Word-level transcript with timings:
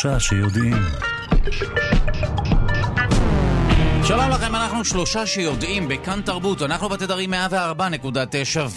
שלושה 0.00 0.20
שיודעים. 0.20 0.76
שלום 4.04 4.30
לכם, 4.30 4.54
אנחנו 4.54 4.84
שלושה 4.84 5.26
שיודעים 5.26 5.88
בכאן 5.88 6.22
תרבות, 6.22 6.62
אנחנו 6.62 6.88
בתדרים 6.88 7.34
104.9 7.34 7.36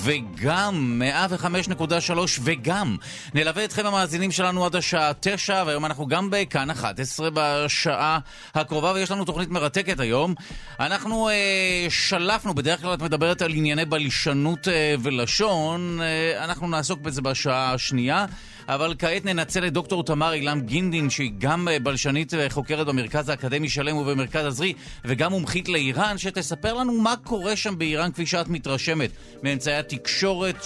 וגם 0.04 1.02
105.3 1.30 2.14
וגם 2.44 2.98
נלווה 3.34 3.66
אתכם 3.66 3.86
המאזינים 3.86 4.32
שלנו 4.32 4.66
עד 4.66 4.76
השעה 4.76 5.12
9 5.20 5.64
והיום 5.66 5.86
אנחנו 5.86 6.08
גם 6.08 6.30
בכאן 6.32 6.70
11 6.70 7.30
בשעה 7.34 8.20
הקרובה 8.56 8.92
ויש 8.92 9.12
לנו 9.12 9.26
תוכנית 9.26 9.50
מרתקת 9.50 10.00
היום. 10.00 10.36
אנחנו 10.80 11.30
אה, 11.30 11.88
שלפנו, 11.90 12.54
בדרך 12.54 12.82
כלל 12.82 12.94
את 12.94 13.02
מדברת 13.02 13.42
על 13.42 13.52
ענייני 13.52 13.86
בלשנות 13.86 14.68
אה, 14.68 14.96
ולשון, 15.04 16.00
אה, 16.02 16.44
אנחנו 16.44 16.68
נעסוק 16.68 17.00
בזה 17.00 17.22
בשעה 17.22 17.74
השנייה. 17.74 18.26
אבל 18.68 18.96
כעת 19.00 19.26
ננצל 19.26 19.68
את 19.68 19.74
דוקטור 19.74 20.04
תמר 20.04 20.34
אילם 20.34 20.62
גינדין, 20.62 21.10
שהיא 21.10 21.32
גם 21.38 21.68
אה, 21.68 21.80
בלשנית 21.80 22.34
וחוקרת 22.38 22.88
במרכז 22.88 23.30
האקדמי 23.30 23.70
שלם 23.70 23.98
ובמרכז 23.98 24.46
עזרי, 24.46 24.74
וגם 25.06 25.32
מומחית 25.32 25.70
לאיראן, 25.70 26.18
שתספר 26.18 26.74
לנו 26.74 27.02
מה 27.02 27.14
קורה 27.24 27.56
שם 27.56 27.78
באיראן 27.78 28.12
כפי 28.12 28.26
שאת 28.26 28.48
מתרשמת 28.48 29.10
מאמצעי 29.44 29.76
התקשורת 29.76 30.64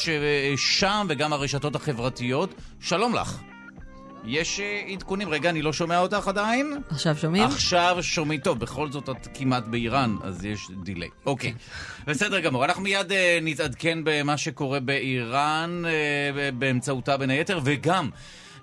שם 0.56 1.08
וגם 1.10 1.34
הרשתות 1.34 1.76
החברתיות. 1.76 2.54
שלום 2.80 3.16
לך. 3.16 3.42
יש 4.28 4.60
אה, 4.60 4.84
עדכונים. 4.94 5.30
רגע, 5.30 5.50
אני 5.50 5.62
לא 5.62 5.74
שומע 5.74 6.00
אותך 6.00 6.28
עדיין. 6.28 6.74
עכשיו 6.90 7.18
שומעים? 7.18 7.44
עכשיו 7.44 7.98
שומעים. 8.02 8.40
טוב, 8.40 8.60
בכל 8.60 8.92
זאת 8.92 9.10
את 9.10 9.28
כמעט 9.34 9.64
באיראן, 9.64 10.16
אז 10.24 10.46
יש 10.46 10.68
דיליי. 10.84 11.10
אוקיי. 11.26 11.54
בסדר 12.08 12.40
גמור. 12.40 12.66
אנחנו 12.66 12.84
מיד 12.84 13.12
uh, 13.12 13.16
נתעדכן 13.42 14.00
במה 14.04 14.38
שקורה 14.38 14.80
באיראן, 14.80 15.84
uh, 15.86 16.56
באמצעותה 16.56 17.18
בין 17.18 17.30
היתר, 17.30 17.60
וגם... 17.64 18.10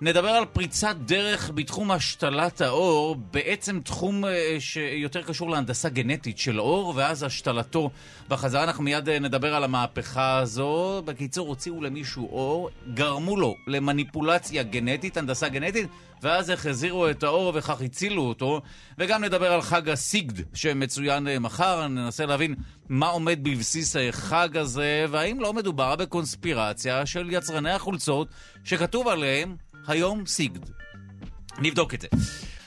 נדבר 0.00 0.28
על 0.28 0.44
פריצת 0.44 0.96
דרך 0.96 1.50
בתחום 1.54 1.90
השתלת 1.90 2.60
העור, 2.60 3.16
בעצם 3.30 3.80
תחום 3.80 4.24
uh, 4.24 4.28
שיותר 4.58 5.22
קשור 5.22 5.50
להנדסה 5.50 5.88
גנטית 5.88 6.38
של 6.38 6.58
עור, 6.58 6.92
ואז 6.96 7.22
השתלתו 7.22 7.90
בחזרה. 8.28 8.64
אנחנו 8.64 8.84
מיד 8.84 9.08
uh, 9.08 9.12
נדבר 9.20 9.54
על 9.54 9.64
המהפכה 9.64 10.38
הזו. 10.38 11.02
בקיצור, 11.04 11.48
הוציאו 11.48 11.82
למישהו 11.82 12.26
עור, 12.30 12.70
גרמו 12.94 13.36
לו 13.36 13.56
למניפולציה 13.66 14.62
גנטית, 14.62 15.16
הנדסה 15.16 15.48
גנטית, 15.48 15.86
ואז 16.22 16.50
איך 16.50 16.66
החזירו 16.66 17.10
את 17.10 17.22
העור 17.22 17.52
וכך 17.54 17.80
הצילו 17.80 18.22
אותו. 18.22 18.60
וגם 18.98 19.24
נדבר 19.24 19.52
על 19.52 19.62
חג 19.62 19.88
הסיגד 19.88 20.44
שמצוין 20.54 21.26
uh, 21.26 21.38
מחר, 21.38 21.88
ננסה 21.88 22.26
להבין 22.26 22.54
מה 22.88 23.06
עומד 23.06 23.38
בבסיס 23.42 23.96
החג 23.96 24.56
הזה, 24.56 25.06
והאם 25.10 25.40
לא 25.40 25.52
מדובר 25.52 25.96
בקונספירציה 25.96 27.06
של 27.06 27.28
יצרני 27.30 27.70
החולצות 27.70 28.28
שכתוב 28.64 29.08
עליהם 29.08 29.56
היום 29.86 30.26
סיגד. 30.26 30.60
נבדוק 31.58 31.94
את 31.94 32.00
זה. 32.00 32.08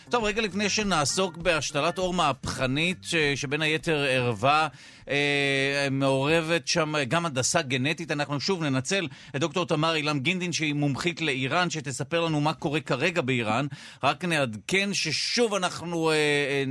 טוב, 0.10 0.24
רגע 0.24 0.42
לפני 0.42 0.70
שנעסוק 0.70 1.38
בהשתלת 1.38 1.98
עור 1.98 2.14
מהפכנית, 2.14 2.98
ש, 3.02 3.16
שבין 3.16 3.62
היתר 3.62 4.06
ערווה, 4.10 4.68
אה, 5.10 5.88
מעורבת 5.92 6.68
שם 6.68 6.94
גם 7.08 7.26
הנדסה 7.26 7.62
גנטית, 7.62 8.12
אנחנו 8.12 8.40
שוב 8.40 8.64
ננצל 8.64 9.08
את 9.36 9.40
דוקטור 9.42 9.66
תמר 9.66 9.96
אילם 9.96 10.20
גינדין, 10.20 10.52
שהיא 10.52 10.74
מומחית 10.74 11.22
לאיראן, 11.22 11.70
שתספר 11.70 12.26
לנו 12.26 12.42
מה 12.42 12.54
קורה 12.54 12.80
כרגע 12.80 13.22
באיראן. 13.22 13.68
רק 14.04 14.26
נעדכן 14.26 14.94
ששוב 14.94 15.54
אנחנו 15.54 16.10
אה, 16.10 16.16
אה, 16.16 16.64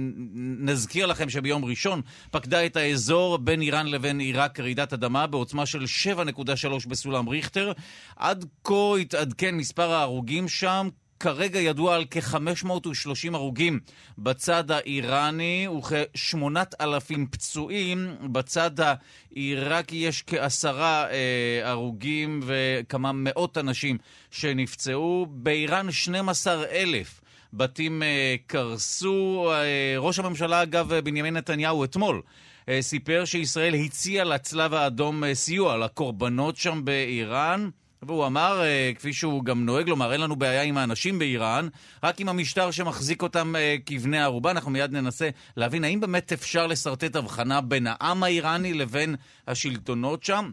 נזכיר 0.58 1.06
לכם 1.06 1.30
שביום 1.30 1.64
ראשון 1.64 2.00
פקדה 2.30 2.66
את 2.66 2.76
האזור 2.76 3.38
בין 3.38 3.62
איראן 3.62 3.86
לבין 3.86 4.20
עיראק 4.20 4.60
רעידת 4.60 4.92
אדמה 4.92 5.26
בעוצמה 5.26 5.66
של 5.66 5.84
7.3 6.04 6.88
בסולם 6.88 7.28
ריכטר. 7.28 7.72
עד 8.16 8.44
כה 8.64 8.96
התעדכן 9.00 9.54
מספר 9.54 9.90
ההרוגים 9.92 10.48
שם. 10.48 10.88
כרגע 11.20 11.60
ידוע 11.60 11.94
על 11.94 12.04
כ-530 12.10 13.34
הרוגים 13.34 13.80
בצד 14.18 14.70
האיראני 14.70 15.68
וכ-8,000 15.78 17.14
פצועים. 17.30 18.16
בצד 18.32 18.70
העיראקי 18.80 19.96
יש 19.96 20.22
כעשרה 20.26 21.10
אה, 21.10 21.70
הרוגים 21.70 22.40
וכמה 22.46 23.12
מאות 23.14 23.58
אנשים 23.58 23.98
שנפצעו. 24.30 25.26
באיראן 25.30 25.90
12,000. 25.92 27.20
בתים 27.52 28.02
אה, 28.02 28.36
קרסו. 28.46 29.50
אה, 29.52 29.94
ראש 29.98 30.18
הממשלה, 30.18 30.62
אגב, 30.62 30.94
בנימין 30.94 31.36
נתניהו 31.36 31.84
אתמול 31.84 32.22
אה, 32.68 32.82
סיפר 32.82 33.24
שישראל 33.24 33.74
הציעה 33.74 34.24
לצלב 34.24 34.74
האדום 34.74 35.24
אה, 35.24 35.34
סיוע 35.34 35.76
לקורבנות 35.76 36.56
שם 36.56 36.80
באיראן. 36.84 37.68
והוא 38.02 38.26
אמר, 38.26 38.62
אה, 38.62 38.92
כפי 38.94 39.12
שהוא 39.12 39.44
גם 39.44 39.64
נוהג 39.64 39.88
לומר, 39.88 40.12
אין 40.12 40.20
לנו 40.20 40.36
בעיה 40.36 40.62
עם 40.62 40.78
האנשים 40.78 41.18
באיראן, 41.18 41.68
רק 42.02 42.20
עם 42.20 42.28
המשטר 42.28 42.70
שמחזיק 42.70 43.22
אותם 43.22 43.56
אה, 43.56 43.76
כבני 43.86 44.22
ערובה. 44.22 44.50
אנחנו 44.50 44.70
מיד 44.70 44.92
ננסה 44.92 45.28
להבין 45.56 45.84
האם 45.84 46.00
באמת 46.00 46.32
אפשר 46.32 46.66
לשרטט 46.66 47.16
הבחנה 47.16 47.60
בין 47.60 47.86
העם 47.90 48.22
האיראני 48.22 48.74
לבין 48.74 49.16
השלטונות 49.46 50.24
שם. 50.24 50.50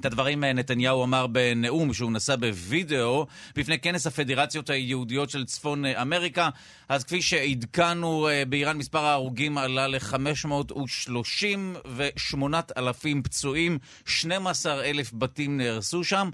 את 0.00 0.04
הדברים 0.04 0.44
אה, 0.44 0.52
נתניהו 0.52 1.04
אמר 1.04 1.26
בנאום 1.26 1.94
שהוא 1.94 2.12
נשא 2.12 2.36
בווידאו 2.36 3.26
בפני 3.56 3.78
כנס 3.78 4.06
הפדרציות 4.06 4.70
היהודיות 4.70 5.30
של 5.30 5.44
צפון 5.44 5.84
אה, 5.84 6.02
אמריקה. 6.02 6.48
אז 6.88 7.04
כפי 7.04 7.22
שעדכנו 7.22 8.28
אה, 8.28 8.42
באיראן, 8.48 8.78
מספר 8.78 8.98
ההרוגים 8.98 9.58
עלה 9.58 9.86
ל-530 9.86 11.58
ו-8,000 11.86 13.22
פצועים, 13.24 13.78
12,000 14.06 15.12
בתים 15.14 15.56
נהרסו 15.56 16.04
שם. 16.04 16.30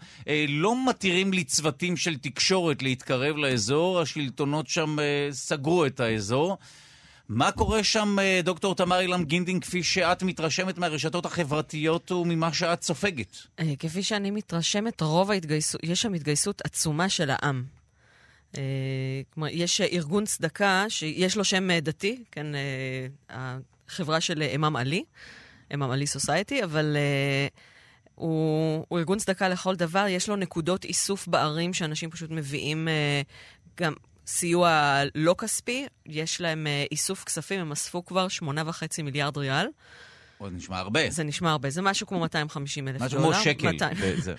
לא 0.48 0.88
מתירים 0.88 1.32
לצוותים 1.32 1.96
של 1.96 2.16
תקשורת 2.16 2.82
להתקרב 2.82 3.36
לאזור, 3.36 4.00
השלטונות 4.00 4.68
שם 4.68 4.96
סגרו 5.30 5.86
את 5.86 6.00
האזור. 6.00 6.56
מה 7.28 7.52
קורה 7.52 7.84
שם, 7.84 8.18
אה, 8.18 8.40
דוקטור 8.44 8.74
תמר 8.74 9.00
אילם 9.00 9.24
גינדין, 9.24 9.60
כפי 9.60 9.82
שאת 9.82 10.22
מתרשמת 10.22 10.78
מהרשתות 10.78 11.26
החברתיות 11.26 12.12
וממה 12.12 12.52
שאת 12.52 12.82
סופגת? 12.82 13.36
אה, 13.60 13.76
כפי 13.78 14.02
שאני 14.02 14.30
מתרשמת, 14.30 15.00
רוב 15.00 15.30
ההתגייסות, 15.30 15.80
יש 15.84 16.02
שם 16.02 16.14
התגייסות 16.14 16.62
עצומה 16.64 17.08
של 17.08 17.30
העם. 17.30 17.64
אה, 18.56 18.62
כלומר, 19.34 19.48
יש 19.52 19.80
ארגון 19.80 20.24
צדקה 20.24 20.84
שיש 20.88 21.36
לו 21.36 21.44
שם 21.44 21.78
דתי, 21.78 22.24
כן, 22.32 22.46
החברה 23.30 24.20
של 24.20 24.42
אמאם 24.42 24.76
עלי, 24.76 25.04
אמאם 25.74 25.90
עלי 25.90 26.06
סוסייטי, 26.06 26.64
אבל... 26.64 26.96
הוא, 28.14 28.84
הוא 28.88 28.98
ארגון 28.98 29.18
צדקה 29.18 29.48
לכל 29.48 29.76
דבר, 29.76 30.06
יש 30.08 30.28
לו 30.28 30.36
נקודות 30.36 30.84
איסוף 30.84 31.28
בערים 31.28 31.74
שאנשים 31.74 32.10
פשוט 32.10 32.30
מביאים 32.30 32.88
גם 33.76 33.92
סיוע 34.28 35.02
לא 35.14 35.34
כספי, 35.38 35.86
יש 36.06 36.40
להם 36.40 36.66
אה, 36.66 36.84
איסוף 36.92 37.24
כספים, 37.24 37.60
הם 37.60 37.72
אספו 37.72 38.04
כבר 38.04 38.26
8.5 38.42 39.02
מיליארד 39.02 39.36
ריאל. 39.38 39.66
זה 40.40 40.50
נשמע 40.50 40.78
הרבה. 40.78 41.00
זה 41.10 41.24
נשמע 41.24 41.50
הרבה, 41.50 41.70
זה 41.70 41.82
משהו 41.82 42.06
כמו 42.06 42.20
250 42.20 42.88
אלף 42.88 42.96
דולר. 42.96 43.06
משהו 43.06 43.20
כמו 43.20 43.34
שקל. 43.44 43.66
200, 43.72 43.96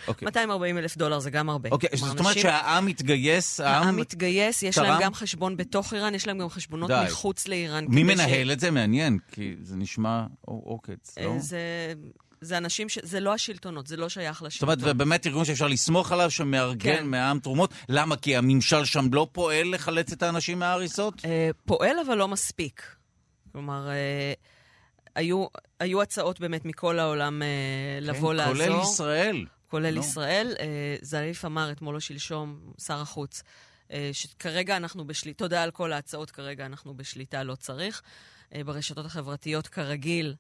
אוקיי. 0.07 0.25
240 0.25 0.77
אלף 0.77 0.97
דולר 0.97 1.19
זה 1.19 1.29
גם 1.29 1.49
הרבה. 1.49 1.69
אוקיי, 1.69 1.89
זאת 1.93 2.19
אומרת 2.19 2.37
שהעם 2.37 2.85
מתגייס, 2.85 3.59
העם... 3.59 3.83
העם 3.83 3.95
מתגייס, 3.95 4.63
יש 4.63 4.77
להם 4.77 5.01
גם 5.01 5.13
חשבון 5.13 5.57
בתוך 5.57 5.93
איראן, 5.93 6.15
יש 6.15 6.27
להם 6.27 6.37
גם 6.37 6.49
חשבונות 6.49 6.91
מחוץ 6.91 7.47
לאיראן. 7.47 7.85
מי 7.87 8.03
מנהל 8.03 8.51
את 8.51 8.59
זה? 8.59 8.71
מעניין, 8.71 9.17
כי 9.31 9.55
זה 9.61 9.75
נשמע 9.75 10.25
עוקץ, 10.41 11.17
לא? 11.17 11.33
אה, 11.33 11.39
זה... 11.39 11.59
זה 12.41 12.57
אנשים 12.57 12.89
ש... 12.89 12.97
זה 13.01 13.19
לא 13.19 13.33
השלטונות, 13.33 13.87
זה 13.87 13.97
לא 13.97 14.09
שייך 14.09 14.43
לשלטון. 14.43 14.69
זאת 14.69 14.79
אומרת, 14.81 14.95
ובאמת 14.95 15.27
ארגון 15.27 15.45
שאפשר 15.45 15.67
לסמוך 15.67 16.11
עליו, 16.11 16.31
שמארגן 16.31 16.95
כן. 16.95 17.07
מהעם 17.07 17.39
תרומות. 17.39 17.73
למה? 17.89 18.17
כי 18.17 18.35
הממשל 18.35 18.85
שם 18.85 19.05
לא 19.13 19.27
פועל 19.31 19.73
לחלץ 19.73 20.11
את 20.11 20.23
האנשים 20.23 20.59
מההריסות? 20.59 21.25
אה, 21.25 21.49
פועל, 21.65 21.99
אבל 22.07 22.17
לא 22.17 22.27
מספיק. 22.27 22.95
כלומר, 23.51 23.89
אה, 23.89 24.33
היו, 25.15 25.45
היו 25.79 26.01
הצעות 26.01 26.39
באמת 26.39 26.65
מכל 26.65 26.99
העולם 26.99 27.41
אה, 27.41 27.47
כן, 28.01 28.07
לבוא 28.07 28.33
לעזור. 28.33 28.55
כולל 28.55 28.81
ישראל. 28.81 29.45
כולל 29.67 29.93
לא. 29.93 29.99
ישראל. 29.99 30.55
אה, 30.59 30.95
זריף 31.01 31.45
אמר 31.45 31.71
אתמול 31.71 31.95
או 31.95 32.01
שלשום, 32.01 32.59
שר 32.77 33.01
החוץ, 33.01 33.43
אה, 33.91 34.09
שכרגע 34.13 34.77
אנחנו 34.77 35.07
בשליטה, 35.07 35.37
תודה 35.39 35.63
על 35.63 35.71
כל 35.71 35.93
ההצעות, 35.93 36.31
כרגע 36.31 36.65
אנחנו 36.65 36.93
בשליטה, 36.93 37.43
לא 37.43 37.55
צריך. 37.55 38.01
אה, 38.55 38.63
ברשתות 38.63 39.05
החברתיות, 39.05 39.67
כרגיל, 39.67 40.35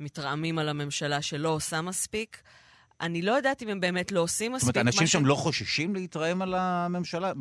מתרעמים 0.00 0.58
על 0.58 0.68
הממשלה 0.68 1.22
שלא 1.22 1.48
עושה 1.48 1.80
מספיק. 1.80 2.42
אני 3.00 3.22
לא 3.22 3.32
יודעת 3.32 3.62
אם 3.62 3.68
הם 3.68 3.80
באמת 3.80 4.12
לא 4.12 4.20
עושים 4.20 4.52
מספיק. 4.52 4.66
זאת 4.66 4.76
אומרת, 4.76 4.86
אנשים 4.86 5.06
שם. 5.06 5.26
לא 5.26 5.34
חוששים 5.34 5.94
להתרעם 5.94 6.42
על 6.42 6.54
הממשלה? 6.54 7.32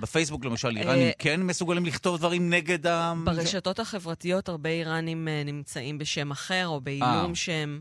בפייסבוק 0.00 0.44
למשל, 0.44 0.76
איראנים 0.76 1.06
אה, 1.06 1.12
כן 1.18 1.42
מסוגלים 1.42 1.86
לכתוב 1.86 2.18
דברים 2.18 2.50
נגד 2.50 2.86
ה... 2.86 3.14
ברשתות 3.24 3.78
החברתיות 3.78 4.48
הרבה 4.48 4.70
איראנים 4.70 5.28
אה, 5.28 5.42
נמצאים 5.44 5.98
בשם 5.98 6.30
אחר, 6.30 6.66
או 6.66 6.80
באיום 6.80 7.30
אה. 7.30 7.34
שם. 7.34 7.80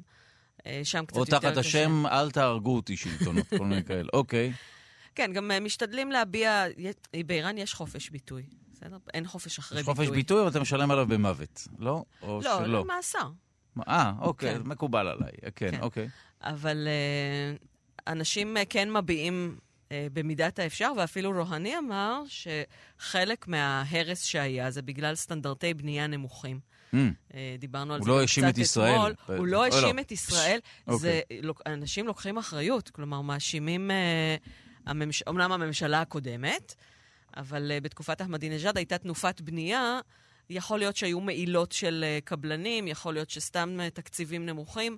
שם 0.83 1.05
קצת 1.05 1.17
יותר 1.17 1.37
קשה. 1.37 1.47
או 1.47 1.51
תחת 1.51 1.57
השם, 1.57 2.05
אל 2.05 2.31
תהרגו 2.31 2.75
אותי 2.75 2.97
שלטונות, 2.97 3.47
כל 3.57 3.65
מיני 3.65 3.83
כאלה. 3.83 4.09
אוקיי. 4.13 4.53
כן, 5.15 5.31
גם 5.33 5.51
משתדלים 5.61 6.11
להביע... 6.11 6.65
באיראן 7.25 7.57
יש 7.57 7.73
חופש 7.73 8.09
ביטוי, 8.09 8.43
בסדר? 8.73 8.97
אין 9.13 9.27
חופש 9.27 9.59
אחרי 9.59 9.77
ביטוי. 9.77 9.93
יש 9.93 9.97
חופש 9.97 10.15
ביטוי, 10.15 10.41
אבל 10.41 10.49
אתה 10.49 10.59
משלם 10.59 10.91
עליו 10.91 11.07
במוות, 11.07 11.67
לא? 11.79 12.03
או 12.21 12.41
לא, 12.43 12.57
שלא? 12.57 12.67
לא, 12.67 12.85
מאסר. 12.85 13.29
אה, 13.88 14.13
אוקיי, 14.19 14.56
כן. 14.56 14.62
מקובל 14.65 15.07
עליי. 15.07 15.31
כן, 15.56 15.71
כן. 15.71 15.81
אוקיי. 15.81 16.09
אבל 16.41 16.88
uh, 16.88 18.07
אנשים 18.07 18.57
uh, 18.57 18.59
כן 18.69 18.91
מביעים 18.94 19.57
אה, 19.91 20.07
במידת 20.13 20.59
האפשר, 20.59 20.91
ואפילו 20.97 21.31
רוהני 21.31 21.77
אמר 21.77 22.21
שחלק 22.27 23.47
מההרס 23.47 24.23
שהיה 24.23 24.71
זה 24.71 24.81
בגלל 24.81 25.15
סטנדרטי 25.15 25.73
בנייה 25.73 26.07
נמוכים. 26.07 26.59
Mm. 26.94 26.97
אה, 27.33 27.56
דיברנו 27.59 27.94
על 27.94 28.01
זה 28.01 28.09
לא 28.09 28.21
קצת 28.25 28.44
את 28.50 28.57
ישראל. 28.57 28.95
אתמול. 28.95 29.13
ב- 29.29 29.31
הוא 29.39 29.47
לא 29.47 29.57
או 29.57 29.63
האשים 29.63 29.95
לא. 29.95 30.01
את 30.01 30.12
ישראל. 30.12 30.59
אוקיי. 30.88 31.00
זה, 31.00 31.21
אנשים 31.65 32.07
לוקחים 32.07 32.38
אחריות, 32.38 32.89
כלומר, 32.89 33.21
מאשימים, 33.21 33.91
אה, 33.91 34.35
הממש... 34.85 35.23
אומנם 35.27 35.51
הממשלה 35.51 36.01
הקודמת, 36.01 36.75
אבל 37.38 37.71
אה, 37.71 37.79
בתקופת 37.81 38.21
אחמדינג'אד 38.21 38.77
הייתה 38.77 38.97
תנופת 38.97 39.41
בנייה. 39.41 40.00
יכול 40.51 40.80
להיות 40.80 40.95
שהיו 40.95 41.19
מעילות 41.19 41.71
של 41.71 42.03
אה, 42.07 42.19
קבלנים, 42.24 42.88
יכול 42.88 43.13
להיות 43.13 43.30
שסתם 43.30 43.80
אה, 43.80 43.89
תקציבים 43.89 44.45
נמוכים, 44.45 44.98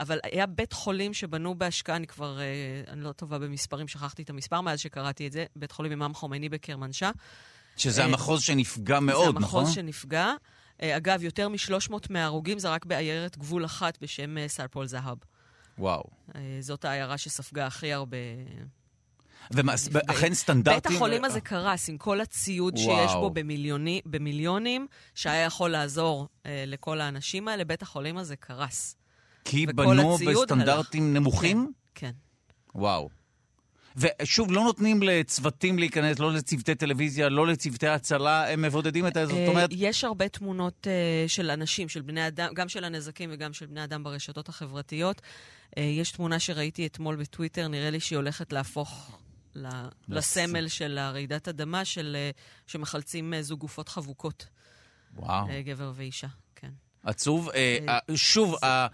אבל 0.00 0.18
היה 0.22 0.46
בית 0.46 0.72
חולים 0.72 1.14
שבנו 1.14 1.54
בהשקעה, 1.54 1.96
אני 1.96 2.06
כבר, 2.06 2.40
אה, 2.40 2.44
אני 2.88 3.00
לא 3.00 3.12
טובה 3.12 3.38
במספרים, 3.38 3.88
שכחתי 3.88 4.22
את 4.22 4.30
המספר 4.30 4.60
מאז 4.60 4.80
שקראתי 4.80 5.26
את 5.26 5.32
זה, 5.32 5.44
בית 5.56 5.72
חולים 5.72 5.92
אימאם 5.92 6.14
חומייני 6.14 6.48
בקרמנשה. 6.48 7.10
שזה 7.76 8.04
המחוז 8.04 8.42
שנפגע 8.42 9.00
מאוד, 9.00 9.34
זה 9.34 9.40
נכון? 9.40 9.60
המחוז 9.60 9.74
שנפגע. 9.74 10.32
אה, 10.82 10.96
אגב, 10.96 11.22
יותר 11.22 11.48
מ-300 11.48 11.94
מההרוגים 12.10 12.58
זה 12.58 12.68
רק 12.68 12.84
בעיירת 12.84 13.38
גבול 13.38 13.64
אחת 13.64 13.98
בשם 14.00 14.48
סרפול 14.48 14.86
זהב. 14.86 15.18
וואו. 15.78 16.04
זאת 16.60 16.84
העיירה 16.84 17.18
שספגה 17.18 17.66
הכי 17.66 17.92
הרבה... 17.92 18.16
ומה, 19.50 19.72
נפגעים. 19.74 20.10
אכן 20.10 20.34
סטנדרטים... 20.34 20.90
בית 20.90 20.96
החולים 20.96 21.24
הזה 21.24 21.40
קרס 21.40 21.88
עם 21.88 21.98
כל 21.98 22.20
הציוד 22.20 22.78
וואו. 22.78 23.06
שיש 23.06 23.14
בו 23.14 23.30
במיליוני, 23.30 24.00
במיליונים, 24.06 24.86
שהיה 25.14 25.44
יכול 25.44 25.70
לעזור 25.70 26.28
אה, 26.46 26.64
לכל 26.66 27.00
האנשים 27.00 27.48
האלה, 27.48 27.64
בית 27.64 27.82
החולים 27.82 28.18
הזה 28.18 28.36
קרס. 28.36 28.96
כי 29.44 29.66
בנו 29.66 30.18
בסטנדרטים 30.18 31.14
נמוכים? 31.14 31.72
כן. 31.94 32.12
וואו. 32.74 33.08
ושוב, 33.96 34.52
לא 34.52 34.62
נותנים 34.62 35.02
לצוותים 35.02 35.78
להיכנס, 35.78 36.18
לא 36.18 36.32
לצוותי 36.32 36.74
טלוויזיה, 36.74 37.28
לא 37.28 37.46
לצוותי 37.46 37.86
הצלה, 37.86 38.48
הם 38.52 38.62
מבודדים 38.62 39.06
את 39.06 39.16
האזור. 39.16 39.38
זאת 39.38 39.44
אה, 39.44 39.48
אומרת, 39.48 39.70
יש 39.72 40.04
הרבה 40.04 40.28
תמונות 40.28 40.86
אה, 40.86 41.28
של 41.28 41.50
אנשים, 41.50 41.88
של 41.88 42.02
בני 42.02 42.26
אדם, 42.26 42.48
גם 42.54 42.68
של 42.68 42.84
הנזקים 42.84 43.30
וגם 43.32 43.52
של 43.52 43.66
בני 43.66 43.84
אדם 43.84 44.04
ברשתות 44.04 44.48
החברתיות. 44.48 45.22
אה, 45.78 45.82
יש 45.82 46.10
תמונה 46.10 46.38
שראיתי 46.38 46.86
אתמול 46.86 47.16
בטוויטר, 47.16 47.68
נראה 47.68 47.90
לי 47.90 48.00
שהיא 48.00 48.16
הולכת 48.16 48.52
להפוך 48.52 49.18
לסמל 50.08 50.68
של 50.68 50.98
הרעידת 50.98 51.48
אדמה, 51.48 51.84
של, 51.84 52.16
אה, 52.18 52.30
שמחלצים 52.66 53.34
אה, 53.34 53.42
זוג 53.42 53.60
גופות 53.60 53.88
חבוקות, 53.88 54.46
וואו, 55.16 55.48
אה, 55.48 55.62
גבר 55.62 55.92
ואישה. 55.96 56.26
כן. 56.56 56.70
עצוב. 57.02 57.48
אה, 57.48 57.78
אה, 57.88 57.98
אה, 58.10 58.16
שוב, 58.16 58.64
ה- 58.64 58.86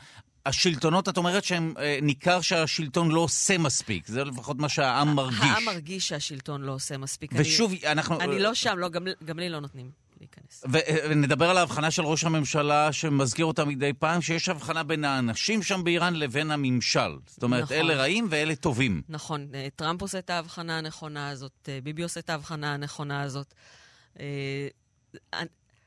השלטונות, 0.47 1.09
את 1.09 1.17
אומרת 1.17 1.45
שניכר 1.45 2.41
שהשלטון 2.41 3.11
לא 3.11 3.21
עושה 3.21 3.59
מספיק. 3.59 4.07
זה 4.07 4.25
לפחות 4.25 4.57
מה 4.59 4.69
שהעם 4.69 5.15
מרגיש. 5.15 5.41
העם 5.41 5.65
מרגיש 5.65 6.09
שהשלטון 6.09 6.63
לא 6.63 6.73
עושה 6.73 6.99
מספיק. 6.99 7.31
ושוב, 7.35 7.73
אנחנו... 7.87 8.21
אני, 8.21 8.25
אני 8.25 8.43
לא 8.43 8.55
שם, 8.55 8.79
לא, 8.79 8.89
גם, 8.89 9.07
גם 9.25 9.39
לי 9.39 9.49
לא 9.49 9.61
נותנים 9.61 9.91
להיכנס. 10.21 10.65
ונדבר 11.09 11.51
על 11.51 11.59
ההבחנה 11.59 11.91
של 11.91 12.03
ראש 12.03 12.25
הממשלה, 12.25 12.93
שמזכיר 12.93 13.45
אותה 13.45 13.65
מדי 13.65 13.93
פעם, 13.93 14.23
שיש 14.23 14.49
הבחנה 14.49 14.83
בין 14.83 15.05
האנשים 15.05 15.63
שם 15.63 15.85
באיראן 15.85 16.15
לבין 16.15 16.51
הממשל. 16.51 17.19
זאת 17.27 17.43
אומרת, 17.43 17.63
נכון. 17.63 17.77
אלה 17.77 17.95
רעים 17.95 18.27
ואלה 18.31 18.57
טובים. 18.57 19.03
נכון, 19.09 19.49
אה, 19.55 19.69
טראמפ 19.77 20.03
עושה 20.03 20.19
את 20.19 20.31
ההבחנה 20.31 20.79
הנכונה 20.79 21.29
הזאת, 21.29 21.69
אה, 21.69 21.79
ביבי 21.83 22.03
עושה 22.03 22.21
את 22.21 22.31
ההבחנה 22.31 22.75
הנכונה 22.75 23.23
הזאת. 23.23 23.55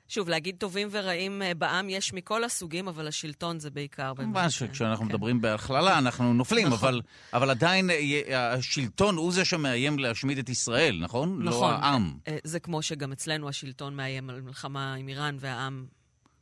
אני- 0.08 0.14
שוב, 0.14 0.30
להגיד 0.30 0.56
טובים 0.58 0.88
ורעים 0.92 1.42
אה, 1.42 1.54
בעם 1.54 1.90
יש 1.90 2.14
מכל 2.14 2.44
הסוגים, 2.44 2.88
אבל 2.88 3.08
השלטון 3.08 3.60
זה 3.60 3.70
בעיקר. 3.70 4.14
כמובן 4.18 4.50
שכשאנחנו 4.50 5.06
כן. 5.06 5.10
מדברים 5.12 5.42
בהכללה, 5.42 5.98
אנחנו 5.98 6.34
נופלים, 6.34 6.68
נכון. 6.68 6.90
אבל, 6.90 7.02
אבל 7.34 7.50
עדיין 7.50 7.90
אה, 7.90 8.54
השלטון 8.54 9.16
הוא 9.16 9.32
זה 9.32 9.46
שמאיים 9.46 10.00
להשמיד 10.00 10.38
את 10.38 10.50
ישראל, 10.50 11.00
נכון? 11.02 11.42
לא 11.42 11.52
נכון. 11.52 11.74
העם. 11.74 12.18
אה, 12.28 12.38
זה 12.44 12.60
כמו 12.60 12.82
שגם 12.82 13.12
אצלנו 13.12 13.50
השלטון 13.50 13.96
מאיים 13.96 14.30
על 14.30 14.42
מלחמה 14.42 14.94
עם 14.94 15.08
איראן, 15.08 15.38
והעם... 15.40 15.86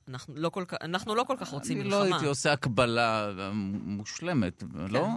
אנחנו 0.08 0.34
לא 0.38 0.50
כל 0.50 0.64
כך, 0.68 0.78
אנחנו 0.82 1.16
לא 1.16 1.24
כל 1.24 1.36
כך 1.40 1.50
רוצים 1.50 1.78
אני 1.82 1.90
מלחמה. 1.90 2.06
לא 2.06 2.14
הייתי 2.14 2.26
עושה 2.26 2.54
הקבלה 2.54 3.32
מושלמת, 3.84 4.64
לא? 4.90 5.08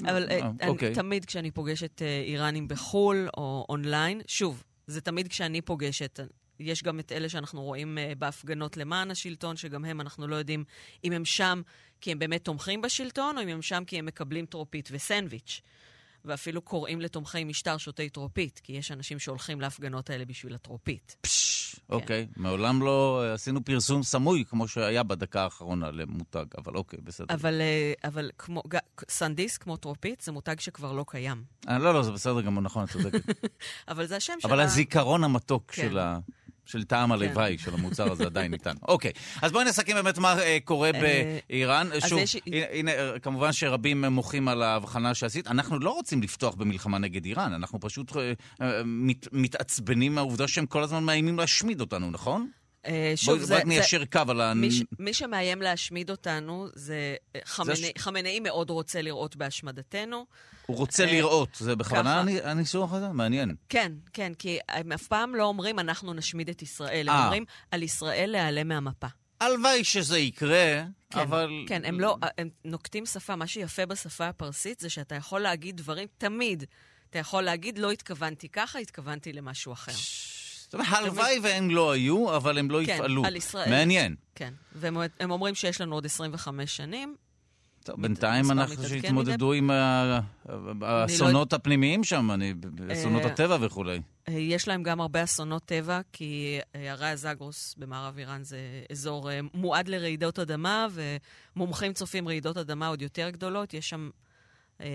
אבל 0.00 0.30
אה, 0.30 0.38
אה, 0.40 0.50
אני, 0.60 0.68
אוקיי. 0.68 0.94
תמיד 0.94 1.24
כשאני 1.24 1.50
פוגשת 1.50 2.02
איראנים 2.26 2.68
בחו"ל 2.68 3.28
או 3.36 3.66
אונליין, 3.68 4.20
שוב, 4.26 4.62
זה 4.86 5.00
תמיד 5.00 5.28
כשאני 5.28 5.60
פוגשת. 5.60 6.20
יש 6.64 6.82
גם 6.82 7.00
את 7.00 7.12
אלה 7.12 7.28
שאנחנו 7.28 7.62
רואים 7.62 7.98
אה, 7.98 8.12
בהפגנות 8.18 8.76
למען 8.76 9.10
השלטון, 9.10 9.56
שגם 9.56 9.84
הם, 9.84 10.00
אנחנו 10.00 10.28
לא 10.28 10.36
יודעים 10.36 10.64
אם 11.04 11.12
הם 11.12 11.24
שם 11.24 11.62
כי 12.00 12.12
הם 12.12 12.18
באמת 12.18 12.44
תומכים 12.44 12.80
בשלטון, 12.80 13.38
או 13.38 13.42
אם 13.42 13.48
הם 13.48 13.62
שם 13.62 13.84
כי 13.86 13.98
הם 13.98 14.06
מקבלים 14.06 14.46
טרופית 14.46 14.88
וסנדוויץ'. 14.92 15.60
ואפילו 16.24 16.62
קוראים 16.62 17.00
לתומכי 17.00 17.44
משטר 17.44 17.76
שותי 17.76 18.08
טרופית, 18.08 18.60
כי 18.64 18.72
יש 18.72 18.92
אנשים 18.92 19.18
שהולכים 19.18 19.60
להפגנות 19.60 20.10
האלה 20.10 20.24
בשביל 20.24 20.54
הטרופית. 20.54 21.16
פשש, 21.20 21.76
אוקיי. 21.88 22.26
מעולם 22.36 22.82
לא 22.82 23.22
אה, 23.24 23.32
עשינו 23.32 23.64
פרסום 23.64 24.02
סמוי, 24.02 24.44
כמו 24.48 24.68
שהיה 24.68 25.02
בדקה 25.02 25.42
האחרונה 25.42 25.90
למותג, 25.90 26.44
אבל 26.58 26.76
אוקיי, 26.76 26.98
בסדר. 27.02 27.34
אבל, 27.34 27.60
אה, 27.60 27.92
אבל 28.08 28.30
כמו, 28.38 28.62
סנדיס, 29.08 29.58
כמו 29.58 29.76
טרופית, 29.76 30.20
זה 30.20 30.32
מותג 30.32 30.60
שכבר 30.60 30.92
לא 30.92 31.04
קיים. 31.08 31.44
אה, 31.68 31.78
לא, 31.78 31.94
לא, 31.94 32.02
זה 32.02 32.12
בסדר 32.12 32.40
גמור, 32.40 32.62
נכון, 32.62 32.84
את 32.84 32.90
צודקת. 32.90 33.22
אבל 33.88 34.06
זה 34.06 34.16
השם 34.16 34.34
של 34.40 34.48
אבל 34.48 34.60
ה... 34.60 34.62
הזיכרון 34.62 35.24
המתוק 35.24 35.70
כן. 35.70 35.82
של 35.82 35.98
ה... 35.98 36.18
של 36.66 36.84
טעם 36.84 37.12
הלוואי 37.12 37.58
של 37.58 37.74
המוצר 37.74 38.12
הזה 38.12 38.24
עדיין 38.24 38.52
איתנו. 38.52 38.80
אוקיי, 38.88 39.12
אז 39.42 39.52
בואי 39.52 39.64
נסכם 39.64 39.94
באמת 39.94 40.18
מה 40.18 40.38
אה, 40.38 40.58
קורה 40.64 40.90
אה, 40.94 41.00
באיראן. 41.48 41.88
שוב, 42.08 42.20
הנה, 42.72 42.92
כמובן 43.22 43.52
שרבים 43.52 44.04
מוחים 44.04 44.48
על 44.48 44.62
ההבחנה 44.62 45.14
שעשית. 45.14 45.46
אנחנו 45.46 45.78
לא 45.78 45.90
רוצים 45.90 46.22
לפתוח 46.22 46.54
במלחמה 46.54 46.98
נגד 46.98 47.24
איראן, 47.24 47.52
אנחנו 47.52 47.80
פשוט 47.80 48.16
אה, 48.16 48.82
מת, 48.84 49.28
מתעצבנים 49.32 50.14
מהעובדה 50.14 50.48
שהם 50.48 50.66
כל 50.66 50.82
הזמן 50.82 51.04
מאיימים 51.04 51.38
להשמיד 51.38 51.80
אותנו, 51.80 52.10
נכון? 52.10 52.50
אה, 52.86 53.12
שוב, 53.16 53.34
בואי 53.34 53.46
זה... 53.46 53.54
בואי 53.54 53.64
ניישר 53.64 54.04
קו 54.04 54.20
על 54.28 54.40
ה... 54.40 54.54
מי, 54.54 54.70
ש- 54.70 54.82
מי 54.98 55.14
שמאיים 55.14 55.62
להשמיד 55.62 56.10
אותנו, 56.10 56.68
זה 56.74 57.16
אה, 57.36 57.40
חמינאי, 57.98 58.36
ש- 58.36 58.40
מאוד 58.42 58.70
רוצה 58.70 59.02
לראות 59.02 59.36
בהשמדתנו. 59.36 60.26
הוא 60.66 60.76
רוצה 60.76 61.04
אה, 61.04 61.12
לראות, 61.12 61.48
זה 61.60 61.76
בכוונה 61.76 62.24
הניסוח 62.44 62.92
הזה? 62.92 63.08
מעניין. 63.08 63.54
כן, 63.68 63.92
כן, 64.12 64.32
כי 64.38 64.58
הם 64.68 64.92
אף 64.92 65.06
פעם 65.06 65.34
לא 65.34 65.44
אומרים, 65.44 65.78
אנחנו 65.78 66.14
נשמיד 66.14 66.48
את 66.48 66.62
ישראל. 66.62 67.08
הם. 67.08 67.24
אומרים, 67.24 67.44
על 67.70 67.82
ישראל 67.82 68.30
להיעלם 68.30 68.68
מהמפה. 68.68 69.06
הלוואי 69.40 69.84
שזה 69.84 70.18
יקרה, 70.18 70.82
כן, 71.10 71.18
אבל... 71.18 71.50
כן, 71.68 71.84
הם 71.84 72.00
לא, 72.00 72.16
הם 72.38 72.48
נוקטים 72.64 73.06
שפה, 73.06 73.36
מה 73.36 73.46
שיפה 73.46 73.86
בשפה 73.86 74.28
הפרסית 74.28 74.80
זה 74.80 74.90
שאתה 74.90 75.14
יכול 75.14 75.40
להגיד 75.40 75.76
דברים 75.76 76.08
תמיד. 76.18 76.64
אתה 77.10 77.18
יכול 77.18 77.42
להגיד, 77.42 77.78
לא 77.78 77.90
התכוונתי 77.90 78.48
ככה, 78.48 78.78
התכוונתי 78.78 79.32
למשהו 79.32 79.72
אחר. 79.72 79.92
זאת 80.72 80.80
אומרת, 80.80 80.92
הלוואי 80.92 81.38
והם 81.42 81.70
לא 81.70 81.92
היו, 81.92 82.36
אבל 82.36 82.58
הם 82.58 82.70
לא 82.70 82.80
כן, 82.86 82.94
יפעלו. 82.94 83.24
על 83.24 83.36
ישראל. 83.36 83.70
מעניין. 83.70 84.14
כן, 84.34 84.52
והם 84.74 84.96
הם 85.20 85.30
אומרים 85.30 85.54
שיש 85.54 85.80
לנו 85.80 85.94
עוד 85.94 86.06
25 86.06 86.76
שנים. 86.76 87.16
טוב, 87.84 88.02
בינתיים 88.02 88.50
אנחנו 88.50 88.74
מתעדכן 88.74 88.88
שיתמודדו 89.00 89.52
עם 89.52 89.70
ה- 89.70 90.20
האסונות 90.82 91.52
הפנימיים 91.52 92.04
שם, 92.04 92.30
אני- 92.30 92.54
אסונות 92.92 93.22
אה, 93.22 93.26
הטבע 93.26 93.56
וכולי. 93.60 94.00
אה, 94.28 94.32
יש 94.34 94.68
להם 94.68 94.82
גם 94.82 95.00
הרבה 95.00 95.24
אסונות 95.24 95.62
טבע, 95.64 96.00
כי 96.12 96.58
אה, 96.76 96.92
הרי 96.92 97.06
הזגרוס 97.08 97.74
במערב 97.78 98.18
איראן 98.18 98.44
זה 98.44 98.58
אזור 98.92 99.30
מועד 99.54 99.88
לרעידות 99.88 100.38
אדמה, 100.38 100.86
ומומחים 101.56 101.92
צופים 101.92 102.28
רעידות 102.28 102.56
אדמה 102.56 102.86
עוד 102.88 103.02
יותר 103.02 103.30
גדולות. 103.30 103.74
יש 103.74 103.88
שם 103.88 104.10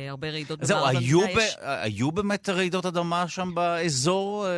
הרבה 0.10 0.30
רעידות 0.30 0.60
זהו, 0.64 0.78
במערב 0.80 0.96
היו, 0.98 1.22
המדינה. 1.22 1.40
ב... 1.40 1.44
יש- 1.44 1.56
היו 1.62 2.12
באמת 2.12 2.50
רעידות 2.50 2.86
אדמה 2.86 3.28
שם 3.28 3.56
באזור, 3.56 4.48
אה, 4.48 4.52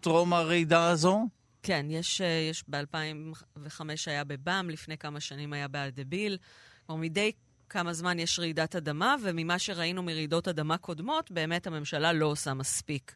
טרום 0.00 0.32
הרעידה 0.32 0.88
הזו? 0.88 1.20
כן, 1.62 1.86
יש, 1.90 2.20
אה, 2.20 2.26
יש 2.50 2.64
ב-2005 2.68 3.80
היה 4.06 4.24
בבאם, 4.24 4.70
לפני 4.70 4.98
כמה 4.98 5.20
שנים 5.20 5.52
היה 5.52 5.68
באלדביל. 5.68 6.38
כלומר, 6.86 7.02
מדי 7.02 7.32
כמה 7.68 7.92
זמן 7.92 8.18
יש 8.18 8.38
רעידת 8.38 8.76
אדמה, 8.76 9.16
וממה 9.22 9.58
שראינו 9.58 10.02
מרעידות 10.02 10.48
אדמה 10.48 10.76
קודמות, 10.78 11.30
באמת 11.30 11.66
הממשלה 11.66 12.12
לא 12.12 12.26
עושה 12.26 12.54
מספיק 12.54 13.14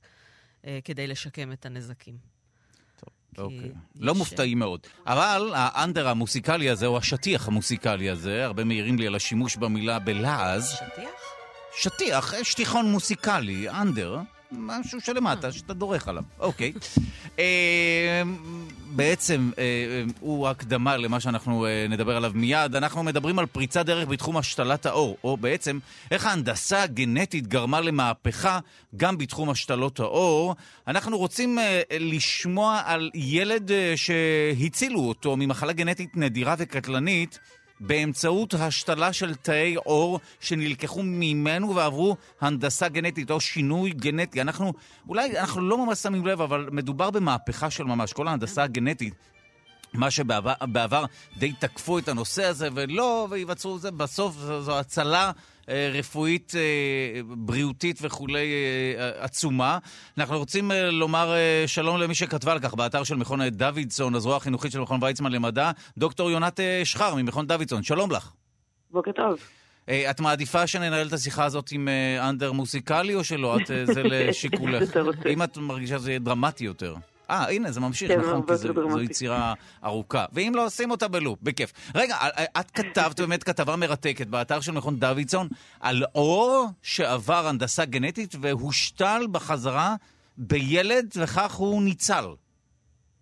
אה, 0.67 0.79
כדי 0.85 1.07
לשקם 1.07 1.53
את 1.53 1.67
הנזקים. 1.67 2.17
כי 3.35 3.41
אוקיי. 3.41 3.59
יש- 3.59 3.73
לא 4.01 4.15
מופתעים 4.15 4.59
מאוד. 4.59 4.81
אבל 5.07 5.53
האנדר 5.55 6.09
המוסיקלי 6.09 6.71
הזה, 6.71 6.87
או 6.87 6.99
השטיח 6.99 7.49
המוסיקלי 7.49 8.11
הזה, 8.11 8.45
הרבה 8.45 8.65
מעירים 8.65 8.99
לי 8.99 9.07
על 9.07 9.15
השימוש 9.15 9.57
במילה 9.57 9.99
בלעז. 9.99 10.71
שטיח? 10.71 11.11
שטיח, 11.77 12.35
אה, 12.35 12.45
שטיחון 12.45 12.91
מוסיקלי, 12.91 13.71
אנדר, 13.71 14.19
משהו 14.53 15.01
שלמטה, 15.01 15.53
שאתה 15.53 15.75
דורך 15.75 16.09
עליו. 16.09 16.23
אוקיי. 16.41 16.73
אה, 17.39 18.23
בעצם 18.91 19.51
אה, 19.59 19.63
אה, 19.63 20.05
הוא 20.21 20.49
הקדמה 20.49 20.97
למה 20.97 21.21
שאנחנו 21.21 21.67
אה, 21.67 21.87
נדבר 21.89 22.17
עליו 22.17 22.33
מיד. 22.35 22.77
אנחנו 22.77 23.03
מדברים 23.03 23.39
על 23.39 23.47
פריצת 23.47 23.87
דרך 23.87 24.09
בתחום 24.09 24.37
השתלת 24.37 24.87
העור, 24.87 25.17
או 25.25 25.37
בעצם 25.37 25.79
איך 26.11 26.27
ההנדסה 26.27 26.83
הגנטית 26.83 27.47
גרמה 27.47 27.81
למהפכה 27.81 28.59
גם 28.97 29.19
בתחום 29.19 29.51
השתלות 29.51 30.01
העור. 30.01 30.55
אנחנו 30.87 31.19
רוצים 31.19 31.59
אה, 31.59 31.83
לשמוע 32.01 32.83
על 32.85 33.11
ילד 33.15 33.73
אה, 33.73 33.95
שהצילו 33.97 35.01
אותו 35.01 35.37
ממחלה 35.37 35.73
גנטית 35.73 36.17
נדירה 36.17 36.55
וקטלנית. 36.59 37.39
באמצעות 37.81 38.55
השתלה 38.55 39.13
של 39.13 39.35
תאי 39.35 39.75
עור 39.75 40.21
שנלקחו 40.41 41.03
ממנו 41.03 41.75
ועברו 41.75 42.17
הנדסה 42.41 42.89
גנטית 42.89 43.31
או 43.31 43.41
שינוי 43.41 43.91
גנטי. 43.91 44.41
אנחנו, 44.41 44.73
אולי 45.09 45.39
אנחנו 45.39 45.61
לא 45.61 45.87
ממש 45.87 45.99
שמים 45.99 46.27
לב, 46.27 46.41
אבל 46.41 46.69
מדובר 46.73 47.11
במהפכה 47.11 47.71
של 47.71 47.85
ממש. 47.85 48.13
כל 48.13 48.29
ההנדסה 48.29 48.63
הגנטית 48.63 49.15
מה 49.93 50.11
שבעבר 50.11 51.05
די 51.37 51.53
תקפו 51.53 51.99
את 51.99 52.09
הנושא 52.09 52.45
הזה, 52.45 52.69
ולא, 52.75 53.29
את 53.77 53.81
זה, 53.81 53.91
בסוף 53.91 54.35
זו, 54.37 54.63
זו 54.63 54.79
הצלה 54.79 55.33
רפואית, 55.93 56.53
אה, 56.57 57.21
בריאותית 57.37 57.99
וכולי 58.03 58.47
אה, 58.99 59.25
עצומה. 59.25 59.79
אנחנו 60.19 60.39
רוצים 60.39 60.71
לומר 60.93 61.35
שלום 61.67 62.01
למי 62.01 62.15
שכתבה 62.15 62.53
על 62.53 62.61
כך 62.61 62.75
באתר 62.75 63.05
של 63.05 63.17
מכון 63.17 63.49
דוידסון, 63.49 64.15
הזרוע 64.15 64.37
החינוכית 64.37 64.73
של 64.73 64.81
מכון 64.81 65.03
ויצמן 65.03 65.33
למדע, 65.33 65.71
דוקטור 65.99 66.31
יונת 66.31 66.61
שחר 66.85 67.15
ממכון 67.15 67.47
דוידסון. 67.47 67.83
שלום 67.83 68.11
לך. 68.11 68.33
בוקר 68.91 69.13
טוב. 69.13 69.39
את 70.11 70.21
מעדיפה 70.21 70.67
שננהל 70.67 71.07
את 71.07 71.13
השיחה 71.13 71.45
הזאת 71.45 71.73
עם 71.73 71.89
אנדר 72.21 72.53
מוסיקלי 72.53 73.15
או 73.15 73.25
שלא? 73.25 73.57
את, 73.57 73.67
זה 73.67 74.03
לשיקולך. 74.11 74.97
אם 75.33 75.43
את 75.43 75.59
מרגישה 75.59 75.99
שזה 75.99 76.11
יהיה 76.11 76.19
דרמטי 76.19 76.65
יותר. 76.65 76.95
אה, 77.31 77.51
הנה, 77.51 77.71
זה 77.71 77.81
ממשיך, 77.81 78.13
כן, 78.13 78.21
נכון, 78.21 78.47
כי 78.47 78.55
זו, 78.55 78.91
זו 78.91 79.01
יצירה 79.01 79.55
ארוכה. 79.85 80.25
ואם 80.33 80.53
לא, 80.55 80.69
שים 80.69 80.91
אותה 80.91 81.09
בלופ, 81.09 81.39
בכיף. 81.43 81.73
רגע, 81.95 82.15
את 82.61 82.71
כתבת 82.71 83.21
באמת 83.21 83.43
כתבה 83.43 83.77
מרתקת 83.77 84.27
באתר 84.27 84.61
של 84.61 84.73
מכון 84.73 84.97
דוידסון 84.97 85.49
על 85.81 86.03
אור 86.15 86.67
שעבר 86.83 87.47
הנדסה 87.47 87.85
גנטית 87.85 88.35
והושתל 88.41 89.23
בחזרה 89.33 89.95
בילד, 90.37 91.07
וכך 91.23 91.55
הוא 91.55 91.83
ניצל. 91.83 92.25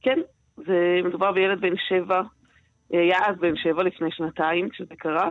כן, 0.02 0.18
זה 0.56 1.00
מדובר 1.04 1.32
בילד 1.32 1.60
בן 1.60 1.74
שבע, 1.88 2.22
היה 2.90 3.18
אז 3.26 3.36
בן 3.40 3.56
שבע 3.56 3.82
לפני 3.82 4.08
שנתיים, 4.10 4.68
כשזה 4.68 4.94
קרה, 4.98 5.28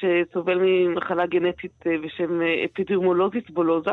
שסובל 0.00 0.58
ממחלה 0.62 1.26
גנטית 1.26 1.86
אה, 1.86 1.92
בשם 2.04 2.42
אה, 2.42 2.64
אפידרמולוזית 2.64 3.50
בולוזה. 3.50 3.90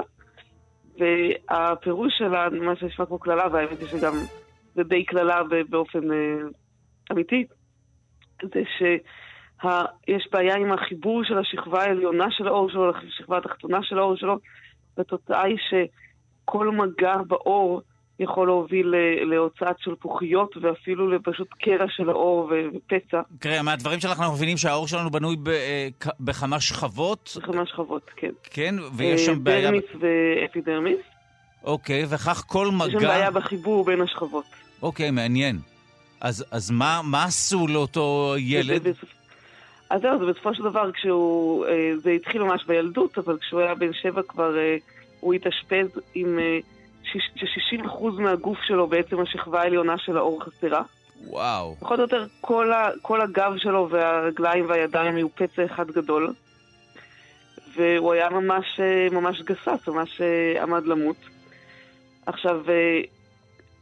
והפירוש 0.99 2.13
שלה, 2.17 2.49
מה 2.49 2.75
שנשמע 2.75 3.05
כמו 3.05 3.19
קללה, 3.19 3.47
והאמת 3.51 3.79
היא 3.79 3.87
שגם 3.87 4.13
זה 4.75 4.83
די 4.83 5.05
קללה 5.05 5.41
באופן 5.69 6.11
אה, 6.11 6.37
אמיתי, 7.11 7.45
זה 8.43 8.61
שיש 8.77 10.27
בעיה 10.31 10.55
עם 10.55 10.71
החיבור 10.71 11.23
של 11.23 11.37
השכבה 11.37 11.83
העליונה 11.83 12.31
של 12.31 12.47
האור 12.47 12.69
שלו 12.69 12.91
לשכבה 12.91 13.37
התחתונה 13.37 13.83
של 13.83 13.97
האור 13.99 14.15
שלו, 14.15 14.37
והתוצאה 14.97 15.43
היא 15.43 15.57
שכל 15.69 16.69
מגע 16.71 17.15
באור 17.27 17.81
יכול 18.19 18.47
להוביל 18.47 18.93
להוצאת 19.21 19.79
שלפוחיות 19.79 20.57
ואפילו 20.61 21.09
לפשוט 21.09 21.47
קרע 21.61 21.85
של 21.89 22.09
האור 22.09 22.51
ופצע. 22.73 23.21
תראה, 23.39 23.61
מהדברים 23.61 23.99
שלך 23.99 24.19
אנחנו 24.19 24.33
מבינים 24.33 24.57
שהאור 24.57 24.87
שלנו 24.87 25.09
בנוי 25.11 25.35
אה, 25.47 25.87
בכמה 26.19 26.59
שכבות? 26.59 27.37
בכמה 27.41 27.65
שכבות, 27.65 28.11
כן. 28.15 28.31
כן, 28.43 28.75
ויש 28.95 29.25
שם 29.25 29.43
בעיה... 29.43 29.71
דרמיס 29.71 29.85
ואפידרמיס. 29.99 30.99
אוקיי, 31.63 32.05
וכך 32.09 32.43
כל 32.47 32.67
מגע... 32.71 32.85
יש 32.87 32.93
שם 32.93 32.99
בעיה 32.99 33.31
בחיבור 33.31 33.85
בין 33.85 34.01
השכבות. 34.01 34.45
אוקיי, 34.81 35.11
מעניין. 35.11 35.57
אז, 36.21 36.45
אז 36.51 36.71
מה, 36.71 37.01
מה 37.03 37.23
עשו 37.23 37.67
לאותו 37.67 38.35
ילד? 38.37 38.87
אז 39.89 40.01
זהו, 40.01 40.19
זה 40.19 40.25
בסופו 40.25 40.55
של 40.55 40.63
דבר 40.63 40.91
כשהוא... 40.91 41.65
אה, 41.65 41.91
זה 41.97 42.11
התחיל 42.11 42.43
ממש 42.43 42.65
בילדות, 42.65 43.17
אבל 43.17 43.37
כשהוא 43.37 43.59
היה 43.59 43.75
בן 43.75 43.93
שבע 43.93 44.21
כבר 44.27 44.57
אה, 44.57 44.77
הוא 45.19 45.33
התאשפז 45.33 45.99
עם... 46.15 46.39
ש-60% 47.03 48.03
מהגוף 48.19 48.57
שלו 48.61 48.87
בעצם 48.87 49.19
השכבה 49.19 49.61
העליונה 49.61 49.97
של 49.97 50.17
האור 50.17 50.43
חסרה. 50.43 50.81
וואו. 51.27 51.75
פחות 51.79 51.99
או 51.99 52.03
יותר 52.03 52.25
כל, 52.41 52.73
ה, 52.73 52.89
כל 53.01 53.21
הגב 53.21 53.53
שלו 53.57 53.87
והרגליים 53.89 54.65
והידיים 54.69 55.15
היו 55.15 55.35
פצע 55.35 55.65
אחד 55.65 55.91
גדול. 55.91 56.33
והוא 57.75 58.13
היה 58.13 58.29
ממש, 58.29 58.79
ממש 59.11 59.41
גסס, 59.41 59.87
ממש 59.87 60.21
אה, 60.21 60.63
עמד 60.63 60.85
למות. 60.85 61.15
עכשיו, 62.25 62.69
אה, 62.69 63.01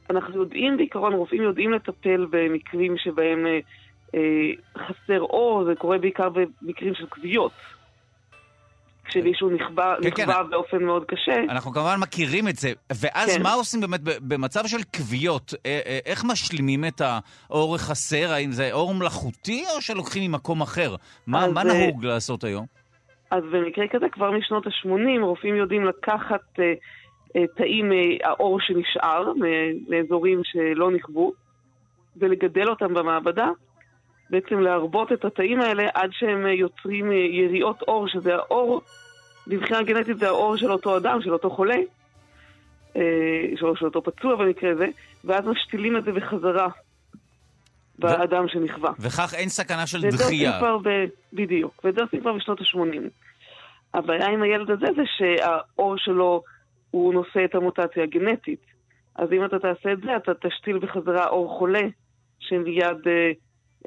אנחנו 0.10 0.40
יודעים 0.42 0.78
בעיקרון, 0.78 1.13
רופאים 1.13 1.42
יודעים 1.42 1.72
לטפל 1.72 2.25
במקרים 2.30 2.98
שבהם 2.98 3.46
אה, 4.16 4.20
חסר 4.78 5.22
אור, 5.22 5.63
זה 5.66 5.75
קורה 5.75 5.98
בעיקר 5.98 6.30
במקרים 6.30 6.96
של 6.96 7.06
כוויות. 7.06 7.51
כשמישהו 9.12 9.50
נכבה, 9.50 9.96
כן, 10.01 10.08
נכבה 10.08 10.34
כן. 10.34 10.50
באופן 10.50 10.84
מאוד 10.84 11.06
קשה. 11.06 11.44
אנחנו 11.50 11.72
כמובן 11.72 12.00
מכירים 12.00 12.48
את 12.48 12.56
זה. 12.56 12.72
ואז 13.01 13.38
כן. 13.38 13.44
מה 13.44 13.53
עושים 13.53 13.82
באמת 13.82 14.00
במצב 14.03 14.68
של 14.68 14.84
כוויות? 14.96 15.53
אה, 15.65 15.80
אה, 15.86 16.00
איך 16.06 16.24
משלימים 16.25 16.86
את 16.86 17.01
האור 17.01 17.75
החסר? 17.75 18.32
האם 18.32 18.51
זה 18.51 18.72
אור 18.72 18.94
מלאכותי 18.94 19.63
או 19.75 19.82
שלוקחים 19.82 20.32
ממקום 20.32 20.62
אחר? 20.62 20.96
מה, 21.27 21.48
מה 21.48 21.62
אה, 21.62 21.65
נהוג 21.65 22.06
לעשות 22.06 22.44
היום? 22.44 22.65
אז 23.32 23.44
במקרה 23.51 23.88
כזה, 23.88 24.10
כבר 24.12 24.32
משנות 24.32 24.68
ה-80, 24.68 25.22
רופאים 25.22 25.56
יודעים 25.56 25.86
לקחת 25.86 26.60
אה, 26.60 26.74
אה, 27.36 27.48
תאים 27.58 27.91
אה, 27.91 28.30
האור 28.30 28.60
שנשאר 28.62 29.34
מאזורים 29.88 30.41
שלא 30.44 30.91
נכבו, 30.91 31.32
ולגדל 32.18 32.70
אותם 32.70 32.94
במעבדה, 32.94 33.50
בעצם 34.30 34.60
להרבות 34.60 35.12
את 35.12 35.25
התאים 35.25 35.62
האלה 35.62 35.84
עד 35.94 36.10
שהם 36.12 36.46
יוצרים 36.48 37.12
יריעות 37.12 37.82
אור, 37.82 38.08
שזה 38.08 38.36
האור 38.36 38.82
מבחינה 39.48 39.83
גנטית 39.83 40.17
זה 40.17 40.27
האור 40.27 40.57
של 40.57 40.71
אותו 40.71 40.98
אדם, 40.98 41.21
של 41.21 41.33
אותו 41.33 41.50
חולה, 41.50 41.77
אה, 42.95 43.01
של, 43.55 43.65
של 43.75 43.86
אותו 43.86 44.03
פצוע 44.03 44.36
במקרה 44.36 44.71
הזה, 44.71 44.88
ואז 45.24 45.45
משתילים 45.45 45.98
את 45.98 46.03
זה 46.03 46.12
בחזרה 46.12 46.67
באדם 48.00 48.48
שנכווה. 48.48 48.91
וכך 49.00 49.33
אין 49.33 49.50
סכנה 49.50 49.88
של 49.88 50.10
דחייה. 50.10 50.60
ב... 50.83 50.89
בדיוק, 51.33 51.81
ואת 51.83 51.95
זה 51.95 52.01
עושים 52.01 52.21
כבר 52.21 52.33
בשנות 52.33 52.62
ה-80. 52.62 53.10
הבעיה 53.93 54.27
עם 54.27 54.41
הילד 54.41 54.71
הזה 54.71 54.86
זה 54.95 55.01
שהאור 55.17 55.98
שלו, 55.98 56.43
הוא 56.91 57.13
נושא 57.13 57.45
את 57.45 57.55
המוטציה 57.55 58.03
הגנטית. 58.03 58.65
אז 59.15 59.31
אם 59.31 59.45
אתה 59.45 59.60
תעשה 59.60 59.91
את 59.93 60.01
זה, 60.01 60.15
אתה 60.15 60.31
תשתיל 60.48 60.79
בחזרה 60.79 61.27
אור 61.27 61.57
חולה, 61.60 61.88
שמיד 62.39 63.07
אה, 63.07 63.31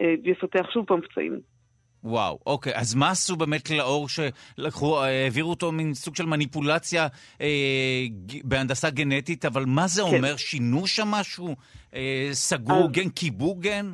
אה, 0.00 0.14
יפתח 0.24 0.70
שוב 0.72 0.86
פעם 0.86 1.00
פצעים. 1.00 1.40
וואו, 2.04 2.38
אוקיי. 2.46 2.72
אז 2.76 2.94
מה 2.94 3.10
עשו 3.10 3.36
באמת 3.36 3.70
לאור 3.70 4.06
שלקחו, 4.08 4.98
אה, 4.98 5.24
העבירו 5.24 5.50
אותו 5.50 5.72
מין 5.72 5.94
סוג 5.94 6.16
של 6.16 6.26
מניפולציה 6.26 7.06
אה, 7.40 7.46
בהנדסה 8.44 8.90
גנטית, 8.90 9.44
אבל 9.44 9.64
מה 9.66 9.86
זה 9.86 10.02
כן. 10.02 10.16
אומר? 10.16 10.36
שינו 10.36 10.86
שם 10.86 11.08
משהו? 11.08 11.54
אה, 11.94 12.28
סגרו 12.32 12.84
אז, 12.84 12.90
גן, 12.90 13.08
קיבו 13.08 13.54
גן? 13.54 13.92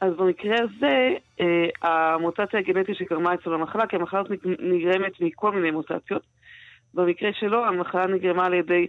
אז 0.00 0.12
במקרה 0.16 0.56
הזה, 0.62 1.14
אה, 1.40 1.68
המוטציה 1.82 2.60
הגנטית 2.60 2.96
שגרמה 2.96 3.34
אצלו 3.34 3.52
למחלה, 3.52 3.86
כי 3.86 3.96
המחלה 3.96 4.22
נגרמת 4.58 5.12
מכל 5.20 5.52
מיני 5.52 5.70
מוטציות. 5.70 6.22
במקרה 6.94 7.30
שלו, 7.40 7.66
המחלה 7.66 8.06
נגרמה 8.06 8.46
על 8.46 8.54
ידי 8.54 8.86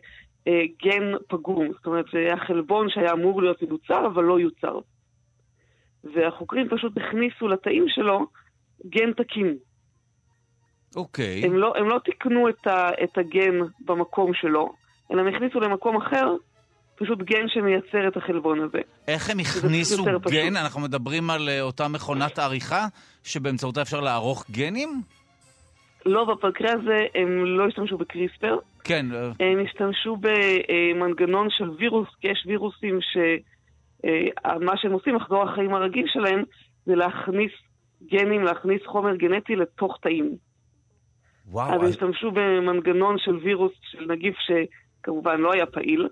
אה, 0.47 0.61
גן 0.83 1.11
פגום. 1.27 1.67
זאת 1.73 1.85
אומרת, 1.85 2.05
זה 2.13 2.19
היה 2.19 2.37
חלבון 2.37 2.89
שהיה 2.89 3.11
אמור 3.13 3.41
להיות 3.41 3.61
מיוצר, 3.61 4.07
אבל 4.07 4.23
לא 4.23 4.39
יוצר. 4.39 4.79
והחוקרים 6.15 6.67
פשוט 6.69 6.93
הכניסו 6.97 7.47
לתאים 7.47 7.85
שלו 7.87 8.27
גן 8.85 9.13
תקין. 9.13 9.57
אוקיי. 10.95 11.45
הם 11.45 11.57
לא, 11.57 11.73
הם 11.77 11.89
לא 11.89 11.99
תיקנו 12.05 12.49
את, 12.49 12.67
ה, 12.67 12.89
את 13.03 13.17
הגן 13.17 13.59
במקום 13.85 14.33
שלו, 14.33 14.73
אלא 15.11 15.21
הם 15.21 15.27
הכניסו 15.27 15.59
למקום 15.59 15.97
אחר 15.97 16.35
פשוט 16.95 17.19
גן 17.19 17.47
שמייצר 17.47 18.07
את 18.07 18.17
החלבון 18.17 18.59
הזה. 18.61 18.77
איך 19.07 19.29
הם 19.29 19.39
הכניסו 19.39 20.05
גן? 20.05 20.19
פשוט. 20.19 20.39
אנחנו 20.61 20.81
מדברים 20.81 21.29
על 21.29 21.49
uh, 21.49 21.61
אותה 21.61 21.87
מכונת 21.87 22.39
העריכה, 22.39 22.85
שבאמצעותה 23.23 23.81
אפשר 23.81 23.99
לערוך 23.99 24.45
גנים? 24.51 25.01
לא, 26.05 26.25
במקרה 26.25 26.73
הזה 26.73 26.97
הם 27.15 27.45
לא 27.45 27.67
השתמשו 27.67 27.97
בקריספר. 27.97 28.57
כן. 28.83 29.05
הם 29.39 29.65
השתמשו 29.65 30.17
במנגנון 30.17 31.47
של 31.49 31.69
וירוס, 31.69 32.07
כי 32.21 32.27
יש 32.27 32.43
וירוסים 32.47 32.99
ש... 33.01 33.17
אה, 34.07 34.59
מה 34.59 34.77
שהם 34.77 34.91
עושים, 34.91 35.15
מחזור 35.15 35.43
החיים 35.43 35.73
הרגיל 35.73 36.05
שלהם, 36.07 36.43
זה 36.85 36.95
להכניס 36.95 37.51
גנים, 38.11 38.43
להכניס 38.43 38.81
חומר 38.85 39.15
גנטי 39.15 39.55
לתוך 39.55 39.97
תאים. 40.01 40.35
וואו. 41.45 41.73
אז 41.73 41.81
הם 41.81 41.89
השתמשו 41.89 42.31
במנגנון 42.31 43.17
של 43.17 43.35
וירוס, 43.35 43.73
של 43.81 44.05
נגיף 44.11 44.35
שכמובן 44.39 45.41
לא 45.41 45.53
היה 45.53 45.65
פעיל, 45.65 46.07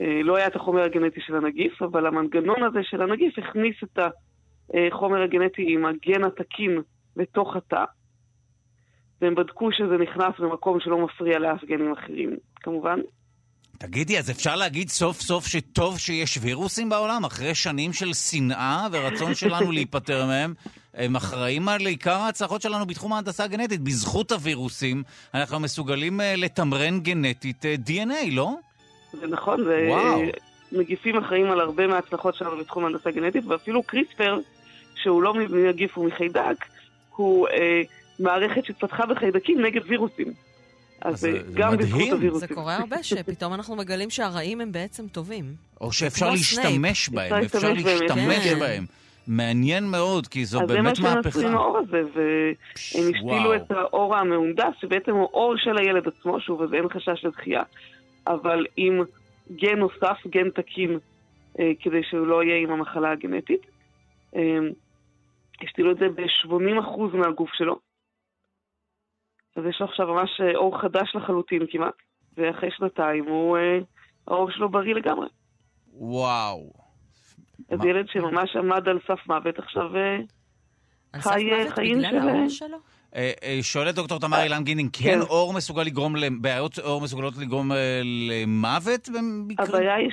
אה, 0.00 0.20
לא 0.22 0.36
היה 0.36 0.46
את 0.46 0.56
החומר 0.56 0.82
הגנטי 0.82 1.20
של 1.20 1.36
הנגיף, 1.36 1.82
אבל 1.82 2.06
המנגנון 2.06 2.62
הזה 2.62 2.78
של 2.82 3.02
הנגיף 3.02 3.38
הכניס 3.38 3.76
את 3.82 3.98
החומר 4.74 5.22
הגנטי 5.22 5.64
עם 5.68 5.86
הגן 5.86 6.24
התקין 6.24 6.82
לתוך 7.16 7.56
התא, 7.56 7.84
והם 9.20 9.34
בדקו 9.34 9.72
שזה 9.72 9.96
נכנס 9.96 10.34
במקום 10.38 10.80
שלא 10.80 11.04
מפריע 11.04 11.38
לאף 11.38 11.64
גנים 11.64 11.92
אחרים, 11.92 12.36
כמובן. 12.56 13.00
תגידי, 13.78 14.18
אז 14.18 14.30
אפשר 14.30 14.56
להגיד 14.56 14.88
סוף 14.88 15.20
סוף 15.20 15.46
שטוב 15.46 15.98
שיש 15.98 16.38
וירוסים 16.42 16.88
בעולם? 16.88 17.24
אחרי 17.24 17.54
שנים 17.54 17.92
של 17.92 18.14
שנאה 18.14 18.86
ורצון 18.92 19.34
שלנו 19.34 19.72
להיפטר 19.72 20.26
מהם, 20.26 20.54
הם 20.94 21.16
אחראים 21.16 21.68
על 21.68 21.86
עיקר 21.86 22.14
ההצלחות 22.14 22.62
שלנו 22.62 22.86
בתחום 22.86 23.12
ההנדסה 23.12 23.44
הגנטית. 23.44 23.80
בזכות 23.80 24.32
הווירוסים 24.32 25.02
אנחנו 25.34 25.60
מסוגלים 25.60 26.20
אה, 26.20 26.36
לתמרן 26.36 27.00
גנטית 27.00 27.66
אה, 27.66 27.74
DNA, 27.86 28.30
לא? 28.30 28.54
זה 29.12 29.26
נכון, 29.26 29.64
זה... 29.64 29.90
נגיפים 30.72 31.16
אחראים 31.16 31.50
על 31.50 31.60
הרבה 31.60 31.86
מההצלחות 31.86 32.34
שלנו 32.34 32.56
בתחום 32.56 32.84
ההנדסה 32.84 33.08
הגנטית, 33.08 33.44
ואפילו 33.46 33.82
קריספר, 33.82 34.38
שהוא 34.94 35.22
לא 35.22 35.34
מנגיף 35.34 35.98
ומחיידק, 35.98 36.64
הוא 37.16 37.48
אה, 37.48 37.82
מערכת 38.18 38.64
שהתפתחה 38.64 39.06
בחיידקים 39.06 39.60
נגד 39.60 39.80
וירוסים. 39.86 40.47
אז 41.00 41.20
זה- 41.20 41.28
אה, 41.28 41.42
זה 41.46 41.58
גם. 41.58 41.76
בזכות 41.76 42.00
הווירוסים. 42.12 42.48
זה 42.48 42.54
קורה 42.54 42.76
הרבה, 42.76 43.02
שפתאום 43.02 43.54
אנחנו 43.54 43.76
מגלים 43.76 44.10
שהרעים 44.10 44.60
הם 44.60 44.72
בעצם 44.72 45.08
טובים. 45.08 45.44
או 45.80 45.92
שאפשר 45.92 46.30
להשתמש. 46.30 47.08
בהם, 47.08 47.42
אפשר 47.44 47.72
להשתמש 47.72 48.12
בהם, 48.16 48.40
כן. 48.44 48.58
בהם. 48.58 48.84
מעניין 49.26 49.84
מאוד, 49.90 50.26
כי 50.26 50.44
זו 50.44 50.62
אז 50.62 50.68
זה 50.68 50.74
מה 50.76 50.82
באמת 50.82 50.96
שהם 50.96 51.06
עשו 51.06 51.16
מהפכה. 51.16 51.48
עם 51.48 51.54
האור 51.54 51.78
הזה, 51.78 52.02
והם 52.14 52.54
השתילו 52.74 53.24
וואו. 53.24 53.54
את 53.54 53.70
האור 53.70 54.16
המהונדס, 54.16 54.74
שבעצם 54.80 55.10
הוא 55.10 55.28
אור 55.32 55.54
של 55.56 55.78
הילד 55.78 56.08
עצמו, 56.08 56.40
שוב, 56.40 56.62
אז 56.62 56.74
אין 56.74 56.88
חשש 56.88 57.24
לדחייה, 57.24 57.62
אבל 58.26 58.66
עם 58.76 59.02
גן 59.56 59.78
נוסף, 59.78 60.26
גן 60.26 60.50
תקין, 60.50 60.98
אה, 61.60 61.70
כדי 61.82 62.00
שהוא 62.10 62.26
לא 62.26 62.42
יהיה 62.44 62.56
עם 62.62 62.70
המחלה 62.70 63.10
הגנטית. 63.12 63.60
אה, 64.36 64.40
השתילו 65.64 65.90
את 65.92 65.96
זה 65.98 66.06
ב-80% 66.08 67.00
מהגוף 67.16 67.50
שלו. 67.52 67.78
אז 69.58 69.64
יש 69.64 69.80
לו 69.80 69.86
עכשיו 69.86 70.06
ממש 70.06 70.40
אה, 70.40 70.56
עור 70.56 70.80
חדש 70.80 71.12
לחלוטין 71.14 71.62
כמעט, 71.70 71.94
ואחרי 72.36 72.70
שנתיים 72.70 73.24
הוא, 73.24 73.56
אה, 73.56 73.78
העור 74.26 74.50
שלו 74.50 74.68
בריא 74.68 74.94
לגמרי. 74.94 75.28
וואו. 75.92 76.72
אז 77.70 77.78
מה? 77.78 77.88
ילד 77.88 78.08
שממש 78.08 78.56
עמד 78.56 78.88
על 78.88 78.98
סף 79.06 79.26
מוות 79.26 79.58
עכשיו... 79.58 79.90
אה, 81.14 81.20
על 81.20 81.22
חי- 81.22 81.30
סף 81.30 81.78
מוות 81.96 82.08
בגלל 82.12 82.28
העור 82.28 82.48
שלו? 82.48 82.76
אה, 83.16 83.30
אה, 83.42 83.58
שואלת 83.62 83.94
דוקטור 83.94 84.18
תמר 84.20 84.42
אילן 84.42 84.64
גינינג, 84.64 84.90
כן 84.92 85.04
כן. 85.04 85.20
עור 85.20 85.52
מסוגל 85.54 85.82
לגרום, 85.82 86.16
ל- 86.16 86.28
בעיות 86.40 86.78
עור 86.78 87.00
מסוגלות 87.00 87.36
לגרום 87.36 87.72
אה, 87.72 88.00
למוות 88.04 89.08
במקרים? 89.08 89.68
הבעיה 89.68 89.94
היא 89.94 90.10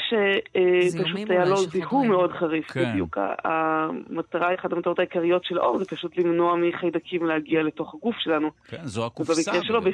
שפשוט 0.92 1.30
היה 1.30 1.46
לו 1.46 1.58
זיהום. 1.58 2.08
מאוד 2.08 2.32
חריף, 2.32 2.72
כן. 2.72 2.92
בדיוק. 2.92 3.18
המטרה, 3.44 4.56
אחת 4.60 4.74
המטרות 4.74 5.00
העיקריות 5.00 5.44
של 5.46 5.58
האור 5.58 5.78
זה 5.80 5.86
פשוט 5.86 6.18
למנוע 6.18 6.56
מחיידקים 6.56 7.26
להגיע 7.26 7.64
לתוך 7.64 7.96
הגוף 7.96 8.16
שלנו. 8.20 8.50
כן, 8.68 8.78
זו 8.84 9.06
הקופסה. 9.06 9.34
ובמקרה 9.52 9.68
שלו, 9.68 9.82
בגלל- 9.82 9.94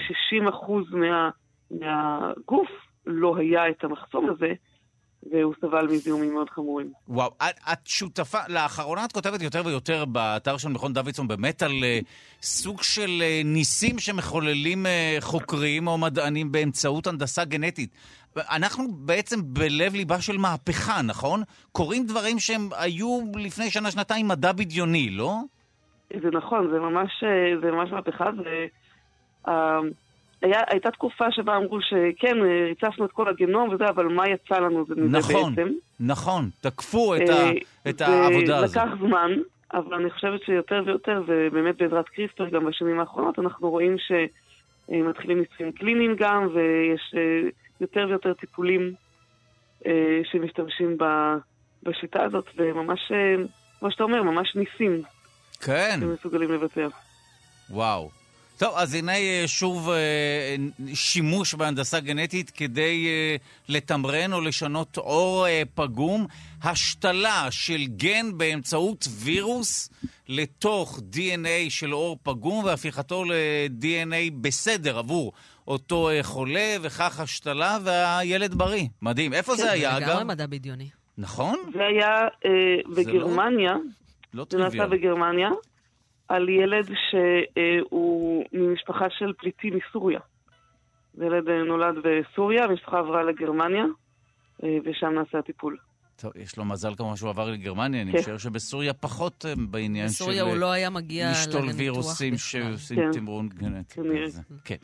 ב-60% 0.50 0.96
מה, 0.96 1.30
מהגוף 1.72 2.68
לא 3.06 3.36
היה 3.38 3.70
את 3.70 3.84
המחסום 3.84 4.30
הזה, 4.30 4.54
והוא 5.32 5.54
סבל 5.62 5.88
מזיהומים 5.88 6.34
מאוד 6.34 6.50
חמורים. 6.50 6.92
וואו, 7.08 7.30
את, 7.38 7.60
את 7.74 7.80
שותפה, 7.86 8.38
לאחרונה 8.50 9.06
את 9.06 9.12
כותבת 9.12 9.42
יותר 9.42 9.62
ויותר 9.66 10.06
באתר 10.06 10.58
של 10.58 10.70
מכון 10.70 10.94
דוידסון 10.94 11.28
באמת 11.28 11.62
על 11.64 11.72
uh, 11.72 12.06
סוג 12.42 12.82
של 12.82 13.10
uh, 13.22 13.48
ניסים 13.48 14.00
שמחוללים 14.00 14.86
uh, 14.86 15.22
חוקרים 15.22 15.88
או 15.88 15.98
מדענים 15.98 16.52
באמצעות 16.52 17.08
הנדסה 17.08 17.46
גנטית. 17.46 17.90
אנחנו 18.38 18.88
בעצם 18.92 19.40
בלב 19.44 19.94
ליבה 19.94 20.22
של 20.22 20.38
מהפכה, 20.38 21.02
נכון? 21.02 21.44
קורים 21.72 22.06
דברים 22.06 22.40
שהם 22.40 22.70
היו 22.78 23.22
לפני 23.36 23.70
שנה-שנתיים 23.70 24.28
מדע 24.28 24.52
בדיוני, 24.52 25.10
לא? 25.10 25.36
זה 26.22 26.30
נכון, 26.32 26.70
זה 26.72 26.80
ממש, 26.80 27.24
זה 27.62 27.72
ממש 27.72 27.92
מהפכה. 27.92 28.26
זה, 28.44 28.66
היה, 30.42 30.60
הייתה 30.68 30.92
תקופה 30.92 31.32
שבה 31.32 31.56
אמרו 31.58 31.82
שכן, 31.82 32.38
אה, 32.44 32.66
ריצפנו 32.68 33.06
את 33.06 33.12
כל 33.12 33.30
הגנום 33.30 33.70
וזה, 33.70 33.90
אבל 33.90 34.08
מה 34.08 34.30
יצא 34.30 34.56
לנו 34.56 34.86
זה 34.86 34.96
מזה 34.96 35.18
נכון, 35.18 35.56
בעצם? 35.56 35.70
נכון, 36.00 36.50
תקפו 36.62 37.16
את, 37.16 37.30
אה, 37.30 37.50
ה, 37.50 37.90
את 37.90 38.02
העבודה 38.02 38.58
הזאת. 38.58 38.78
לקח 38.78 38.90
זמן, 39.00 39.32
אבל 39.74 39.94
אני 39.94 40.10
חושבת 40.10 40.44
שיותר 40.46 40.84
ויותר, 40.86 41.24
ובאמת 41.28 41.78
בעזרת 41.78 42.10
קריספר 42.10 42.50
גם 42.50 42.66
בשנים 42.66 43.00
האחרונות, 43.00 43.40
אנחנו 43.40 43.70
רואים 43.70 43.96
שמתחילים 43.98 45.40
ניסויים 45.40 45.72
קליניים 45.72 46.16
גם, 46.20 46.48
ויש 46.54 47.14
אה, 47.18 47.50
יותר 47.82 48.06
ויותר 48.10 48.34
טיפולים 48.34 48.94
אה, 49.86 50.20
שמשתמשים 50.32 50.98
ב- 50.98 51.38
בשיטה 51.84 52.24
הזאת, 52.24 52.46
וממש, 52.58 53.12
אה, 53.12 53.44
כמו 53.80 53.92
שאתה 53.92 54.04
אומר, 54.04 54.24
ממש 54.24 54.56
ניסים 54.56 55.02
כן. 55.62 56.00
שמסוגלים 56.02 56.52
לבצע. 56.52 56.88
וואו. 57.70 58.21
טוב, 58.62 58.74
אז 58.76 58.96
הנה 58.96 59.16
אה, 59.18 59.44
שוב 59.48 59.90
אה, 59.90 60.56
שימוש 60.94 61.54
בהנדסה 61.54 62.00
גנטית 62.00 62.50
כדי 62.50 63.08
אה, 63.08 63.36
לתמרן 63.70 64.34
או 64.34 64.42
לשנות 64.42 64.98
עור 64.98 65.48
אה, 65.48 65.62
פגום. 65.76 66.26
השתלה 66.64 67.48
של 67.52 67.86
גן 67.88 68.38
באמצעות 68.38 69.08
וירוס 69.12 69.90
לתוך 70.28 71.00
DNA 71.14 71.70
של 71.70 71.92
עור 71.92 72.18
פגום 72.24 72.64
והפיכתו 72.64 73.24
ל-DNA 73.24 74.32
בסדר 74.42 74.98
עבור 74.98 75.34
אותו 75.68 76.10
אה, 76.10 76.24
חולה, 76.24 76.76
וכך 76.82 77.20
השתלה 77.20 77.78
והילד 77.84 78.56
בריא. 78.56 78.86
מדהים. 79.02 79.34
איפה 79.34 79.56
זה 79.56 79.72
היה, 79.72 80.00
לגמרי 80.00 80.16
אגב? 80.16 80.24
מדע 80.24 80.46
בדיוני. 80.48 80.90
נכון? 81.18 81.56
זה 81.74 81.86
היה 81.86 82.28
אה, 82.46 82.50
בגרמניה, 82.96 83.74
לא 84.34 84.46
זה 84.50 84.58
נעשה. 84.58 84.88
בגרמניה, 84.88 85.50
על 86.36 86.50
ילד 86.50 86.90
שהוא 87.10 88.46
ממשפחה 88.54 89.06
של 89.10 89.34
פליטים 89.38 89.74
מסוריה. 89.78 90.20
זה 91.14 91.26
ילד 91.26 91.50
אה, 91.50 91.64
נולד 91.64 91.96
בסוריה, 92.04 92.64
המשפחה 92.64 93.00
עברה 93.00 93.24
לגרמניה, 93.24 93.84
אה, 94.64 94.78
ושם 94.86 95.08
נעשה 95.08 95.38
הטיפול. 95.40 95.78
טוב, 96.16 96.32
יש 96.36 96.58
לו 96.58 96.66
מזל 96.66 96.96
כמובן 96.96 97.16
שהוא 97.16 97.30
עבר 97.30 97.52
לגרמניה, 97.52 98.02
אני 98.02 98.12
כן. 98.12 98.18
משער 98.18 98.38
שבסוריה 98.38 98.94
פחות 98.94 99.46
אה, 99.46 99.54
בעניין 99.70 100.10
של... 100.10 100.14
בסוריה 100.14 100.44
הוא 100.44 100.56
לא 100.56 100.72
היה 100.72 100.90
מגיע 100.90 101.32
לשתול 101.32 101.62
לניתוח 101.62 101.80
וירוסים 101.80 102.34
בכלל. 102.34 102.62
שעושים 102.62 102.98
כן. 102.98 103.12
תמרון 103.12 103.50
גנטי. 103.50 104.02
כן. 104.66 104.76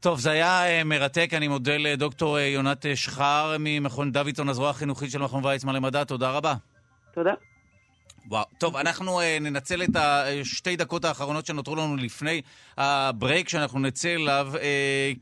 טוב, 0.00 0.20
זה 0.20 0.30
היה 0.30 0.66
אה, 0.66 0.84
מרתק, 0.84 1.30
אני 1.32 1.48
מודה 1.48 1.76
לדוקטור 1.76 2.38
אה, 2.38 2.42
יונת 2.42 2.86
אה, 2.86 2.96
שחר 2.96 3.56
ממכון 3.60 4.12
דוידסון, 4.12 4.48
הזרוע 4.48 4.70
החינוכית 4.70 5.10
של 5.10 5.18
מכון 5.18 5.44
ויצמן 5.44 5.74
למדע, 5.74 6.04
תודה 6.04 6.30
רבה. 6.30 6.54
תודה. 7.14 7.32
וואו. 8.28 8.44
טוב, 8.58 8.76
אנחנו 8.76 9.20
uh, 9.20 9.24
ננצל 9.40 9.82
את 9.82 9.96
השתי 9.96 10.76
דקות 10.76 11.04
האחרונות 11.04 11.46
שנותרו 11.46 11.76
לנו 11.76 11.96
לפני 11.96 12.42
הברייק 12.76 13.48
שאנחנו 13.48 13.78
נצא 13.78 14.14
אליו 14.14 14.52
uh, 14.54 14.58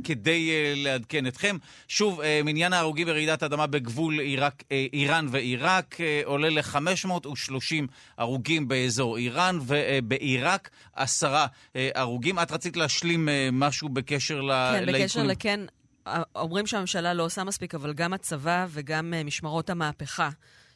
כדי 0.04 0.50
uh, 0.50 0.78
לעדכן 0.78 1.26
אתכם. 1.26 1.56
שוב, 1.88 2.20
uh, 2.20 2.24
מניין 2.44 2.72
ההרוגים 2.72 3.06
ברעידת 3.06 3.42
אדמה 3.42 3.66
בגבול 3.66 4.18
עיראק, 4.18 4.62
uh, 4.62 4.64
איראן 4.92 5.26
ועיראק 5.30 5.94
uh, 5.94 6.26
עולה 6.26 6.48
ל-530 6.48 7.86
הרוגים 8.18 8.68
באזור 8.68 9.16
איראן, 9.16 9.58
ובעיראק 9.66 10.70
עשרה 10.94 11.46
uh, 11.46 11.76
הרוגים. 11.94 12.38
את 12.38 12.50
רצית 12.50 12.76
להשלים 12.76 13.28
uh, 13.28 13.30
משהו 13.52 13.88
בקשר 13.88 14.40
ל... 14.40 14.52
כן, 14.72 14.92
בקשר? 14.92 15.22
לכן, 15.22 15.60
אומרים 16.36 16.66
שהממשלה 16.66 17.14
לא 17.14 17.22
עושה 17.22 17.44
מספיק, 17.44 17.74
אבל 17.74 17.92
גם 17.92 18.12
הצבא 18.12 18.66
וגם 18.70 19.14
אה, 19.14 19.24
משמרות 19.24 19.70
המהפכה, 19.70 20.28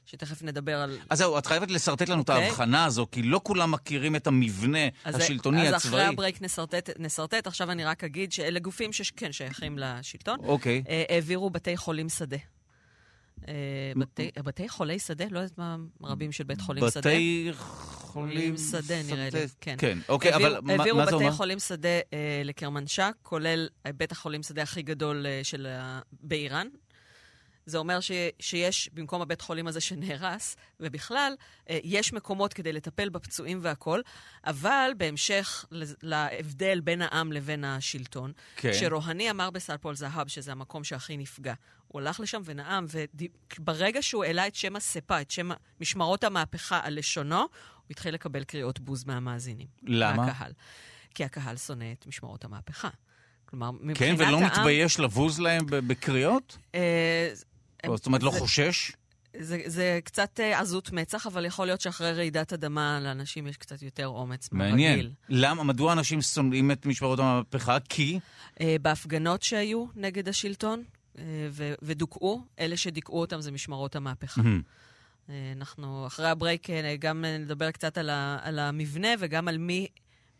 שתכף 0.07 0.43
נדבר 0.43 0.79
על... 0.81 0.99
אז 1.11 1.19
זהו, 1.19 1.39
את 1.39 1.47
חייבת 1.47 1.71
לשרטט 1.71 2.09
לנו 2.09 2.23
את 2.23 2.31
אוקיי. 2.31 2.45
ההבחנה 2.45 2.85
הזו, 2.85 3.07
כי 3.13 3.23
לא 3.23 3.41
כולם 3.45 3.71
מכירים 3.71 4.17
את 4.17 4.27
המבנה 4.27 4.79
אז- 5.05 5.15
השלטוני 5.15 5.69
אז 5.69 5.75
הצבאי. 5.75 5.91
אחרי 6.01 6.05
הברייק 6.13 6.43
נסרטט, 6.43 6.91
נסרטט, 6.99 7.47
עכשיו 7.47 7.71
אני 7.71 7.85
רק 7.85 8.05
אגיד 8.05 8.33
שאלה 8.33 8.59
גופים 8.61 8.93
שכן 8.93 9.33
שייכים 9.33 9.79
לשלטון. 9.79 10.39
אוקיי. 10.43 10.83
אה, 10.89 11.05
העבירו 11.09 11.51
בתי 11.51 11.77
חולים 11.77 12.09
שדה. 12.09 12.37
אה, 13.49 13.53
בתי, 13.97 14.31
בתי 14.45 14.69
חולי 14.69 14.99
שדה? 14.99 15.25
לא 15.31 15.39
יודעת 15.39 15.59
מה 15.59 15.77
רבים 16.03 16.33
של 16.33 16.45
בית 16.45 16.61
חולים 16.61 16.91
שדה. 16.91 17.01
בתי 17.01 17.51
חולים 17.53 18.57
שדה, 18.57 19.03
נראה 19.03 19.29
לי, 19.33 19.41
כן. 19.61 19.75
כן, 19.79 19.99
אוקיי, 20.09 20.35
אבל 20.35 20.61
מה- 20.63 20.73
העבירו 20.73 20.99
מה 20.99 21.05
זה 21.07 21.13
בתי 21.13 21.25
אומר? 21.25 21.33
חולים 21.37 21.59
שדה 21.59 21.89
אה, 21.89 22.43
לקרמנשק, 22.45 23.13
כולל 23.23 23.69
אה, 23.87 23.93
בית 23.93 24.13
החולים 24.13 24.43
שדה 24.43 24.63
הכי 24.63 24.83
גדול 24.83 25.27
אה, 25.27 25.41
של, 25.43 25.67
ה- 25.67 26.01
באיראן. 26.23 26.67
זה 27.67 27.79
אומר 27.79 28.01
ש, 28.01 28.11
שיש, 28.41 28.91
במקום 28.95 29.23
הבית 29.23 29.41
חולים 29.41 29.67
הזה 29.67 29.81
שנהרס, 29.81 30.57
ובכלל, 30.81 31.35
אה, 31.71 31.79
יש 31.85 32.13
מקומות 32.13 32.53
כדי 32.53 32.73
לטפל 32.73 33.09
בפצועים 33.09 33.59
והכול, 33.63 34.03
אבל 34.45 34.91
בהמשך 34.97 35.65
להבדל 36.03 36.81
בין 36.81 37.03
העם 37.03 37.33
לבין 37.33 37.65
השלטון, 37.65 38.33
כן. 38.57 38.71
כשרוהני 38.73 39.31
אמר 39.31 39.51
בסלפול 39.51 39.95
זהב, 39.95 40.29
שזה 40.29 40.53
המקום 40.53 40.85
שהכי 40.85 41.17
נפגע, 41.17 41.55
הוא 41.89 42.01
הלך 42.01 42.21
לשם 42.21 42.43
ונאם, 42.45 42.87
וברגע 43.59 44.03
שהוא 44.03 44.25
העלה 44.25 44.47
את 44.47 44.55
שם 44.55 44.77
הספה, 44.77 45.21
את 45.21 45.31
שם 45.31 45.51
משמרות 45.81 46.25
המהפכה 46.25 46.81
על 46.83 46.99
לשונו, 46.99 47.37
הוא 47.37 47.49
התחיל 47.91 48.15
לקבל 48.15 48.45
קריאות 48.45 48.81
בוז 48.81 49.05
מהמאזינים. 49.05 49.67
למה? 49.83 50.17
מהקהל. 50.17 50.53
כי 51.15 51.25
הקהל 51.25 51.57
שונא 51.57 51.93
את 51.93 52.07
משמרות 52.07 52.45
המהפכה. 52.45 52.89
כלומר, 53.45 53.71
כן, 53.71 53.87
מבחינת 53.87 54.19
ולא 54.19 54.39
העם... 54.39 54.45
מתבייש 54.45 55.01
לבוז 55.01 55.41
להם 55.41 55.67
בקריאות? 55.69 56.59
אה, 56.75 57.33
זאת 57.87 58.07
אומרת, 58.07 58.23
לא 58.23 58.31
זה- 58.33 58.39
חושש? 58.39 58.93
זה, 59.41 59.59
זה 59.67 59.99
קצת 60.05 60.41
אה, 60.41 60.61
עזות 60.61 60.93
מצח, 60.93 61.27
אבל 61.27 61.45
יכול 61.45 61.67
להיות 61.67 61.81
שאחרי 61.81 62.13
רעידת 62.13 62.53
אדמה 62.53 63.01
לאנשים 63.03 63.47
יש 63.47 63.57
קצת 63.57 63.83
יותר 63.83 64.07
אומץ 64.07 64.49
מעניין. 64.53 64.93
מהרגיל. 64.97 65.13
למה, 65.29 65.65
מדוע 65.65 65.93
אנשים 65.93 66.23
שונאים 66.23 66.71
את 66.71 66.87
משמרות 66.87 67.19
המהפכה? 67.19 67.77
כי? 67.89 68.19
אה, 68.61 68.77
בהפגנות 68.83 69.43
שהיו 69.43 69.87
נגד 69.97 70.29
השלטון 70.29 70.83
אה, 71.19 71.25
ו- 71.51 71.75
ודוכאו, 71.83 72.41
אלה 72.59 72.77
שדיכאו 72.77 73.21
אותם 73.21 73.41
זה 73.41 73.51
משמרות 73.53 73.97
המהפכה. 73.97 74.43
אה, 75.31 75.53
אנחנו 75.57 76.07
אחרי 76.07 76.29
הברייק 76.29 76.67
גם 76.99 77.25
נדבר 77.25 77.71
קצת 77.71 77.99
על, 77.99 78.11
ה- 78.11 78.39
על 78.43 78.59
המבנה 78.59 79.09
וגם 79.19 79.49
על 79.49 79.59
מי 79.59 79.87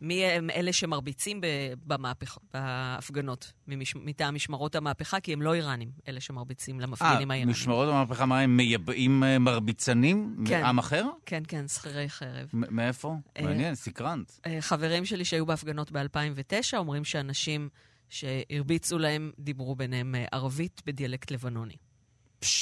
מי 0.03 0.25
הם 0.25 0.49
אלה 0.49 0.73
שמרביצים 0.73 1.41
במהפכ... 1.85 2.37
בהפגנות 2.53 3.53
ממש... 3.67 3.95
מטעם 3.95 4.35
משמרות 4.35 4.75
המהפכה, 4.75 5.19
כי 5.19 5.33
הם 5.33 5.41
לא 5.41 5.53
איראנים, 5.53 5.91
אלה 6.07 6.21
שמרביצים 6.21 6.79
למפגינים 6.79 7.31
אה, 7.31 7.35
האיראנים. 7.35 7.49
משמרות 7.49 7.89
המהפכה, 7.89 8.25
מה, 8.25 8.39
הם 8.39 8.57
מייבאים 8.57 9.23
אה, 9.23 9.39
מרביצנים 9.39 10.35
כן, 10.47 10.61
מעם 10.61 10.77
אחר? 10.77 11.05
כן, 11.25 11.43
כן, 11.47 11.67
שכירי 11.67 12.09
חרב. 12.09 12.49
מאיפה? 12.53 13.15
מעניין, 13.41 13.75
סקרנט. 13.75 14.31
חברים 14.59 15.05
שלי 15.05 15.25
שהיו 15.25 15.45
בהפגנות 15.45 15.91
ב-2009 15.91 16.77
אומרים 16.77 17.03
שאנשים 17.03 17.69
שהרביצו 18.09 18.99
להם 18.99 19.31
דיברו 19.39 19.75
ביניהם 19.75 20.15
ערבית 20.31 20.81
בדיאלקט 20.85 21.31
לבנוני. 21.31 21.75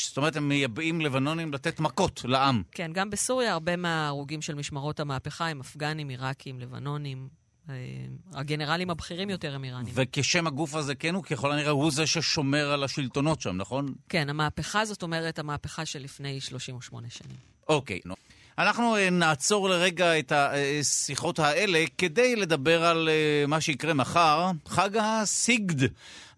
זאת 0.08 0.18
אומרת, 0.18 0.36
הם 0.36 0.50
מייבאים 0.50 1.02
לבנונים 1.02 1.54
לתת 1.54 1.80
מכות 1.80 2.22
לעם. 2.26 2.64
כן, 2.72 2.92
גם 2.94 3.10
בסוריה 3.10 3.54
הרבה 3.54 3.76
מההרוגים 3.76 4.42
של 4.42 4.56
משמרות 4.56 5.00
המהפכה 5.00 5.48
הם 5.48 5.60
אפגנים, 5.60 6.10
עיראקים, 6.10 6.60
לבנונים. 6.60 7.42
אה, 7.70 7.76
הגנרלים 8.34 8.90
הבכירים 8.90 9.30
יותר 9.30 9.56
הם 9.56 9.64
איראנים. 9.64 9.94
וכשם 9.96 10.48
הגוף 10.48 10.76
הזה, 10.76 10.96
כן, 10.96 11.16
הוא 11.16 11.24
ככל 11.24 11.52
הנראה 11.52 11.70
הוא 11.70 11.92
זה 11.92 12.08
ששומר 12.08 12.72
על 12.72 12.84
השלטונות 12.84 13.42
שם, 13.42 13.58
נכון? 13.58 13.94
כן, 14.10 14.30
המהפכה 14.30 14.86
זאת 14.86 15.04
אומרת 15.04 15.40
המהפכה 15.40 15.86
שלפני 15.86 16.42
38 16.42 17.10
שנים. 17.10 17.38
אוקיי, 17.68 18.00
נו. 18.06 18.16
אנחנו 18.58 18.96
אה, 18.96 19.10
נעצור 19.10 19.70
לרגע 19.70 20.20
את 20.20 20.32
השיחות 20.36 21.40
האלה 21.40 21.84
כדי 21.98 22.36
לדבר 22.36 22.86
על 22.86 23.10
אה, 23.10 23.48
מה 23.48 23.62
שיקרה 23.62 23.94
מחר, 23.94 24.52
חג 24.68 24.98
הסיגד. 24.98 25.90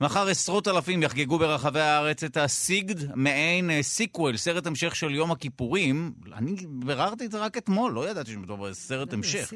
מחר 0.02 0.28
עשרות 0.28 0.68
אלפים 0.68 1.04
יחגגו 1.04 1.40
ברחבי 1.40 1.80
הארץ 1.80 2.24
את 2.24 2.38
הסיגד, 2.38 3.16
מעין 3.16 3.70
sequel, 3.82 4.34
אה, 4.34 4.38
סרט 4.38 4.68
המשך 4.68 4.96
של 4.96 5.16
יום 5.16 5.32
הכיפורים. 5.32 6.14
אני 6.34 6.56
ביררתי 6.70 7.26
את 7.26 7.32
זה 7.32 7.40
רק 7.40 7.58
אתמול, 7.58 7.92
לא 7.92 8.10
ידעתי 8.10 8.32
שמדובר 8.32 8.70
בסרט 8.70 9.08
לא, 9.10 9.18
המשך. 9.18 9.54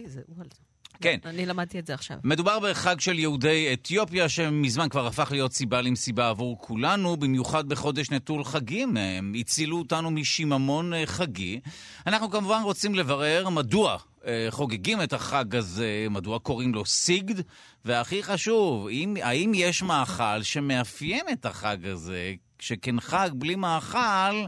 כן. 1.01 1.17
אני 1.25 1.45
למדתי 1.45 1.79
את 1.79 1.87
זה 1.87 1.93
עכשיו. 1.93 2.17
מדובר 2.23 2.59
בחג 2.59 2.99
של 2.99 3.19
יהודי 3.19 3.73
אתיופיה, 3.73 4.29
שמזמן 4.29 4.89
כבר 4.89 5.07
הפך 5.07 5.31
להיות 5.31 5.53
סיבה 5.53 5.81
למסיבה 5.81 6.29
עבור 6.29 6.57
כולנו, 6.61 7.17
במיוחד 7.17 7.69
בחודש 7.69 8.11
נטול 8.11 8.43
חגים. 8.43 8.97
הם 8.97 9.33
הצילו 9.39 9.77
אותנו 9.77 10.11
משיממון 10.11 10.93
אה, 10.93 11.05
חגי. 11.05 11.59
אנחנו 12.07 12.29
כמובן 12.29 12.61
רוצים 12.63 12.95
לברר 12.95 13.49
מדוע 13.49 13.97
אה, 14.25 14.47
חוגגים 14.49 15.01
את 15.01 15.13
החג 15.13 15.55
הזה, 15.55 16.07
מדוע 16.09 16.39
קוראים 16.39 16.73
לו 16.73 16.85
סיגד, 16.85 17.35
והכי 17.85 18.23
חשוב, 18.23 18.87
אם, 18.87 19.17
האם 19.21 19.51
יש 19.55 19.83
מאכל 19.83 20.43
שמאפיין 20.43 21.25
את 21.31 21.45
החג 21.45 21.85
הזה, 21.85 22.33
שכן 22.59 22.99
חג 22.99 23.29
בלי 23.33 23.55
מאכל 23.55 24.45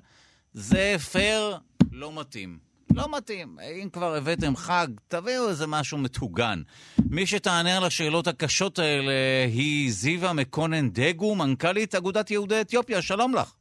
זה 0.54 0.96
פייר 1.12 1.58
לא 1.92 2.20
מתאים. 2.20 2.69
לא 3.00 3.18
מתאים. 3.18 3.58
אם 3.84 3.90
כבר 3.90 4.16
הבאתם 4.16 4.56
חג, 4.56 4.88
תביאו 5.08 5.50
איזה 5.50 5.68
משהו 5.68 5.98
מטוגן. 5.98 6.62
מי 7.10 7.26
שתענה 7.26 7.78
על 7.78 7.84
השאלות 7.84 8.28
הקשות 8.28 8.80
האלה 8.80 9.12
היא 9.54 9.92
זיווה 9.92 10.34
מקונן 10.34 10.90
דגו, 10.90 11.36
מנכ"לית 11.36 11.96
אגודת 11.96 12.32
יהודי 12.32 12.62
אתיופיה. 12.62 13.02
שלום 13.02 13.36
לך. 13.36 13.54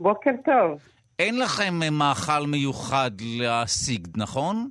בוקר 0.00 0.30
טוב. 0.44 0.80
אין 1.18 1.38
לכם 1.38 1.74
מאכל 1.92 2.46
מיוחד 2.46 3.10
להשיג, 3.20 4.08
נכון? 4.16 4.68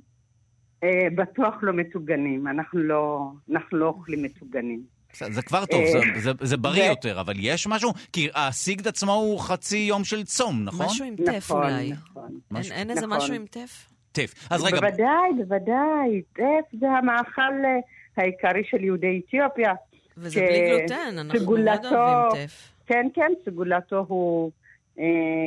אה, 0.84 0.88
בטוח 1.14 1.54
לא 1.62 1.72
מטוגנים. 1.72 2.48
אנחנו 2.48 2.80
לא, 2.80 3.30
אנחנו 3.50 3.78
לא 3.78 3.86
אוכלים 3.86 4.22
מטוגנים. 4.22 4.96
זה 5.30 5.42
כבר 5.42 5.66
טוב, 5.66 5.80
זה, 5.92 5.98
אה, 5.98 6.20
זה, 6.20 6.32
זה 6.40 6.56
בריא 6.56 6.82
ו... 6.82 6.86
יותר, 6.86 7.20
אבל 7.20 7.34
יש 7.38 7.66
משהו? 7.66 7.92
כי 8.12 8.28
הסיגד 8.34 8.88
עצמו 8.88 9.12
הוא 9.12 9.40
חצי 9.40 9.78
יום 9.78 10.04
של 10.04 10.24
צום, 10.24 10.64
נכון? 10.64 10.86
משהו 10.86 11.04
עם 11.04 11.16
טף 11.16 11.36
נכון, 11.36 11.62
אולי. 11.62 11.92
נכון. 11.92 12.28
אין, 12.28 12.40
משהו... 12.50 12.72
אין 12.72 12.90
איזה 12.90 13.06
נכון. 13.06 13.18
משהו 13.18 13.34
עם 13.34 13.46
טף? 13.46 13.95
טף. 14.16 14.48
אז 14.50 14.64
רגע... 14.64 14.80
בוודאי, 14.80 15.32
בוודאי. 15.38 16.22
טף 16.32 16.78
זה 16.80 16.90
המאכל 16.90 17.42
אה, 17.64 17.78
העיקרי 18.16 18.62
של 18.64 18.84
יהודי 18.84 19.22
אתיופיה. 19.26 19.72
וזה 20.16 20.30
ש... 20.30 20.36
בלי 20.38 20.70
גלוטן, 20.70 21.18
אנחנו 21.18 21.56
מאוד 21.56 21.86
אוהבים 21.86 22.46
טף. 22.46 22.72
כן, 22.86 23.06
כן, 23.14 23.32
סגולתו 23.44 24.04
הוא, 24.08 24.50
אה, 24.98 25.04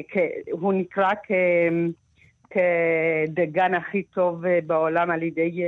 כ... 0.10 0.18
הוא 0.52 0.74
נקרא 0.74 1.10
כ... 1.24 1.32
כדגן 2.50 3.74
הכי 3.74 4.04
טוב 4.04 4.46
אה, 4.46 4.60
בעולם 4.68 5.12
על 5.12 5.24
ידי... 5.24 5.64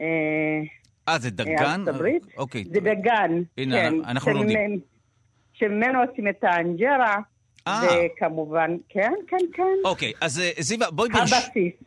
אה, 0.00 0.06
אה, 1.08 1.18
זה 1.18 1.30
דגן? 1.30 1.50
ארצות 1.58 1.88
הברית. 1.88 2.22
אוקיי. 2.36 2.64
זה 2.64 2.80
דגן, 2.80 3.42
הנה, 3.58 3.76
כן. 3.76 3.94
אנחנו 4.04 4.32
לומדים. 4.32 4.80
שממנו 5.52 6.02
עושים 6.02 6.28
את 6.28 6.44
האנג'רה. 6.44 7.16
אה. 7.68 7.80
וכמובן, 8.16 8.76
כן, 8.88 9.12
כן, 9.28 9.36
כן. 9.52 9.62
אוקיי, 9.84 10.12
אז 10.20 10.40
אה, 10.40 10.50
זיווה, 10.58 10.90
בואי 10.90 11.08
ברש... 11.08 11.32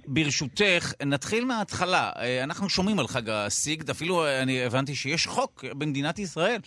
ברשותך, 0.07 0.93
נתחיל 1.05 1.45
מההתחלה. 1.45 2.11
אה, 2.19 2.43
אנחנו 2.43 2.69
שומעים 2.69 2.99
על 2.99 3.07
חג 3.07 3.29
הסיגד, 3.29 3.89
אפילו 3.89 4.27
אני 4.43 4.63
הבנתי 4.63 4.95
שיש 4.95 5.27
חוק 5.27 5.65
במדינת 5.77 6.19
ישראל 6.19 6.59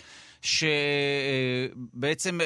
שבעצם 0.43 2.39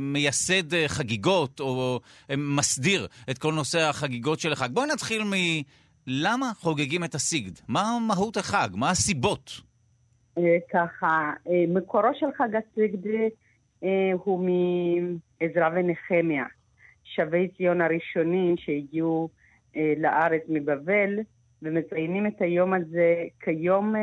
מייסד 0.00 0.86
חגיגות, 0.86 1.60
או 1.60 2.00
מסדיר 2.36 3.06
את 3.30 3.38
כל 3.38 3.52
נושא 3.52 3.78
החגיגות 3.78 4.40
של 4.40 4.52
החג. 4.52 4.70
בואי 4.70 4.86
נתחיל 4.86 5.24
מ... 5.24 5.32
למה 6.06 6.52
חוגגים 6.60 7.04
את 7.04 7.14
הסיגד? 7.14 7.52
מה 7.68 7.98
מהות 8.06 8.36
החג? 8.36 8.68
מה 8.74 8.90
הסיבות? 8.90 9.60
ככה, 10.72 11.32
מקורו 11.68 12.08
של 12.14 12.26
חג 12.38 12.48
הסיגד 12.56 13.10
הוא 14.24 14.48
מעזרא 15.40 15.68
ונחמיה, 15.74 16.44
שבי 17.04 17.48
ציון 17.48 17.80
הראשונים 17.80 18.56
שהגיעו 18.56 19.28
לארץ 19.96 20.42
מבבל, 20.48 21.18
ומציינים 21.62 22.26
את 22.26 22.42
היום 22.42 22.72
הזה 22.72 23.14
כיום 23.40 23.94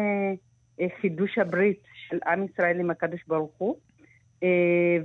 חידוש 1.01 1.37
הברית 1.37 1.79
של 1.93 2.17
עם 2.27 2.45
ישראל 2.45 2.79
עם 2.79 2.89
הקדוש 2.89 3.21
ברוך 3.27 3.51
הוא, 3.57 3.75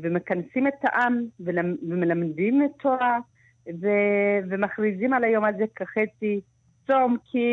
ומכנסים 0.03 0.67
את 0.67 0.75
העם 0.83 1.23
ומלמדים 1.41 2.65
את 2.65 2.71
תורה, 2.83 3.19
ומכריזים 4.49 5.13
על 5.13 5.25
היום 5.25 5.45
הזה 5.45 5.65
כחצי 5.77 6.41
צום, 6.87 7.17
כי 7.25 7.47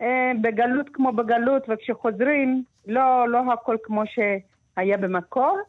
אה, 0.00 0.32
בגלות 0.42 0.88
כמו 0.92 1.12
בגלות, 1.12 1.62
וכשחוזרים, 1.68 2.64
לא, 2.86 3.28
לא 3.28 3.52
הכל 3.52 3.76
כמו 3.82 4.02
שהיה 4.06 4.96
במקור, 4.96 5.58
אה, 5.58 5.62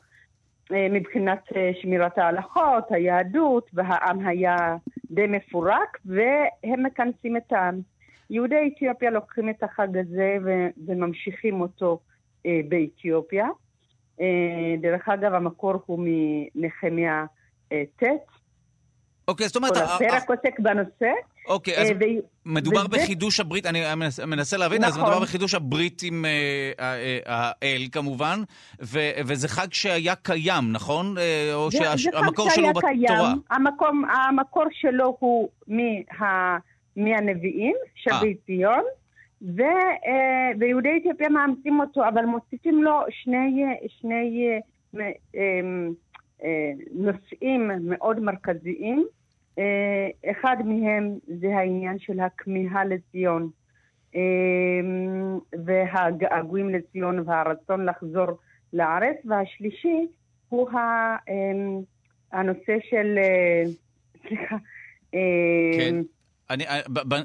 מבחינת 0.71 1.43
אה, 1.55 1.71
שמירת 1.81 2.17
ההלכות, 2.17 2.83
היהדות, 2.89 3.69
והעם 3.73 4.27
היה 4.27 4.55
די 5.11 5.27
מפורק, 5.27 5.97
והם 6.05 6.85
מכנסים 6.85 7.37
את 7.37 7.51
העם. 7.51 7.81
יהודי 8.29 8.71
אתיופיה 8.75 9.09
לוקחים 9.09 9.49
את 9.49 9.63
החג 9.63 9.97
הזה 9.97 10.37
וממשיכים 10.87 11.61
אותו 11.61 11.99
אה, 12.45 12.59
באתיופיה. 12.69 13.47
אה, 14.21 14.75
דרך 14.81 15.09
אגב, 15.09 15.33
המקור 15.33 15.73
הוא 15.85 15.99
מנחמיה 16.55 17.25
אה, 17.71 17.83
ט'. 17.95 18.03
אוקיי, 19.27 19.47
זאת 19.47 19.55
אומרת... 19.55 19.73
כל 19.73 19.79
הפרק 19.79 20.29
עוסק 20.29 20.59
בנושא. 20.59 21.11
אוקיי, 21.47 21.77
אז 21.77 21.89
ו... 21.89 22.03
מדובר 22.45 22.79
וזה... 22.79 22.97
בחידוש 22.97 23.39
הברית, 23.39 23.65
אני 23.65 23.81
מנסה, 24.27 24.57
להבין, 24.57 24.81
נכון. 24.81 24.91
אז 24.93 24.97
מדובר 24.97 25.19
בחידוש 25.19 25.53
הברית 25.53 26.01
עם 26.03 26.25
uh, 26.25 26.81
האל 27.25 27.81
כמובן, 27.91 28.39
ו, 28.81 28.99
וזה 29.25 29.47
חג 29.47 29.67
שהיה 29.71 30.15
קיים, 30.15 30.71
נכון? 30.71 31.15
או 31.53 31.71
שהמקור 31.71 32.49
שלו 32.49 32.67
בתורה. 32.73 33.33
המקום, 33.49 34.03
המקור 34.05 34.63
שלו 34.71 35.17
הוא 35.19 35.49
מה, 35.67 36.57
מהנביאים, 36.95 37.75
שבי 37.95 38.35
ציון, 38.45 38.83
ו, 39.41 39.61
ויהודי 40.59 40.89
אתיופיה 41.01 41.29
מאמצים 41.29 41.79
אותו, 41.79 42.07
אבל 42.07 42.25
מוסיפים 42.25 42.83
לו 42.83 42.99
שני, 43.09 43.63
שני 43.87 44.59
נושאים 46.91 47.71
מאוד 47.81 48.19
מרכזיים. 48.19 49.05
אה, 49.59 50.31
אחד 50.31 50.57
מהם 50.65 51.17
זה 51.39 51.47
העניין 51.57 51.99
של 51.99 52.19
הכמיהה 52.19 52.85
לציון 52.85 53.49
אה, 54.15 54.21
והגעגועים 55.65 56.69
לציון 56.69 57.29
והרצון 57.29 57.85
לחזור 57.85 58.37
לארץ, 58.73 59.17
והשלישי 59.25 60.07
הוא 60.49 60.69
אה, 60.69 61.15
הנושא 62.31 62.77
של, 62.89 63.19
סליחה, 64.27 64.55
כן. 65.77 65.95
אני, 66.49 66.63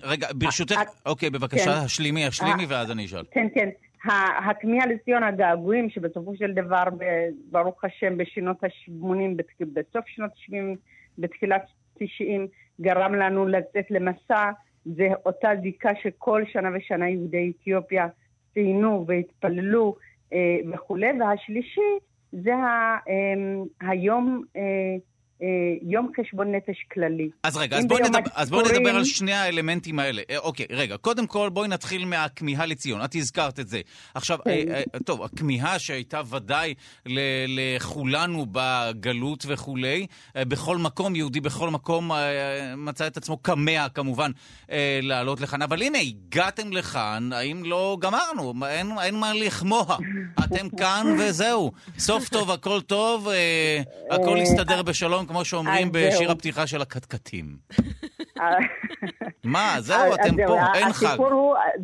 רגע, 0.02 0.28
ברשותך, 0.34 0.80
אוקיי, 1.06 1.30
בבקשה, 1.30 1.64
כן. 1.64 1.84
השלימי, 1.84 2.26
השלימי, 2.26 2.66
ואז 2.68 2.90
אני 2.90 3.04
אשאל. 3.04 3.24
כן, 3.30 3.46
כן. 3.54 3.68
הכמיהה 4.50 4.86
לציון, 4.86 5.22
הגעגועים, 5.22 5.90
שבסופו 5.90 6.36
של 6.36 6.52
דבר, 6.52 6.84
ברוך 7.50 7.84
השם, 7.84 8.16
בשנות 8.16 8.64
ה-80, 8.64 9.42
בסוף 9.60 10.04
שנות 10.06 10.30
ה-70, 10.30 10.76
בתחילת 11.18 11.62
90 11.98 12.46
גרם 12.80 13.14
לנו 13.14 13.46
לצאת 13.46 13.90
למסע, 13.90 14.50
זה 14.84 15.08
אותה 15.26 15.50
זיקה 15.62 15.90
שכל 16.02 16.42
שנה 16.46 16.68
ושנה 16.76 17.08
יהודי 17.08 17.52
אתיופיה 17.56 18.06
ציינו 18.54 19.04
והתפללו 19.08 19.96
אה, 20.32 20.56
וכולי, 20.72 21.20
והשלישי 21.20 21.90
זה 22.32 22.52
אה, 22.52 22.98
היום 23.80 24.42
אה, 24.56 24.96
יום 25.82 26.12
חשבון 26.20 26.54
נפש 26.54 26.86
כללי. 26.92 27.28
אז 27.42 27.56
רגע, 27.56 27.78
אז 27.78 27.86
בואי 27.86 28.02
נדבר, 28.02 28.20
בוא 28.50 28.62
נדבר 28.62 28.90
על 28.90 29.04
שני 29.04 29.32
האלמנטים 29.32 29.98
האלה. 29.98 30.22
אה, 30.30 30.38
אוקיי, 30.38 30.66
רגע, 30.70 30.96
קודם 30.96 31.26
כל 31.26 31.48
בואי 31.48 31.68
נתחיל 31.68 32.04
מהכמיהה 32.04 32.66
לציון. 32.66 33.04
את 33.04 33.14
הזכרת 33.14 33.60
את 33.60 33.68
זה. 33.68 33.80
עכשיו, 34.14 34.38
כן. 34.44 34.50
אה, 34.50 34.82
אה, 34.94 35.00
טוב, 35.04 35.22
הכמיהה 35.22 35.78
שהייתה 35.78 36.20
ודאי 36.30 36.74
לכולנו 37.48 38.46
בגלות 38.52 39.44
וכולי, 39.48 40.06
אה, 40.36 40.44
בכל 40.44 40.76
מקום, 40.76 41.16
יהודי 41.16 41.40
בכל 41.40 41.70
מקום 41.70 42.12
אה, 42.12 42.74
מצא 42.76 43.06
את 43.06 43.16
עצמו 43.16 43.42
כמה 43.42 43.88
כמובן 43.88 44.30
אה, 44.70 45.00
לעלות 45.02 45.40
לכאן. 45.40 45.62
אבל 45.62 45.82
הנה, 45.82 45.98
הגעתם 45.98 46.72
לכאן, 46.72 47.32
האם 47.32 47.64
לא 47.64 47.96
גמרנו? 48.00 48.54
אין, 48.66 48.90
אין 49.02 49.14
מה 49.14 49.34
לכמוה. 49.34 49.96
אתם 50.44 50.68
כאן 50.80 51.16
וזהו. 51.18 51.72
סוף 51.98 52.28
טוב, 52.28 52.50
הכל 52.50 52.80
טוב, 52.80 53.28
אה, 53.28 53.82
הכל 54.10 54.36
יסתדר 54.42 54.82
בשלום. 54.82 55.25
כמו 55.26 55.44
שאומרים 55.44 55.88
בשיר 55.92 56.30
הפתיחה 56.30 56.66
של 56.66 56.82
הקטקטים. 56.82 57.56
מה, 59.44 59.76
זהו, 59.78 60.14
אתם 60.14 60.46
פה, 60.46 60.58
אין 60.74 60.92
חג. 60.92 61.16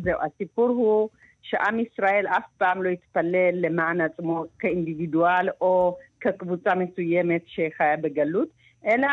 זהו, 0.03 0.19
הסיפור 0.21 0.67
הוא 0.67 1.09
שעם 1.41 1.79
ישראל 1.79 2.27
אף 2.27 2.43
פעם 2.57 2.83
לא 2.83 2.89
התפלל 2.89 3.51
למען 3.53 4.01
עצמו 4.01 4.45
כאינדיבידואל 4.59 5.49
או 5.61 5.97
כקבוצה 6.21 6.75
מסוימת 6.75 7.41
שחיה 7.47 7.97
בגלות, 8.01 8.47
אלא 8.85 9.07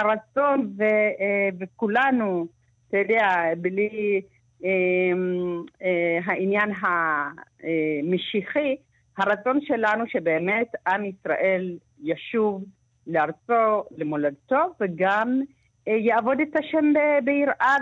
הרצון 0.00 0.72
אה, 0.80 1.48
וכולנו, 1.60 2.46
אתה 2.88 2.98
יודע, 2.98 3.28
בלי 3.58 4.20
אמ, 4.64 5.62
אה, 5.82 6.18
העניין 6.24 6.70
המשיחי, 6.82 8.76
הרצון 9.18 9.58
שלנו 9.62 10.04
שבאמת 10.08 10.66
עם 10.86 11.04
ישראל 11.04 11.78
ישוב 12.02 12.64
לארצו, 13.06 13.84
למולדתו, 13.98 14.74
וגם 14.80 15.40
אה, 15.88 15.92
יעבוד 15.92 16.40
את 16.40 16.56
השם 16.56 16.92
ביראה 17.24 17.76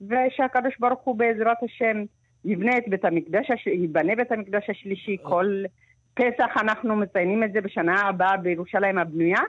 ושהקדוש 0.00 0.78
ברוך 0.78 1.00
הוא 1.04 1.16
בעזרת 1.16 1.56
השם 1.62 2.04
יבנה 2.44 2.78
את 2.78 2.84
בית 2.88 3.04
המקדש, 3.04 3.46
יבנה 3.66 4.14
בית 4.16 4.32
המקדש 4.32 4.70
השלישי. 4.70 5.16
כל 5.22 5.62
פסח 6.14 6.50
אנחנו 6.56 6.96
מציינים 6.96 7.44
את 7.44 7.52
זה 7.52 7.60
בשנה 7.60 8.00
הבאה 8.00 8.36
בירושלים 8.36 8.98
הבנויה. 8.98 9.40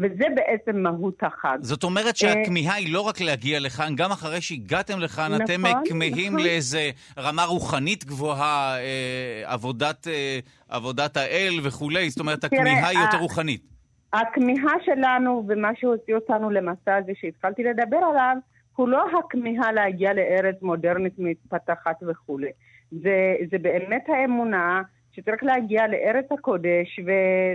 וזה 0.00 0.24
בעצם 0.36 0.82
מהות 0.82 1.22
החג. 1.22 1.58
זאת 1.60 1.84
אומרת 1.84 2.06
אה, 2.06 2.14
שהכמיהה 2.14 2.74
היא 2.74 2.92
לא 2.92 3.00
רק 3.00 3.20
להגיע 3.20 3.60
לכאן, 3.60 3.96
גם 3.96 4.10
אחרי 4.10 4.40
שהגעתם 4.40 4.98
לכאן, 4.98 5.32
נכון, 5.32 5.42
אתם 5.42 5.62
כמהים 5.84 6.32
נכון. 6.32 6.46
לאיזה 6.46 6.90
רמה 7.18 7.44
רוחנית 7.44 8.04
גבוהה, 8.04 8.76
עבודת, 9.44 10.06
עבודת 10.68 11.16
האל 11.16 11.54
וכולי, 11.62 12.10
זאת 12.10 12.20
אומרת, 12.20 12.44
הכמיהה 12.44 12.88
היא 12.88 12.98
יותר 12.98 13.18
רוחנית. 13.18 13.77
הכמיהה 14.12 14.74
שלנו 14.84 15.44
ומה 15.48 15.70
שהוציא 15.74 16.14
אותנו 16.14 16.50
למסע 16.50 16.96
הזה 16.96 17.12
שהתחלתי 17.14 17.64
לדבר 17.64 17.96
עליו, 17.96 18.36
הוא 18.76 18.88
לא 18.88 19.04
הכמיהה 19.18 19.72
להגיע 19.72 20.12
לארץ 20.12 20.62
מודרנית 20.62 21.14
מתפתחת 21.18 21.96
וכולי. 22.08 22.50
זה, 22.90 23.36
זה 23.50 23.58
באמת 23.58 24.04
האמונה 24.08 24.82
שצריך 25.12 25.42
להגיע 25.42 25.86
לארץ 25.86 26.32
הקודש 26.32 27.00
ו, 27.06 27.10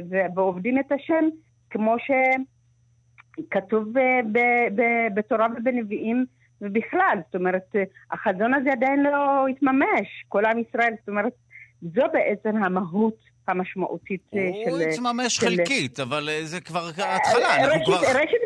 ו, 0.09 0.15
ועובדים 0.35 0.79
את 0.79 0.91
השם 0.91 1.25
כמו 1.69 1.95
שכתוב 3.39 3.93
ב, 3.93 3.99
ב, 4.31 4.39
ב, 4.75 4.81
בתורה 5.13 5.47
ובנביאים 5.57 6.25
ובכלל. 6.61 7.17
זאת 7.25 7.35
אומרת, 7.35 7.75
החזון 8.11 8.53
הזה 8.53 8.71
עדיין 8.71 9.03
לא 9.03 9.47
התממש, 9.47 10.25
כל 10.29 10.45
עם 10.45 10.59
ישראל. 10.59 10.93
זאת 10.99 11.09
אומרת, 11.09 11.33
זו 11.81 12.03
בעצם 12.13 12.63
המהות 12.63 13.32
המשמעותית 13.47 14.21
אה, 14.35 14.49
של... 14.65 14.69
הוא 14.71 14.79
התממש 14.79 15.39
חלקית, 15.39 15.99
אבל 15.99 16.29
אה, 16.29 16.39
זה 16.43 16.61
כבר 16.61 16.89
התחלה, 16.97 17.55
אנחנו 17.55 17.85
כבר... 17.85 17.97
ראשית, 17.97 18.41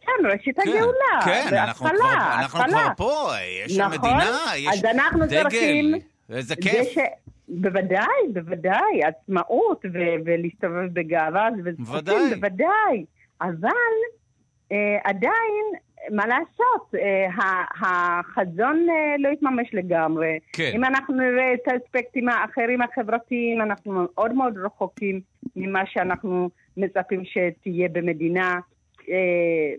כן, 0.00 0.26
ראשית 0.32 0.60
כן, 0.60 0.68
הגאולה. 0.68 1.24
כן, 1.24 1.56
אנחנו 1.56 1.88
כבר 2.68 2.88
פה, 2.96 3.30
יש 3.64 3.78
נכון, 3.78 3.98
מדינה, 3.98 4.46
יש 4.56 4.82
דגל, 5.28 5.94
איזה 6.30 6.56
כיף. 6.56 6.88
בוודאי, 7.48 8.28
בוודאי, 8.32 9.02
עצמאות 9.04 9.84
ולהסתובב 10.24 10.88
בגאווה, 10.92 11.48
בוודאי, 11.78 12.34
בוודאי, 12.34 13.04
אבל 13.40 13.68
אה, 14.72 14.98
עדיין 15.04 15.64
מה 16.10 16.26
לעשות, 16.26 16.94
אה, 16.94 17.26
החזון 17.80 18.86
אה, 18.90 19.14
לא 19.18 19.28
התממש 19.28 19.68
לגמרי. 19.72 20.38
כן. 20.52 20.70
אם 20.74 20.84
אנחנו 20.84 21.14
נראה 21.14 21.54
את 21.54 21.68
האספקטים 21.68 22.28
האחרים 22.28 22.82
החברתיים, 22.82 23.60
אנחנו 23.60 23.92
מאוד 23.92 24.34
מאוד 24.34 24.58
רחוקים 24.58 25.20
ממה 25.56 25.82
שאנחנו 25.86 26.50
מצפים 26.76 27.22
שתהיה 27.24 27.88
במדינה 27.88 28.58
אה, 29.08 29.74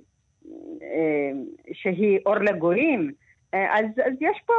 שהיא 1.74 2.20
אור 2.26 2.36
לגויים. 2.36 3.12
אז, 3.52 3.86
אז 4.06 4.14
יש 4.22 4.42
פה 4.46 4.54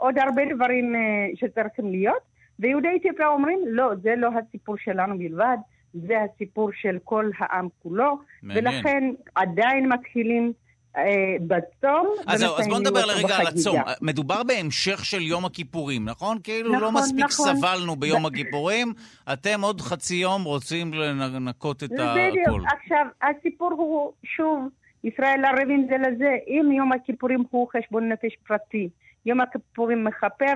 עוד 0.00 0.18
הרבה 0.18 0.42
דברים 0.54 0.94
שצריכים 1.34 1.90
להיות, 1.90 2.22
ויהודי 2.58 2.88
אתיופיה 2.96 3.28
אומרים, 3.28 3.60
לא, 3.66 3.90
זה 4.02 4.14
לא 4.16 4.28
הסיפור 4.38 4.76
שלנו 4.78 5.18
בלבד, 5.18 5.56
זה 5.94 6.14
הסיפור 6.20 6.70
של 6.72 6.98
כל 7.04 7.30
העם 7.38 7.68
כולו, 7.82 8.18
מעניין. 8.42 8.66
ולכן 8.66 9.04
עדיין 9.34 9.92
מתחילים 9.92 10.52
בצום. 11.40 12.14
אז 12.26 12.44
אז 12.58 12.68
בוא 12.68 12.78
נדבר 12.78 13.06
לרגע 13.06 13.36
על 13.36 13.46
הצום. 13.46 13.76
מדובר 14.02 14.42
בהמשך 14.42 15.04
של 15.04 15.22
יום 15.22 15.44
הכיפורים, 15.44 16.04
נכון? 16.04 16.38
כאילו 16.44 16.72
לא 16.72 16.76
נכון, 16.76 16.94
לא 16.94 17.00
מספיק 17.00 17.24
נכון. 17.24 17.56
סבלנו 17.56 17.96
ביום 17.96 18.26
הכיפורים, 18.26 18.92
אתם 19.32 19.60
עוד 19.62 19.80
חצי 19.80 20.14
יום 20.14 20.44
רוצים 20.44 20.94
לנקות 20.94 21.84
את 21.84 21.90
הכול. 21.92 22.28
בדיוק. 22.28 22.62
עכשיו, 22.82 23.06
הסיפור 23.22 23.72
הוא, 23.72 24.12
שוב, 24.24 24.68
ישראל 25.04 25.44
ערבים 25.44 25.86
זה 25.90 25.96
לזה. 25.98 26.36
אם 26.46 26.72
יום 26.72 26.92
הכיפורים 26.92 27.44
הוא 27.50 27.68
חשבון 27.76 28.08
נפש 28.08 28.36
פרטי, 28.46 28.88
יום 29.26 29.40
הכיפורים 29.40 30.04
מכפר 30.04 30.54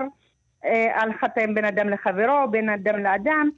אה, 0.65 1.01
על 1.01 1.09
חטאים 1.21 1.53
בין 1.53 1.65
אדם 1.65 1.89
לחברו, 1.89 2.51
בין 2.51 2.69
אדם 2.69 3.03
לאדם, 3.03 3.49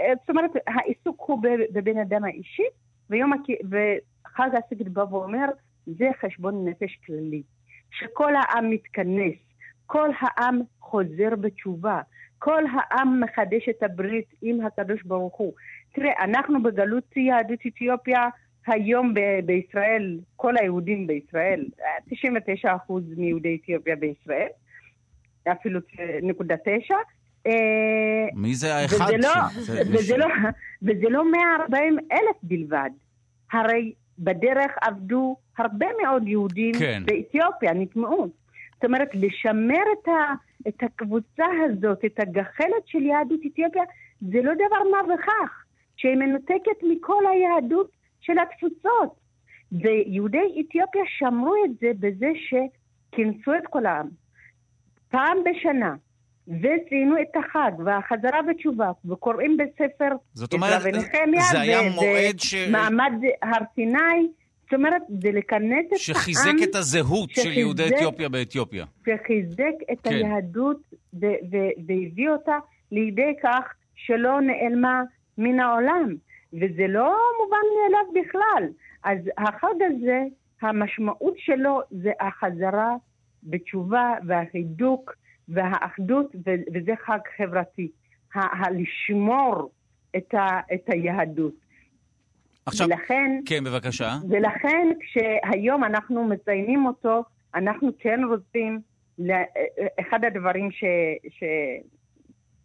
אה, 0.00 0.12
זאת 0.20 0.30
אומרת, 0.30 0.50
העיסוק 0.66 1.24
הוא 1.26 1.42
בבין 1.72 1.98
אדם 1.98 2.24
האישי, 2.24 2.62
ויום. 3.10 3.32
וחג 3.70 4.48
הסיגד 4.58 4.94
בא 4.94 5.04
ואומר, 5.10 5.46
זה 5.86 6.06
חשבון 6.20 6.68
נפש 6.68 6.98
כללי. 7.06 7.42
שכל 7.90 8.32
העם 8.36 8.70
מתכנס, 8.70 9.34
כל 9.86 10.10
העם 10.20 10.60
חוזר 10.80 11.36
בתשובה, 11.40 12.00
כל 12.38 12.62
העם 12.72 13.20
מחדש 13.20 13.68
את 13.70 13.82
הברית 13.82 14.34
עם 14.42 14.66
הקדוש 14.66 15.02
ברוך 15.02 15.36
הוא. 15.36 15.52
תראה, 15.94 16.24
אנחנו 16.24 16.62
בגלות 16.62 17.16
יהדות 17.16 17.58
אתיופיה, 17.66 18.28
היום 18.66 19.14
ב- 19.14 19.46
בישראל, 19.46 20.18
כל 20.36 20.54
היהודים 20.60 21.06
בישראל, 21.06 21.64
99% 22.10 23.02
מיהודי 23.16 23.58
אתיופיה 23.62 23.96
בישראל, 23.96 24.48
אפילו 25.52 25.80
נקודה 26.22 26.54
תשע. 26.56 26.96
אה, 27.46 27.52
מי 28.34 28.54
זה 28.54 28.74
האחד? 28.74 29.04
וזה, 29.04 29.16
לא, 29.16 29.32
זה 29.60 29.80
וזה, 29.92 30.16
לא, 30.16 30.26
וזה 30.82 31.08
לא 31.08 31.32
140 31.32 31.98
אלף 32.12 32.36
בלבד. 32.42 32.90
הרי 33.52 33.92
בדרך 34.18 34.72
עבדו 34.80 35.36
הרבה 35.58 35.86
מאוד 36.02 36.28
יהודים 36.28 36.74
כן. 36.78 37.02
באתיופיה, 37.06 37.74
נטמעו. 37.74 38.28
זאת 38.74 38.84
אומרת, 38.84 39.08
לשמר 39.14 39.82
את, 39.92 40.08
ה, 40.08 40.34
את 40.68 40.82
הקבוצה 40.82 41.44
הזאת, 41.64 42.04
את 42.04 42.20
הגחלת 42.20 42.86
של 42.86 43.02
יהדות 43.02 43.40
אתיופיה, 43.52 43.82
זה 44.20 44.38
לא 44.42 44.54
דבר 44.54 44.90
מה 44.90 45.14
וכך, 45.14 45.64
שהיא 45.96 46.16
מנותקת 46.16 46.82
מכל 46.90 47.22
היהדות 47.26 47.90
של 48.20 48.32
התפוצות. 48.38 49.24
ויהודי 49.72 50.38
אתיופיה 50.38 51.02
שמרו 51.18 51.54
את 51.64 51.70
זה 51.80 51.90
בזה 52.00 52.30
שכינסו 52.36 53.54
את 53.54 53.66
כל 53.70 53.86
העם. 53.86 54.08
פעם 55.10 55.38
בשנה, 55.44 55.94
וציינו 56.48 57.16
את 57.22 57.36
החג 57.36 57.72
והחזרה 57.84 58.42
בתשובה, 58.42 58.90
וקוראים 59.04 59.56
בספר 59.56 60.08
מועד 61.94 62.38
ש... 62.38 62.54
מעמד 62.54 63.12
הר 63.42 63.64
סיני, 63.74 64.28
זאת 64.64 64.74
אומרת, 64.74 65.02
זה 65.08 65.30
לכנס 65.32 65.86
את 65.86 65.92
העם... 65.92 65.98
שחיזק 65.98 66.52
את 66.62 66.74
הזהות 66.74 67.30
שחיזק, 67.30 67.50
של 67.50 67.58
יהודי 67.58 67.88
אתיופיה 67.88 68.28
באתיופיה. 68.28 68.84
שחיזק 69.02 69.74
את 69.92 70.00
כן. 70.02 70.10
היהדות 70.10 70.80
והביא 71.12 72.28
אותה 72.28 72.58
לידי 72.92 73.34
כך 73.42 73.74
שלא 73.94 74.40
נעלמה 74.40 75.02
מן 75.38 75.60
העולם. 75.60 76.14
וזה 76.52 76.86
לא 76.88 77.16
מובן 77.40 77.66
מאליו 77.76 78.24
בכלל. 78.24 78.68
אז 79.04 79.18
החג 79.38 79.74
הזה, 79.80 80.22
המשמעות 80.62 81.34
שלו 81.36 81.80
זה 81.90 82.12
החזרה 82.20 82.96
בתשובה 83.42 84.14
וההידוק 84.26 85.14
והאחדות, 85.48 86.34
וזה 86.74 86.92
חג 87.06 87.18
חברתי. 87.36 87.88
לשמור 88.70 89.70
את, 90.16 90.34
ה, 90.34 90.60
את 90.74 90.84
היהדות. 90.86 91.63
עכשיו, 92.66 92.86
ולכן, 92.88 93.40
כן, 93.46 93.64
בבקשה. 93.64 94.12
ולכן 94.28 94.88
כשהיום 95.00 95.84
אנחנו 95.84 96.24
מציינים 96.24 96.86
אותו, 96.86 97.22
אנחנו 97.54 97.90
כן 97.98 98.20
רוצים, 98.28 98.80
אחד 100.00 100.24
הדברים 100.24 100.70
ש, 100.70 100.84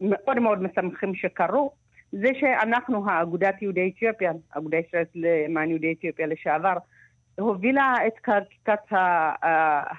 שמאוד 0.02 0.40
מאוד 0.40 0.62
משמחים 0.62 1.16
שקרו, 1.16 1.72
זה 2.12 2.28
שאנחנו, 2.40 3.10
האגודת 3.10 3.62
יהודי 3.62 3.92
אתיופיה, 3.96 4.32
אגודת 4.50 4.86
ישראל 4.88 5.06
למען 5.16 5.70
יהודי 5.70 5.96
אתיופיה 6.00 6.28
לשעבר, 6.28 6.74
הובילה 7.40 7.94
את 8.08 8.14
חקיקת 8.26 8.98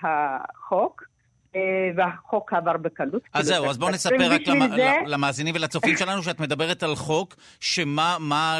החוק. 0.02 1.09
אה, 1.56 1.60
והחוק 1.96 2.52
עבר 2.52 2.76
בקלות. 2.76 3.22
אז 3.32 3.46
זהו, 3.46 3.70
אז 3.70 3.78
בואו 3.78 3.90
נספר 3.90 4.30
רק 4.30 4.40
למאזינים 5.06 5.54
ולצופים 5.54 5.96
שלנו 5.96 6.22
שאת 6.22 6.40
מדברת 6.40 6.82
על 6.82 6.94
חוק, 6.94 7.34
שמה 7.60 8.58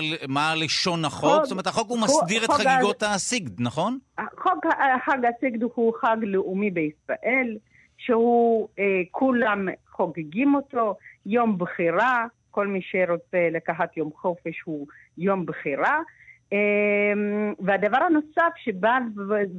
לשון 0.57 1.05
החוק? 1.05 1.43
זאת 1.43 1.53
אומרת, 1.53 1.67
החוק 1.67 1.89
הוא 1.89 1.99
מסדיר 1.99 2.45
את 2.45 2.51
חגיגות 2.51 3.03
הסיגד, 3.03 3.61
נכון? 3.61 3.99
חוק 4.39 4.67
חג 5.07 5.19
הסיגד 5.37 5.63
הוא 5.63 5.93
חג 6.01 6.17
לאומי 6.23 6.71
בישראל, 6.71 7.57
שהוא, 7.99 8.69
אה, 8.79 8.85
כולם 9.11 9.69
חוגגים 9.91 10.55
אותו, 10.55 10.95
יום 11.27 11.59
בחירה, 11.59 12.27
כל 12.51 12.67
מי 12.67 12.81
שרוצה 12.83 13.49
לקחת 13.53 13.97
יום 13.97 14.11
חופש 14.21 14.63
הוא 14.65 14.87
יום 15.19 15.47
בחירה. 15.47 15.99
אה, 16.53 16.59
והדבר 17.59 17.99
הנוסף 18.03 18.53
שבא 18.57 18.99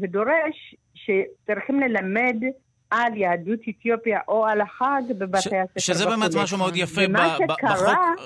ודורש, 0.01 0.75
שצריכים 0.93 1.79
ללמד 1.79 2.43
על 2.91 3.17
יהדות 3.17 3.59
אתיופיה 3.69 4.19
או 4.27 4.45
על 4.45 4.61
החג 4.61 5.01
בבתי 5.17 5.57
הספר. 5.57 5.79
שזה 5.79 6.05
באמת 6.05 6.35
משהו 6.35 6.57
מאוד 6.57 6.75
יפה 6.75 7.01
בחוק. 7.47 7.63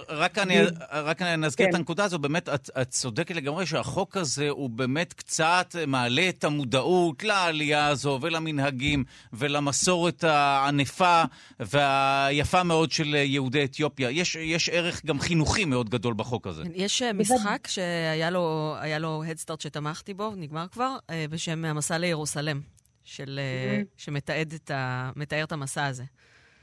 רק 0.09 0.37
אני, 0.37 0.57
רק 0.91 1.21
אני 1.21 1.37
נזכיר 1.37 1.65
כן. 1.65 1.69
את 1.69 1.75
הנקודה 1.75 2.03
הזו, 2.03 2.19
באמת, 2.19 2.49
את, 2.49 2.69
את 2.81 2.89
צודקת 2.89 3.35
לגמרי 3.35 3.65
שהחוק 3.65 4.17
הזה 4.17 4.49
הוא 4.49 4.69
באמת 4.69 5.13
קצת 5.13 5.75
מעלה 5.87 6.29
את 6.29 6.43
המודעות 6.43 7.23
לעלייה 7.23 7.87
הזו 7.87 8.19
ולמנהגים 8.21 9.03
ולמסורת 9.33 10.23
הענפה 10.23 11.23
והיפה 11.59 12.63
מאוד 12.63 12.91
של 12.91 13.15
יהודי 13.15 13.63
אתיופיה. 13.63 14.09
יש, 14.09 14.35
יש 14.35 14.69
ערך 14.69 15.05
גם 15.05 15.19
חינוכי 15.19 15.65
מאוד 15.65 15.89
גדול 15.89 16.13
בחוק 16.13 16.47
הזה. 16.47 16.63
יש 16.75 17.01
אה, 17.01 17.13
משחק 17.13 17.67
שהיה 17.67 18.29
לו, 18.29 18.75
לו 18.99 19.23
הדסטארט 19.27 19.61
שתמכתי 19.61 20.13
בו, 20.13 20.33
נגמר 20.35 20.65
כבר, 20.71 20.95
אה, 21.09 21.25
בשם 21.29 21.65
המסע 21.65 21.97
לירוסלם. 21.97 22.74
של, 23.05 23.39
mm-hmm. 23.39 23.85
שמתעד 23.97 24.53
את, 24.55 24.71
ה, 24.71 25.11
מתאר 25.15 25.43
את 25.43 25.51
המסע 25.51 25.85
הזה. 25.85 26.03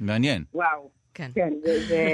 מעניין. 0.00 0.44
וואו. 0.54 0.90
כן. 1.14 1.30
כן, 1.34 1.52
זה... 1.88 2.10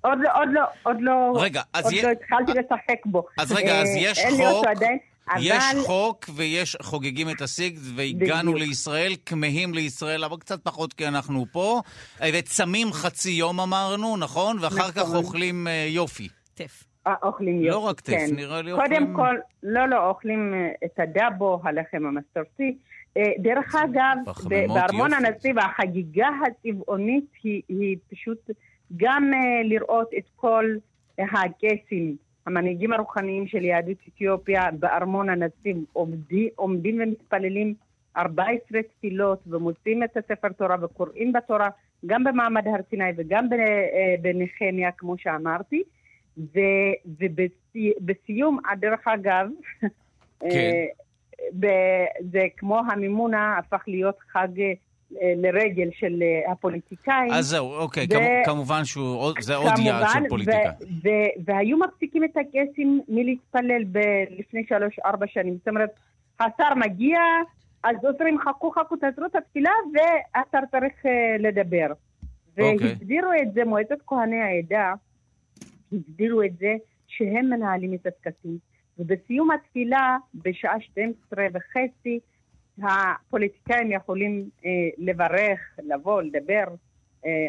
עוד 0.00 0.18
לא, 0.20 0.30
עוד 0.34 0.48
לא, 0.52 0.62
עוד 0.82 0.96
לא, 1.00 1.32
רגע, 1.36 1.62
אז 1.72 1.84
עוד 1.84 1.94
י... 1.94 2.02
לא 2.02 2.08
התחלתי 2.08 2.52
לשחק 2.52 3.06
בו. 3.06 3.26
אז 3.38 3.52
רגע, 3.52 3.80
אז 3.80 3.88
אה, 3.88 4.00
יש 4.00 4.24
חוק, 4.36 4.66
עדיין, 4.66 4.98
יש 5.40 5.64
אבל... 5.72 5.82
חוק 5.82 6.26
ויש 6.34 6.76
חוגגים 6.82 7.30
את 7.30 7.40
הסיגד, 7.40 7.80
והגענו 7.96 8.52
בדיוק. 8.52 8.68
לישראל, 8.68 9.12
כמהים 9.26 9.74
לישראל, 9.74 10.24
אבל 10.24 10.36
קצת 10.36 10.64
פחות 10.64 10.92
כי 10.92 11.08
אנחנו 11.08 11.46
פה, 11.52 11.80
וצמים 12.32 12.92
חצי 12.92 13.30
יום 13.30 13.60
אמרנו, 13.60 14.16
נכון? 14.16 14.56
ואחר 14.60 14.88
נכון. 14.88 14.92
כך 14.92 15.14
אוכלים 15.14 15.66
uh, 15.66 15.70
יופי. 15.88 16.28
טף. 16.54 16.84
אוכלים 17.22 17.56
יופי, 17.56 17.68
לא 17.68 17.78
רק 17.78 18.00
טף, 18.00 18.12
כן. 18.12 18.36
נראה 18.36 18.62
לי 18.62 18.72
אוכלים... 18.72 18.90
קודם 18.90 19.14
כל, 19.16 19.36
לא, 19.62 19.88
לא, 19.88 20.08
אוכלים 20.08 20.54
את 20.84 21.00
הדאבו, 21.00 21.60
הלחם 21.64 22.06
המסורתי. 22.06 22.78
אה, 23.16 23.32
דרך 23.38 23.74
אגב, 23.74 24.16
בארמון 24.48 25.12
הנציב 25.12 25.58
החגיגה 25.58 26.28
הצבעונית 26.46 27.24
היא, 27.42 27.62
היא 27.68 27.96
פשוט 28.10 28.50
גם 28.96 29.30
uh, 29.34 29.66
לראות 29.68 30.10
את 30.18 30.24
כל 30.36 30.76
הקייסים, 31.18 32.16
המנהיגים 32.46 32.92
הרוחניים 32.92 33.46
של 33.46 33.64
יהדות 33.64 33.96
אתיופיה 34.08 34.70
בארמון 34.78 35.28
הנציב 35.30 35.76
עומדים, 35.92 36.48
עומדים 36.56 37.00
ומתפללים 37.02 37.74
14 38.16 38.82
תפילות 38.82 39.42
ומוצאים 39.46 40.02
את 40.02 40.16
הספר 40.16 40.48
תורה 40.48 40.76
וקוראים 40.82 41.32
בתורה, 41.32 41.68
גם 42.06 42.24
במעמד 42.24 42.66
הר 42.66 42.80
סיני 42.90 43.10
וגם 43.16 43.48
אה, 43.52 44.14
בנחמיה, 44.22 44.90
כמו 44.98 45.18
שאמרתי. 45.18 45.82
ובסיום, 47.06 48.58
דרך 48.80 49.08
אגב, 49.08 49.48
כן. 50.40 50.72
זה 52.32 52.42
כמו 52.56 52.78
המימונה 52.92 53.58
הפך 53.58 53.82
להיות 53.86 54.16
חג 54.32 54.48
אה, 54.60 55.32
לרגל 55.36 55.88
של 55.92 56.22
אה, 56.22 56.52
הפוליטיקאים. 56.52 57.32
אז 57.32 57.46
זהו, 57.46 57.74
אוקיי, 57.74 58.06
ו... 58.10 58.16
כמובן 58.44 58.84
שזה 58.84 59.56
עוד 59.56 59.72
יעד 59.78 60.06
של 60.12 60.28
פוליטיקה. 60.28 60.70
ו- 60.80 61.08
ו- 61.08 61.42
והיו 61.44 61.78
מפסיקים 61.78 62.24
את 62.24 62.36
הקייסים 62.36 63.00
מלהתפלל 63.08 63.84
ב- 63.92 64.24
לפני 64.38 64.64
שלוש-ארבע 64.68 65.26
שנים. 65.26 65.56
זאת 65.58 65.68
אומרת, 65.68 65.90
השר 66.40 66.74
מגיע, 66.76 67.18
אז 67.82 67.96
עוזרים, 68.02 68.38
חכו, 68.38 68.70
חכו, 68.70 68.96
תעצרו 68.96 69.26
את 69.26 69.36
התפילה, 69.36 69.70
והשר 69.92 70.58
צריך 70.70 70.92
uh, 71.04 71.08
לדבר. 71.38 71.92
אוקיי. 72.58 72.88
והסבירו 72.88 73.30
את 73.42 73.52
זה, 73.54 73.64
מועצת 73.64 73.98
כהני 74.06 74.40
העדה, 74.40 74.94
הסבירו 75.92 76.42
את 76.42 76.56
זה 76.58 76.74
שהם 77.06 77.50
מנהלים 77.50 77.94
את 77.94 78.06
הטקסים. 78.06 78.58
ובסיום 78.98 79.50
התפילה, 79.50 80.16
בשעה 80.34 80.80
12 80.80 81.46
וחצי, 81.52 82.20
הפוליטיקאים 82.82 83.92
יכולים 83.92 84.48
אה, 84.64 84.70
לברך, 84.98 85.60
לבוא, 85.82 86.22
לדבר 86.22 86.64
אה, 87.26 87.46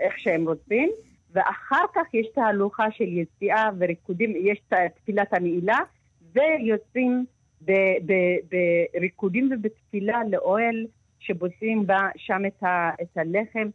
איך 0.00 0.18
שהם 0.18 0.48
רוצים, 0.48 0.90
ואחר 1.32 1.84
כך 1.94 2.14
יש 2.14 2.26
תהלוכה 2.34 2.90
של 2.90 3.08
יציאה 3.08 3.70
וריקודים, 3.78 4.34
יש 4.36 4.62
תפילת 4.94 5.32
הנעילה, 5.32 5.78
ויוצאים 6.32 7.24
בריקודים 8.92 9.50
ובתפילה 9.52 10.20
לאוהל 10.30 10.86
שבוצעים 11.18 11.86
בה 11.86 12.08
שם 12.16 12.42
את, 12.46 12.62
ה, 12.62 12.90
את 13.02 13.16
הלחם 13.16 13.68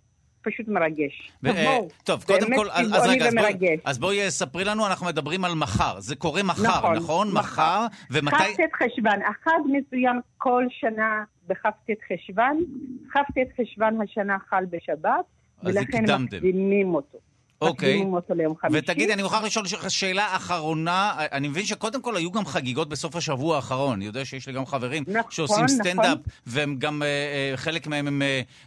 פשוט 0.43 0.67
מרגש. 0.67 1.32
ו- 1.43 1.47
אה, 1.47 1.77
טוב, 2.03 2.23
קודם 2.23 2.56
כל, 2.56 2.67
אז, 2.71 2.88
אז 2.95 3.08
רגע, 3.08 3.27
אז 3.27 3.34
בואי, 3.36 3.77
אז 3.86 3.99
בואי 3.99 4.32
ספרי 4.32 4.63
לנו, 4.63 4.88
אנחנו 4.88 5.06
מדברים 5.06 5.45
על 5.45 5.56
מחר. 5.56 5.99
זה 5.99 6.15
קורה 6.15 6.43
מחר, 6.43 6.79
נכון? 6.79 6.95
נכון? 6.95 7.32
מחר, 7.32 7.86
ומתי... 8.12 8.36
כ"ט 8.36 8.84
חשוון, 8.84 9.21
החג 9.21 9.60
מסוים 9.65 10.19
כל 10.38 10.65
שנה 10.69 11.23
בכ"ט 11.47 11.91
חשוון. 12.08 12.63
כ"ט 13.12 13.38
חשוון 13.62 14.01
השנה 14.01 14.38
חל 14.49 14.65
בשבת, 14.69 15.25
ולכן 15.63 16.03
מקדימים 16.23 16.95
אותו. 16.95 17.17
אוקיי. 17.62 18.06
ותגידי, 18.72 19.13
אני 19.13 19.24
מוכרח 19.24 19.44
לשאול 19.44 19.66
שאלה 19.89 20.36
אחרונה. 20.36 21.13
אני 21.32 21.48
מבין 21.48 21.66
שקודם 21.66 22.02
כל 22.02 22.18
היו 22.18 22.32
גם 22.32 22.46
חגיגות 22.46 22.89
בסוף 22.89 23.16
השבוע 23.16 23.56
האחרון. 23.56 23.94
אני 23.94 24.06
יודע 24.06 24.26
שיש 24.26 24.48
לי 24.48 24.54
גם 24.54 24.66
חברים 24.66 25.04
נכון, 25.08 25.32
שעושים 25.32 25.63
נכון. 25.63 25.68
סטנדאפ, 25.68 26.18
והם 26.48 26.76
גם, 26.80 27.04
אה, 27.04 27.08
אה, 27.08 27.58
חלק 27.58 27.88
מהם 27.88 28.08
הם... 28.08 28.22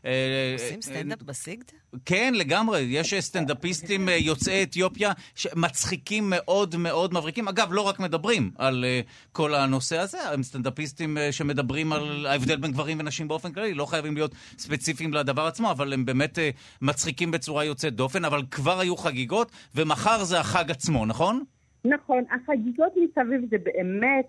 אה, 0.04 0.56
עושים 0.58 0.82
סטנדאפ 0.82 1.22
בסיגד? 1.22 1.64
כן, 2.04 2.34
לגמרי. 2.34 2.80
יש 2.80 3.14
סטנדאפיסטים 3.14 4.08
יוצאי 4.18 4.62
אתיופיה 4.62 5.12
שמצחיקים 5.34 6.24
מאוד 6.30 6.76
מאוד 6.76 7.14
מבריקים. 7.14 7.48
אגב, 7.48 7.68
לא 7.70 7.80
רק 7.80 8.00
מדברים 8.00 8.50
על 8.58 8.84
כל 9.32 9.54
הנושא 9.54 9.98
הזה, 9.98 10.18
הם 10.32 10.42
סטנדאפיסטים 10.42 11.16
שמדברים 11.30 11.92
על 11.92 12.26
ההבדל 12.26 12.56
בין 12.56 12.72
גברים 12.72 13.00
ונשים 13.00 13.28
באופן 13.28 13.52
כללי. 13.52 13.74
לא 13.74 13.86
חייבים 13.86 14.14
להיות 14.14 14.34
ספציפיים 14.58 15.14
לדבר 15.14 15.46
עצמו, 15.46 15.70
אבל 15.70 15.92
הם 15.92 16.04
באמת 16.04 16.38
מצחיקים 16.82 17.30
בצורה 17.30 17.64
יוצאת 17.64 17.94
דופן. 17.94 18.24
אבל 18.24 18.42
כבר 18.50 18.80
היו 18.80 18.96
חגיגות, 18.96 19.52
ומחר 19.74 20.24
זה 20.24 20.40
החג 20.40 20.70
עצמו, 20.70 21.06
נכון? 21.06 21.44
נכון. 21.84 22.24
החגיגות 22.30 22.92
מסביב 22.96 23.40
זה 23.50 23.56
באמת 23.64 24.26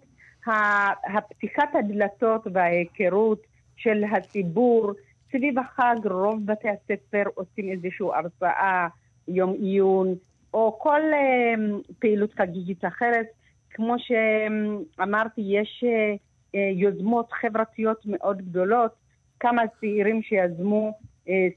הפתיחת 1.17 1.69
הדלתות 1.79 2.47
וההיכרות 2.53 3.41
של 3.77 4.03
הציבור. 4.15 4.93
סביב 5.37 5.59
החג 5.59 5.95
רוב 6.03 6.45
בתי 6.45 6.67
הספר 6.69 7.23
עושים 7.35 7.69
איזושהי 7.69 8.07
הרצאה, 8.13 8.87
יום 9.27 9.53
עיון, 9.53 10.15
או 10.53 10.79
כל 10.79 11.01
uh, 11.01 11.93
פעילות 11.99 12.33
חגיגית 12.33 12.85
אחרת. 12.85 13.25
כמו 13.69 13.95
שאמרתי, 13.99 15.41
יש 15.41 15.83
uh, 15.83 16.57
יוזמות 16.57 17.31
חברתיות 17.31 18.05
מאוד 18.05 18.37
גדולות, 18.37 18.91
כמה 19.39 19.61
צעירים 19.79 20.21
שיזמו 20.21 20.87
אה, 20.87 20.91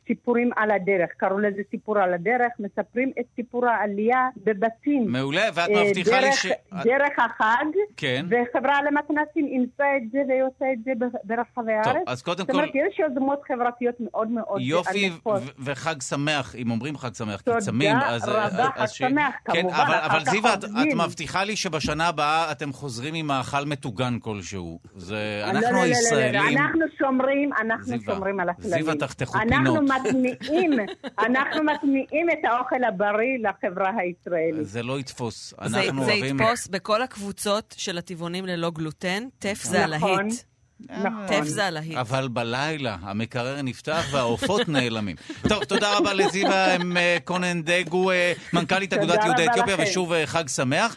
סיפורים 0.06 0.50
על 0.56 0.70
הדרך, 0.70 1.10
קראו 1.16 1.38
לזה 1.38 1.62
סיפור 1.70 1.98
על 1.98 2.14
הדרך, 2.14 2.52
מספרים 2.58 3.12
את 3.20 3.24
סיפור 3.36 3.66
העלייה 3.66 4.28
בבתים. 4.44 5.12
מעולה, 5.12 5.42
ואת 5.54 5.70
אה, 5.70 5.84
מבטיחה 5.84 6.20
לי 6.20 6.32
ש... 6.32 6.46
דרך 6.84 7.18
החג, 7.18 7.64
כן. 7.96 8.26
וחברה 8.28 8.82
למתנ"סים 8.82 9.46
אימצה 9.46 9.84
את 9.96 10.10
זה 10.12 10.18
ועושה 10.28 10.72
את 10.72 10.84
זה 10.84 10.92
ברחבי 11.24 11.72
הארץ. 11.72 11.86
טוב, 11.86 12.02
אז 12.06 12.22
קודם 12.22 12.46
כל... 12.46 12.52
זאת 12.52 12.54
אומרת, 12.54 12.74
יש 12.74 12.98
יוזמות 12.98 13.40
חברתיות 13.48 13.94
מאוד 14.00 14.30
מאוד 14.30 14.60
יופי 14.60 15.10
וחג 15.58 16.02
שמח, 16.02 16.54
אם 16.56 16.70
אומרים 16.70 16.96
חג 16.96 17.14
שמח, 17.14 17.40
כי 17.40 17.50
צמים, 17.58 17.96
אז... 17.96 18.24
תודה 18.24 18.46
רבה, 18.46 18.68
חג 18.76 18.86
שמח, 18.86 19.34
כן, 19.44 19.60
כמובן. 19.60 19.76
אבל, 19.76 19.94
אבל 19.94 20.24
זיווה, 20.30 20.54
את, 20.54 20.64
את 20.64 20.94
מבטיחה 20.96 21.44
לי 21.44 21.56
שבשנה 21.56 22.08
הבאה 22.08 22.52
אתם 22.52 22.72
חוזרים 22.72 23.14
עם 23.14 23.26
מאכל 23.26 23.64
מטוגן 23.66 24.18
כלשהו. 24.18 24.78
זה... 24.96 25.42
לא, 25.44 25.50
אנחנו 25.50 25.76
לא, 25.76 25.82
הישראלים... 25.82 26.34
לא, 26.34 26.50
לא, 26.50 26.58
אנחנו 26.58 26.80
שומרים, 26.98 27.50
אנחנו 27.60 27.96
שומרים 28.04 28.40
על 28.40 28.48
הכללים. 28.48 28.70
זיווה, 28.70 28.94
תחתכו 28.94 29.38
פינות. 29.38 29.59
אנחנו 29.60 29.82
מטמיעים, 29.82 30.72
אנחנו 31.26 31.62
מטמיעים 31.64 32.30
את 32.30 32.44
האוכל 32.44 32.84
הבריא 32.88 33.38
לחברה 33.48 33.90
הישראלית. 33.98 34.66
זה 34.66 34.82
לא 34.82 35.00
יתפוס. 35.00 35.54
זה, 35.64 35.68
זה 35.68 35.90
אוהבים... 35.98 36.40
יתפוס 36.40 36.66
בכל 36.66 37.02
הקבוצות 37.02 37.74
של 37.78 37.98
הטבעונים 37.98 38.46
ללא 38.46 38.70
גלוטן, 38.70 39.22
טף 39.38 39.62
זה 39.62 39.86
נכון. 39.86 40.08
הלהיט. 40.18 40.42
נכון. 40.88 41.26
טף 41.28 41.44
זה 41.44 41.66
הלהיט. 41.66 41.96
אבל 41.96 42.28
בלילה 42.28 42.96
המקרר 43.00 43.62
נפתח 43.62 44.04
והעופות 44.12 44.68
נעלמים. 44.74 45.16
טוב, 45.48 45.64
תודה 45.64 45.98
רבה 45.98 46.12
לזיווה 46.12 46.76
אה, 46.96 47.16
קונן 47.24 47.62
דגו, 47.62 48.10
אה, 48.10 48.32
מנכ"לית 48.52 48.92
אגודת 48.92 49.24
יהודי 49.24 49.46
אתיופיה. 49.46 49.76
ושוב 49.78 50.12
אה, 50.12 50.26
חג 50.26 50.48
שמח. 50.48 50.96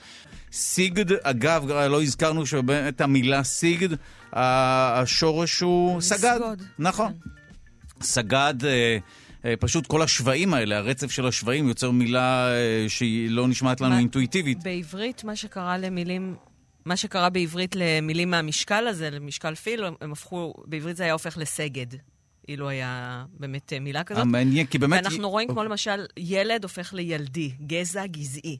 סיגד, 0.51 1.11
אגב, 1.11 1.71
לא 1.71 2.01
הזכרנו 2.01 2.45
שבאמת 2.45 3.01
המילה 3.01 3.43
סיגד, 3.43 3.89
השורש 4.33 5.59
הוא 5.59 6.01
סגד. 6.01 6.39
נכון. 6.79 7.13
סגד, 8.01 8.53
אה, 8.65 8.97
אה, 9.45 9.53
פשוט 9.59 9.87
כל 9.87 10.01
השבעים 10.01 10.53
האלה, 10.53 10.77
הרצף 10.77 11.11
של 11.11 11.27
השבעים 11.27 11.67
יוצר 11.67 11.91
מילה 11.91 12.51
אה, 12.51 12.85
שהיא 12.87 13.29
לא 13.29 13.47
נשמעת 13.47 13.81
לנו 13.81 13.89
מה- 13.91 13.99
אינטואיטיבית. 13.99 14.63
בעברית, 14.63 15.23
מה 15.23 15.35
שקרה 15.35 15.77
למילים... 15.77 16.35
מה 16.85 16.97
שקרה 16.97 17.29
בעברית 17.29 17.75
למילים 17.75 18.31
מהמשקל 18.31 18.87
הזה, 18.87 19.09
למשקל 19.09 19.55
פיל, 19.55 19.83
הם 20.01 20.11
הפכו, 20.11 20.53
בעברית 20.65 20.97
זה 20.97 21.03
היה 21.03 21.13
הופך 21.13 21.37
לסגד. 21.37 21.85
אילו 22.47 22.69
היה 22.69 23.25
באמת 23.39 23.73
מילה 23.81 24.03
כזאת. 24.03 24.25
מעניין, 24.25 24.65
כי 24.65 24.77
באמת... 24.77 25.03
ואנחנו 25.03 25.29
רואים 25.29 25.47
כמו 25.47 25.63
למשל, 25.63 26.05
ילד 26.17 26.63
הופך 26.63 26.93
לילדי, 26.93 27.51
גזע 27.67 28.05
גזעי. 28.05 28.57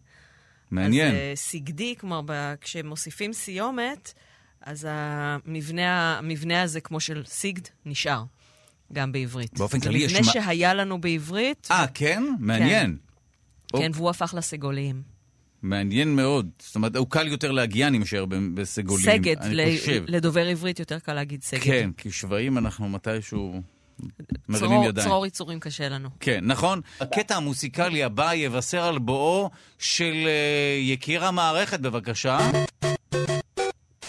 מעניין. 0.71 1.15
אז 1.15 1.39
סגדי, 1.39 1.95
כלומר, 1.99 2.21
כשמוסיפים 2.61 3.33
סיומת, 3.33 4.13
אז 4.61 4.87
המבנה, 4.89 6.17
המבנה 6.17 6.61
הזה, 6.61 6.81
כמו 6.81 6.99
של 6.99 7.23
סיגד, 7.25 7.61
נשאר, 7.85 8.23
גם 8.93 9.11
בעברית. 9.11 9.57
באופן 9.59 9.79
כללי 9.79 9.99
יש 9.99 10.11
זה 10.11 10.19
מבנה 10.19 10.31
שהיה 10.33 10.73
לנו 10.73 11.01
בעברית, 11.01 11.67
אה, 11.71 11.85
כן? 11.93 12.23
מעניין. 12.39 12.97
כן, 13.77 13.91
והוא 13.93 14.09
הפך 14.09 14.33
לסגוליים. 14.37 15.01
מעניין 15.61 16.15
מאוד. 16.15 16.49
זאת 16.59 16.75
אומרת, 16.75 16.95
הוא 16.95 17.07
קל 17.09 17.27
יותר 17.27 17.51
להגיע, 17.51 17.89
מאשר 17.89 18.25
ב- 18.25 18.35
בסגולים. 18.35 19.05
סגד, 19.05 19.37
אני 19.41 19.55
ל- 19.55 19.77
חושב. 19.79 20.03
לדובר 20.07 20.47
עברית 20.47 20.79
יותר 20.79 20.99
קל 20.99 21.13
להגיד 21.13 21.43
סגד. 21.43 21.59
כן, 21.61 21.89
כי 21.97 22.11
שבעים 22.11 22.57
אנחנו 22.57 22.89
מתישהו 22.89 23.61
מרימים 24.49 24.69
צרור, 24.71 24.85
ידיים. 24.85 25.07
צרור 25.07 25.25
יצורים 25.25 25.59
קשה 25.59 25.89
לנו. 25.89 26.09
כן, 26.19 26.39
נכון. 26.43 26.81
הקטע 26.99 27.35
המוסיקלי 27.35 28.03
הבא 28.03 28.33
יבשר 28.33 28.83
על 28.83 28.99
בואו 28.99 29.49
של 29.79 30.13
אה, 30.25 30.79
יקיר 30.81 31.25
המערכת, 31.25 31.79
בבקשה. 31.79 32.51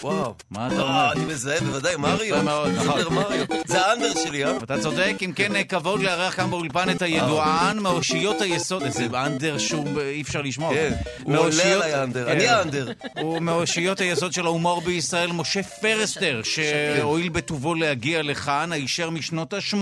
וואו. 0.01 0.33
מה 0.51 0.67
אתה 0.67 0.75
אה, 0.75 0.81
אומר? 0.81 1.11
אני 1.11 1.25
מזהה, 1.25 1.59
בוודאי, 1.59 1.95
מריו. 1.95 2.25
יפה 2.25 2.41
מאוד, 2.41 2.71
נכון. 2.75 2.85
סופר 3.01 3.09
מריו. 3.09 3.45
זה 3.65 3.85
האנדר 3.85 4.13
שלי, 4.23 4.45
אה? 4.45 4.57
אתה 4.63 4.79
צודק, 4.81 5.13
אם 5.25 5.31
כן, 5.35 5.63
כבוד 5.69 6.01
לארח 6.01 6.35
כאן 6.35 6.49
באולפן 6.49 6.89
את 6.89 7.01
הידוען 7.01 7.79
מאושיות 7.79 8.41
היסוד, 8.41 8.83
איזה 8.83 9.05
אנדר 9.25 9.57
שהוא 9.57 10.01
אי 10.01 10.21
אפשר 10.21 10.41
לשמוע. 10.41 10.73
כן. 10.73 10.93
הוא 11.23 11.37
עולה 11.37 11.73
עליי 11.73 11.93
האנדר. 11.93 12.25
כן. 12.25 12.31
אני 12.31 12.47
האנדר. 12.47 12.91
הוא 13.21 13.39
מאושיות 13.39 13.99
היסוד 14.01 14.33
של 14.33 14.45
ההומור 14.45 14.81
בישראל, 14.81 15.31
משה 15.31 15.63
פרסטר, 15.63 16.41
שהואיל 16.43 17.29
בטובו 17.29 17.75
להגיע 17.75 18.23
לכאן, 18.23 18.71
הישר 18.71 19.09
משנות 19.09 19.53
ה-80, 19.53 19.75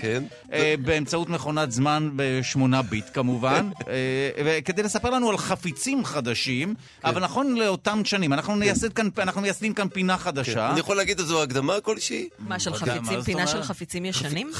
כן. 0.00 0.22
באמצעות 0.84 1.28
מכונת 1.28 1.72
זמן 1.72 2.10
בשמונה 2.16 2.82
ביט 2.82 3.04
כמובן, 3.14 3.70
אה, 3.88 3.94
וכדי 4.44 4.82
לספר 4.82 5.10
לנו 5.10 5.30
על 5.30 5.38
חפיצים 5.38 6.04
חדשים, 6.04 6.74
כן. 7.02 7.08
אבל 7.08 7.22
נכון 7.22 7.54
לאותם 7.56 8.00
שנים, 8.04 8.32
אנחנו 8.32 8.56
נייסד 8.56 8.92
כאן- 8.92 9.08
אנחנו 9.18 9.40
מייסדים 9.50 9.74
כאן 9.74 9.88
פינה 9.88 10.18
חדשה. 10.18 10.70
אני 10.70 10.80
יכול 10.80 10.96
להגיד 10.96 11.18
איזו 11.18 11.42
הקדמה 11.42 11.80
כלשהי? 11.80 12.28
מה, 12.38 12.58
של 12.60 12.70
לא 12.70 12.76
חפיצים? 12.76 13.22
פינה 13.22 13.46
של? 13.46 13.62
חפיצים 13.62 14.04
ישנים? 14.04 14.46
לא 14.46 14.52
ישן- 14.52 14.56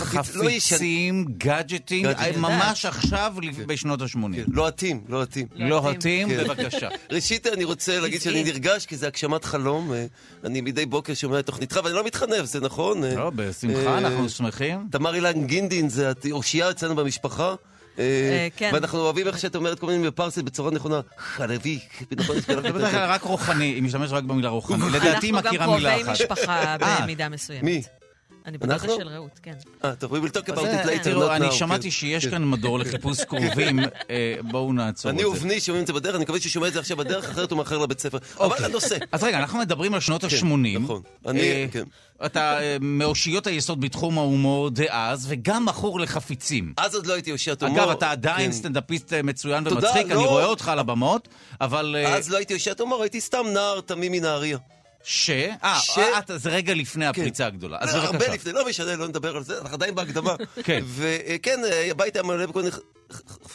חפיצים, 0.74 1.24
גאדג'טים, 1.38 2.02
גאדג'טים. 2.02 2.42
ממש 2.42 2.86
עכשיו 2.86 3.34
בשנות 3.66 4.02
ה-80. 4.02 4.08
כן. 4.34 4.42
לוהטים, 4.48 5.00
לוהטים. 5.08 5.46
לוהטים, 5.54 6.28
כן. 6.28 6.44
בבקשה. 6.44 6.88
ראשית, 7.12 7.46
אני 7.46 7.64
רוצה 7.64 8.00
להגיד 8.00 8.20
שאני. 8.20 8.44
נרגש, 8.44 8.86
כי 8.86 8.96
זה 8.96 9.06
הגשמת 9.06 9.44
חלום. 9.44 9.92
אה, 9.92 10.06
אני 10.44 10.60
מדי 10.60 10.86
בוקר 10.86 11.14
שומע 11.14 11.38
את 11.38 11.46
תוכניתך, 11.46 11.80
ואני 11.84 11.94
לא 11.94 12.04
מתחנף, 12.04 12.44
זה 12.44 12.60
נכון? 12.60 13.04
אה, 13.04 13.14
לא, 13.14 13.30
בשמחה, 13.34 13.86
אה, 13.86 13.98
אנחנו 13.98 14.28
שמחים. 14.28 14.86
תמר 14.90 15.14
אילן 15.14 15.46
גינדין 15.46 15.88
זה 15.88 16.12
אושייה 16.32 16.70
אצלנו 16.70 16.96
במשפחה. 16.96 17.54
אה, 18.00 18.04
אה, 18.04 18.48
כן. 18.56 18.70
ואנחנו 18.74 18.98
אוהבים 18.98 19.26
איך 19.26 19.38
שאת 19.38 19.56
אומרת 19.56 19.78
כל 19.78 19.86
מיני 19.86 20.06
בפרסית 20.06 20.44
בצורה 20.44 20.70
נכונה. 20.70 21.00
חלבי. 21.18 21.78
נכון, 22.16 22.36
בדרך 22.38 22.90
כלל 22.90 23.10
רק 23.10 23.22
רוחני, 23.22 23.64
היא 23.64 23.82
משתמשת 23.82 24.12
רק 24.12 24.24
במילה 24.24 24.48
רוחני. 24.48 24.84
לדעתי 24.92 25.30
אנחנו 25.30 25.42
גם 25.42 25.54
מכירה 25.54 25.66
מילה 25.76 25.90
קרובי 25.90 26.02
אחת. 26.02 26.12
משפחה 26.12 26.76
אה, 26.82 27.00
במידה 27.02 27.28
מסוימת. 27.28 27.62
מי? 27.62 27.82
אני 28.46 28.58
אנחנו? 28.64 28.96
של 28.96 29.08
רעות, 29.08 29.40
כן. 29.42 29.52
אה, 29.84 29.94
טוב, 29.94 30.14
we 30.14 30.28
will 30.28 30.32
talk 30.32 30.46
about 30.48 30.58
it 30.58 30.86
later, 30.86 31.02
תראו, 31.04 31.32
אני 31.32 31.52
שמעתי 31.52 31.82
כן. 31.82 31.90
שיש 31.90 32.24
כן. 32.24 32.30
כאן 32.30 32.50
מדור 32.50 32.78
לחיפוש 32.78 33.24
קרובים, 33.24 33.78
אה, 34.10 34.36
בואו 34.50 34.72
נעצור 34.72 35.10
את 35.10 35.14
אני 35.14 35.22
זה. 35.22 35.28
ובני 35.28 35.60
שומעים 35.60 35.82
את 35.82 35.86
זה 35.86 35.92
בדרך, 35.92 36.14
אני 36.14 36.22
מקווה 36.24 36.40
שהוא 36.40 36.50
שומע 36.50 36.68
את 36.68 36.72
זה 36.72 36.78
עכשיו 36.78 36.96
בדרך, 36.96 37.30
אחרת 37.30 37.50
הוא 37.50 37.56
מאחר 37.58 37.78
לבית 37.78 38.00
ספר. 38.00 38.18
אבל 38.36 38.44
אוקיי. 38.46 38.64
הנושא. 38.66 38.96
אז 39.12 39.22
רגע, 39.22 39.38
אנחנו 39.38 39.58
מדברים 39.58 39.94
על 39.94 40.00
שנות 40.00 40.24
ה-80. 40.24 40.78
נכון. 40.80 41.02
אני- 41.26 41.68
כן. 41.72 41.84
אתה 42.26 42.60
אה, 42.60 42.76
מאושיות 42.80 43.46
היסוד 43.46 43.80
בתחום 43.80 44.18
ההומור 44.18 44.70
דאז, 44.70 45.26
וגם 45.28 45.66
מכור 45.66 46.00
לחפיצים. 46.00 46.72
אז 46.76 46.94
עוד 46.94 47.06
לא 47.06 47.14
הייתי 47.14 47.32
אושיית 47.32 47.62
הומור. 47.62 47.78
אגב, 47.78 47.88
אתה 47.90 48.10
עדיין 48.10 48.50
כן. 48.50 48.56
סטנדאפיסט 48.56 49.12
אה, 49.12 49.22
מצוין 49.22 49.66
ומצחיק, 49.66 50.06
אני 50.06 50.14
לא. 50.14 50.28
רואה 50.28 50.44
אותך 50.44 50.68
על 50.68 50.78
הבמות, 50.78 51.28
אבל... 51.60 51.96
אה, 51.98 52.16
אז 52.16 52.30
לא 52.30 52.36
הייתי 52.36 52.54
אושיית 52.54 52.80
הומור, 52.80 53.02
הייתי 53.02 53.20
סתם 53.20 53.46
נער 53.54 53.80
תמים 53.80 54.12
מנהריה. 54.12 54.58
ש... 55.04 55.30
אה, 55.30 55.78
ש- 55.82 55.98
אה, 55.98 56.18
אתה- 56.18 56.38
זה 56.38 56.50
רגע 56.50 56.74
לפני 56.74 57.06
הפריצה 57.06 57.46
הגדולה. 57.46 57.78
אז 57.80 57.94
לא, 57.94 58.00
הרבה 58.00 58.18
בבקשה. 58.18 58.34
לפני, 58.34 58.52
לא 58.52 58.66
משנה, 58.68 58.96
לא 58.96 59.08
נדבר 59.08 59.36
על 59.36 59.44
זה, 59.44 59.58
אנחנו 59.60 59.74
עדיין 59.74 59.94
בהקדמה. 59.94 60.34
כן. 60.64 60.84
וכן, 60.96 61.60
הבית 61.90 62.16
היה 62.16 62.22
מלא 62.22 62.46
בכל 62.46 62.62
מיני 62.62 62.74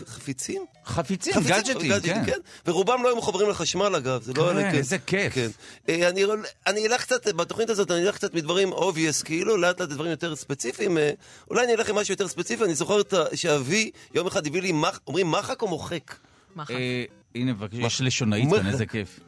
חפיצים? 0.08 0.66
חפיצים, 0.86 1.34
גאדג'טים, 1.48 1.91
כן. 2.26 2.39
ורובם 2.68 3.04
לא 3.04 3.08
היו 3.10 3.18
מחוברים 3.18 3.50
לחשמל 3.50 3.96
אגב, 3.96 4.22
זה 4.22 4.34
לא... 4.34 4.50
כן, 4.52 4.58
היה- 4.58 4.72
איזה 4.72 4.98
כיף. 4.98 5.34
כן. 5.34 5.48
אה, 5.89 6.10
אני, 6.10 6.24
אני 6.68 6.88
אלך 6.88 7.02
קצת, 7.02 7.28
בתוכנית 7.28 7.70
הזאת 7.70 7.91
אני 7.91 8.02
אלך 8.08 8.16
קצת 8.16 8.34
מדברים 8.34 8.74
obvious, 8.74 9.24
כאילו, 9.26 9.58
לאט 9.58 9.82
לאט 9.82 9.89
דברים 9.89 10.12
יותר 10.12 10.36
ספציפיים. 10.36 10.98
אה, 10.98 11.12
אולי 11.50 11.64
אני 11.66 11.74
אלך 11.74 11.89
עם 11.89 11.96
משהו 11.96 12.12
יותר 12.12 12.28
ספציפי, 12.28 12.64
אני 12.64 12.76
זוכר 12.76 13.02
את 13.02 13.14
שאבי 13.36 13.91
יום 14.14 14.28
אחד 14.28 14.48
הביא 14.48 14.62
לי, 14.62 14.72
מח, 14.72 15.00
אומרים 15.08 15.32
מחק 15.32 15.62
או 15.62 15.68
מוחק? 15.68 16.16
מחק. 16.56 16.72
אה, 16.72 17.04
הנה, 17.36 17.54
בבקשה, 17.54 17.78
יש 17.82 18.02
לשונאית 18.02 18.50
כאן, 18.54 18.68
איזה 18.68 18.86
כיף. 18.86 19.20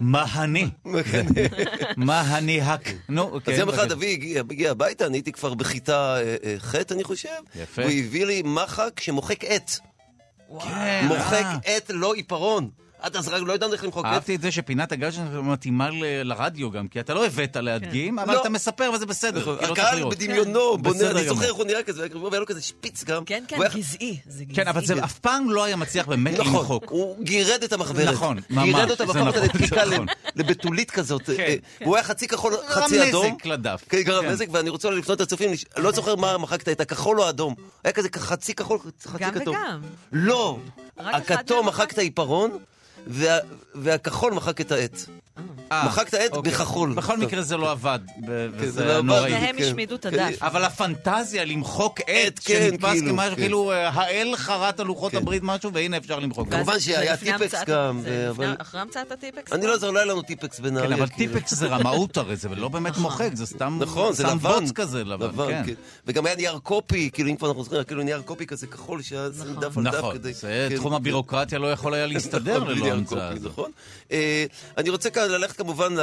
מהני. 0.00 0.70
מהני 1.96 2.60
האק. 2.60 2.92
נו, 3.08 3.36
אז 3.36 3.42
כן. 3.44 3.52
יום 3.52 3.68
אחד. 3.68 3.92
אבי 3.92 4.12
הגיע, 4.42 4.70
הביתה, 4.70 5.06
אני 5.06 5.16
הייתי 5.16 5.32
כבר 5.32 5.54
בכיתה 5.54 6.16
אה, 6.16 6.36
אה, 6.44 6.54
ח', 6.58 6.74
אני 6.90 7.04
חושב. 7.04 7.28
יפה. 7.56 7.82
והוא 7.82 7.92
הביא 7.92 8.26
לי 8.26 8.42
מחק 8.44 9.00
שמוחק 9.00 9.44
עט. 9.44 9.70
כן, 10.60 11.04
מוחק 11.08 11.44
אה. 11.44 11.58
עט, 11.64 11.90
לא 11.90 12.14
עיפרון. 12.14 12.70
רק 13.30 13.42
לא 13.46 13.52
ידענו 13.52 13.72
איך 13.72 13.84
למחוק. 13.84 14.04
אהבתי 14.06 14.34
את 14.34 14.40
זה 14.40 14.50
שפינת 14.50 14.92
הגאדג'ט 14.92 15.18
מתאימה 15.42 15.90
ל- 15.90 16.22
לרדיו 16.22 16.70
גם, 16.70 16.88
כי 16.88 17.00
אתה 17.00 17.14
לא 17.14 17.26
הבאת 17.26 17.56
להדגים, 17.56 18.18
אבל 18.18 18.34
לא. 18.34 18.40
אתה 18.40 18.48
מספר 18.48 18.90
וזה 18.94 19.06
בסדר, 19.06 19.40
נכון. 19.40 19.58
הקהל. 19.60 20.04
בדמיונו 20.10 20.78
בונה, 20.78 20.94
בסדר 20.98 21.18
אני. 21.18 21.28
זוכר 21.28 21.44
איך 21.44 21.54
הוא 21.54 21.64
נראה 21.66 21.82
כזה, 21.82 22.06
והיה 22.22 22.40
לו 22.40 22.46
כזה 22.46 22.62
שפיץ 22.62 23.04
גם. 23.04 23.24
כן, 23.24 23.44
כן, 23.48 23.56
גזעי. 23.74 24.18
כן, 24.54 24.68
אבל 24.68 24.84
זה 24.86 25.04
אף 25.04 25.18
פעם 25.18 25.50
לא 25.50 25.64
היה 25.64 25.76
מצליח 25.76 26.08
באמת 26.08 26.38
נכון, 26.40 26.52
למחוק. 26.54 26.84
הוא 26.90 27.24
גירד 27.24 27.62
את 27.64 27.72
המחברת. 27.72 28.14
נכון, 28.14 28.38
ממש, 28.50 28.64
גירד 28.64 28.90
אותה 28.90 29.04
לדפיקה 29.44 29.84
נכון. 29.84 30.06
לבתולית 30.36 30.90
כזאת. 30.90 31.26
כן. 31.26 31.32
אה, 31.42 31.54
והוא 31.80 31.96
היה 31.96 32.04
חצי 32.04 32.28
כחול, 32.28 32.52
גרם 32.52 32.82
חצי 32.82 33.10
אדום. 33.10 33.26
נזק 33.26 33.46
לדף. 33.46 33.84
כן, 33.88 34.02
גרם 34.02 34.24
כן. 34.24 34.30
נזק, 34.30 34.46
ואני 34.50 34.70
רוצה 34.70 34.90
לפנות 34.90 35.20
לצופים, 35.20 35.50
לא 35.76 35.92
זוכר 35.92 36.16
מה 36.16 36.38
מחקת, 36.38 36.68
את 36.68 36.80
הכחול 36.80 37.20
או 37.20 37.26
האדום. 37.26 37.54
היה 37.84 37.92
כזה 37.92 38.08
חצי 38.16 38.54
כחול, 38.54 38.78
חצי 39.02 39.24
גם 39.24 39.30
כתום. 39.34 39.56
וגם. 39.56 39.80
לא, 40.12 40.58
הכתום 40.98 41.56
מהם 41.58 41.66
מחק 41.66 41.92
את 41.92 41.98
העיפרון, 41.98 42.58
וה- 43.06 43.38
והכחול 43.74 44.32
מחק 44.34 44.60
את 44.60 44.72
העט. 44.72 44.98
אה, 45.72 45.86
מחק 45.86 46.08
את 46.08 46.14
העט 46.14 46.32
אוקיי. 46.32 46.52
בכחול. 46.52 46.92
בכל 46.94 47.18
מקרה 47.18 47.42
זה 47.42 47.56
לא 47.56 47.70
עבד, 47.70 47.98
כן, 48.06 48.26
זה 48.26 48.48
לא 48.48 48.50
וזה 48.56 48.96
עבד. 48.96 49.04
נוראי. 49.04 49.32
והם 49.32 49.56
כן. 49.58 49.62
השמידו 49.64 49.94
את 49.94 50.06
כן. 50.06 50.18
הדף. 50.18 50.42
אבל 50.42 50.64
הפנטזיה 50.64 51.44
למחוק 51.44 52.00
עט, 52.00 52.06
עט, 52.08 52.40
כן, 52.44 52.66
שנתפס 52.70 52.90
כאילו, 52.90 53.10
כמשהו, 53.16 53.36
כן. 53.36 53.40
כאילו 53.42 53.72
אה, 53.72 53.88
האל 53.88 54.32
חרט 54.36 54.80
על 54.80 54.86
לוחות 54.86 55.12
כן. 55.12 55.18
הברית 55.18 55.42
משהו, 55.42 55.72
והנה 55.72 55.96
אפשר 55.96 56.18
למחוק. 56.18 56.48
כמובן 56.50 56.74
זה 56.74 56.80
שהיה 56.80 57.16
טיפקס 57.16 57.54
גם, 57.66 58.00
זה 58.04 58.26
אבל- 58.30 58.44
לפני- 58.44 58.56
אחרי 58.62 58.80
המצאת 58.80 59.12
הטיפקס? 59.12 59.52
אני 59.52 59.66
לא 59.66 59.76
זוכר, 59.76 59.90
לא 59.90 59.98
היה 59.98 60.06
לנו 60.06 60.22
טיפקס 60.22 60.60
בנהריה. 60.60 60.88
כן, 60.88 61.02
אבל 61.02 61.06
כאילו. 61.06 61.32
טיפקס 61.34 61.54
זה 61.54 61.66
רמאות 61.66 62.16
הרי, 62.16 62.36
זה 62.36 62.48
לא 62.48 62.68
באמת 62.68 62.96
מוחק, 62.96 63.30
זה 63.34 63.46
סתם 63.46 63.78
נכון, 63.80 64.12
זה. 64.12 64.24
בוץ 64.34 64.72
כזה 64.72 65.04
לבן, 65.04 65.64
כן. 65.66 65.74
וגם 66.06 66.26
היה 66.26 66.36
נייר 66.36 66.58
קופי, 66.62 67.10
כאילו 67.12 67.30
אם 67.30 67.36
כבר 67.36 67.48
אנחנו 67.48 67.64
זוכרים, 67.64 67.84
כאילו 67.84 68.02
נייר 68.02 68.22
קופי 68.22 68.46
כזה 68.46 68.66
כחול 68.66 69.02
שהיה 69.02 69.28
שים 69.44 69.54
דף 69.54 69.78
על 69.78 69.84
דף 69.84 69.94
נכון, 69.98 70.14
כדי... 70.18 70.32
זה 70.32 70.66
כן, 70.70 70.76
תחום 70.76 70.90
כן. 70.90 70.96
הבירוקרטיה 70.96 71.58
לא 71.58 71.72
יכול 71.72 71.94
היה 71.94 72.06
להסתדר 72.06 72.56
נכון, 72.60 72.68
ללא 72.68 72.96
קופי, 73.04 73.20
הזאת. 73.20 73.52
נכון. 73.52 73.70
אה, 74.12 74.44
אני 74.78 74.90
רוצה 74.90 75.10
ללכת 75.30 75.56
כמובן, 75.56 75.94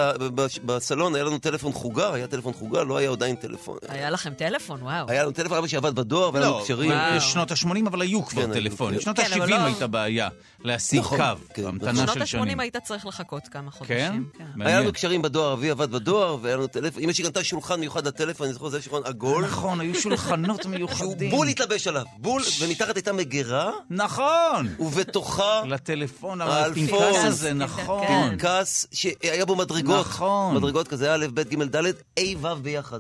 בסלון 0.66 1.16
היה 1.16 1.24
לנו 1.24 1.38
טלפון 1.40 1.72
חוגה, 1.72 2.14
היה 2.14 2.28
טלפון 2.28 2.54
חוגה, 2.54 2.84
לא 2.84 2.98
היה 2.98 3.12
עדיין 3.12 3.36
טלפון. 3.36 3.78
היה 3.88 4.10
לכם 4.10 4.34
טלפון, 4.34 4.84
וואו. 4.84 5.10
היה 5.10 5.24
לנו 5.24 5.32
טלפון, 5.32 5.58
אבא 5.58 5.68
שעבד 5.68 5.96
בדואר, 5.96 6.34
והיה 6.34 6.46
לנו 6.46 6.58
לא, 6.58 6.64
קשרים. 6.64 6.92
בשנות 7.16 7.52
ה-80 7.52 7.88
אבל 7.88 8.02
היו 8.02 8.26
כבר 8.26 8.42
כן, 8.42 8.54
טלפונים. 8.54 8.94
היו, 8.94 9.00
בשנות 9.00 9.18
כן, 9.20 9.26
אבל 9.34 9.42
ה-70 9.42 9.50
לא- 9.50 9.66
הייתה 9.66 9.88
בעיה 9.88 10.30
להשיג 10.64 11.00
נכון, 11.00 11.18
קו, 11.18 11.54
כן, 11.54 11.66
המתנה 11.66 11.92
בשנות 11.92 12.14
של 12.14 12.26
שנים. 12.26 12.60
ה-80 12.60 12.62
היית 12.62 12.78
צריך 12.78 13.06
לחכות 13.06 13.48
כמה? 13.48 13.72
חודשים. 13.72 14.26
כן. 14.38 14.62
היה. 14.62 14.80
לנו 14.80 14.94
קשרים 14.94 15.22
בדואר, 15.22 15.54
אבי 15.54 15.70
עבד 15.70 15.92
בדואר, 15.92 16.38
והיה 16.42 16.56
לנו 16.58 16.68
טלפון. 16.68 17.04
אמא 17.04 17.14
שלי 17.14 17.26
קנתה 17.26 17.44
שולחן 17.44 17.80
מיוחד 17.80 18.08
לטלפון, 18.08 18.46
אני 18.46 18.54
זוכר, 18.54 18.70
זה 18.70 18.78
היה 18.78 18.84
שולחן 18.84 19.10
עגול. 19.10 19.44
נכון, 19.46 19.82
היו 19.82 19.96
שולחנות 19.96 20.62
שהוא 20.62 20.72
מיוחדים. 20.72 21.32
בול 21.32 21.48
התלבש 21.48 21.88
עליו, 21.88 22.04
בול, 22.18 22.42
ומתחת 22.62 22.96
הייתה 22.96 23.14
מגירה, 23.14 23.72
נכון! 23.90 24.68
ובתוכה 24.80 25.62
לטלפון, 25.68 26.42
האלפון. 26.42 26.84
הפנקס 26.84 27.26
הזה, 27.26 27.54
נכון. 27.54 28.08
פנקס 28.08 28.88
שהיה 29.24 29.46
בו 29.46 29.56
מדרגות. 29.56 30.08
נכון. 30.08 30.56
מדרגות 30.56 30.88
כזה 30.88 31.14
א', 31.14 31.28
ב', 31.34 31.42
ג', 31.42 31.64
ד', 31.64 31.86
ה', 31.86 32.22
ו' 32.42 32.56
ביחד. 32.62 33.00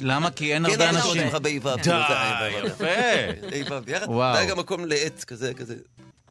למה? 0.00 0.30
כי 0.30 0.54
אין 0.54 0.66
כן, 0.66 0.70
הרבה 0.70 0.90
אנשים. 0.90 1.02
קוראים 1.02 1.26
לך 1.26 1.34
בה' 1.34 1.50
ו'. 1.62 1.76
די, 1.76 1.82
כאילו, 1.82 1.98
זה 1.98 2.18
ה' 2.18 2.50
ו'. 2.62 2.66
יפה. 2.66 3.74
וואו. 4.06 4.34
והיה 4.34 4.50
גם 4.50 4.58
מקום 4.58 4.84
לעץ 4.84 5.24
כזה, 5.24 5.54
כזה. 5.54 5.74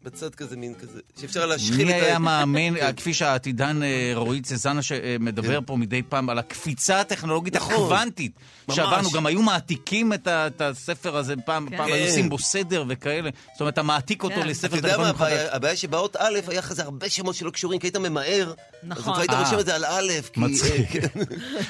בצד 0.03 0.35
כזה, 0.35 0.57
מין 0.57 0.73
כזה, 0.73 0.99
שאפשר 1.21 1.45
להשחיל 1.45 1.85
מי 1.85 1.97
את 1.97 2.03
ה... 2.03 2.05
היה 2.05 2.19
מאמין, 2.19 2.75
כפי 2.97 3.13
שהעתידן 3.13 3.83
אה, 3.83 4.11
רועי 4.15 4.41
צזנה 4.41 4.81
שמדבר 4.81 5.59
פה 5.65 5.75
מדי 5.75 6.01
פעם 6.03 6.29
על 6.29 6.39
הקפיצה 6.39 6.99
הטכנולוגית 7.01 7.53
כן. 7.53 7.59
נכון. 7.59 7.73
הקוונטית. 7.73 8.31
שעברנו, 8.75 9.11
גם 9.11 9.25
היו 9.25 9.41
מעתיקים 9.41 10.13
את 10.13 10.27
ה- 10.27 10.47
את 10.47 10.61
הספר 10.61 11.17
הזה 11.17 11.33
פעם, 11.45 11.69
כן. 11.69 11.77
פעם 11.77 11.87
כן. 11.87 11.93
היו 11.93 12.05
עושים 12.07 12.29
בו 12.29 12.39
סדר 12.39 12.83
וכאלה. 12.87 13.29
זאת 13.53 13.61
אומרת, 13.61 13.73
אתה 13.73 13.83
מעתיק 13.83 14.23
אותו 14.23 14.35
כן. 14.35 14.47
לספר 14.47 14.67
אתה 14.79 14.87
יודע 14.87 14.97
מה. 14.97 15.11
הבעיה? 15.51 15.75
שבאות 15.75 16.15
א', 16.15 16.39
היה 16.47 16.59
לך 16.59 16.73
הרבה 16.79 17.09
שמות 17.09 17.35
שלא 17.35 17.49
קשורים, 17.49 17.79
כי 17.79 17.87
היית 17.87 17.95
ממהר. 17.95 18.53
נכון. 18.83 19.13
אז 19.13 19.19
היית 19.19 19.31
אה. 19.31 19.43
רושם 19.43 19.59
את 19.59 19.65
זה 19.65 19.75
על 19.75 19.85
א', 19.85 20.11
כי... 20.33 20.39
מצחיק. 20.39 20.89
כן. 20.93 21.07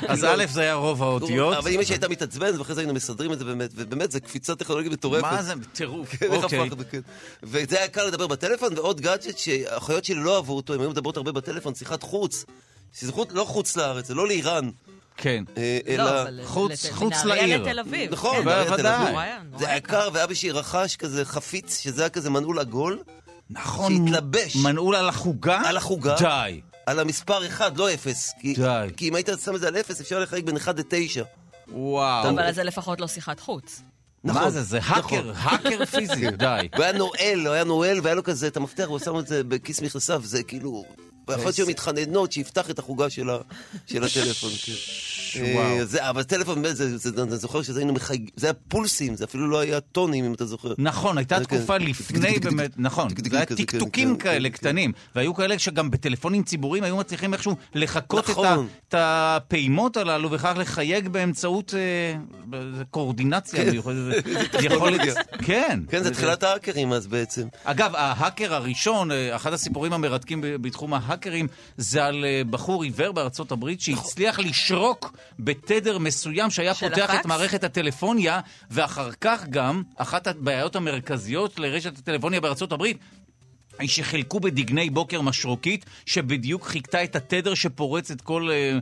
אז 0.08 0.24
א' 0.24 0.46
זה 0.46 0.62
היה 0.62 0.74
רוב 0.74 1.04
האותיות. 1.04 1.58
אבל 1.58 1.72
אמא 1.72 1.84
שהייתה 1.84 2.08
מתעצבנת, 2.08 2.56
ואחרי 2.56 2.76
זה 2.76 2.82
היינו 2.82 2.94
מסדרים 2.94 3.34
את 3.34 3.40
זה 3.40 3.46
באמת, 3.46 3.70
ובאמת, 3.76 4.12
זו 4.12 4.20
קפיצה 4.22 4.56
טכנולוגית 4.56 4.92
מטורפת. 4.92 5.22
מה 5.24 5.44
זה? 5.44 5.54
טירוף. 5.74 6.10
כן, 6.10 6.28
אוקיי. 6.32 6.70
כן. 6.92 7.00
וזה 7.44 7.78
היה 7.78 7.88
קל 7.88 8.04
לדבר 8.04 8.28
בטלפון, 8.28 8.74
ועוד 8.76 9.02
גאדג'ט 9.02 9.38
שהאחיות 9.38 10.06
שלי 10.06 10.16
לא 10.24 10.36
אהבו 10.36 10.56
אותו, 10.56 10.74
הן 10.74 10.80
היו 10.80 10.90
מדברות 10.90 11.18
הרבה 11.18 11.32
בטלפון, 11.32 11.76
שיחת 11.76 12.04
חוץ. 12.04 12.46
שזה 13.00 13.12
חוץ, 13.12 13.30
לא 13.32 13.44
חוץ 13.44 13.78
לארץ, 13.78 14.08
זה 14.08 14.16
לא 14.16 14.28
לאיראן, 14.28 14.70
כן. 15.22 15.44
אה, 15.58 15.80
לא, 15.98 16.28
אלא... 16.28 16.46
חוץ- 16.46 16.86
חוץ 16.92 17.14
מנהריה 17.24 17.42
לעיר. 17.48 17.62
לתל 17.64 17.80
אביב. 17.80 18.12
נכון, 18.12 18.36
כן. 18.38 18.44
בוודאי. 18.44 19.14
אביב. 19.14 19.60
זה 19.60 19.68
היה 19.68 19.78
יקר. 19.78 20.02
קר, 20.02 20.10
ואבא 20.14 20.34
שלי 20.34 20.52
רכש 20.52 20.96
כזה 20.96 21.26
חפיץ, 21.26 21.80
שזה 21.80 22.02
היה 22.02 22.10
כזה 22.10 22.30
מנעול 22.30 22.60
עגול, 22.60 23.00
נכון. 23.50 24.06
שהתלבש. 24.08 24.56
מנעול 24.56 24.96
על 24.96 25.10
החוגה? 25.10 25.62
על 25.66 25.78
החוגה. 25.78 26.16
די. 26.20 26.62
על 26.86 27.00
המספר 27.00 27.48
1, 27.48 27.78
לא 27.78 27.94
0. 27.94 28.34
כי, 28.42 28.54
די. 28.54 28.88
כי 28.98 29.10
אם 29.10 29.16
היית 29.16 29.30
שם 29.46 29.56
את 29.56 29.60
זה 29.62 29.68
על 29.68 29.78
0, 29.78 30.02
אפשר 30.02 30.20
לחלק 30.20 30.44
בין 30.44 30.58
1 30.58 30.78
ל-9. 30.80 31.24
וואו. 31.72 32.30
אבל 32.30 32.52
זה 32.54 32.64
לפחות 32.64 33.02
לא 33.02 33.08
שיחת 33.08 33.40
חוץ. 33.40 33.82
נכון, 34.24 34.42
מה 34.44 34.50
זה? 34.50 34.64
זה 34.64 34.80
האקר, 34.84 35.32
נכון. 35.32 35.32
האקר 35.34 35.86
פיזי, 35.86 36.32
די. 36.38 36.68
הוא 36.76 36.84
היה 36.84 36.94
נועל, 36.94 37.48
הוא 37.48 37.54
היה 37.54 37.64
נועל, 37.64 38.00
והיה 38.04 38.16
לו 38.16 38.24
כזה 38.24 38.48
את 38.48 38.58
המפתח, 38.58 38.84
והוא 38.88 39.00
שם 39.00 39.20
את 39.20 39.28
זה 39.28 39.44
בכיס 39.44 39.82
מכנסיו, 39.82 40.22
זה 40.24 40.44
כאילו... 40.44 40.86
ויכול 41.30 41.52
להיות 41.58 41.70
מתחננות 41.70 42.32
שיפתח 42.32 42.70
את 42.70 42.80
החוגה 42.80 43.10
של 43.10 43.30
הטלפון. 44.04 44.52
וואו. 45.38 45.66
אה, 45.80 45.86
זה- 45.86 46.10
אבל 46.10 46.24
טלפון, 46.24 46.62
באמת, 46.62 46.76
זה- 46.76 46.98
זה- 46.98 47.24
אני 47.24 47.38
זוכר 47.38 47.62
שזה 47.62 47.80
היינו 47.80 47.94
מחייג... 47.94 48.30
זה 48.36 48.48
היה 48.48 48.54
פולסים, 48.68 49.16
זה 49.16 49.26
אפילו 49.26 49.48
לא 49.48 49.60
היה 49.60 49.80
טונים, 49.80 50.26
אם 50.26 50.34
אתה 50.34 50.46
זוכר. 50.46 50.74
נכון, 50.78 51.18
הייתה 51.18 51.40
זה 51.40 51.46
כן. 51.46 51.58
תקופה 51.58 51.78
לפני 51.78 52.40
באמת, 52.40 52.72
נכון, 52.78 53.08
זה 53.30 53.38
היה 53.38 53.46
טקטוקים 53.46 54.10
כן, 54.18 54.24
כאלה 54.24 54.50
כן, 54.50 54.56
קטנים, 54.56 54.92
והיו 55.16 55.34
כאלה 55.34 55.60
שגם 55.60 55.92
בטלפונים 55.92 56.44
ציבוריים 56.44 56.84
היו 56.84 56.98
מצליחים 56.98 57.34
איכשהו 57.34 57.56
לחקות 57.76 58.26
את 58.26 58.30
נכון. 58.30 58.68
את 58.90 58.96
הפעימות 58.98 59.98
הללו, 59.98 60.32
וכך 60.32 60.54
לחייג 60.58 61.08
באמצעות 61.08 61.74
אה, 61.74 62.16
קואורדינציה 62.92 63.72
מיוחדת, 63.72 64.24
זה- 65.14 65.22
כן. 65.46 65.80
כן, 65.90 66.04
זה 66.04 66.12
תחילת 66.14 66.44
ההאקרים 66.44 66.94
אז 66.94 67.08
בעצם. 67.08 67.48
אגב, 67.64 67.92
ההאקר 67.96 68.54
הראשון, 68.54 69.12
אה, 69.12 69.36
אחד 69.36 69.54
הסיפורים 69.54 69.94
המרתקים 69.94 70.40
בתחום 70.44 70.94
ההאקרים, 70.94 71.48
זה 71.78 72.06
על 72.06 72.26
בחור 72.50 72.84
עיוור 72.84 73.12
בארצות 73.12 73.52
הברית 73.52 73.82
שהצליח 73.82 74.40
לשרוק 74.40 75.18
בתדר 75.40 75.98
מסוים 75.98 76.50
שהיה 76.50 76.74
פותח 76.74 77.06
את 77.06 77.10
הפקס? 77.10 77.26
מערכת 77.26 77.64
הטלפוניה, 77.64 78.40
ואחר 78.72 79.12
כך 79.22 79.46
גם, 79.50 79.84
אחת 79.96 80.28
הבעיות 80.28 80.76
המרכזיות 80.76 81.60
לרשת 81.60 81.98
הטלפוניה 81.98 82.42
בארצות 82.42 82.72
הברית, 82.72 82.98
שחילקו 83.88 84.40
בדגני 84.40 84.90
בוקר 84.90 85.22
משרוקית, 85.22 85.86
שבדיוק 86.06 86.66
חיקתה 86.66 87.04
את 87.04 87.16
התדר 87.16 87.54
שפורץ 87.54 88.12
את 88.12 88.22
כל, 88.22 88.50
אה, 88.52 88.78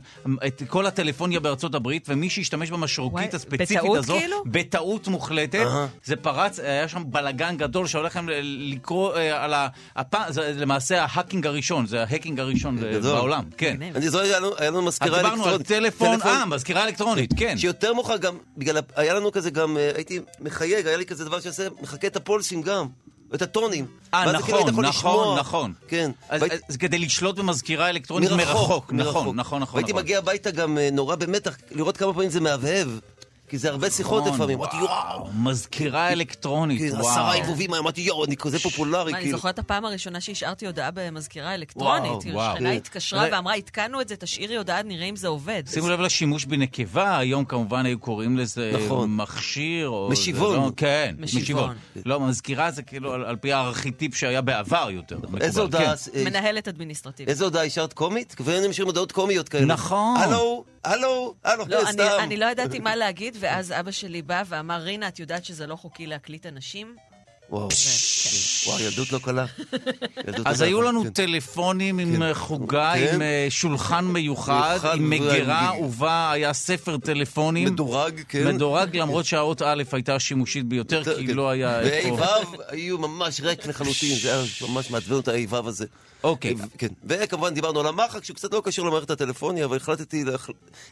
את 0.46 0.62
כל 0.68 0.86
הטלפוניה 0.86 1.40
בארצות 1.40 1.74
הברית, 1.74 2.04
ומי 2.08 2.30
שהשתמש 2.30 2.70
במשרוקית 2.70 3.14
וואי, 3.14 3.36
הספציפית 3.36 3.76
בטעות 3.78 3.98
הזו, 3.98 4.14
כאילו? 4.18 4.36
בטעות 4.46 5.08
מוחלטת, 5.08 5.66
זה 6.04 6.16
פרץ, 6.16 6.58
היה 6.60 6.88
שם 6.88 7.02
בלגן 7.06 7.56
גדול 7.56 7.86
שהולך 7.86 8.08
לכם 8.16 8.28
ל- 8.28 8.32
לקרוא 8.74 9.14
אה, 9.16 9.44
על 9.44 9.54
ה... 9.54 9.68
הפ- 9.96 10.14
זה 10.28 10.52
למעשה 10.56 11.02
ה 11.02 11.08
hacking 11.08 11.46
הראשון, 11.46 11.86
זה 11.86 12.00
ה 12.02 12.07
hacking 12.07 12.40
הראשון 12.40 12.78
אה, 12.84 12.92
גדול. 12.92 13.12
בעולם, 13.16 13.44
כן. 13.56 13.76
אני 13.94 14.08
זוכר, 14.10 14.24
היה 14.24 14.40
לנו- 14.40 14.52
היה 14.58 14.70
לנו 14.70 14.78
אז 14.78 14.84
מזכירה 14.84 15.16
דיברנו 15.22 15.44
על 15.44 15.54
אלקטרונית. 15.54 15.66
טלפון, 15.68 16.18
אה, 16.24 16.46
מזכירה 16.46 16.84
אלקטרונית, 16.84 17.30
כן. 17.36 17.58
שיותר 17.58 17.94
מאוחר 17.94 18.16
גם, 18.16 18.34
בגלל, 18.56 18.78
היה 18.96 19.14
לנו 19.14 19.32
כזה 19.32 19.50
גם, 19.50 19.76
אה, 19.76 19.90
הייתי 19.94 20.18
מחייג, 20.40 20.86
היה 20.86 20.96
לי 20.96 21.06
כזה 21.06 21.24
דבר 21.24 21.40
שעושה, 21.40 21.66
מחקה 21.82 22.06
את 22.06 22.16
הפולסים 22.16 22.62
גם, 22.62 22.86
את 23.34 23.42
הטונים. 23.42 23.86
אה, 24.14 24.24
ואז 24.26 24.42
כאילו 24.44 24.58
נכון, 24.58 24.70
נכון, 24.70 24.84
לשמוע. 24.84 25.38
נכון. 25.40 25.72
כן. 25.88 26.10
אז 26.28 26.42
והייתי- 26.42 26.64
אז 26.68 26.76
כדי 26.76 26.98
לשלוט 26.98 27.36
במזכירה 27.36 27.88
אלקטרונית 27.90 28.30
מרחוק. 28.30 28.92
נכון, 28.92 29.36
נכון, 29.36 29.60
נכון. 29.62 29.76
והייתי 29.76 29.92
נכון. 29.92 30.02
מגיע 30.02 30.18
הביתה 30.18 30.50
גם 30.50 30.78
אה, 30.78 30.88
נורא 30.92 31.16
במתח, 31.16 31.56
לראות 31.70 31.96
כמה 31.96 32.12
פעמים 32.12 32.30
זה 32.30 32.40
מהבהב. 32.40 32.88
כי 33.48 33.58
זה 33.58 33.68
הרבה 33.70 33.90
שיחות 33.90 34.22
נכון, 34.22 34.34
לפעמים. 34.34 34.58
אמרתי, 34.58 34.76
יואו, 34.76 34.88
וואו, 34.88 35.28
מזכירה 35.34 36.12
אלקטרונית, 36.12 36.80
כן, 36.80 36.96
וואו. 36.96 37.10
עשרה 37.10 37.34
עיבובים, 37.34 37.74
אמרתי, 37.74 38.00
יואו, 38.00 38.24
אני 38.24 38.36
כזה 38.36 38.58
פופולרי, 38.58 39.12
מה, 39.12 39.18
אני 39.18 39.24
כאילו. 39.24 39.38
זוכרת 39.38 39.54
את 39.54 39.58
הפעם 39.58 39.84
הראשונה 39.84 40.20
שהשארתי 40.20 40.66
הודעה 40.66 40.90
במזכירה 40.94 41.54
אלקטרונית. 41.54 42.10
וואו, 42.10 42.20
כאילו, 42.20 42.36
וואו. 42.36 42.54
שכנה 42.56 42.70
כן. 42.70 42.76
התקשרה 42.76 43.26
ואמרה, 43.32 43.54
התקנו 43.54 44.00
את 44.00 44.08
זה, 44.08 44.16
תשאירי 44.16 44.56
הודעה, 44.56 44.82
נראה 44.82 45.06
אם 45.06 45.16
זה 45.16 45.28
עובד. 45.28 45.62
שימו 45.66 45.88
לב 45.88 46.00
לשימוש 46.00 46.44
בנקבה, 46.44 47.18
היום 47.18 47.44
כמובן 47.44 47.86
היו 47.86 47.98
קוראים 47.98 48.36
לזה 48.36 48.72
נכון. 48.84 49.16
מכשיר. 49.16 49.92
משיבון. 50.10 50.56
לא- 50.56 50.70
כן, 50.76 51.14
משיבון. 51.18 51.76
לא, 52.06 52.20
מזכירה 52.20 52.70
זה 52.70 52.82
כאילו 52.82 53.12
על 53.14 53.36
פי 53.36 53.52
הארכיטיפ 53.52 54.14
שהיה 54.14 54.40
בעבר 54.40 54.88
יותר. 54.90 55.16
איזה 55.40 55.62
מקובל, 55.62 55.78
הודעה, 55.78 55.96
כן. 55.96 56.18
אה, 56.18 56.24
מנהלת 56.24 56.68
אדמיניסטרטיבית. 56.68 57.28
איזה 57.28 57.44
הודעה 57.44 57.64
השארת 57.64 57.92
קומית? 57.92 58.36
והיינו 58.40 58.68
משאירים 58.68 58.88
הודעות 58.88 59.12
קומיות 59.12 59.48
כאלה. 59.48 59.64
נכון. 59.64 60.16
הלו, 60.20 60.64
הלו, 60.84 61.34
הלו, 61.44 61.64
לא, 61.68 61.82
אני, 61.82 61.92
סתם. 61.92 62.16
אני 62.18 62.36
לא 62.36 62.46
ידעתי 62.46 62.78
מה 62.78 62.96
להגיד, 62.96 63.36
ואז 63.40 63.72
אבא 63.72 63.90
שלי 63.90 64.22
בא 64.22 64.42
ואמר, 64.48 64.80
רינה, 64.80 65.08
את 65.08 65.18
יודעת 65.18 65.44
שזה 65.44 65.66
לא 65.66 65.76
חוקי 65.76 66.06
להקליט 66.06 66.46
אנשים? 66.46 66.96
וואו, 67.50 67.68
כן. 67.68 68.68
וואו, 68.70 68.80
ילדות 68.80 69.12
לא 69.12 69.18
קלה. 69.18 69.46
אז 70.44 70.60
לא 70.60 70.66
היו 70.66 70.82
לנו 70.82 71.02
כן. 71.04 71.10
טלפונים 71.10 71.98
עם 71.98 72.16
כן. 72.16 72.34
חוגה. 72.34 72.92
עם 72.92 73.22
אה, 73.22 73.46
שולחן 73.48 74.04
מיוחד, 74.04 74.78
עם 74.94 75.10
מגירה, 75.10 75.72
ובה 75.80 76.32
היה 76.32 76.52
ספר 76.52 76.98
טלפונים. 76.98 77.68
מדורג, 77.68 78.20
כן. 78.28 78.54
מדורג, 78.54 78.96
למרות 78.96 79.24
שהאות 79.24 79.62
א' 79.62 79.82
הייתה 79.92 80.14
השימושית 80.14 80.66
ביותר, 80.66 81.16
כי. 81.16 81.34
לא 81.34 81.50
היה 81.50 81.80
איפה... 81.80 82.14
וה' 82.14 82.64
היו 82.68 82.98
ממש 82.98 83.40
ריק 83.40 83.66
לחלוטין, 83.66 84.18
זה 84.18 84.34
היה 84.34 84.44
ממש 84.68 84.90
מעצבן 84.90 85.14
אותה 85.14 85.32
ה' 85.32 85.68
הזה. 85.68 85.86
אוקיי. 86.24 86.54
כן. 86.78 86.86
וכמובן 87.04 87.54
דיברנו 87.54 87.80
על 87.80 87.86
המחק, 87.86 88.24
שהוא 88.24 88.34
קצת 88.34 88.52
לא 88.52 88.62
קשור 88.64 88.86
למערכת 88.86 89.10
הטלפוניה, 89.10 89.64
אבל 89.64 89.76
החלטתי 89.76 90.24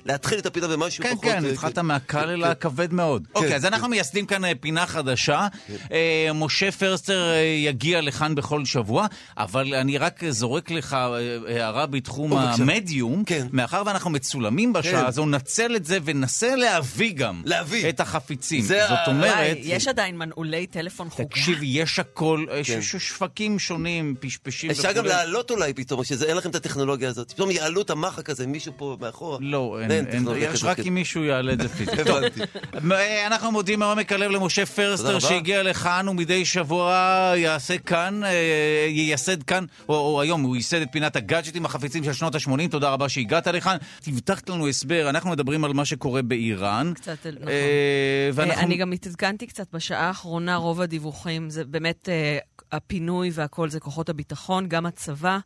להתחיל 0.06 0.38
את 0.38 0.46
הפינה 0.46 0.68
במשהו 0.68 1.04
כן, 1.04 1.10
פחות... 1.10 1.24
כן, 1.24 1.44
אה, 1.44 1.50
התחלת 1.50 1.78
מהקל 1.78 2.30
אל 2.30 2.44
כן. 2.44 2.50
הכבד 2.50 2.92
מאוד. 2.92 3.26
אוקיי, 3.34 3.56
אז 3.56 3.64
אנחנו 3.64 3.88
מייסדים 3.88 4.26
כאן 4.26 4.44
אה, 4.44 4.52
פינה 4.60 4.86
חדשה. 4.86 5.46
אה, 5.92 6.30
משה 6.34 6.72
פרסטר 6.72 7.32
יגיע 7.56 8.00
לכאן 8.00 8.34
בכל 8.34 8.64
שבוע, 8.64 9.06
אבל 9.36 9.74
אני 9.74 9.98
רק 9.98 10.20
זורק 10.30 10.70
לך 10.70 10.92
הערה 11.48 11.86
בתחום. 11.86 12.32
המדיום. 12.32 13.24
כן. 13.24 13.46
מאחר 13.52 13.82
ואנחנו 13.86 14.10
מצולמים 14.10 14.72
בשעה 14.72 15.00
כן. 15.00 15.06
הזו, 15.06 15.26
נצל 15.26 15.76
את 15.76 15.84
זה 15.84 15.98
וננסה 16.04 16.56
להביא 16.56 17.12
גם. 17.14 17.42
את 17.88 18.00
החפיצים. 18.00 18.62
זאת 18.62 18.98
אומרת... 19.06 19.56
יש 19.62 19.88
עדיין 19.88 20.18
מנעולי 20.18 20.66
טלפון 20.66 21.10
חוגה. 21.10 21.28
תקשיב, 21.28 21.58
יש 21.62 21.98
הכל, 21.98 22.44
אה, 22.50 22.64
כן. 22.64 22.82
ש- 22.82 22.96
ש- 22.96 23.08
שווקים 23.08 23.58
שונים, 23.58 24.14
פשפשים 24.20 24.70
אפשר 24.70 24.92
להעלות 25.16 25.50
אולי 25.50 25.74
פתאום, 25.74 26.04
שאין 26.04 26.36
לכם 26.36 26.50
את 26.50 26.54
הטכנולוגיה 26.54 27.08
הזאת. 27.08 27.32
פתאום 27.32 27.50
יעלו 27.50 27.82
את 27.82 27.90
המחק 27.90 28.30
הזה, 28.30 28.46
מישהו 28.46 28.72
פה 28.76 28.96
מאחורה. 29.00 29.38
לא, 29.40 29.78
אין, 29.82 29.90
אין 29.90 30.06
אין, 30.06 30.14
טכנולוגיה 30.14 30.50
יש 30.52 30.64
רק 30.64 30.76
כן. 30.76 30.82
אם 30.86 30.94
מישהו 30.94 31.24
יעלה 31.24 31.52
את 31.52 31.60
זה 31.60 31.68
פיזית. 31.76 32.06
אה, 32.92 33.26
אנחנו 33.26 33.52
מודים 33.52 33.78
מעומק 33.78 34.12
הלב 34.12 34.30
למשה 34.30 34.66
פרסטר. 34.66 35.18
שהגיע 35.18 35.62
לכאן 35.62 36.08
ומדי 36.08 36.44
שבוע 36.44 36.92
יעשה 37.36 37.78
כאן, 37.78 38.24
אה, 38.24 38.86
ייסד 38.88 39.42
כאן, 39.42 39.64
או, 39.88 39.94
או 39.94 40.20
היום 40.20 40.42
הוא 40.42 40.56
ייסד 40.56 40.80
את 40.80 40.88
פינת 40.92 41.16
הגאדג'טים 41.16 41.64
החפיצים 41.64 42.04
של 42.04 42.12
שנות 42.12 42.34
ה-80, 42.34 42.70
תודה 42.70 42.90
רבה 42.90 43.08
שהגעת 43.08 43.46
לכאן. 43.46 43.76
הבטחת 44.06 44.48
לנו 44.48 44.68
הסבר, 44.68 45.10
אנחנו 45.10 45.30
מדברים 45.30 45.64
על 45.64 45.72
מה 45.72 45.84
שקורה 45.84 46.22
באיראן. 46.22 46.92
קצת, 46.94 47.26
נכון. 47.26 47.48
אה, 47.48 48.30
ואנחנו... 48.34 48.62
אני 48.62 48.76
גם 48.76 48.92
התעדכנתי 48.92 49.46
קצת 49.46 49.66
בשעה 49.72 50.08
האחרונה, 50.08 50.56
רוב 50.56 50.80
הדיווחים 50.80 51.50
זה 51.50 51.64
באמת 51.64 52.08
הפינוי 52.76 53.30
והכל 53.32 53.68
זה 53.68 53.80
כוחות 53.80 54.08
הביטחון, 54.08 54.68
גם 54.68 54.86
הצבא, 54.86 55.38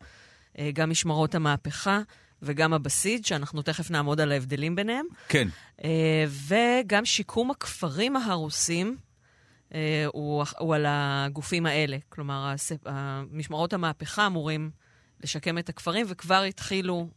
אה, 0.59 0.71
גם 0.75 0.91
משמרות 0.91 1.35
המהפכה 1.35 2.01
וגם 2.43 2.73
הבסיס, 2.73 3.27
שאנחנו 3.27 3.63
תכף 3.63 3.91
נעמוד 3.91 4.21
על 4.21 4.33
ההבדלים 4.33 4.77
ביניהם, 4.77 5.07
כן. 5.29 5.49
אה, 5.85 6.25
וגם 6.29 7.05
שיקום 7.05 7.51
הכפרים 7.51 8.17
ההרוסים. 8.17 8.97
אה, 9.75 10.05
הוא, 10.13 10.45
הוא 10.59 10.75
על 10.75 10.87
הגופים 10.89 11.67
האלה. 11.67 11.97
כלומר. 12.09 12.55
משמרות 13.33 13.73
המהפכה 13.73 14.27
אמורים 14.27 14.71
לשקם 15.25 15.59
את 15.59 15.69
הכפרים, 15.69 16.07
וכבר 16.09 16.43
התחילו 16.43 17.09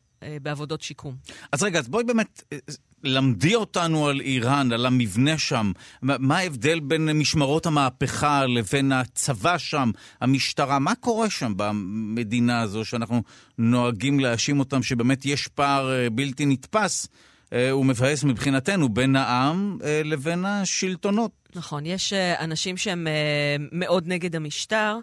בעבודות 0.41 0.81
שיקום. 0.81 1.15
אז 1.51 1.63
רגע, 1.63 1.79
אז 1.79 1.87
בואי 1.87 2.03
באמת, 2.03 2.43
אה, 2.53 2.57
למדי 3.03 3.55
אותנו 3.55 4.07
על 4.07 4.21
איראן, 4.21 4.71
על 4.71 4.85
המבנה 4.85 5.37
שם. 5.37 5.71
מה 6.01 6.37
ההבדל 6.37 6.79
בין 6.79 7.09
משמרות 7.11 7.65
המהפכה 7.65 8.45
לבין 8.45 8.91
הצבא 8.91 9.57
שם, 9.57 9.91
המשטרה? 10.21 10.79
מה 10.79 10.95
קורה 10.95 11.29
שם 11.29 11.53
במדינה 11.57 12.61
הזו 12.61 12.85
שאנחנו 12.85 13.23
נוהגים 13.57 14.19
להאשים 14.19 14.59
אותם 14.59 14.83
שבאמת 14.83 15.25
יש 15.25 15.47
פער 15.47 15.91
אה, 15.91 16.09
בלתי 16.09 16.45
נתפס 16.45 17.07
אה, 17.53 17.77
ומבאס 17.77 18.23
מבחינתנו 18.23 18.89
בין 18.89 19.15
העם 19.15 19.77
אה, 19.83 20.01
לבין 20.03 20.45
השלטונות? 20.45 21.31
נכון, 21.55 21.85
יש 21.85 22.13
אה, 22.13 22.43
אנשים 22.43 22.77
שהם 22.77 23.07
אה, 23.07 23.55
מאוד 23.71 24.07
נגד 24.07 24.35
המשטר, 24.35 24.97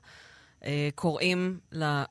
אה, 0.65 0.89
קוראים 0.95 1.59
ל... 1.73 2.03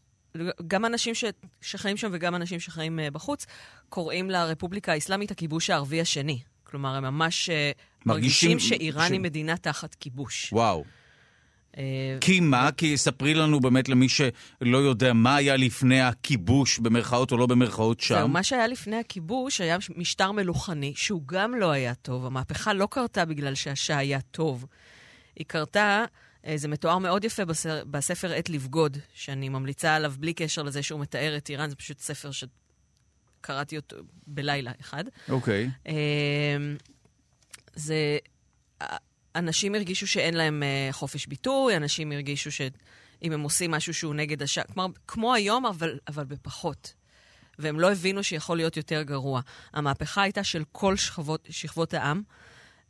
גם 0.67 0.85
אנשים 0.85 1.15
ש... 1.15 1.23
שחיים 1.61 1.97
שם 1.97 2.09
וגם 2.11 2.35
אנשים 2.35 2.59
שחיים 2.59 2.99
אה, 2.99 3.11
בחוץ, 3.11 3.45
קוראים 3.89 4.29
לרפובליקה 4.29 4.91
האסלאמית 4.91 5.31
הכיבוש 5.31 5.69
הערבי 5.69 6.01
השני. 6.01 6.39
כלומר, 6.63 6.95
הם 6.95 7.03
ממש 7.03 7.49
אה, 7.49 7.71
מרגישים 8.05 8.51
מרגישים 8.51 8.59
שאיראן 8.59 9.07
ש- 9.07 9.11
היא 9.11 9.19
מדינה 9.19 9.57
תחת 9.57 9.95
כיבוש. 9.95 10.53
וואו. 10.53 10.83
אה, 11.77 12.17
כי 12.21 12.39
מה? 12.39 12.69
כי 12.77 12.97
ספרי 12.97 13.33
לנו 13.33 13.59
באמת 13.59 13.89
למי 13.89 14.07
שלא 14.09 14.77
יודע 14.77 15.13
מה 15.13 15.35
היה 15.35 15.55
לפני 15.57 16.01
הכיבוש, 16.01 16.79
במרכאות 16.79 17.31
או 17.31 17.37
לא 17.37 17.45
במרכאות 17.45 17.99
זהו, 17.99 18.17
שם. 18.27 18.31
מה 18.31 18.43
שהיה 18.43 18.67
לפני 18.67 18.95
הכיבוש 18.95 19.61
היה 19.61 19.77
משטר 19.95 20.31
מלוכני, 20.31 20.93
שהוא 20.95 21.21
גם 21.25 21.55
לא 21.55 21.71
היה 21.71 21.95
טוב. 21.95 22.25
המהפכה 22.25 22.73
לא 22.73 22.87
קרתה 22.91 23.25
בגלל 23.25 23.55
שהשאה 23.55 23.97
היה 23.97 24.21
טוב. 24.21 24.65
היא 25.35 25.45
קרתה, 25.47 26.05
זה 26.55 26.67
מתואר 26.67 26.97
מאוד 26.97 27.23
יפה 27.23 27.45
בספר, 27.45 27.83
בספר 27.91 28.33
עת 28.33 28.49
לבגוד, 28.49 28.97
שאני 29.13 29.49
ממליצה 29.49 29.95
עליו 29.95 30.13
בלי 30.19 30.33
קשר 30.33 30.63
לזה 30.63 30.83
שהוא 30.83 30.99
מתאר 30.99 31.37
את 31.37 31.49
איראן, 31.49 31.69
זה 31.69 31.75
פשוט 31.75 31.99
ספר 31.99 32.29
שקראתי 32.31 33.77
אותו 33.77 33.95
בלילה 34.27 34.71
אחד. 34.81 35.03
אוקיי. 35.29 35.69
אה, 35.87 35.93
זה... 37.75 38.17
אנשים 39.35 39.75
הרגישו 39.75 40.07
שאין 40.07 40.33
להם 40.33 40.63
אה, 40.63 40.89
חופש 40.91 41.25
ביטוי, 41.25 41.77
אנשים 41.77 42.11
הרגישו 42.11 42.51
שאם 42.51 43.31
הם 43.31 43.41
עושים 43.41 43.71
משהו 43.71 43.93
שהוא 43.93 44.15
נגד 44.15 44.43
השעה, 44.43 44.63
כלומר, 44.63 44.89
כמו 45.07 45.33
היום, 45.33 45.65
אבל, 45.65 45.99
אבל 46.07 46.23
בפחות. 46.23 46.93
והם 47.59 47.79
לא 47.79 47.91
הבינו 47.91 48.23
שיכול 48.23 48.57
להיות 48.57 48.77
יותר 48.77 49.01
גרוע. 49.03 49.41
המהפכה 49.73 50.21
הייתה 50.21 50.43
של 50.43 50.63
כל 50.71 50.95
שכבות, 50.95 51.47
שכבות 51.49 51.93
העם, 51.93 52.21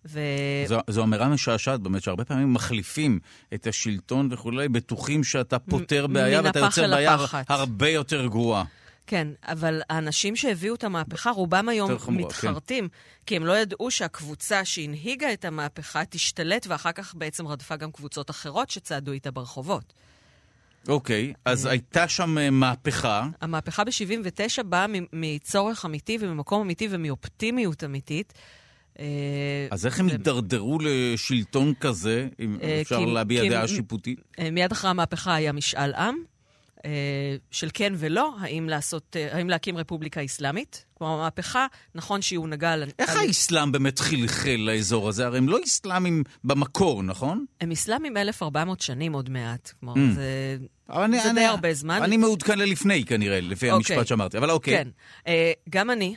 ו... 0.09 0.19
זו, 0.67 0.79
זו 0.87 1.03
אמירה 1.03 1.27
משעשעת 1.27 1.79
באמת, 1.79 2.03
שהרבה 2.03 2.25
פעמים 2.25 2.53
מחליפים 2.53 3.19
את 3.53 3.67
השלטון 3.67 4.29
וכולי, 4.31 4.69
בטוחים 4.69 5.23
שאתה 5.23 5.59
פותר 5.59 6.07
בעיה 6.07 6.41
ואתה 6.43 6.59
יוצר 6.59 6.89
בעיה 6.89 7.13
הפחת. 7.13 7.45
הרבה 7.51 7.89
יותר 7.89 8.27
גרועה. 8.27 8.63
כן, 9.07 9.27
אבל 9.43 9.81
האנשים 9.89 10.35
שהביאו 10.35 10.75
את 10.75 10.83
המהפכה, 10.83 11.31
רובם 11.31 11.69
היום 11.69 11.97
חמורה, 11.99 12.25
מתחרטים, 12.25 12.87
כי 13.25 13.35
הם 13.35 13.45
לא 13.45 13.57
ידעו 13.57 13.91
שהקבוצה 13.91 14.65
שהנהיגה 14.65 15.33
את 15.33 15.45
המהפכה 15.45 16.05
תשתלט, 16.05 16.67
ואחר 16.67 16.91
כך 16.91 17.15
בעצם 17.15 17.47
רדפה 17.47 17.75
גם 17.75 17.91
קבוצות 17.91 18.29
אחרות 18.29 18.69
שצעדו 18.69 19.11
איתה 19.11 19.31
ברחובות. 19.31 19.93
אוקיי, 20.87 21.33
אז 21.45 21.65
אה. 21.65 21.71
הייתה 21.71 22.07
שם 22.07 22.37
אה, 22.37 22.49
מהפכה. 22.49 23.27
המהפכה 23.41 23.83
ב-79 23.83 24.63
באה 24.63 24.85
מצורך 25.13 25.85
אמיתי 25.85 26.17
וממקום 26.21 26.61
אמיתי 26.61 26.87
ומאופטימיות 26.91 27.83
אמיתית. 27.83 28.33
אה, 28.99 29.05
אז 29.71 29.85
איך 29.85 29.99
הם 29.99 30.07
הידרדרו 30.07 30.77
לשלטון 30.81 31.73
כזה, 31.79 32.27
אם 32.39 32.57
אה, 32.63 32.81
אפשר 32.81 32.99
להביע 32.99 33.49
דעה 33.49 33.67
שיפוטית? 33.67 34.19
אה, 34.39 34.51
מיד 34.51 34.71
אחרי 34.71 34.89
המהפכה 34.89 35.35
היה 35.35 35.51
משאל 35.51 35.93
עם, 35.93 36.15
של 37.51 37.69
כן 37.73 37.93
ולא, 37.97 38.35
האם, 38.39 38.69
לעשות, 38.69 39.15
האם 39.31 39.49
להקים 39.49 39.77
רפובליקה 39.77 40.25
אסלאמית. 40.25 40.85
כלומר, 40.93 41.13
המהפכה, 41.13 41.65
נכון 41.95 42.21
שהיא 42.21 42.39
הונהגה 42.39 42.73
על... 42.73 42.83
איך 42.99 43.09
על- 43.09 43.17
האסלאם 43.17 43.71
באמת 43.71 43.99
חלחל 43.99 44.55
לאזור 44.57 45.09
הזה? 45.09 45.25
הרי 45.25 45.37
הם 45.37 45.49
לא 45.49 45.57
אסלאמים 45.65 46.23
במקור, 46.43 47.03
נכון? 47.03 47.45
הם 47.61 47.71
אסלאמים 47.71 48.17
1,400 48.17 48.81
שנים 48.81 49.13
עוד 49.13 49.29
מעט. 49.29 49.71
כלומר, 49.79 49.93
Mm. 49.95 50.15
זה... 50.15 50.57
אני- 50.89 51.19
זה 51.21 51.29
אני- 51.29 51.39
די 51.39 51.45
הרבה 51.45 51.73
זמן. 51.73 52.03
אני 52.03 52.17
מעודכן 52.17 52.59
ללפני 52.59 53.05
כנראה, 53.05 53.41
לפי 53.41 53.71
אוקיי. 53.71 53.95
המשפט 53.95 54.07
שאמרתי, 54.07 54.37
אבל 54.37 54.51
אוקיי. 54.51 54.73
כן. 54.83 54.87
אה, 55.27 55.51
גם 55.69 55.89
אני 55.89 56.15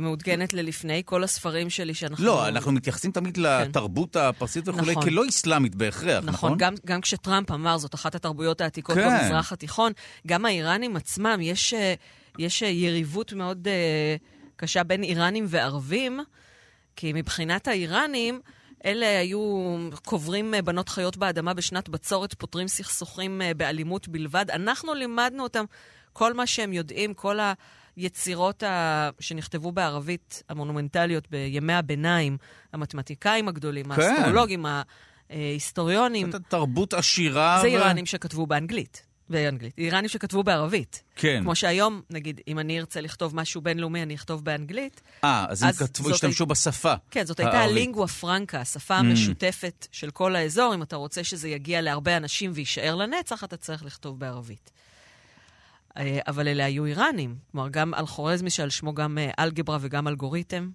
מעודכנת 0.00 0.52
ללפני, 0.54 1.02
כל 1.04 1.24
הספרים 1.24 1.70
שלי 1.70 1.94
שאנחנו... 1.94 2.24
לא, 2.24 2.48
אנחנו 2.48 2.72
מתייחסים 2.72 3.10
תמיד 3.10 3.36
לתרבות 3.36 4.16
הפרסית 4.16 4.68
וכולי 4.68 4.92
נכון. 4.92 5.02
כלא 5.04 5.22
אסלאמית 5.28 5.74
בהכרח, 5.74 6.24
נכון? 6.24 6.32
נכון, 6.34 6.58
גם, 6.58 6.74
גם 6.86 7.00
כשטראמפ 7.00 7.50
אמר, 7.50 7.78
זאת 7.78 7.94
אחת 7.94 8.14
התרבויות 8.14 8.60
העתיקות 8.60 8.94
כן. 8.94 9.08
במזרח 9.08 9.52
התיכון, 9.52 9.92
גם 10.26 10.44
האיראנים 10.44 10.96
עצמם, 10.96 11.38
יש, 11.42 11.74
אה, 11.74 11.94
יש 12.38 12.62
אה, 12.62 12.68
יריבות 12.68 13.32
מאוד 13.32 13.68
אה, 13.68 14.16
קשה 14.56 14.82
בין 14.84 15.02
איראנים 15.02 15.44
וערבים, 15.48 16.20
כי 16.96 17.12
מבחינת 17.12 17.68
האיראנים, 17.68 18.40
אלה 18.84 19.18
היו 19.18 19.76
קוברים 20.04 20.54
אה, 20.54 20.62
בנות 20.62 20.88
חיות 20.88 21.16
באדמה 21.16 21.54
בשנת 21.54 21.88
בצורת, 21.88 22.34
פותרים 22.34 22.68
סכסוכים 22.68 23.42
אה, 23.42 23.54
באלימות 23.54 24.08
בלבד. 24.08 24.50
אנחנו 24.50 24.94
לימדנו 24.94 25.42
אותם 25.42 25.64
כל 26.12 26.34
מה 26.34 26.46
שהם 26.46 26.72
יודעים, 26.72 27.14
כל 27.14 27.38
היצירות 27.96 28.62
ה... 28.62 29.10
שנכתבו 29.20 29.72
בערבית, 29.72 30.42
המונומנטליות 30.48 31.30
בימי 31.30 31.72
הביניים, 31.72 32.36
המתמטיקאים 32.72 33.48
הגדולים, 33.48 33.94
כן. 33.94 34.00
האסטרולוגים, 34.02 34.66
ההיסטוריונים. 35.30 36.32
זאת 36.32 36.42
תרבות 36.48 36.94
עשירה. 36.94 37.58
זה 37.62 37.68
ו- 37.68 37.70
איראנים 37.70 38.06
שכתבו 38.06 38.46
באנגלית. 38.46 39.02
באנגלית. 39.28 39.78
איראנים 39.78 40.08
שכתבו 40.08 40.42
בערבית. 40.42 41.02
כן. 41.16 41.40
כמו 41.42 41.54
שהיום, 41.54 42.02
נגיד, 42.10 42.40
אם 42.48 42.58
אני 42.58 42.80
ארצה 42.80 43.00
לכתוב 43.00 43.36
משהו 43.36 43.60
בינלאומי, 43.60 44.02
אני 44.02 44.14
אכתוב 44.14 44.44
באנגלית. 44.44 45.02
אה, 45.24 45.46
אז 45.48 45.62
הם 45.62 45.68
אז 45.68 45.78
כתבו, 45.78 46.04
זאת 46.04 46.14
השתמשו 46.14 46.46
בשפה. 46.46 46.94
כן, 47.10 47.24
זאת 47.26 47.40
הייתה 47.40 47.58
הערבית. 47.58 47.76
הלינגואה 47.76 48.08
פרנקה, 48.08 48.60
השפה 48.60 48.96
Mm. 48.96 49.00
המשותפת 49.00 49.86
של 49.92 50.10
כל 50.10 50.36
האזור. 50.36 50.74
אם 50.74 50.82
אתה 50.82 50.96
רוצה 50.96 51.24
שזה 51.24 51.48
יגיע 51.48 51.80
להרבה 51.80 52.16
אנשים 52.16 52.50
ויישאר 52.54 52.94
לנצח, 52.94 53.44
אתה 53.44 53.56
צריך 53.56 53.84
לכתוב 53.84 54.20
בערבית. 54.20 54.70
אה, 55.96 56.18
אבל 56.26 56.48
אלה 56.48 56.64
היו 56.64 56.84
איראנים. 56.84 57.36
כלומר, 57.52 57.68
גם 57.68 57.94
על 57.94 58.06
חורזמי, 58.06 58.50
שעל 58.50 58.70
שמו 58.70 58.94
גם 58.94 59.18
אה, 59.18 59.30
אלגברה 59.38 59.78
וגם 59.80 60.08
אלגוריתם. 60.08 60.70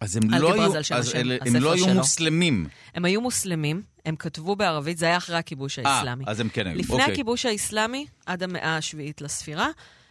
אז 0.00 0.16
הם 0.16 0.22
לא 0.30 0.52
היו, 0.54 0.64
אז 0.64 0.74
השם, 0.74 0.94
אלה- 1.14 1.36
הם 1.46 1.56
לא 1.56 1.72
היו 1.72 1.84
שלו. 1.84 1.94
מוסלמים. 1.94 2.66
הם 2.94 3.04
היו 3.04 3.20
מוסלמים, 3.20 3.82
הם 4.06 4.16
כתבו 4.16 4.56
בערבית, 4.56 4.98
זה 4.98 5.06
היה 5.06 5.16
אחרי 5.16 5.36
הכיבוש 5.36 5.78
אה, 5.78 5.88
האסלאמי. 5.90 6.24
אז 6.26 6.40
הם 6.40 6.48
כן 6.48 6.66
היו, 6.66 6.78
לפני 6.78 6.96
אוקיי. 6.96 7.12
הכיבוש 7.12 7.46
האסלאמי, 7.46 8.06
עד 8.26 8.42
המאה 8.42 8.76
השביעית 8.76 9.20
לספירה, 9.20 9.68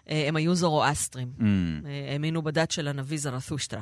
אה, 0.09 0.27
הם 0.27 0.35
היו 0.35 0.55
זורואסטרים. 0.55 1.31
Mm. 1.39 1.43
אה, 1.85 2.11
האמינו 2.13 2.41
בדת 2.41 2.71
של 2.71 2.87
הנביא 2.87 3.17
זרתושטרה. 3.17 3.81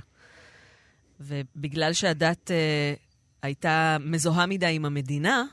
ובגלל 1.20 1.94
שהדת 1.94 2.52
אה, 2.52 2.94
הייתה 3.42 3.98
מזוהה 4.00 4.46
מדי 4.46 4.76
עם 4.76 4.86
המדינה, 4.86 5.44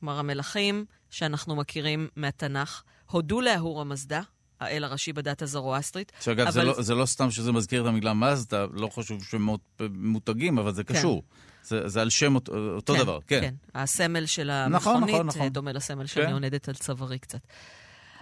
כלומר 0.00 0.18
המלכים 0.18 0.84
שאנחנו 1.10 1.56
מכירים 1.56 2.08
מהתנ"ך, 2.16 2.82
הודו 3.10 3.40
לאהור 3.40 3.80
המזדה, 3.80 4.20
האל 4.60 4.84
הראשי 4.84 5.12
בדת 5.12 5.42
הזרואסטרית. 5.42 6.12
שאגב, 6.20 6.50
זה 6.50 6.60
אבל- 6.60 6.68
לא- 6.68 6.82
זה 6.82 6.94
לא 6.94 7.06
סתם 7.06 7.30
שזה 7.30 7.52
מזכיר 7.52 7.82
את 7.82 7.86
המילה 7.86 8.14
מזדה, 8.14 8.64
לא 8.72 8.88
חשוב 8.88 9.24
שמות 9.24 9.60
מותגים, 9.90 10.58
אבל 10.58 10.72
זה 10.74 10.84
כן. 10.84 10.94
קשור. 10.94 11.22
זה 11.62 11.88
זה 11.88 12.00
על 12.00 12.10
שם 12.10 12.34
אותו- 12.34 12.52
אותו 12.74 12.96
דבר, 12.96 13.18
כן. 13.26 13.40
כן, 13.40 13.54
הסמל 13.74 14.26
של 14.26 14.66
נכון, 14.68 14.94
המכונית 14.94 15.14
נכון, 15.14 15.26
נכון. 15.26 15.42
אה, 15.42 15.48
דומה 15.48 15.72
לסמל 15.72 16.06
שאני 16.06 16.26
כן. 16.26 16.32
עונדת 16.32 16.68
על 16.68 16.74
צווארי 16.74 17.18
קצת. 17.18 17.38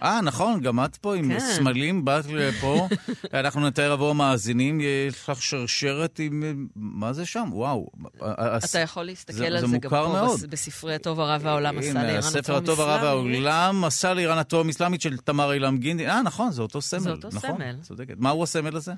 אה, 0.03 0.21
נכון, 0.21 0.61
גם 0.61 0.85
את 0.85 0.95
פה 0.95 1.15
עם 1.15 1.29
כן. 1.31 1.39
סמלים, 1.39 2.05
באת 2.05 2.25
לפה. 2.25 2.87
אנחנו 3.33 3.67
נתאר 3.67 3.91
עבור 3.91 4.09
המאזינים, 4.09 4.81
יש 4.81 5.29
לך 5.29 5.41
שרשרת 5.41 6.19
עם... 6.19 6.67
מה 6.75 7.13
זה 7.13 7.25
שם? 7.25 7.49
וואו. 7.51 7.87
אתה 8.21 8.79
יכול 8.79 9.03
להסתכל 9.03 9.37
זה- 9.37 9.47
על 9.47 9.59
זה 9.59 9.67
זה 9.67 9.77
גם 9.77 9.89
פה, 9.89 10.07
מאוד. 10.13 10.39
בספרי 10.49 10.95
הטוב 10.95 11.19
הרע 11.19 11.37
והעולם 11.41 11.77
עשה 11.77 11.93
לאיראן 11.93 12.17
הספר 12.17 12.39
אטום 12.39 12.55
הטוב 12.63 12.79
הרע. 12.81 13.03
והעולם 13.03 13.83
עשה 13.85 14.13
לאיראן 14.13 14.37
הטוב 14.37 14.67
אסלאמית 14.69 15.01
של 15.01 15.17
תמר 15.17 15.53
אילם 15.53 15.77
גינדי. 15.77 16.07
אה, 16.07 16.21
נכון, 16.21 16.51
זה 16.51 16.61
אותו 16.61 16.81
סמל. 16.81 16.99
זה 16.99 17.11
אותו 17.11 17.27
נכון, 17.33 17.49
סמל. 17.57 17.75
צודקת. 17.81 18.13
מהו 18.17 18.43
הסמל 18.43 18.75
הזה? 18.75 18.93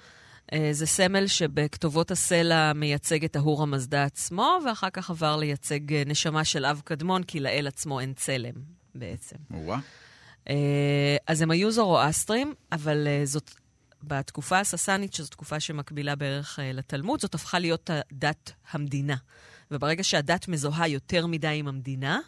אה, 0.53 0.69
זה 0.71 0.85
סמל 0.85 1.27
שבכתובות 1.27 2.11
הסלע 2.11 2.73
מייצג 2.73 3.23
את 3.23 3.35
ההור 3.35 3.63
המזדה 3.63 4.03
עצמו, 4.03 4.57
ואחר 4.65 4.89
כך 4.89 5.09
עבר 5.09 5.35
לייצג 5.35 5.93
אה, 5.93 6.03
נשמה 6.05 6.43
של 6.43 6.65
אב 6.65 6.81
קדמון, 6.83 7.23
כי 7.23 7.39
לאל 7.39 7.67
עצמו 7.67 7.99
אין 7.99 8.13
צלם, 8.13 8.53
בעצם. 8.95 9.35
וואה. 9.51 9.79
אה, 10.49 11.17
אז 11.27 11.41
הם 11.41 11.51
היו 11.51 11.71
זורואסטרים, 11.71 12.53
אבל 12.71 13.07
אה, 13.07 13.21
זאת, 13.25 13.51
בתקופה 14.03 14.59
הססנית, 14.59 15.13
שזו 15.13 15.29
תקופה 15.29 15.59
שמקבילה 15.59 16.15
בערך 16.15 16.59
אה, 16.59 16.71
לתלמוד, 16.71 17.21
זאת 17.21 17.35
הפכה 17.35 17.59
להיות 17.59 17.89
דת 18.11 18.51
המדינה. 18.71 19.15
וברגע 19.71 20.03
שהדת 20.03 20.47
מזוהה 20.47 20.87
יותר 20.87 21.27
מדי 21.27 21.55
עם 21.59 21.67
המדינה, 21.67 22.19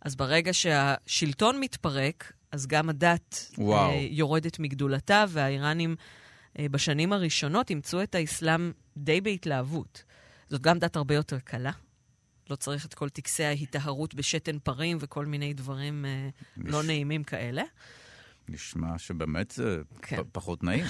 אז 0.00 0.16
ברגע 0.16 0.52
שהשלטון 0.52 1.60
מתפרק, 1.60 2.32
אז 2.52 2.66
גם 2.66 2.88
הדת 2.88 3.50
וואו. 3.58 3.92
יורדת 4.10 4.58
מגדולתה, 4.58 5.24
והאיראנים 5.28 5.96
בשנים 6.60 7.12
הראשונות 7.12 7.70
אימצו 7.70 8.02
את 8.02 8.14
האסלאם 8.14 8.72
די 8.96 9.20
בהתלהבות. 9.20 10.04
זאת 10.50 10.60
גם 10.60 10.78
דת 10.78 10.96
הרבה 10.96 11.14
יותר 11.14 11.38
קלה. 11.38 11.70
לא 12.52 12.56
צריך 12.56 12.86
את 12.86 12.94
כל 12.94 13.08
טקסי 13.08 13.44
ההיטהרות 13.44 14.14
בשתן 14.14 14.58
פרים 14.58 14.98
וכל 15.00 15.26
מיני 15.26 15.54
דברים 15.54 16.04
אה, 16.04 16.28
לא 16.56 16.82
נעימים 16.82 17.24
כאלה. 17.24 17.62
נשמע 18.48 18.98
שבאמת 18.98 19.50
זה 19.50 19.78
כן. 20.02 20.16
פ- 20.16 20.26
פחות 20.32 20.64
נעים. 20.64 20.84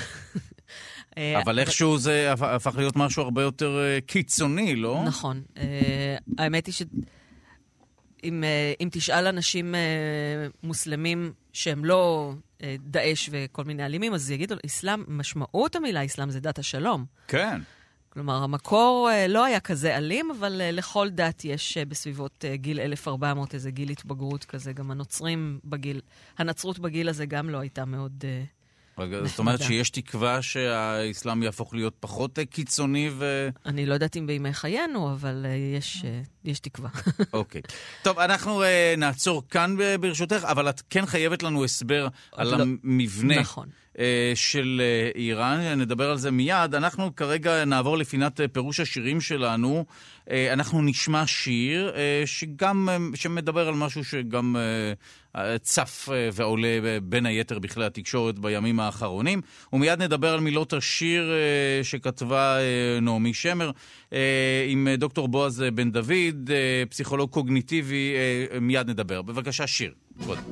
אה, 1.18 1.42
אבל 1.42 1.58
איכשהו 1.58 1.98
זה 1.98 2.32
הפ- 2.32 2.42
הפך 2.42 2.76
להיות 2.76 2.96
משהו 2.96 3.22
הרבה 3.22 3.42
יותר 3.42 3.78
אה, 3.78 3.98
קיצוני, 4.06 4.76
לא? 4.76 5.02
נכון. 5.06 5.42
האמת 6.38 6.66
היא 6.66 6.74
שאם 6.74 8.44
אם 8.80 8.88
תשאל 8.92 9.26
אנשים 9.26 9.74
מוסלמים 10.62 11.32
שהם 11.52 11.84
לא 11.84 12.32
דאעש 12.78 13.28
וכל 13.32 13.64
מיני 13.64 13.86
אלימים, 13.86 14.14
אז 14.14 14.30
יגידו, 14.30 14.54
אסלאם, 14.66 15.04
משמעות 15.08 15.76
המילה 15.76 16.04
אסלאם 16.04 16.30
זה 16.30 16.40
דת 16.40 16.58
השלום. 16.58 17.04
כן. 17.28 17.60
כלומר, 18.12 18.42
המקור 18.42 19.08
אה, 19.12 19.26
לא 19.28 19.44
היה 19.44 19.60
כזה 19.60 19.96
אלים, 19.96 20.30
אבל 20.30 20.60
אה, 20.60 20.70
לכל 20.70 21.10
דת 21.10 21.44
יש 21.44 21.76
אה, 21.76 21.84
בסביבות 21.84 22.44
גיל 22.54 22.80
1400 22.80 23.54
איזה 23.54 23.70
גיל 23.70 23.90
התבגרות 23.90 24.44
כזה. 24.44 24.72
גם 24.72 24.90
הנוצרים 24.90 25.58
בגיל, 25.64 26.00
הנצרות 26.38 26.78
בגיל 26.78 27.08
הזה 27.08 27.26
גם 27.26 27.50
לא 27.50 27.58
הייתה 27.58 27.84
מאוד... 27.84 28.24
רגע, 28.98 29.24
זאת 29.24 29.38
אומרת. 29.38 29.62
שיש 29.62 29.90
תקווה 29.90 30.42
שהאסלאם 30.42 31.42
יהפוך 31.42 31.74
להיות 31.74 31.94
פחות 32.00 32.38
קיצוני 32.50 33.10
ו... 33.12 33.48
אני 33.66 33.86
לא 33.86 33.94
יודעת 33.94 34.16
אם 34.16 34.26
בימי 34.26 34.52
חיינו, 34.52 35.12
אבל 35.12 35.46
יש, 35.76 36.04
יש 36.44 36.60
תקווה. 36.60 36.90
אוקיי. 37.32 37.62
טוב, 38.02 38.18
אנחנו 38.18 38.62
uh, 38.62 38.66
נעצור 38.98 39.42
כאן 39.50 39.76
ברשותך, 40.00 40.44
אבל 40.44 40.68
את 40.68 40.82
כן 40.90 41.06
חייבת 41.06 41.42
לנו 41.42 41.64
הסבר 41.64 42.08
על 42.32 42.56
לא. 42.56 42.62
המבנה. 42.62 43.40
נכון. 43.40 43.68
אה, 43.98 44.32
של 44.34 44.80
אה, 44.84 45.10
איראן, 45.20 45.80
נדבר 45.80 46.10
על 46.10 46.18
זה 46.18 46.30
מיד. 46.30 46.74
אנחנו 46.74 47.16
כרגע 47.16 47.64
נעבור 47.64 47.98
לפינת 47.98 48.40
אה, 48.40 48.48
פירוש 48.48 48.80
השירים 48.80 49.20
שלנו. 49.20 49.84
אה, 50.30 50.52
אנחנו 50.52 50.82
נשמע 50.82 51.26
שיר 51.26 51.92
אה, 51.94 52.22
שגם, 52.26 52.88
אה, 52.88 52.96
שמדבר 53.14 53.68
על 53.68 53.74
משהו 53.74 54.04
שגם 54.04 54.56
אה, 55.36 55.58
צף 55.58 56.08
אה, 56.12 56.28
ועולה 56.32 56.68
אה, 56.68 56.98
בין 57.02 57.26
היתר 57.26 57.58
בכלי 57.58 57.84
התקשורת 57.84 58.38
בימים 58.38 58.80
האחרונים. 58.80 59.40
ומיד 59.72 60.02
נדבר 60.02 60.34
על 60.34 60.40
מילות 60.40 60.72
השיר 60.72 61.30
אה, 61.32 61.84
שכתבה 61.84 62.58
אה, 62.58 63.00
נעמי 63.00 63.34
שמר 63.34 63.70
אה, 64.12 64.66
עם 64.68 64.88
אה, 64.88 64.96
דוקטור 64.96 65.28
בועז 65.28 65.64
בן 65.74 65.90
דוד, 65.90 66.31
אה, 66.50 66.82
פסיכולוג 66.90 67.30
קוגניטיבי, 67.30 68.14
אה, 68.52 68.60
מיד 68.60 68.90
נדבר. 68.90 69.22
בבקשה, 69.22 69.66
שיר. 69.66 69.92
קודם. 70.26 70.42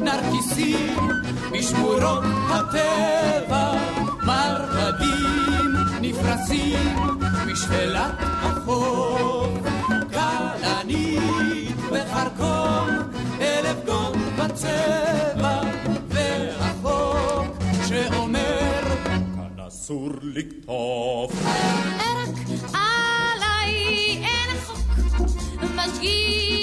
נרקיסים 0.00 0.96
בצבע, 14.38 15.39
אסור 19.90 20.10
לקטוף. 20.22 21.32
רק 21.44 22.28
עליי 22.74 23.74
אין 24.24 24.56
חוק 24.64 24.78
משגיח, 25.62 26.59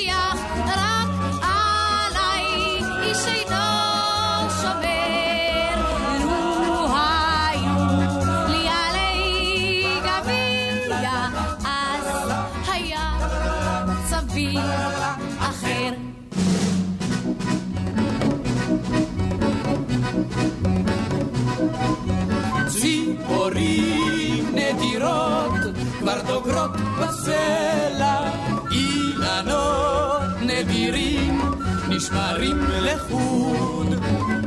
דוגרות 26.38 26.72
בסלע, 26.72 28.32
אילנות 28.72 30.22
נדירים 30.42 31.42
נשמרים 31.90 32.58
לחוד, 32.82 33.88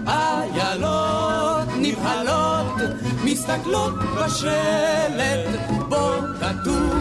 איילות 0.06 1.68
נבהלות 1.76 2.66
מסתכלות 3.24 3.94
בשלט, 3.94 5.60
בו 5.88 6.10
כתוב 6.40 6.94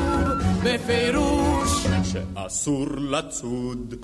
בפירוש 0.64 1.88
שאסור 2.04 2.88
לצוד. 2.98 3.96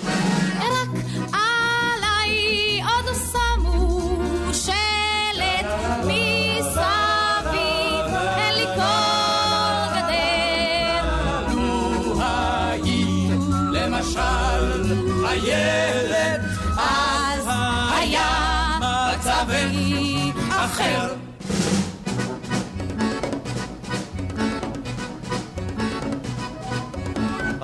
רק 0.59 0.89
עליי 1.33 2.81
עוד 2.83 3.15
שמו 3.31 4.19
שלט 4.53 5.65
מסביב, 6.03 7.04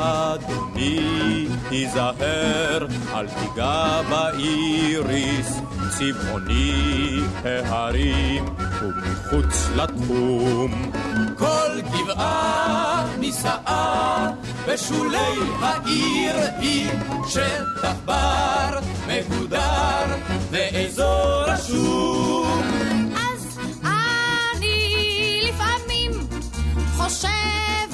אדוני, 0.02 1.48
תיזהר, 1.70 2.88
אל 3.14 3.28
תיגע 3.28 4.02
באיריס, 4.10 5.60
צבעוני 5.90 7.20
ההרים 7.44 8.46
ומחוץ 8.82 9.70
לתחום. 9.76 10.92
כל 11.38 11.82
גבעה 11.94 13.06
נישאה 13.20 14.28
בשולי 14.68 15.36
העיר 15.62 16.36
היא 16.60 16.90
שטח 17.28 17.96
בר 18.06 18.80
מגודר 19.08 20.06
ואזור 20.52 21.44
רשום. 21.48 22.62
אז 23.16 23.60
אני 23.84 25.42
לפעמים 25.50 26.12
חושבת 26.98 27.91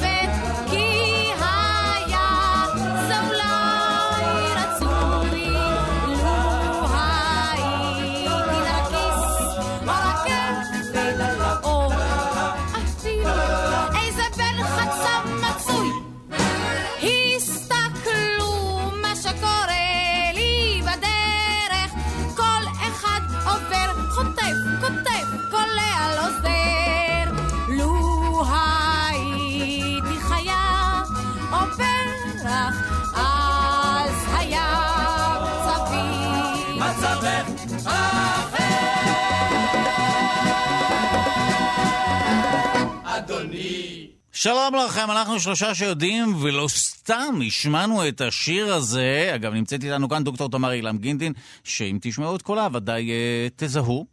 שלום 44.47 44.75
לכם, 44.75 45.11
אנחנו 45.11 45.39
שלושה 45.39 45.75
שיודעים, 45.75 46.35
ולא 46.35 46.67
סתם 46.67 47.39
השמענו 47.47 48.07
את 48.07 48.21
השיר 48.21 48.73
הזה. 48.73 49.31
אגב, 49.35 49.53
נמצאת 49.53 49.83
איתנו 49.83 50.09
כאן 50.09 50.23
דוקטור 50.23 50.49
תמר 50.49 50.71
אילם 50.71 50.97
גינדין, 50.97 51.33
שאם 51.63 51.97
תשמעו 52.01 52.35
את 52.35 52.41
קולה, 52.41 52.67
ודאי 52.73 53.11
אה, 53.11 53.47
תזהו 53.55 54.07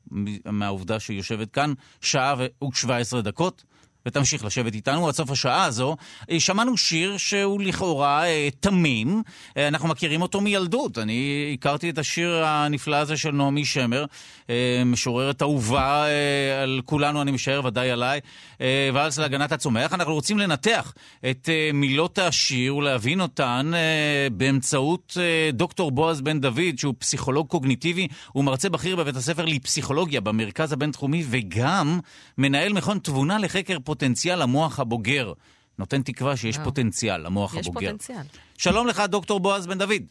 מהעובדה 0.46 1.00
שהיא 1.00 1.16
יושבת 1.16 1.50
כאן 1.50 1.72
שעה 2.00 2.34
ו-17 2.38 3.20
דקות. 3.20 3.64
ותמשיך 4.06 4.44
לשבת 4.44 4.74
איתנו 4.74 5.08
עד 5.08 5.14
סוף 5.14 5.30
השעה 5.30 5.64
הזו. 5.64 5.96
אה, 6.30 6.40
שמענו 6.40 6.76
שיר 6.76 7.16
שהוא 7.16 7.62
לכאורה 7.62 8.24
אה, 8.24 8.48
תמים, 8.60 9.22
אה, 9.56 9.68
אנחנו 9.68 9.88
מכירים 9.88 10.22
אותו 10.22 10.40
מילדות. 10.40 10.98
אני 10.98 11.50
הכרתי 11.58 11.90
את 11.90 11.98
השיר 11.98 12.44
הנפלא 12.44 12.96
הזה 12.96 13.16
של 13.16 13.30
נעמי 13.30 13.64
שמר, 13.64 14.04
אה, 14.50 14.82
משוררת 14.86 15.42
אהובה 15.42 16.04
אה, 16.06 16.62
על 16.62 16.80
כולנו, 16.84 17.22
אני 17.22 17.30
משער, 17.30 17.64
ודאי 17.64 17.90
עליי, 17.90 18.20
אה, 18.60 18.90
ואלס 18.94 19.18
להגנת 19.18 19.52
הצומח. 19.52 19.92
אנחנו 19.92 20.14
רוצים 20.14 20.38
לנתח 20.38 20.94
את 21.30 21.48
אה, 21.48 21.70
מילות 21.74 22.18
השיר 22.18 22.76
ולהבין 22.76 23.20
אותן 23.20 23.70
אה, 23.74 24.28
באמצעות 24.32 25.16
אה, 25.20 25.50
דוקטור 25.52 25.90
בועז 25.90 26.20
בן 26.20 26.40
דוד, 26.40 26.78
שהוא 26.78 26.94
פסיכולוג 26.98 27.46
קוגניטיבי, 27.48 28.08
הוא 28.32 28.44
מרצה 28.44 28.68
בכיר 28.68 28.96
בבית 28.96 29.16
הספר 29.16 29.44
לפסיכולוגיה 29.44 30.20
במרכז 30.20 30.72
הבינתחומי, 30.72 31.24
וגם 31.30 32.00
מנהל 32.38 32.72
מכון 32.72 32.98
תבונה 32.98 33.38
לחקר 33.38 33.76
פוטנציאל 33.98 34.42
המוח 34.42 34.80
הבוגר. 34.80 35.32
נותן 35.78 36.02
תקווה 36.02 36.36
שיש 36.36 36.56
וואו. 36.56 36.64
פוטנציאל 36.64 37.26
למוח 37.26 37.54
יש 37.56 37.66
הבוגר. 37.68 37.86
פוטנציאל. 37.86 38.18
שלום 38.58 38.86
לך, 38.86 39.00
דוקטור 39.08 39.40
בועז 39.40 39.66
בן 39.66 39.78
דוד. 39.78 40.02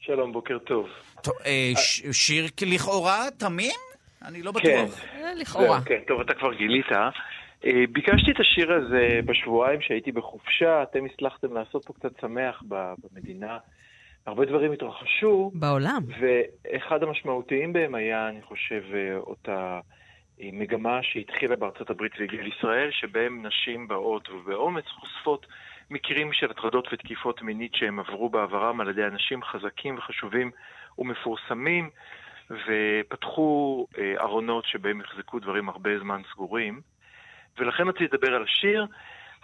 שלום, 0.00 0.32
בוקר 0.32 0.58
טוב. 0.58 0.86
טוב, 1.22 1.34
אה, 1.46 1.72
ש- 1.76 2.02
שיר 2.12 2.46
לכאורה 2.66 3.24
תמים? 3.38 3.74
אני 4.24 4.42
לא 4.42 4.52
כן. 4.52 4.84
בטוח. 4.86 5.00
אה, 5.14 5.34
לכאורה. 5.34 5.80
כן, 5.84 5.98
טוב, 6.08 6.20
אתה 6.20 6.34
כבר 6.34 6.54
גילית. 6.54 6.86
אה, 6.92 7.70
ביקשתי 7.92 8.30
את 8.30 8.40
השיר 8.40 8.72
הזה 8.72 9.20
בשבועיים 9.26 9.80
שהייתי 9.80 10.12
בחופשה, 10.12 10.82
אתם 10.82 10.98
הצלחתם 11.04 11.54
לעשות 11.54 11.84
פה 11.84 11.92
קצת 11.92 12.20
שמח 12.20 12.62
ב- 12.68 12.92
במדינה. 13.12 13.58
הרבה 14.26 14.44
דברים 14.44 14.72
התרחשו, 14.72 15.50
בעולם. 15.54 16.02
ואחד 16.20 17.02
המשמעותיים 17.02 17.72
בהם 17.72 17.94
היה, 17.94 18.28
אני 18.28 18.42
חושב, 18.42 18.82
אה, 18.94 19.16
אותה 19.16 19.80
אה, 20.42 20.48
מגמה 20.52 21.02
שהתחילה 21.02 21.56
בארצות 21.56 21.90
הברית 21.90 22.12
והגיעה 22.18 22.42
לישראל, 22.44 22.90
שבהם 22.90 23.46
נשים 23.46 23.88
באות 23.88 24.28
ובאומץ 24.30 24.84
חושפות 24.88 25.46
מקרים 25.90 26.32
של 26.32 26.50
הטרדות 26.50 26.88
ותקיפות 26.92 27.42
מינית 27.42 27.74
שהם 27.74 28.00
עברו 28.00 28.28
בעברם 28.28 28.80
על 28.80 28.88
ידי 28.88 29.04
אנשים 29.04 29.42
חזקים 29.42 29.98
וחשובים 29.98 30.50
ומפורסמים, 30.98 31.90
ופתחו 32.50 33.86
אה, 33.98 34.14
ארונות 34.20 34.64
שבהם 34.64 35.00
יחזקו 35.00 35.38
דברים 35.38 35.68
הרבה 35.68 35.98
זמן 35.98 36.20
סגורים. 36.32 36.80
ולכן 37.58 37.88
רציתי 37.88 38.04
לדבר 38.04 38.34
על 38.34 38.42
השיר. 38.42 38.86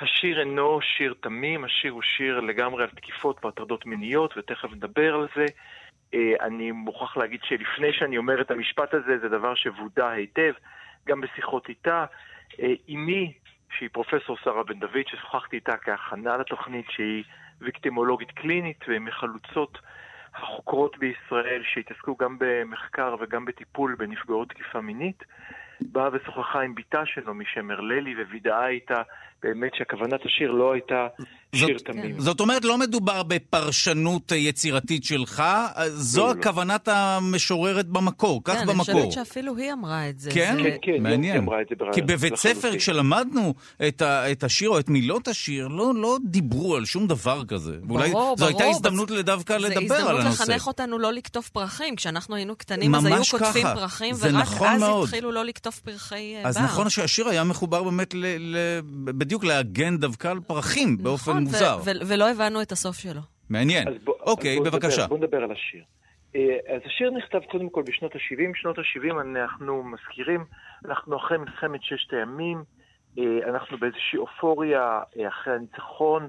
השיר 0.01 0.40
אינו 0.40 0.80
שיר 0.80 1.14
תמים, 1.20 1.64
השיר 1.64 1.92
הוא 1.92 2.03
שיר 2.03 2.40
לגמרי 2.40 2.82
על 2.82 2.90
תקיפות 2.90 3.44
והטרדות 3.44 3.86
מיניות, 3.86 4.34
ותכף 4.36 4.72
נדבר 4.72 5.14
על 5.14 5.26
זה. 5.36 5.44
אה, 6.14 6.32
אני 6.40 6.72
מוכרח 6.72 7.16
להגיד 7.16 7.40
שלפני 7.44 7.92
שאני 7.92 8.18
אומר 8.18 8.40
את 8.40 8.51
המשפט 8.51 8.94
הזה, 8.94 9.18
זה 9.18 9.28
דבר 9.28 9.55
שוודא 9.55 10.07
היטב, 10.07 10.53
גם 11.07 11.20
בשיחות 11.20 11.68
איתה. 11.68 12.05
אה, 12.61 12.74
אמי, 12.88 13.32
שהיא 13.70 13.88
פרופסור 13.92 14.36
שרה 14.44 14.62
בן 14.62 14.78
דוד, 14.78 15.07
ששוחחתי 15.07 15.57
איתה 15.57 15.76
כהכנה 15.76 16.36
לתוכנית, 16.36 16.86
שהיא 16.90 17.24
ויקטימולוגית 17.61 18.30
קלינית 18.30 18.84
ומחלוצות 18.88 19.78
החוקרות 20.34 20.99
בישראל 20.99 21.62
שהתעסקו 21.64 22.16
גם 22.16 22.36
במחקר 22.40 23.16
וגם 23.20 23.44
בטיפול 23.44 23.94
בנפגעות 23.94 24.49
תקיפה 24.49 24.80
מינית, 24.80 25.24
באה 25.80 26.09
ושוחחה 26.12 26.61
עם 26.61 26.74
בתה 26.74 27.07
שלו 27.07 27.34
משם 27.34 27.70
הרללי 27.70 28.22
ווידאה 28.22 28.68
איתה 28.68 29.03
באמת 29.43 29.70
שהכוונת 29.78 30.20
השיר 30.26 30.51
לא 30.51 30.72
הייתה 30.72 31.07
שיר 31.55 31.78
זאת- 31.78 31.86
תמים. 31.86 32.20
זאת 32.20 32.41
אומרת, 32.41 32.64
לא 32.64 32.78
מדובר 32.78 33.22
בפרשנות 33.22 34.32
אה, 34.32 34.36
יצירתית 34.36 35.05
שלך, 35.05 35.41
אה, 35.41 35.91
זו 35.91 36.20
לא, 36.20 36.34
לא. 36.34 36.41
הכוונת 36.41 36.89
המשוררת 36.89 37.86
במקור, 37.86 38.41
כך 38.45 38.53
כן, 38.53 38.59
אני 38.59 38.66
במקור. 38.66 38.84
חושבת 38.84 39.12
שאפילו 39.12 39.57
היא 39.57 39.72
אמרה 39.72 40.09
את 40.09 40.18
זה. 40.20 40.30
כן? 40.30 40.57
זה- 40.57 40.62
כן, 40.70 40.76
כן, 40.82 40.93
היא 40.93 41.01
מעניין. 41.03 41.36
אמרה 41.36 41.61
את 41.62 41.66
זה 41.68 41.74
ברעיון. 41.78 41.95
כי 41.95 42.03
בבית 42.03 42.36
ספר. 42.36 42.76
כשלמדנו 42.76 43.55
את, 43.89 44.03
ה, 44.03 44.32
את 44.32 44.45
השיר 44.45 44.68
או 44.70 44.78
את 44.78 44.89
מילות 44.89 45.28
השיר, 45.28 45.68
לא, 45.68 45.93
לא 45.95 46.16
דיברו 46.24 46.76
על 46.76 46.84
שום 46.84 47.07
דבר 47.07 47.45
כזה. 47.45 47.76
ואולי 47.89 48.11
ברור, 48.11 48.34
זו 48.39 48.47
הייתה 48.47 48.59
ברור, 48.62 48.74
הזדמנות 48.74 49.11
בס- 49.11 49.20
דווקא 49.20 49.53
לדבר 49.53 49.68
על 49.76 49.82
הזדמנות 49.84 50.20
הנושא. 50.24 50.43
לחנך 50.43 50.66
אותנו 50.66 50.99
לא 50.99 51.12
לקטוף 51.12 51.49
פרחים. 51.49 51.97
כשאנחנו 51.97 52.34
היינו 52.34 52.57
קטנים, 52.57 52.95
אז 52.95 53.05
היו 53.05 53.22
קוטפים 53.30 53.62
ככה. 53.62 53.74
פרחים, 53.74 54.14
זה 54.14 54.28
ורק 54.28 54.43
נכון 54.43 54.68
אז 54.68 54.80
מאוד. 54.80 55.05
התחילו 55.05 55.32
לא 55.32 55.45
לקטוף 55.45 55.78
פרחי 55.78 56.34
אה, 56.36 56.43
בר. 56.43 56.49
אז 56.49 56.59
נכון 56.59 56.91
שהשיר 56.91 57.28
היה 57.28 57.45
מחובר 57.45 57.82
באמת 57.82 58.14
ל, 58.14 58.26
ל, 58.39 58.57
בדיוק 59.29 59.45
להגן 59.45 59.97
דווקא 59.97 60.29
על 60.29 60.41
פרחים, 60.47 60.97
באופן 61.03 61.31
נכון, 61.31 61.43
ו- 61.43 61.47
מוזר. 61.47 61.79
ו- 61.85 62.09
ולא 62.09 62.31
הבנו 62.31 62.62
את 62.62 62.72
הסוף 62.72 62.97
שלו. 62.97 63.20
מעניין. 63.51 63.85
בוא- 64.05 64.14
אוקיי, 64.20 64.53
אז 64.53 64.59
בוא 64.59 64.70
בבקשה. 64.70 65.03
נדבר, 65.03 65.07
בוא 65.07 65.18
נדבר 65.18 65.37
על 65.43 65.53
השיר. 65.53 65.85
אה, 66.37 66.41
אז 66.76 66.81
השיר 66.87 67.11
נכתב 67.11 67.39
קודם 67.51 67.68
כל 67.70 67.83
בשנות 67.83 68.14
ה-70. 68.14 68.51
שנות 68.55 68.79
ה-70 68.79 69.20
אנחנו 69.20 69.83
מזכירים, 69.85 70.45
אנחנו 70.85 71.16
אחרי 71.16 71.39
מלחמת 71.39 71.83
ששת 71.83 72.12
הימים, 72.12 72.62
אה, 73.18 73.24
אנחנו 73.49 73.79
באיזושהי 73.79 74.18
אופוריה 74.18 74.81
אה, 75.18 75.29
אחרי 75.29 75.55
הניצחון. 75.55 76.29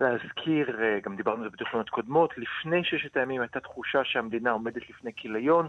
להזכיר, 0.00 0.76
גם 1.04 1.16
דיברנו 1.16 1.42
על 1.44 1.50
זה 1.50 1.56
בתוכניות 1.56 1.88
קודמות, 1.90 2.30
לפני 2.38 2.84
ששת 2.84 3.16
הימים 3.16 3.40
הייתה 3.40 3.60
תחושה 3.60 3.98
שהמדינה 4.04 4.50
עומדת 4.50 4.90
לפני 4.90 5.10
כיליון, 5.16 5.68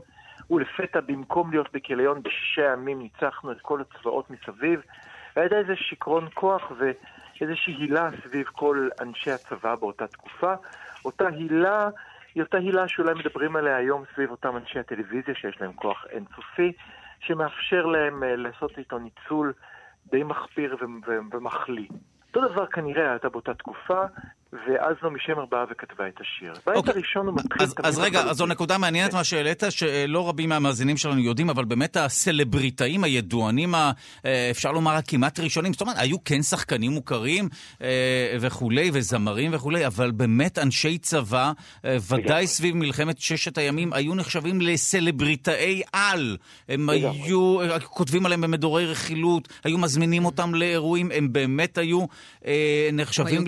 ולפתע 0.50 1.00
במקום 1.00 1.52
להיות 1.52 1.68
בכיליון 1.74 2.24
בשישה 2.24 2.62
ימים 2.74 3.00
ניצחנו 3.02 3.52
את 3.52 3.58
כל 3.62 3.82
הצבאות 3.82 4.26
מסביב, 4.30 4.80
והייתה 5.36 5.56
איזה 5.56 5.76
שיכרון 5.76 6.28
כוח 6.34 6.72
ואיזושהי 6.78 7.74
הילה 7.74 8.10
סביב 8.24 8.46
כל 8.46 8.90
אנשי 9.02 9.32
הצבא 9.32 9.76
באותה 9.76 10.08
תקופה. 10.08 10.54
אותה 11.06 11.28
הילה 11.28 11.90
היא 12.36 12.44
אותה 12.44 12.58
הילה 12.58 12.88
שאולי 12.88 13.14
מדברים 13.14 13.56
עליה 13.56 13.76
היום 13.76 14.04
סביב 14.16 14.32
אותם 14.32 14.58
אנשי 14.58 14.80
הטלוויזיה 14.80 15.36
שיש 15.36 15.62
להם 15.62 15.74
כוח 15.74 16.06
אינסופי, 16.10 16.72
שמאפשר 17.20 17.86
להם 17.86 18.24
אה, 18.24 18.36
לעשות 18.36 18.78
איתו 18.78 19.00
ניצול 19.00 19.54
די 20.12 20.24
מחפיר 20.24 20.78
ומחליא. 21.32 21.88
אותו 22.28 22.48
דבר 22.48 22.66
כנראה 22.66 23.12
הייתה 23.12 23.30
באותה 23.30 23.54
תקופה, 23.54 24.06
ואז 24.54 24.96
נעמי 25.04 25.20
שמר 25.26 25.46
באה 25.46 25.64
וכתבה 25.72 26.08
את 26.08 26.22
השיר. 26.22 26.54
בית 26.66 26.76
אוקיי. 26.76 26.94
הראשון 26.94 27.28
הוא 27.28 27.36
מתחיל... 27.36 27.62
אז, 27.62 27.74
תמיד 27.74 27.86
אז 27.88 28.00
רגע. 28.00 28.22
אז 28.22 28.38
זו 28.38 28.46
נקודה 28.46 28.78
מעניינת 28.78 29.14
מה 29.14 29.24
שהעלית, 29.24 29.64
שלא 29.70 30.30
רבים 30.30 30.50
מהמאזינים 30.50 30.98
שלנו 30.98 31.20
יודעים, 31.20 31.50
אבל 31.50 31.66
באמת 31.66 31.98
הסלבריטאים 31.98 33.04
הידוענים, 33.04 33.76
ה- 33.76 33.92
אה, 34.26 34.48
אפשר 34.52 34.72
לומר 34.72 34.92
הכמעט 34.96 35.40
ראשונים, 35.40 35.74
זאת 35.74 35.82
אומרת, 35.82 35.96
היו 36.00 36.24
כן 36.26 36.42
שחקנים 36.42 36.92
מוכרים 36.92 37.50
אה, 37.82 38.38
וכולי, 38.40 38.90
וזמרים 38.94 39.52
וכולי, 39.54 39.88
אבל 39.88 40.12
באמת 40.12 40.60
אנשי 40.60 40.98
צבא, 40.98 41.52
אה, 41.86 41.98
ודאי. 42.10 42.48
סביב 42.48 42.76
מלחמת 42.76 43.20
ששת 43.20 43.58
הימים, 43.58 43.94
היו 43.94 44.16
נחשבים 44.16 44.62
לסלבריטאי 44.62 45.82
על. 45.94 46.38
הם. 46.70 46.90
היו, 46.90 47.58
כותבים 47.84 48.26
עליהם 48.26 48.42
במדורי 48.42 48.86
רכילות, 48.86 49.48
היו 49.64 49.78
מזמינים 49.78 50.26
אותם 50.26 50.56
לאירועים, 50.56 51.12
הם 51.14 51.34
באמת 51.34 51.78
היו 51.78 52.06
נחשבים. 52.94 53.44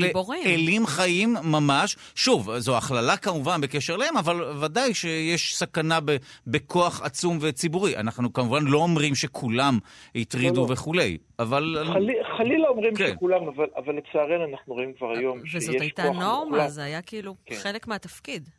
לאלים 0.46 0.88
חיים 0.96 1.36
ממש. 1.44 1.96
שוב, 2.16 2.58
זו 2.58 2.78
הכללה 2.78 3.18
כמובן 3.18 3.62
בקשר 3.62 3.96
אליהם, 3.96 4.18
אבל 4.18 4.44
ודאי 4.64 4.94
שיש 4.94 5.56
סכנה 5.56 6.00
ב, 6.06 6.16
בכוח 6.48 7.02
עצום 7.02 7.38
וציבורי. 7.42 7.98
אנחנו 7.98 8.34
כמובן 8.34 8.64
לא 8.66 8.78
אומרים 8.78 9.16
שכולם 9.16 9.80
הטרידו 10.16 10.62
לא, 10.62 10.68
לא. 10.68 10.74
וכולי, 10.74 11.18
אבל... 11.40 11.78
חלי- 11.94 12.24
חלילה 12.38 12.68
אומרים 12.68 12.96
כן. 12.96 13.08
שכולם, 13.14 13.48
אבל, 13.48 13.66
אבל 13.76 13.96
לצערנו 13.96 14.46
אנחנו 14.52 14.74
רואים 14.74 14.94
כבר 14.94 15.12
היום 15.18 15.46
שיש 15.46 15.56
וזאת 15.56 15.82
הייתה 15.82 16.04
כוח 16.04 16.16
נורמה, 16.16 16.46
מוחלט. 16.58 16.70
זה 16.70 16.84
היה 16.84 17.02
כאילו 17.02 17.36
כן. 17.46 17.56
חלק 17.56 17.88
מהתפקיד. 17.88 18.50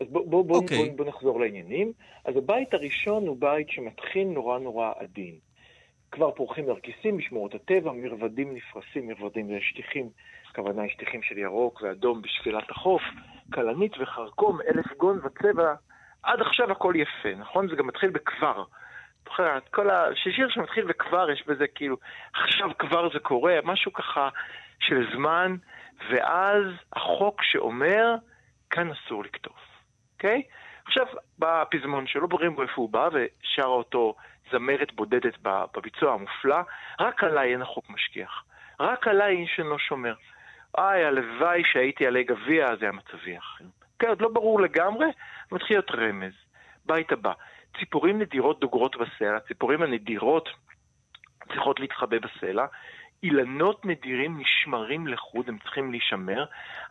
אז 0.00 0.06
בוא, 0.10 0.26
בוא, 0.26 0.44
בוא, 0.44 0.56
אוקיי. 0.56 0.88
בוא, 0.88 0.96
בוא 0.96 1.04
נחזור 1.04 1.40
לעניינים. 1.40 1.92
אז 2.24 2.36
הבית 2.36 2.74
הראשון 2.74 3.26
הוא 3.26 3.36
בית 3.40 3.66
שמתחיל 3.70 4.24
נורא 4.24 4.58
נורא 4.58 4.90
עדין. 4.98 5.34
כבר 6.12 6.30
פורחים 6.30 6.66
נרקיסים 6.66 7.16
בשמורות 7.16 7.54
הטבע, 7.54 7.92
מרבדים 7.92 8.54
נפרסים, 8.54 9.08
מרבדים 9.08 9.46
זה 9.46 9.58
שטיחים, 9.60 10.08
הכוונה 10.50 10.82
היא 10.82 10.90
שטיחים 10.90 11.22
של 11.22 11.38
ירוק 11.38 11.82
ואדום 11.82 12.22
בשפלת 12.22 12.70
החוף, 12.70 13.02
כלנית 13.54 13.92
וחרקום, 13.98 14.58
אלף 14.60 14.86
גון 14.96 15.18
וצבע. 15.24 15.74
עד 16.22 16.40
עכשיו 16.40 16.72
הכל 16.72 16.94
יפה, 16.96 17.34
נכון? 17.38 17.68
זה 17.68 17.76
גם 17.76 17.86
מתחיל 17.86 18.10
בכבר. 18.10 18.64
כל 19.70 19.90
ה... 19.90 20.06
ששיר 20.14 20.48
שמתחיל 20.48 20.84
בכבר, 20.84 21.30
יש 21.30 21.46
בזה 21.46 21.66
כאילו, 21.66 21.96
עכשיו 22.34 22.70
כבר 22.78 23.12
זה 23.12 23.18
קורה, 23.18 23.58
משהו 23.64 23.92
ככה 23.92 24.28
של 24.80 25.06
זמן, 25.14 25.56
ואז 26.10 26.64
החוק 26.92 27.42
שאומר, 27.42 28.14
כאן 28.70 28.90
אסור 28.90 29.24
לקטוף, 29.24 29.60
אוקיי? 30.14 30.42
עכשיו, 30.86 31.06
בפזמון 31.38 32.06
שלו, 32.06 32.28
ברורים 32.28 32.56
בו 32.56 32.62
איפה 32.62 32.72
הוא 32.76 32.90
בא, 32.90 33.08
ושרה 33.12 33.66
אותו 33.66 34.14
זמרת 34.52 34.92
בודדת 34.92 35.34
בביצוע 35.44 36.14
המופלא, 36.14 36.58
רק 37.00 37.24
עליי 37.24 37.52
אין 37.52 37.62
החוק 37.62 37.90
משגיח. 37.90 38.44
רק 38.80 39.08
עליי 39.08 39.36
איש 39.36 39.58
אינו 39.58 39.78
שומר. 39.78 40.14
איי, 40.78 41.04
הלוואי 41.04 41.62
שהייתי 41.72 42.06
עלי 42.06 42.24
גביע, 42.24 42.66
זה 42.76 42.84
היה 42.84 42.92
מצביח. 42.92 43.60
כן, 43.98 44.08
עוד 44.08 44.20
לא 44.20 44.28
ברור 44.28 44.60
לגמרי, 44.60 45.06
מתחיל 45.52 45.76
להיות 45.76 45.90
רמז. 45.90 46.32
בית 46.86 47.12
הבא. 47.12 47.32
ציפורים 47.78 48.18
נדירות 48.18 48.60
דוגרות 48.60 48.96
בסלע, 48.96 49.40
ציפורים 49.40 49.82
הנדירות 49.82 50.48
צריכות 51.48 51.80
להתחבא 51.80 52.16
בסלע, 52.18 52.66
אילנות 53.22 53.86
נדירים 53.86 54.40
נשמרים 54.40 55.06
לחוד, 55.06 55.48
הם 55.48 55.58
צריכים 55.58 55.90
להישמר, 55.90 56.44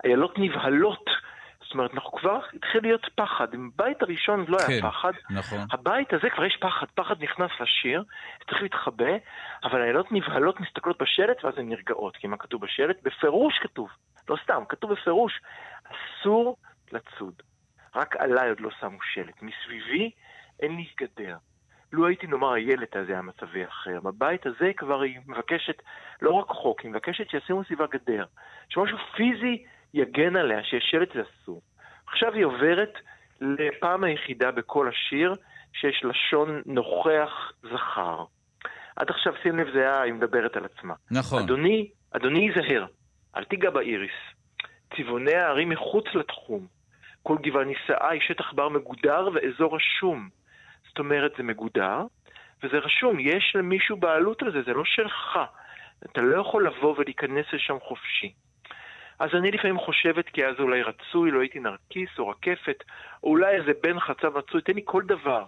איילות 0.04 0.40
נבהלות, 0.40 1.06
זאת 1.68 1.74
אומרת, 1.74 1.94
אנחנו 1.94 2.12
כבר 2.12 2.40
התחיל 2.54 2.82
להיות 2.82 3.08
פחד. 3.16 3.54
אם 3.54 3.70
בית 3.76 4.02
הראשון 4.02 4.46
לא 4.48 4.58
היה 4.58 4.68
כן, 4.68 4.90
פחד, 4.90 5.12
נכון. 5.30 5.60
הבית 5.72 6.14
הזה 6.14 6.30
כבר 6.30 6.46
יש 6.46 6.58
פחד, 6.62 6.86
פחד 6.96 7.24
נכנס 7.24 7.52
לשיר, 7.60 8.04
צריך 8.50 8.62
להתחבא, 8.62 9.14
אבל 9.64 9.82
איילות 9.82 10.12
נבהלות 10.12 10.60
מסתכלות 10.60 11.02
בשלט 11.02 11.44
ואז 11.44 11.54
הן 11.58 11.70
נרגעות, 11.70 12.18
כי 12.18 12.28
מה 12.28 12.38
כתוב 12.38 12.62
בשלט? 12.62 12.98
בפירוש 13.04 13.60
כתוב, 13.62 13.90
לא 14.30 14.38
סתם, 14.44 14.64
כתוב 14.70 14.94
בפירוש, 14.94 15.42
אסור 15.84 16.58
לצוד. 16.92 17.34
רק 17.96 18.16
עליי 18.16 18.50
עוד 18.50 18.60
לא 18.60 18.70
שמו 18.80 18.98
שלט, 19.14 19.42
מסביבי 19.42 20.12
אין 20.60 20.76
לי 20.76 20.88
גדר. 20.98 21.38
לו 21.92 22.08
הייתי 22.08 22.28
נאמר 22.28 22.54
הילד 22.54 22.88
הזה 22.94 23.12
היה 23.12 23.22
מצבי 23.22 23.66
אחר. 23.66 24.00
בבית 24.04 24.46
הזה 24.46 24.72
כבר 24.78 25.02
היא 25.02 25.20
מבקשת 25.28 25.82
לא 26.22 26.32
רק 26.32 26.48
חוק, 26.48 26.82
היא 26.82 26.92
מבקשת 26.92 27.30
שישימו 27.30 27.64
סביבה 27.64 27.86
גדר. 27.88 28.26
שמשהו 28.70 28.98
פיזי 29.16 29.64
יגן 29.98 30.36
עליה, 30.36 30.64
שיש 30.64 30.88
שלט 30.92 31.14
זה 31.14 31.22
אסור. 31.22 31.62
עכשיו 32.08 32.34
היא 32.34 32.46
עוברת 32.46 32.94
לפעם 33.42 34.04
היחידה 34.04 34.52
בכל 34.52 34.90
השיר 34.90 35.36
שיש 35.74 36.04
לשון 36.04 36.62
נוכח 36.66 37.52
זכר. 37.62 38.24
עד 38.96 39.10
עכשיו, 39.10 39.34
שים 39.44 39.60
לב, 39.60 39.68
זה 39.74 39.80
היה, 39.80 40.02
היא 40.02 40.14
מדברת 40.14 40.56
על 40.56 40.66
עצמה. 40.66 40.94
נכון. 41.12 41.44
אדוני, 41.44 41.90
אדוני 42.12 42.40
ייזהר, 42.40 42.86
אל 43.36 43.44
תיגע 43.44 43.70
באיריס. 43.70 44.18
צבעוני 44.98 45.34
הערים 45.34 45.70
מחוץ 45.70 46.06
לתחום. 46.14 46.68
כל 47.24 47.38
גבעה 47.42 47.64
נישאה 47.64 48.10
היא 48.10 48.22
שטח 48.22 48.54
בר 48.54 48.70
מגודר 48.70 49.30
ואזור 49.34 49.76
רשום. 49.76 50.30
זאת 50.88 51.00
אומרת, 51.00 51.32
זה 51.38 51.44
מגודר, 51.44 52.02
וזה 52.64 52.78
רשום, 52.78 53.20
יש 53.20 53.56
למישהו 53.56 53.98
בעלות 53.98 54.42
על 54.42 54.52
זה, 54.52 54.62
זה 54.66 54.74
לא 54.74 54.84
שלך. 54.86 55.40
אתה 56.06 56.22
לא 56.22 56.42
יכול 56.42 56.68
לבוא 56.68 56.96
ולהיכנס 56.98 57.46
לשם 57.54 57.78
חופשי. 57.80 58.34
אז 59.20 59.30
אני 59.34 59.52
לפעמים 59.52 59.80
חושבת 59.80 60.30
כי 60.30 60.46
אז 60.46 60.56
אולי 60.60 60.82
רצוי, 60.82 61.32
לא 61.32 61.40
הייתי 61.40 61.60
נרקיס 61.60 62.10
או 62.20 62.28
רקפת, 62.28 62.84
או 63.24 63.30
אולי 63.30 63.56
איזה 63.56 63.72
בן 63.84 64.00
חצב 64.00 64.38
מצוי, 64.38 64.62
תן 64.62 64.74
לי 64.74 64.82
כל 64.86 65.04
דבר. 65.04 65.46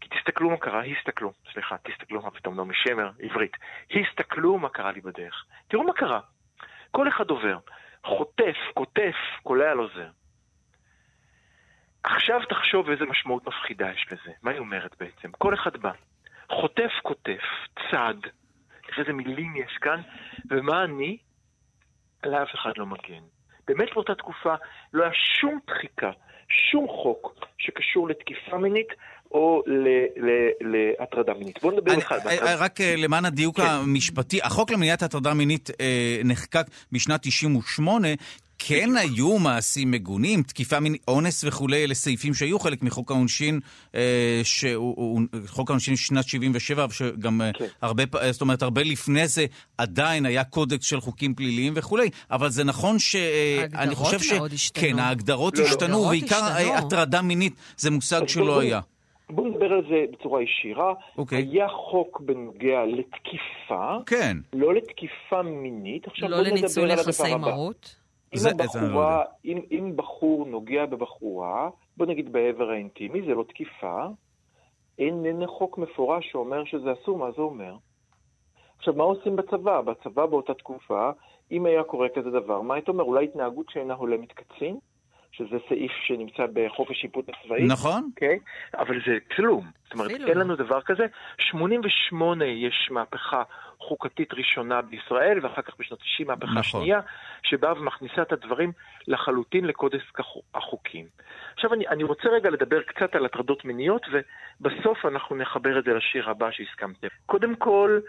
כי 0.00 0.08
תסתכלו 0.08 0.50
מה 0.50 0.56
קרה, 0.56 0.82
הסתכלו, 0.84 1.32
סליחה, 1.52 1.76
תסתכלו 1.78 2.22
מה 2.22 2.30
פתאום 2.30 2.56
לא 2.56 2.64
משמר, 2.64 3.10
עברית. 3.20 3.56
הסתכלו 3.90 4.58
מה 4.58 4.68
קרה 4.68 4.92
לי 4.92 5.00
בדרך. 5.00 5.44
תראו 5.68 5.84
מה 5.84 5.92
קרה. 5.92 6.20
כל 6.90 7.08
אחד 7.08 7.30
עובר, 7.30 7.58
חוטף, 8.04 8.56
כותף, 8.74 9.16
קולע 9.42 9.70
על 9.70 9.78
עוזר. 9.78 10.08
עכשיו 12.04 12.40
תחשוב 12.48 12.90
איזה 12.90 13.04
משמעות 13.04 13.46
מפחידה 13.48 13.90
יש 13.92 14.06
לזה. 14.12 14.32
מה 14.42 14.50
היא 14.50 14.58
אומרת 14.58 14.96
בעצם? 15.00 15.30
כל 15.32 15.54
אחד 15.54 15.76
בא, 15.76 15.92
חוטף, 16.50 16.92
צד, 17.90 18.14
תראה 18.82 18.98
איזה 18.98 19.12
מילים 19.12 19.56
יש 19.56 19.78
כאן, 19.80 20.00
ומה 20.50 20.84
אני? 20.84 21.18
לאף 22.24 22.48
אחד 22.54 22.70
לא 22.76 22.86
מגן. 22.86 23.22
באמת 23.68 23.88
באותה 23.94 24.14
תקופה 24.14 24.54
לא 24.92 25.02
היה 25.02 25.12
שום 25.40 25.58
דחיקה, 25.66 26.10
שום 26.70 26.86
חוק 26.88 27.34
שקשור 27.58 28.08
לתקיפה 28.08 28.58
מינית 28.58 28.88
או 29.30 29.62
להטרדה 30.60 31.34
מינית. 31.34 31.62
בואו 31.62 31.76
נדבר 31.76 31.98
אחד. 31.98 32.18
רק 32.58 32.80
אה, 32.80 32.94
למען 32.96 33.24
הדיוק 33.24 33.56
כן. 33.56 33.66
המשפטי, 33.66 34.38
החוק 34.42 34.70
למניעת 34.70 35.02
הטרדה 35.02 35.34
מינית 35.34 35.70
אה, 35.80 36.20
נחקק 36.24 36.66
בשנת 36.92 37.20
98 37.22 38.08
כן 38.66 38.88
היו 38.96 39.38
מעשים 39.38 39.90
מגונים, 39.90 40.42
תקיפה 40.42 40.80
מינית, 40.80 41.02
אונס 41.08 41.44
וכולי, 41.44 41.84
אלה 41.84 41.94
סעיפים 41.94 42.34
שהיו 42.34 42.58
חלק 42.58 42.82
מחוק 42.82 43.10
העונשין, 43.10 43.60
אה, 43.94 44.40
שהוא, 44.42 45.20
חוק 45.46 45.70
העונשין 45.70 45.96
שנת 45.96 46.28
77, 46.28 46.86
שגם 46.90 47.40
אה, 47.40 47.52
כן. 47.52 47.64
הרבה, 47.82 48.02
זאת 48.30 48.40
אומרת, 48.40 48.62
הרבה 48.62 48.82
לפני 48.82 49.26
זה 49.26 49.46
עדיין 49.78 50.26
היה 50.26 50.44
קודקס 50.44 50.86
של 50.86 51.00
חוקים 51.00 51.34
פליליים 51.34 51.72
וכולי, 51.76 52.10
אבל 52.30 52.48
זה 52.48 52.64
נכון 52.64 52.98
ש... 52.98 53.16
אה, 53.16 53.64
אני 53.74 53.94
חושב 53.94 54.18
ש... 54.18 54.32
ההגדרות 54.32 54.40
מאוד 54.40 54.52
השתנו. 54.52 54.82
כן, 54.82 54.98
ההגדרות 54.98 55.58
לא, 55.58 55.64
לא. 55.64 55.68
השתנו. 55.68 55.98
ובעיקר 55.98 56.42
הטרדה 56.76 57.22
מינית, 57.22 57.52
זה 57.76 57.90
מושג 57.90 58.28
שלא 58.28 58.60
היה. 58.60 58.80
בואו 59.30 59.48
נדבר 59.48 59.72
על 59.72 59.82
זה 59.88 60.04
בצורה 60.12 60.42
ישירה. 60.42 60.92
Okay. 60.92 61.18
אוקיי. 61.18 61.48
היה 61.52 61.68
חוק 61.68 62.20
בנוגע 62.20 62.84
לתקיפה, 62.86 63.96
כן. 64.06 64.36
לא 64.52 64.74
לתקיפה 64.74 65.42
מינית. 65.42 66.06
עכשיו 66.06 66.28
לא 66.28 66.42
לניצול 66.42 66.90
יחסי 66.90 67.34
מרות? 67.34 67.99
אם, 68.34 68.38
זה, 68.38 68.50
הבחורה, 68.50 69.18
לא 69.18 69.24
אם, 69.44 69.58
אם 69.70 69.92
בחור 69.96 70.46
נוגע 70.46 70.86
בבחורה, 70.86 71.70
בוא 71.96 72.06
נגיד 72.06 72.32
בעבר 72.32 72.70
האינטימי, 72.70 73.22
זה 73.22 73.34
לא 73.34 73.42
תקיפה, 73.42 74.06
אין, 74.98 75.24
אין 75.26 75.46
חוק 75.46 75.78
מפורש 75.78 76.30
שאומר 76.32 76.64
שזה 76.64 76.92
אסור, 76.92 77.18
מה 77.18 77.30
זה 77.36 77.42
אומר? 77.42 77.76
עכשיו, 78.78 78.94
מה 78.94 79.04
עושים 79.04 79.36
בצבא? 79.36 79.80
בצבא 79.80 80.26
באותה 80.26 80.54
תקופה, 80.54 81.10
אם 81.50 81.66
היה 81.66 81.82
קורה 81.82 82.08
כזה 82.08 82.30
דבר, 82.30 82.60
מה 82.60 82.74
היית 82.74 82.88
אומר? 82.88 83.04
אולי 83.04 83.24
התנהגות 83.24 83.66
שאינה 83.70 83.94
הולמת 83.94 84.32
קצין? 84.32 84.78
שזה 85.32 85.56
סעיף 85.68 85.92
שנמצא 86.06 86.46
בחוק 86.52 86.90
השיפוט 86.90 87.28
הצבאי. 87.28 87.66
נכון. 87.66 88.02
Okay? 88.02 88.10
אוקיי? 88.14 88.38
אבל 88.74 89.00
זה 89.06 89.18
כלום. 89.36 89.64
זאת 89.84 89.92
אומרת, 89.92 90.10
אין 90.10 90.38
לנו 90.38 90.56
דבר 90.56 90.80
כזה. 90.80 91.06
88 91.38 92.44
יש 92.44 92.88
מהפכה 92.90 93.42
חוקתית 93.80 94.34
ראשונה 94.34 94.82
בישראל, 94.82 95.38
ואחר 95.42 95.62
כך 95.62 95.74
בשנות 95.78 96.00
90 96.00 96.28
מהפכה 96.28 96.46
נכון. 96.46 96.62
שנייה, 96.62 97.00
שבאה 97.42 97.72
ומכניסה 97.72 98.22
את 98.22 98.32
הדברים 98.32 98.72
לחלוטין 99.08 99.64
לקודס 99.64 100.02
החוקים. 100.54 101.06
עכשיו 101.54 101.74
אני, 101.74 101.88
אני 101.88 102.04
רוצה 102.04 102.28
רגע 102.28 102.50
לדבר 102.50 102.82
קצת 102.82 103.14
על 103.14 103.24
הטרדות 103.24 103.64
מיניות, 103.64 104.06
ובסוף 104.12 105.06
אנחנו 105.06 105.36
נחבר 105.36 105.78
את 105.78 105.84
זה 105.84 105.94
לשיר 105.94 106.30
הבא 106.30 106.50
שהסכמתם. 106.50 107.08
קודם 107.26 107.56
כל, 107.56 108.00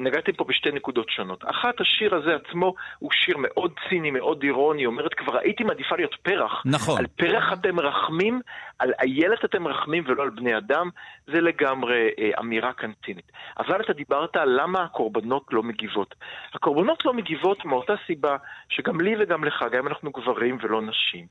נגעתם 0.00 0.32
פה 0.32 0.44
בשתי 0.44 0.70
נקודות 0.70 1.10
שונות. 1.10 1.44
אחת, 1.44 1.80
השיר 1.80 2.14
הזה 2.14 2.34
עצמו 2.34 2.74
הוא 2.98 3.10
שיר 3.12 3.36
מאוד 3.38 3.72
ציני, 3.88 4.10
מאוד 4.10 4.42
אירוני, 4.42 4.86
אומרת, 4.86 5.14
כבר 5.14 5.38
הייתי 5.38 5.64
מעדיפה 5.64 5.96
להיות 5.96 6.14
פרח. 6.22 6.62
נכון. 6.66 6.98
על 6.98 7.06
פרח 7.06 7.52
אתם 7.52 7.74
מרחמים, 7.74 8.40
על 8.78 8.92
איילת 9.00 9.44
אתם 9.44 9.62
מרחמים 9.62 10.04
ולא 10.06 10.22
על 10.22 10.30
בני 10.30 10.56
אדם, 10.56 10.90
זה 11.26 11.40
לגמרי 11.40 12.10
אה, 12.18 12.30
אמירה 12.40 12.72
כאן 12.72 12.92
צינית. 13.04 13.32
אבל 13.58 13.80
אתה 13.80 13.92
דיברת 13.92 14.36
על 14.36 14.60
למה 14.62 14.82
הקורבנות 14.82 15.46
לא 15.50 15.62
מגיבות. 15.62 16.14
הקורבנות 16.54 17.04
לא 17.04 17.14
מגיבות 17.14 17.64
מאותה 17.64 17.94
סיבה 18.06 18.36
שגם 18.68 19.00
לי 19.00 19.14
וגם 19.18 19.44
לך, 19.44 19.64
גם 19.72 19.78
אם 19.78 19.88
אנחנו 19.88 20.10
גברים 20.10 20.58
ולא 20.62 20.82
נשים. 20.82 21.26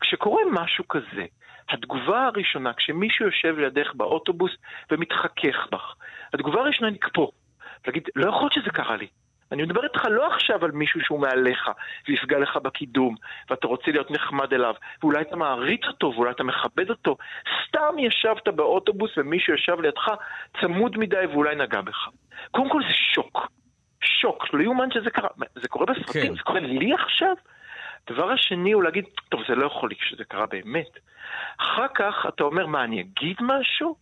כשקורה 0.00 0.42
משהו 0.52 0.88
כזה, 0.88 1.24
התגובה 1.68 2.26
הראשונה, 2.26 2.72
כשמישהו 2.72 3.26
יושב 3.26 3.58
לידך 3.58 3.94
באוטובוס 3.94 4.50
ומתחכך 4.90 5.66
בך, 5.72 5.94
התגובה 6.34 6.60
הראשונה 6.60 6.88
היא 6.88 6.98
לקפוא. 7.80 7.92
להגיד, 7.92 8.08
לא 8.16 8.28
יכול 8.28 8.42
להיות 8.42 8.52
שזה 8.52 8.70
קרה 8.70 8.96
לי. 8.96 9.06
אני 9.52 9.62
מדבר 9.62 9.84
איתך 9.84 10.04
לא 10.10 10.26
עכשיו 10.26 10.64
על 10.64 10.70
מישהו 10.70 11.00
שהוא 11.00 11.20
מעליך 11.20 11.70
ויפגע 12.08 12.38
לך 12.38 12.56
בקידום 12.56 13.14
ואתה 13.50 13.66
רוצה 13.66 13.90
להיות 13.90 14.10
נחמד 14.10 14.54
אליו 14.54 14.74
ואולי 15.02 15.20
אתה 15.22 15.36
מעריץ 15.36 15.80
אותו 15.86 16.12
ואולי 16.14 16.30
אתה 16.30 16.44
מכבד 16.44 16.90
אותו 16.90 17.16
סתם 17.68 17.98
ישבת 17.98 18.48
באוטובוס 18.48 19.10
ומישהו 19.16 19.54
ישב 19.54 19.80
לידך 19.80 20.08
צמוד 20.60 20.98
מדי 20.98 21.26
ואולי 21.32 21.56
נגע 21.56 21.80
בך. 21.80 22.08
קודם 22.50 22.70
כל 22.70 22.82
זה 22.82 22.94
שוק. 23.14 23.48
שוק, 24.02 24.54
לא 24.54 24.62
יאומן 24.62 24.90
שזה 24.90 25.10
קרה. 25.10 25.28
זה 25.54 25.68
קורה 25.68 25.86
בסרטים, 25.86 26.22
כן. 26.22 26.34
זה 26.34 26.42
קורה 26.42 26.60
לי 26.60 26.92
עכשיו? 26.94 27.34
הדבר 28.10 28.30
השני 28.30 28.72
הוא 28.72 28.82
להגיד, 28.82 29.04
טוב, 29.28 29.40
זה 29.48 29.54
לא 29.54 29.66
יכול 29.66 29.88
להיות 29.90 30.00
שזה 30.10 30.24
קרה 30.24 30.46
באמת. 30.46 30.98
אחר 31.58 31.86
כך 31.94 32.14
אתה 32.28 32.44
אומר, 32.44 32.66
מה, 32.66 32.84
אני 32.84 33.00
אגיד 33.00 33.36
משהו? 33.40 33.96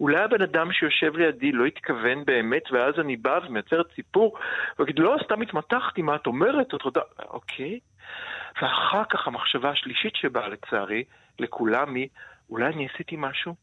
אולי 0.00 0.20
הבן 0.20 0.42
אדם 0.42 0.72
שיושב 0.72 1.16
לידי 1.16 1.52
לא 1.52 1.64
התכוון 1.64 2.24
באמת, 2.24 2.62
ואז 2.72 2.94
אני 2.98 3.16
בא 3.16 3.38
ומייצר 3.46 3.82
סיפור, 3.94 4.36
ואגיד, 4.78 4.98
לא, 4.98 5.16
סתם 5.24 5.42
התמתחתי, 5.42 6.02
מה 6.02 6.16
את 6.16 6.26
אומרת? 6.26 6.68
תודה. 6.68 7.00
אוקיי. 7.28 7.78
ואחר 8.62 9.02
כך 9.10 9.26
המחשבה 9.26 9.70
השלישית 9.70 10.16
שבאה 10.16 10.48
לצערי, 10.48 11.04
לכולם 11.38 11.94
היא, 11.94 12.08
אולי 12.50 12.66
אני 12.66 12.88
עשיתי 12.94 13.16
משהו? 13.18 13.54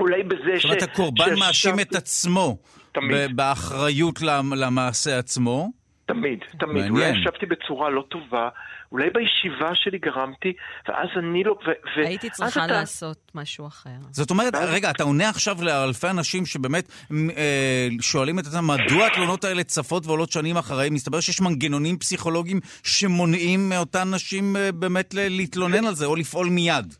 אולי 0.00 0.22
בזה 0.22 0.60
ש... 0.60 0.62
זאת 0.62 0.64
אומרת, 0.64 0.82
הקורבן 0.82 1.38
מאשים 1.38 1.80
את 1.80 1.94
עצמו. 1.94 2.56
תמיד. 2.92 3.36
באחריות 3.36 4.18
למעשה 4.56 5.18
עצמו. 5.18 5.70
תמיד, 6.06 6.38
תמיד. 6.58 6.74
מעניין. 6.74 6.90
אולי 6.90 7.20
ישבתי 7.20 7.46
בצורה 7.46 7.90
לא 7.90 8.04
טובה, 8.08 8.48
אולי 8.92 9.10
בישיבה 9.10 9.74
שלי 9.74 9.98
גרמתי, 9.98 10.52
ואז 10.88 11.08
אני 11.16 11.44
לא... 11.44 11.52
ו, 11.52 11.70
ו, 11.96 12.06
הייתי 12.06 12.30
צריכה 12.30 12.64
אתה... 12.64 12.72
לעשות 12.72 13.32
משהו 13.34 13.66
אחר. 13.66 13.90
זאת 14.10 14.30
אומרת, 14.30 14.54
רגע, 14.54 14.90
אתה 14.90 15.02
עונה 15.02 15.28
עכשיו 15.28 15.56
לאלפי 15.62 16.10
אנשים 16.10 16.46
שבאמת 16.46 16.88
אה, 17.36 17.88
שואלים 18.00 18.38
את 18.38 18.46
עצמם, 18.46 18.70
מדוע 18.70 19.06
התלונות 19.06 19.44
האלה 19.44 19.64
צפות 19.64 20.06
ועולות 20.06 20.32
שנים 20.32 20.56
אחרי? 20.56 20.90
מסתבר 20.90 21.20
שיש 21.20 21.40
מנגנונים 21.40 21.98
פסיכולוגיים 21.98 22.60
שמונעים 22.82 23.68
מאותן 23.68 24.14
נשים 24.14 24.56
אה, 24.56 24.72
באמת 24.72 25.14
להתלונן 25.14 25.86
על 25.86 25.94
זה, 25.94 26.06
או 26.06 26.16
לפעול 26.16 26.48
מיד. 26.48 26.94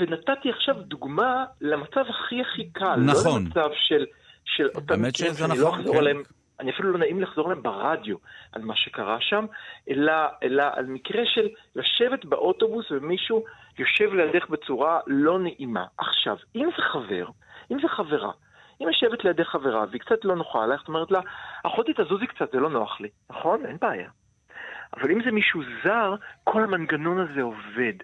ונתתי 0.00 0.48
עכשיו 0.56 0.74
דוגמה 0.74 1.44
למצב 1.60 2.00
הכי 2.00 2.36
הכי 2.40 2.70
קל. 2.72 2.96
נכון. 2.96 3.42
לא 3.42 3.48
למצב 3.48 3.68
של, 3.88 4.04
של 4.44 4.68
אותם 4.74 5.02
מקרים 5.02 5.34
שאני 5.34 5.48
לא 5.48 5.54
נכון, 5.54 5.62
לא 5.62 5.76
אחזור 5.76 5.92
כן. 5.92 5.98
עליהם 5.98 6.22
אני 6.60 6.70
אפילו 6.70 6.92
לא 6.92 6.98
נעים 6.98 7.20
לחזור 7.20 7.48
להם 7.48 7.62
ברדיו 7.62 8.16
על 8.52 8.62
מה 8.62 8.76
שקרה 8.76 9.20
שם, 9.20 9.46
אלא, 9.90 10.12
אלא 10.42 10.64
על 10.72 10.86
מקרה 10.86 11.22
של 11.26 11.48
לשבת 11.76 12.24
באוטובוס 12.24 12.90
ומישהו 12.90 13.44
יושב 13.78 14.14
לידך 14.14 14.48
בצורה 14.48 15.00
לא 15.06 15.38
נעימה. 15.38 15.84
עכשיו, 15.98 16.36
אם 16.56 16.68
זה 16.76 16.82
חבר, 16.82 17.26
אם 17.70 17.80
זה 17.82 17.88
חברה, 17.88 18.30
אם 18.82 18.86
יושבת 18.88 19.24
לידך 19.24 19.46
חברה 19.46 19.84
והיא 19.90 20.00
קצת 20.00 20.24
לא 20.24 20.36
נוחה 20.36 20.64
עלייך, 20.64 20.82
את 20.82 20.88
אומרת 20.88 21.10
לה, 21.10 21.20
אחותי 21.66 21.92
תזוזי 21.92 22.26
קצת, 22.26 22.52
זה 22.52 22.60
לא 22.60 22.70
נוח 22.70 23.00
לי. 23.00 23.08
נכון? 23.30 23.66
אין 23.66 23.76
בעיה. 23.80 24.10
אבל 24.96 25.10
אם 25.10 25.22
זה 25.24 25.30
מישהו 25.30 25.62
זר, 25.84 26.14
כל 26.44 26.64
המנגנון 26.64 27.18
הזה 27.20 27.42
עובד. 27.42 27.94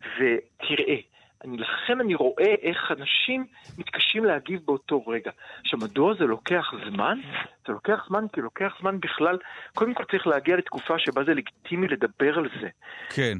ותראה, 0.00 0.96
לכן 1.44 2.00
אני 2.00 2.14
רואה 2.14 2.54
איך 2.62 2.92
אנשים 2.98 3.46
מתקשים 3.78 4.24
להגיב 4.24 4.60
באותו 4.64 5.06
רגע. 5.06 5.30
עכשיו, 5.60 5.78
מדוע 5.78 6.14
זה 6.18 6.24
לוקח 6.24 6.72
זמן? 6.90 7.18
זה 7.66 7.72
לוקח 7.72 8.04
זמן 8.08 8.24
כי 8.32 8.40
לוקח 8.40 8.72
זמן 8.80 9.00
בכלל, 9.00 9.38
קודם 9.74 9.94
כל 9.94 10.04
צריך 10.10 10.26
להגיע 10.26 10.56
לתקופה 10.56 10.94
שבה 10.98 11.24
זה 11.24 11.34
לגיטימי 11.34 11.88
לדבר 11.88 12.38
על 12.38 12.48
זה. 12.60 12.68
כן. 13.14 13.38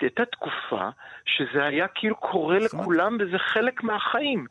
הייתה 0.00 0.24
תקופה 0.24 0.88
שזה 1.24 1.64
היה 1.64 1.86
כאילו 1.94 2.16
קורה 2.16 2.58
לכולם 2.58 3.16
וזה 3.20 3.38
חלק 3.38 3.82
מהחיים. 3.82 4.46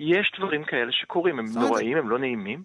יש 0.00 0.32
דברים 0.38 0.64
כאלה 0.64 0.92
שקורים, 0.92 1.38
הם 1.38 1.44
נוראים, 1.54 1.96
הם 1.96 2.08
לא 2.08 2.18
נעימים. 2.18 2.62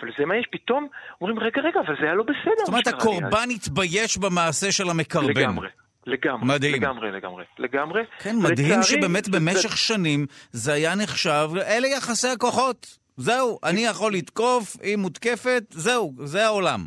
אבל 0.00 0.10
זה 0.18 0.26
מה 0.26 0.36
יש, 0.36 0.46
פתאום 0.52 0.88
אומרים, 1.20 1.38
רגע, 1.38 1.62
רגע, 1.62 1.80
אבל 1.80 1.96
זה 2.00 2.04
היה 2.04 2.14
לא 2.14 2.22
בסדר. 2.22 2.58
זאת 2.58 2.68
אומרת, 2.68 2.86
הקורבן 2.86 3.48
התבייש 3.54 4.18
במעשה 4.18 4.72
של 4.72 4.90
המקרבן. 4.90 5.28
לגמרי. 5.28 5.68
לגמרי, 6.06 6.48
מדהים. 6.48 6.74
לגמרי, 6.74 7.12
לגמרי, 7.12 7.44
לגמרי. 7.58 8.02
כן, 8.18 8.36
מדהים 8.36 8.68
לצערי, 8.68 8.84
שבאמת 8.84 9.28
במשך 9.28 9.70
זה... 9.70 9.76
שנים 9.76 10.26
זה 10.50 10.72
היה 10.72 10.94
נחשב, 10.94 11.48
אלה 11.66 11.88
יחסי 11.88 12.28
הכוחות. 12.28 12.98
זהו, 13.16 13.58
אני 13.64 13.80
יכול 13.80 14.14
לתקוף, 14.14 14.76
היא 14.82 14.96
מותקפת, 14.96 15.62
זהו, 15.70 16.12
זה 16.18 16.46
העולם. 16.46 16.80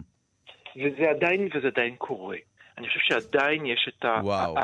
וזה 0.75 1.09
עדיין, 1.09 1.49
וזה 1.55 1.67
עדיין 1.67 1.95
קורה. 1.97 2.37
אני 2.77 2.87
חושב 2.87 2.99
שעדיין 3.03 3.65
יש 3.65 3.89
את 3.89 4.05
ה... 4.05 4.19
וואו. 4.23 4.55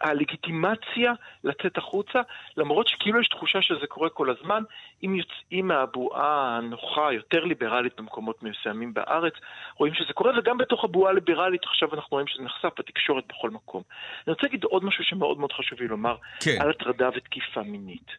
הלגיטימציה 0.00 1.12
לצאת 1.44 1.78
החוצה, 1.78 2.20
למרות 2.56 2.88
שכאילו 2.88 3.20
יש 3.20 3.28
תחושה 3.28 3.62
שזה 3.62 3.86
קורה 3.86 4.10
כל 4.10 4.30
הזמן, 4.30 4.62
אם 5.04 5.14
יוצאים 5.14 5.68
מהבועה 5.68 6.56
הנוחה, 6.56 7.12
יותר 7.12 7.44
ליברלית 7.44 7.96
במקומות 7.96 8.42
מסוימים 8.42 8.94
בארץ, 8.94 9.32
רואים 9.76 9.94
שזה 9.94 10.12
קורה, 10.12 10.38
וגם 10.38 10.58
בתוך 10.58 10.84
הבועה 10.84 11.10
הליברלית 11.10 11.64
עכשיו 11.64 11.94
אנחנו 11.94 12.08
רואים 12.10 12.26
שזה 12.26 12.42
נחשף 12.42 12.70
בתקשורת 12.78 13.24
בכל 13.28 13.50
מקום. 13.50 13.82
אני 14.26 14.32
רוצה 14.32 14.46
להגיד 14.46 14.64
עוד 14.64 14.84
משהו 14.84 15.04
שמאוד 15.04 15.38
מאוד 15.38 15.52
חשוב 15.52 15.80
לי 15.80 15.88
לומר, 15.88 16.16
כן. 16.40 16.56
על 16.60 16.70
הטרדה 16.70 17.08
ותקיפה 17.16 17.62
מינית. 17.62 18.10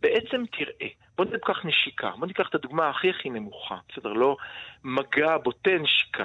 בעצם 0.00 0.44
תראה, 0.52 0.88
בוא 1.16 1.24
ניקח 1.24 1.64
נשיקה, 1.64 2.10
בוא 2.18 2.26
ניקח 2.26 2.48
את 2.48 2.54
הדוגמה 2.54 2.88
הכי 2.88 3.10
הכי 3.10 3.30
נמוכה, 3.30 3.76
בסדר? 3.88 4.12
לא 4.12 4.36
מגע 4.84 5.36
בוטה, 5.38 5.70
נשיקה. 5.80 6.24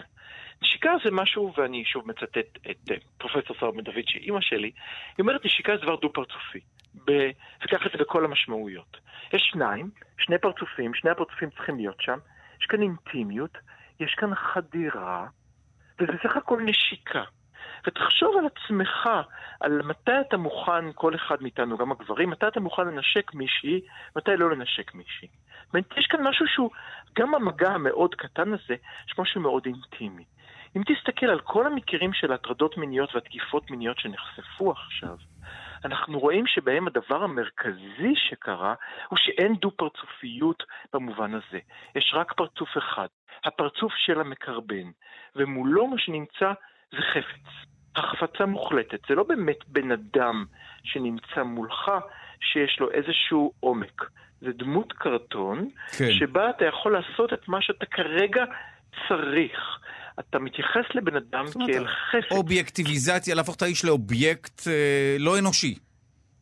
נשיקה 0.61 0.91
זה 1.03 1.11
משהו, 1.11 1.53
ואני 1.57 1.85
שוב 1.85 2.07
מצטט 2.07 2.57
את 2.71 2.91
אה, 2.91 2.95
פרופסור 3.17 3.55
שר 3.59 3.71
בן 3.71 3.81
דוד, 3.81 4.03
שהיא 4.07 4.21
אימא 4.21 4.41
שלי, 4.41 4.71
היא 5.17 5.19
אומרת 5.19 5.45
נשיקה 5.45 5.77
זה 5.77 5.81
דבר 5.81 5.95
דו-פרצופי. 5.95 6.59
וקח 6.95 7.85
את 7.85 7.91
זה 7.91 7.97
בכל 7.97 8.25
המשמעויות. 8.25 8.97
יש 9.33 9.49
שניים, 9.51 9.89
שני 10.17 10.37
פרצופים, 10.37 10.93
שני 10.93 11.09
הפרצופים 11.09 11.49
צריכים 11.49 11.75
להיות 11.77 12.01
שם, 12.01 12.17
יש 12.61 12.65
כאן 12.65 12.81
אינטימיות, 12.81 13.57
יש 13.99 14.15
כאן 14.15 14.35
חדירה, 14.35 15.27
וזה 15.99 16.13
סך 16.23 16.37
הכל 16.37 16.61
נשיקה. 16.61 17.23
ותחשוב 17.87 18.37
על 18.37 18.45
עצמך, 18.45 19.09
על 19.59 19.81
מתי 19.81 20.11
אתה 20.27 20.37
מוכן, 20.37 20.91
כל 20.95 21.15
אחד 21.15 21.41
מאיתנו, 21.41 21.77
גם 21.77 21.91
הגברים, 21.91 22.29
מתי 22.29 22.47
אתה 22.47 22.59
מוכן 22.59 22.87
לנשק 22.87 23.33
מישהי, 23.33 23.81
מתי 24.15 24.31
לא 24.37 24.51
לנשק 24.51 24.93
מישהי. 24.95 25.27
יש 25.97 26.07
כאן 26.07 26.27
משהו 26.27 26.47
שהוא, 26.47 26.69
גם 27.19 27.35
המגע 27.35 27.69
המאוד 27.69 28.15
קטן 28.15 28.53
הזה, 28.53 28.75
יש 29.07 29.19
משהו 29.19 29.41
מאוד 29.41 29.65
אינטימי. 29.65 30.23
אם 30.75 30.81
תסתכל 30.83 31.25
על 31.25 31.39
כל 31.39 31.67
המקרים 31.67 32.13
של 32.13 32.33
הטרדות 32.33 32.77
מיניות 32.77 33.15
והתקיפות 33.15 33.71
מיניות 33.71 33.99
שנחשפו 33.99 34.71
עכשיו, 34.71 35.17
אנחנו 35.85 36.19
רואים 36.19 36.47
שבהם 36.47 36.87
הדבר 36.87 37.23
המרכזי 37.23 38.13
שקרה 38.15 38.73
הוא 39.09 39.17
שאין 39.17 39.55
דו-פרצופיות 39.55 40.63
במובן 40.93 41.33
הזה. 41.33 41.59
יש 41.95 42.13
רק 42.15 42.33
פרצוף 42.33 42.69
אחד, 42.77 43.07
הפרצוף 43.45 43.93
של 43.95 44.19
המקרבן, 44.19 44.91
ומולו 45.35 45.87
מה 45.87 45.97
שנמצא 45.99 46.51
זה 46.91 47.01
חפץ. 47.13 47.71
החפצה 47.95 48.45
מוחלטת. 48.45 48.99
זה 49.09 49.15
לא 49.15 49.23
באמת 49.23 49.57
בן 49.67 49.91
אדם 49.91 50.45
שנמצא 50.83 51.43
מולך 51.43 51.91
שיש 52.41 52.79
לו 52.79 52.91
איזשהו 52.91 53.53
עומק. 53.59 54.01
זה 54.41 54.51
דמות 54.53 54.93
קרטון, 54.93 55.69
כן. 55.97 56.11
שבה 56.11 56.49
אתה 56.49 56.65
יכול 56.65 56.93
לעשות 56.93 57.33
את 57.33 57.47
מה 57.47 57.61
שאתה 57.61 57.85
כרגע 57.85 58.43
צריך. 59.07 59.79
אתה 60.19 60.39
מתייחס 60.39 60.85
לבן 60.95 61.15
אדם 61.15 61.45
כאל 61.67 61.87
חפץ. 61.87 62.31
אובייקטיביזציה, 62.31 63.35
להפוך 63.35 63.55
את 63.55 63.61
האיש 63.61 63.85
לאובייקט 63.85 64.67
אה, 64.67 64.73
לא 65.19 65.39
אנושי. 65.39 65.75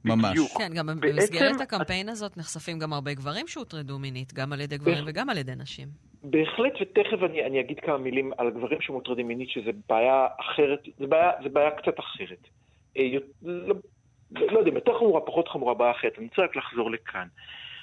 ממש. 0.05 0.31
בדיוק. 0.31 0.51
כן, 0.57 0.71
גם 0.75 0.85
בעצם 0.87 0.99
במסגרת 1.01 1.55
את- 1.55 1.61
הקמפיין 1.61 2.09
הזאת 2.09 2.37
נחשפים 2.37 2.79
גם 2.79 2.93
הרבה 2.93 3.13
גברים 3.13 3.47
שהוטרדו 3.47 3.99
מינית, 3.99 4.33
גם 4.33 4.53
על 4.53 4.61
ידי 4.61 4.77
גברים 4.77 5.03
וגם 5.07 5.29
על 5.29 5.37
ידי 5.37 5.51
נשים. 5.57 5.87
בהחלט, 6.23 6.73
ותכף 6.81 7.23
אני, 7.29 7.45
אני 7.45 7.59
אגיד 7.59 7.79
כמה 7.79 7.97
מילים 7.97 8.31
על 8.37 8.49
גברים 8.51 8.81
שמוטרדים 8.81 9.27
מינית, 9.27 9.49
שזה 9.49 9.69
בעיה 9.89 10.27
אחרת, 10.39 10.79
זה 10.99 11.07
בעיה, 11.07 11.31
זה 11.43 11.49
בעיה 11.49 11.71
קצת 11.71 11.99
אחרת. 11.99 12.47
אה, 12.97 13.03
יות- 13.03 13.23
לא, 13.43 13.75
לא 14.31 14.59
יודע, 14.59 14.71
יותר 14.75 14.97
חמורה, 14.99 15.21
פחות 15.21 15.47
חמורה, 15.47 15.73
בעיה 15.73 15.91
אחרת. 15.91 16.13
אני 16.17 16.27
רוצה 16.27 16.41
רק 16.41 16.55
לחזור 16.55 16.91
לכאן. 16.91 17.27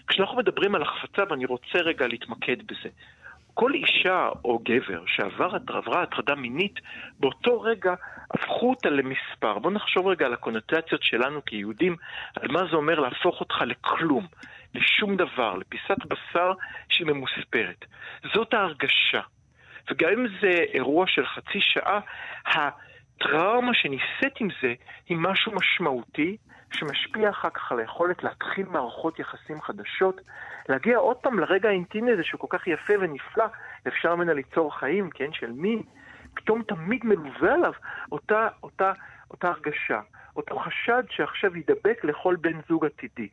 כשאנחנו 0.07 0.37
מדברים 0.37 0.74
על 0.74 0.82
החפצה, 0.82 1.22
ואני 1.30 1.45
רוצה 1.47 1.78
רגע 1.78 2.07
להתמקד 2.07 2.57
בזה, 2.66 2.89
כל 3.59 3.74
אישה 3.74 4.28
או 4.44 4.59
גבר 4.59 5.02
שעבר 5.07 5.57
עברה 5.68 6.02
הטרדה 6.02 6.34
מינית, 6.34 6.80
באותו 7.20 7.61
רגע 7.61 7.94
הפכו 8.30 8.70
אותה 8.70 8.90
למספר. 8.90 9.59
בואו 9.59 9.72
נחשוב 9.72 10.07
רגע 10.07 10.26
על 10.26 10.32
הקונוטציות 10.32 11.02
שלנו 11.02 11.44
כיהודים, 11.44 11.96
על 12.36 12.48
מה 12.52 12.61
זה 12.70 12.76
אומר 12.76 13.00
להפוך 13.00 13.40
אותך 13.40 13.54
לכלום, 13.66 14.26
לשום 14.74 15.16
דבר, 15.16 15.54
לפיסת 15.54 16.04
בשר 16.09 16.52
שהיא 16.88 17.07
ממוספרת. 17.07 17.84
זאת 18.34 18.54
ההרגשה. 18.54 19.20
וגם 19.90 20.09
אם 20.12 20.26
זה 20.40 20.64
אירוע 20.74 21.07
של 21.07 21.26
חצי 21.26 21.61
שעה, 21.61 22.00
הטראומה 22.46 23.74
שנישאת 23.74 24.40
עם 24.40 24.48
זה 24.62 24.74
היא 25.09 25.16
משהו 25.20 25.52
משמעותי, 25.52 26.36
שמשפיע 26.72 27.30
אחר 27.30 27.50
כך 27.50 27.72
על 27.72 27.78
היכולת 27.78 28.22
להתחיל 28.22 28.66
מערכות 28.68 29.18
יחסים 29.18 29.60
חדשות, 29.62 30.20
להגיע 30.68 30.98
עוד 30.98 31.16
פעם 31.16 31.38
לרגע 31.38 31.68
האינטימי 31.68 32.12
הזה 32.12 32.24
שהוא 32.24 32.40
כל 32.40 32.58
כך 32.58 32.66
יפה 32.66 32.94
ונפלא, 33.00 33.44
אפשר 33.88 34.14
ממנה 34.14 34.32
ליצור 34.32 34.78
חיים, 34.78 35.10
כן, 35.10 35.32
של 35.32 35.52
מין, 35.52 35.82
פתאום 36.34 36.62
תמיד 36.62 37.04
מלווה 37.04 37.54
עליו 37.54 37.72
אותה, 38.12 38.48
אותה, 38.62 38.92
אותה 39.30 39.48
הרגשה, 39.48 40.00
אותו 40.36 40.58
חשד 40.58 41.02
שעכשיו 41.10 41.56
ידבק 41.56 42.04
לכל 42.04 42.36
בן 42.36 42.60
זוג 42.68 42.86
עתידי. 42.86 43.28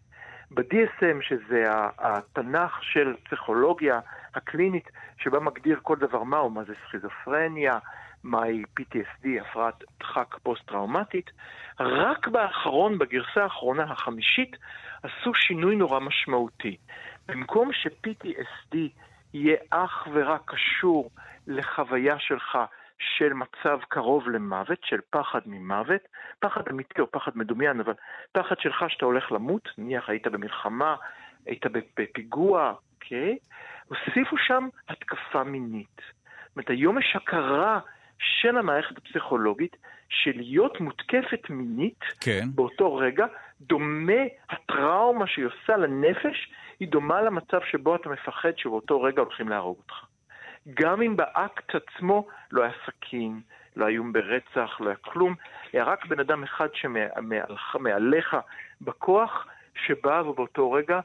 ב-DSM, 0.51 1.21
שזה 1.21 1.65
התנ"ך 1.97 2.77
של 2.81 3.15
פסיכולוגיה 3.23 3.99
הקלינית, 4.35 4.89
שבה 5.17 5.39
מגדיר 5.39 5.79
כל 5.81 5.95
דבר 5.95 6.23
מהו, 6.23 6.49
מה 6.49 6.63
זה 6.63 6.73
סכיזופרניה, 6.87 7.79
מהי 8.23 8.63
PTSD, 8.79 9.27
הפרעת 9.41 9.83
דחק 9.99 10.35
פוסט-טראומטית, 10.43 11.31
רק 11.79 12.27
באחרון, 12.27 12.97
בגרסה 12.97 13.43
האחרונה, 13.43 13.83
החמישית, 13.83 14.57
עשו 15.03 15.33
שינוי 15.33 15.75
נורא 15.75 15.99
משמעותי. 15.99 16.77
במקום 17.27 17.73
ש-PTSD 17.73 18.77
יהיה 19.33 19.57
אך 19.69 20.07
ורק 20.13 20.41
קשור 20.45 21.09
לחוויה 21.47 22.19
שלך 22.19 22.57
של 22.99 23.33
מצב 23.33 23.79
קרוב 23.87 24.29
למוות, 24.29 24.79
של 24.83 24.99
פחד 25.09 25.39
ממוות, 25.45 26.01
פחד 26.39 26.61
אמיתי 26.71 27.01
או 27.01 27.11
פחד 27.11 27.31
מדומיין, 27.35 27.79
אבל 27.79 27.93
פחד 28.31 28.55
שלך 28.59 28.85
שאתה 28.89 29.05
הולך 29.05 29.31
למות, 29.31 29.69
נניח 29.77 30.09
היית 30.09 30.27
במלחמה, 30.27 30.95
היית 31.45 31.65
בפיגוע, 31.97 32.73
אוקיי? 32.93 33.37
הוסיפו 33.87 34.37
שם 34.37 34.67
התקפה 34.89 35.43
מינית. 35.43 36.01
זאת 36.45 36.55
אומרת, 36.55 36.69
היום 36.69 36.99
יש 36.99 37.15
הכרה 37.15 37.79
של 38.23 38.57
המערכת 38.57 38.97
הפסיכולוגית 38.97 39.75
שלהיות 40.09 40.79
מותקפת 40.81 41.49
מינית 41.49 42.03
כן. 42.21 42.47
באותו 42.55 42.95
רגע, 42.95 43.25
דומה 43.61 44.21
הטראומה 44.49 45.27
שהיא 45.27 45.45
עושה 45.45 45.77
לנפש, 45.77 46.51
היא 46.79 46.87
דומה 46.87 47.21
למצב 47.21 47.59
שבו 47.71 47.95
אתה 47.95 48.09
מפחד 48.09 48.51
שבאותו 48.57 49.01
רגע 49.01 49.21
הולכים 49.21 49.49
להרוג 49.49 49.77
אותך. 49.77 50.05
גם 50.73 51.01
אם 51.01 51.15
באקט 51.15 51.75
עצמו 51.75 52.27
לא 52.51 52.63
היה 52.63 52.71
סכין, 52.85 53.41
לא 53.75 53.87
איום 53.87 54.13
ברצח, 54.13 54.77
לא 54.79 54.87
היה 54.87 54.95
כלום, 54.95 55.35
היה 55.73 55.83
רק 55.83 56.05
בן 56.05 56.19
אדם 56.19 56.43
אחד 56.43 56.67
שמעליך 56.73 58.37
בכוח, 58.81 59.47
שבא 59.85 60.23
ובאותו 60.25 60.71
רגע, 60.71 60.99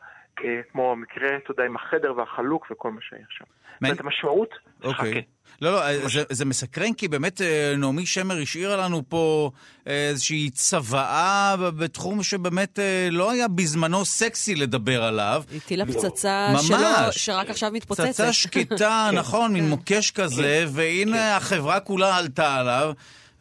כמו 0.72 0.92
המקרה, 0.92 1.36
אתה 1.36 1.50
יודע, 1.50 1.64
עם 1.64 1.76
החדר 1.76 2.12
והחלוק 2.16 2.66
וכל 2.70 2.90
מה 2.90 3.00
שהיה 3.08 3.24
שם. 3.30 3.44
זאת 3.44 3.82
אומרת, 3.82 4.00
המשמעות... 4.00 4.54
אוקיי. 4.84 5.10
חכה. 5.10 5.20
לא, 5.62 5.72
לא, 5.72 6.08
זה, 6.08 6.22
זה 6.30 6.44
מסקרן, 6.44 6.92
כי 6.92 7.08
באמת 7.08 7.40
אה, 7.40 7.74
נעמי 7.76 8.06
שמר 8.06 8.38
השאירה 8.42 8.76
לנו 8.76 9.02
פה 9.08 9.50
אה, 9.86 10.08
איזושהי 10.08 10.50
צוואה 10.50 11.56
בתחום 11.76 12.22
שבאמת 12.22 12.78
אה, 12.78 13.08
לא 13.10 13.30
היה 13.30 13.48
בזמנו 13.48 14.04
סקסי 14.04 14.54
לדבר 14.54 15.04
עליו. 15.04 15.42
הטילה 15.56 15.86
פצצה 15.86 16.48
ממש. 16.52 16.66
שלו, 16.66 16.78
שרק 17.10 17.50
עכשיו 17.50 17.70
מתפוצצת. 17.72 18.08
פצצה 18.08 18.32
שקטה, 18.32 19.10
נכון, 19.20 19.52
מין 19.52 19.68
מוקש 19.68 20.10
כזה, 20.10 20.64
והנה 20.68 21.36
החברה 21.36 21.80
כולה 21.80 22.16
עלתה 22.16 22.54
עליו, 22.54 22.92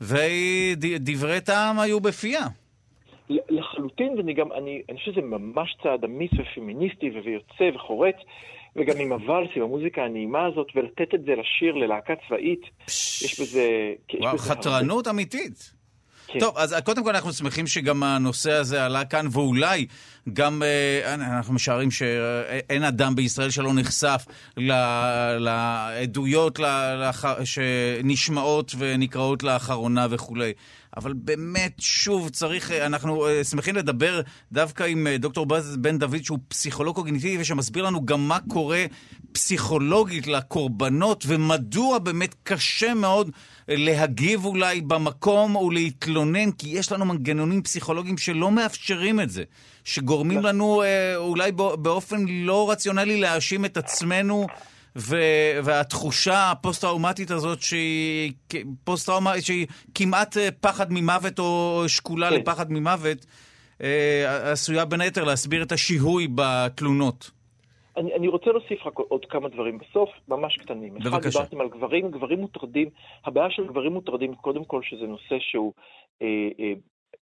ודברי 0.02 1.41
טעם 1.41 1.80
היו 1.80 2.00
בפיה. 2.00 2.48
לחלוטין, 4.00 4.18
ואני 4.18 4.34
גם, 4.34 4.52
אני, 4.52 4.82
אני 4.89 4.98
חושב 4.98 5.12
שזה 5.12 5.22
ממש 5.22 5.76
צעד 5.84 6.04
אמיץ 6.04 6.32
ופמיניסטי 6.34 7.10
ויוצא 7.26 7.76
וחורץ, 7.76 8.16
וגם 8.76 9.00
עם 9.00 9.12
הוואלסי, 9.12 9.60
המוזיקה 9.62 10.02
הנעימה 10.02 10.45
הזאת, 10.45 10.68
ולתת 10.76 11.14
את 11.16 11.24
זה 11.26 11.32
לשיר 11.32 11.76
ללהקה 11.76 12.14
צבאית, 12.28 12.62
יש 12.88 13.39
בזה... 13.41 13.68
יש 14.10 14.20
וואו, 14.22 14.36
בזה 14.36 14.50
חתרנות 14.50 15.08
אמיתית. 15.08 15.74
כן. 16.28 16.40
טוב, 16.40 16.57
אז 16.57 16.76
קודם 16.86 17.03
כל 17.03 17.10
אנחנו 17.15 17.34
שמחים 17.34 17.68
שגם 17.68 18.03
הנושא 18.03 18.52
הזה 18.52 18.86
עלה 18.86 19.06
כאן, 19.06 19.26
ואולי 19.32 19.86
גם, 20.34 20.64
אה, 20.64 21.14
אנחנו 21.14 21.53
משערים 21.53 21.91
שאין 21.91 22.84
אדם 22.84 23.15
בישראל 23.15 23.49
שלא 23.49 23.74
נחשף 23.74 24.26
ל- 24.57 25.38
לעדויות 25.40 26.60
ל- 26.60 26.95
לאח- 27.02 27.44
שנשמעות 27.44 28.72
ונקראות 28.78 29.44
לאחרונה 29.44 30.07
וכולי. 30.10 30.53
אבל 30.97 31.14
באמת, 31.14 31.72
שוב, 31.80 32.30
צריך, 32.30 32.72
אנחנו 32.72 33.27
אה, 33.27 33.43
שמחים 33.43 33.76
לדבר 33.76 34.22
דווקא 34.51 34.84
עם 34.84 35.07
אה, 35.07 35.18
דוקטור 35.18 35.45
בז 35.45 35.77
בן 35.77 35.99
דוד, 35.99 36.23
שהוא 36.23 36.39
פסיכולוג 36.47 36.95
קוגניטיבי, 36.95 37.41
ושמסביר 37.41 37.85
לנו 37.85 38.05
גם 38.05 38.27
מה 38.27 38.38
קורה 38.47 38.85
פסיכולוגית 39.31 40.27
לקורבנות, 40.27 41.23
ומדוע 41.27 41.99
באמת 41.99 42.35
קשה 42.43 42.93
מאוד 42.93 43.30
אה, 43.69 43.76
להגיב 43.77 44.45
אולי 44.45 44.81
במקום 44.81 45.55
ולהתלונן, 45.55 46.51
כי 46.51 46.69
יש 46.69 46.91
לנו 46.91 47.05
מנגנונים 47.05 47.64
פסיכולוגיים 47.64 48.18
שלא 48.18 48.51
מאפשרים 48.51 49.19
את 49.19 49.30
זה, 49.30 49.43
שגורמים 49.84 50.39
לנו 50.39 50.84
אה, 50.84 51.15
אולי 51.15 51.51
בא- 51.51 51.76
באופן 51.76 52.26
לא 52.27 52.72
רציונלי 52.72 53.19
להאשים 53.22 53.65
את 53.65 53.77
עצמנו. 53.77 54.47
ו- 54.98 55.60
והתחושה 55.64 56.52
הפוסט-טראומטית 56.52 57.32
הזאת 57.32 57.61
שהיא 57.61 58.34
פוסט-טראומה, 58.84 59.41
שהיא 59.41 59.68
כמעט 59.95 60.38
אה, 60.38 60.49
פחד 60.61 60.88
ממוות 60.90 61.40
או 61.40 61.84
שקולה 61.88 62.30
כן. 62.30 62.36
לפחד 62.36 62.72
ממוות, 62.72 63.26
אה, 63.84 64.52
עשויה 64.52 64.86
בין 64.86 65.02
היתר 65.02 65.24
להסביר 65.24 65.64
את 65.64 65.72
השיהוי 65.72 66.28
בתלונות. 66.36 67.32
אני, 67.98 68.14
אני 68.15 68.28
רוצה 68.28 68.52
להוסיף 68.52 68.86
רק 68.86 68.98
עוד 68.98 69.26
כמה 69.26 69.49
דברים 69.49 69.78
בסוף, 69.78 70.10
ממש 70.28 70.57
קטנים. 70.57 70.98
אחד, 70.98 71.10
בבקשה. 71.10 71.30
דיברתם 71.30 71.61
על 71.61 71.69
גברים, 71.69 72.11
גברים 72.11 72.40
מוטרדים, 72.40 72.90
הבעיה 73.26 73.49
של 73.49 73.68
גברים 73.68 73.94
מוטרדים, 73.94 74.36
קודם 74.36 74.64
כל 74.64 74.82
שזה 74.84 75.07
נושא 75.07 75.36
שהוא 75.40 75.74
אה, 76.22 76.28
אה, 76.60 76.74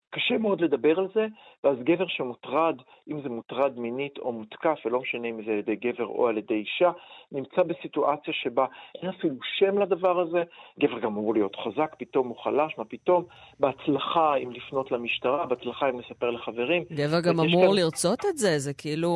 קשה 0.09 0.37
מאוד 0.37 0.61
לדבר 0.61 0.99
על 0.99 1.07
זה, 1.13 1.25
ואז 1.63 1.77
גבר 1.83 2.07
שמוטרד, 2.07 2.75
אם 3.11 3.21
זה 3.23 3.29
מוטרד 3.29 3.79
מינית 3.79 4.17
או 4.17 4.31
מותקף, 4.31 4.77
ולא 4.85 4.99
משנה 5.01 5.27
אם 5.27 5.41
זה 5.45 5.51
על 5.51 5.57
ידי 5.57 5.75
גבר 5.75 6.05
או 6.05 6.27
על 6.27 6.37
ידי 6.37 6.53
אישה, 6.53 6.91
נמצא 7.31 7.63
בסיטואציה 7.63 8.33
שבה 8.33 8.65
אין 9.01 9.09
אפילו 9.09 9.35
שם 9.59 9.77
לדבר 9.79 10.19
הזה, 10.19 10.43
גבר 10.79 10.99
גם 10.99 11.05
אמור 11.05 11.33
להיות 11.33 11.55
חזק, 11.55 11.95
פתאום 11.99 12.27
הוא 12.27 12.37
חלש, 12.43 12.73
מה 12.77 12.85
פתאום? 12.85 13.23
בהצלחה 13.59 14.35
אם 14.35 14.51
לפנות 14.51 14.91
למשטרה, 14.91 15.45
בהצלחה 15.45 15.89
אם 15.89 15.99
לספר 15.99 16.29
לחברים. 16.31 16.83
גבר 16.91 17.19
גם 17.21 17.39
אמור 17.39 17.65
כאן- 17.67 17.75
לרצות 17.75 18.19
את 18.29 18.37
זה, 18.37 18.59
זה 18.59 18.73
כאילו... 18.73 19.11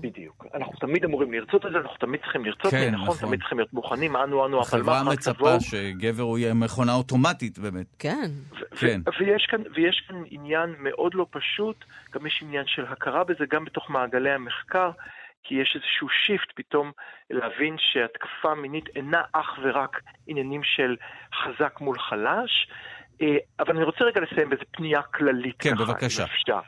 בדיוק. 0.00 0.46
אנחנו 0.54 0.72
תמיד 0.80 1.04
אמורים 1.04 1.32
לרצות 1.32 1.66
את 1.66 1.72
זה, 1.72 1.78
אנחנו 1.78 1.96
תמיד 1.96 2.20
צריכים 2.20 2.44
לרצות, 2.44 2.70
כן, 2.70 2.78
זה 2.84 2.90
נכון, 2.90 3.06
נכון. 3.08 3.28
תמיד 3.28 3.40
צריכים 3.40 3.58
להיות 3.58 3.72
מוכנים, 3.72 4.16
אנו 4.16 4.46
אנו 4.46 4.60
החברה 4.60 4.98
הפלמ"ח, 5.00 5.12
מצפה 5.12 5.32
תבואו. 5.32 5.60
שגבר 5.60 6.22
הוא 6.22 6.38
יהיה 6.38 6.54
מכונה 6.54 6.94
אוטומטית 6.94 7.58
באמת. 7.58 7.86
כן. 7.98 8.30
ו- 8.72 8.76
כן. 8.76 9.00
ו- 9.06 9.20
ויש 9.24 9.46
כאן, 9.50 9.62
ויש 9.74 10.04
כאן 10.08 10.22
עניין 10.30 10.74
מאוד 10.78 11.14
לא 11.14 11.26
פשוט, 11.30 11.84
גם 12.12 12.26
יש 12.26 12.38
עניין 12.42 12.66
של 12.66 12.86
הכרה 12.86 13.24
בזה 13.24 13.44
גם 13.50 13.64
בתוך 13.64 13.90
מעגלי 13.90 14.30
המחקר, 14.30 14.90
כי 15.42 15.54
יש 15.54 15.72
איזשהו 15.74 16.08
שיפט 16.08 16.52
פתאום 16.54 16.92
להבין 17.30 17.76
שהתקפה 17.78 18.54
מינית 18.54 18.84
אינה 18.96 19.22
אך 19.32 19.58
ורק 19.62 20.00
עניינים 20.26 20.62
של 20.64 20.96
חזק 21.34 21.80
מול 21.80 21.98
חלש. 21.98 22.68
אה, 23.22 23.36
אבל 23.60 23.76
אני 23.76 23.84
רוצה 23.84 24.04
רגע 24.04 24.20
לסיים 24.20 24.48
באיזה 24.48 24.64
פנייה 24.70 25.02
כללית 25.02 25.56
כן, 25.58 25.74
ככה, 25.74 25.84
בבקשה. 25.84 26.24
אפשר. 26.24 26.60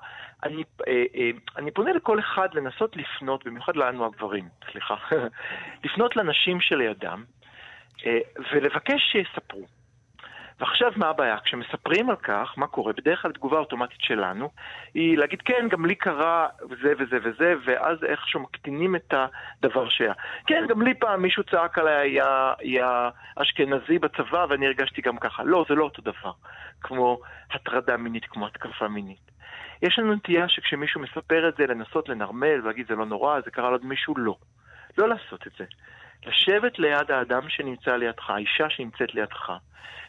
אני, 0.43 0.63
אה, 0.89 0.93
אה, 0.93 1.31
אני 1.57 1.71
פונה 1.71 1.93
לכל 1.93 2.19
אחד 2.19 2.49
לנסות 2.55 2.97
לפנות, 2.97 3.45
במיוחד 3.45 3.77
לנו 3.77 4.07
הגברים, 4.07 4.49
סליחה, 4.71 4.95
לפנות 5.85 6.17
לנשים 6.17 6.61
שלידם 6.61 7.25
ולבקש 8.53 9.03
שיספרו. 9.13 9.67
ועכשיו 10.61 10.93
מה 10.97 11.09
הבעיה? 11.09 11.37
כשמספרים 11.45 12.11
על 12.11 12.17
כך, 12.17 12.55
מה 12.57 12.67
קורה? 12.67 12.93
בדרך 12.93 13.23
כלל 13.23 13.33
תגובה 13.33 13.59
אוטומטית 13.59 14.01
שלנו 14.01 14.51
היא 14.95 15.19
להגיד 15.19 15.43
כן, 15.43 15.69
גם 15.71 15.87
לי 15.87 15.95
קרה 15.95 16.49
זה 16.83 16.93
וזה 16.99 17.19
וזה, 17.23 17.55
ואז 17.65 18.05
איכשהו 18.05 18.41
מקטינים 18.41 18.97
את 18.97 19.15
הדבר 19.15 19.89
שהיה. 19.89 20.13
כן, 20.47 20.65
גם 20.69 20.83
לי 20.83 20.95
פעם 20.95 21.23
מישהו 21.23 21.43
צעק 21.45 21.79
עליי, 21.79 22.11
היה, 22.11 22.53
היה 22.59 23.11
אשכנזי 23.37 23.99
בצבא 23.99 24.47
ואני 24.49 24.67
הרגשתי 24.67 25.03
גם 25.03 25.17
ככה. 25.19 25.45
לא, 25.45 25.65
זה 25.69 25.75
לא 25.75 25.85
אותו 25.85 26.03
דבר. 26.03 26.33
כמו 26.81 27.21
הטרדה 27.53 27.97
מינית, 27.97 28.25
כמו 28.25 28.47
התקפה 28.47 28.89
מינית. 28.89 29.31
יש 29.83 29.99
לנו 29.99 30.15
נטייה 30.15 30.49
שכשמישהו 30.49 31.01
מספר 31.01 31.49
את 31.49 31.57
זה, 31.57 31.67
לנסות 31.67 32.09
לנרמל 32.09 32.61
ולהגיד 32.63 32.87
זה 32.89 32.95
לא 32.95 33.07
נורא, 33.07 33.41
זה 33.45 33.51
קרה 33.51 33.71
לעוד 33.71 33.85
מישהו, 33.85 34.15
לא. 34.17 34.37
לא 34.99 35.09
לעשות 35.09 35.47
את 35.47 35.53
זה. 35.59 35.65
לשבת 36.27 36.79
ליד 36.79 37.11
האדם 37.11 37.49
שנמצא 37.49 37.97
לידך, 37.97 38.31
האישה 38.31 38.71
שנמצאת 38.71 39.15
לידך, 39.15 39.53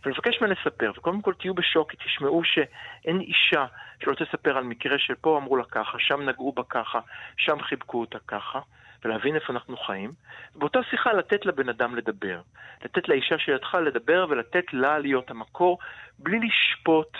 ולבקש 0.06 0.42
ממנה 0.42 0.54
לספר, 0.54 0.92
וקודם 0.98 1.22
כל 1.22 1.34
תהיו 1.34 1.54
בשוק, 1.54 1.92
כי 1.92 1.98
תשמעו 1.98 2.44
שאין 2.44 3.22
אישה 3.22 3.66
שלא 4.04 4.16
תספר 4.16 4.58
על 4.58 4.64
מקרה 4.64 5.00
שפה 5.00 5.38
אמרו 5.38 5.58
לה 5.58 5.64
ככה, 5.64 6.00
שם 6.00 6.30
נגעו 6.30 6.52
בה 6.52 6.64
ככה, 6.70 7.00
שם 7.38 7.62
חיבקו 7.62 8.02
אותה 8.02 8.18
ככה, 8.28 8.60
ולהבין 9.06 9.36
איפה 9.36 9.54
אנחנו 9.54 9.78
חיים. 9.78 10.12
באותה 10.56 10.80
שיחה 10.90 11.14
לתת 11.14 11.46
לבן 11.46 11.70
אדם 11.70 11.96
לדבר. 11.96 12.42
לתת 12.84 13.10
לאישה 13.10 13.38
שלידך 13.38 13.76
לדבר 13.76 14.26
ולתת 14.30 14.74
לה 14.74 15.00
להיות 15.00 15.32
המקור, 15.32 15.80
בלי 16.20 16.40
לשפוט. 16.40 17.18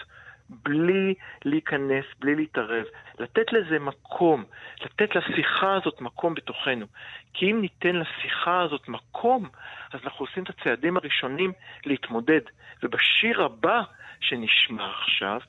בלי 0.50 1.14
להיכנס, 1.46 2.06
בלי 2.20 2.36
להתערב, 2.36 2.86
לתת 3.20 3.54
לזה 3.54 3.80
מקום, 3.80 4.44
לתת 4.82 5.16
לשיחה 5.16 5.74
הזאת 5.76 6.02
מקום 6.02 6.34
בתוכנו. 6.34 6.86
כי 7.34 7.52
אם 7.52 7.62
ניתן 7.62 7.96
לשיחה 7.96 8.62
הזאת 8.62 8.88
מקום, 8.88 9.50
אז 9.94 10.00
אנחנו 10.04 10.26
עושים 10.26 10.44
את 10.44 10.50
הצעדים 10.50 10.98
הראשונים 10.98 11.52
להתמודד. 11.86 12.42
ובשיר 12.84 13.44
הבא 13.44 13.82
שנשמע 14.20 14.92
עכשיו, 15.02 15.40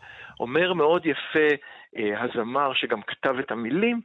אומר 0.40 0.72
מאוד 0.72 1.06
יפה 1.06 1.48
אה, 1.96 2.22
הזמר 2.22 2.74
שגם 2.74 3.02
כתב 3.02 3.34
את 3.38 3.50
המילים, 3.50 4.00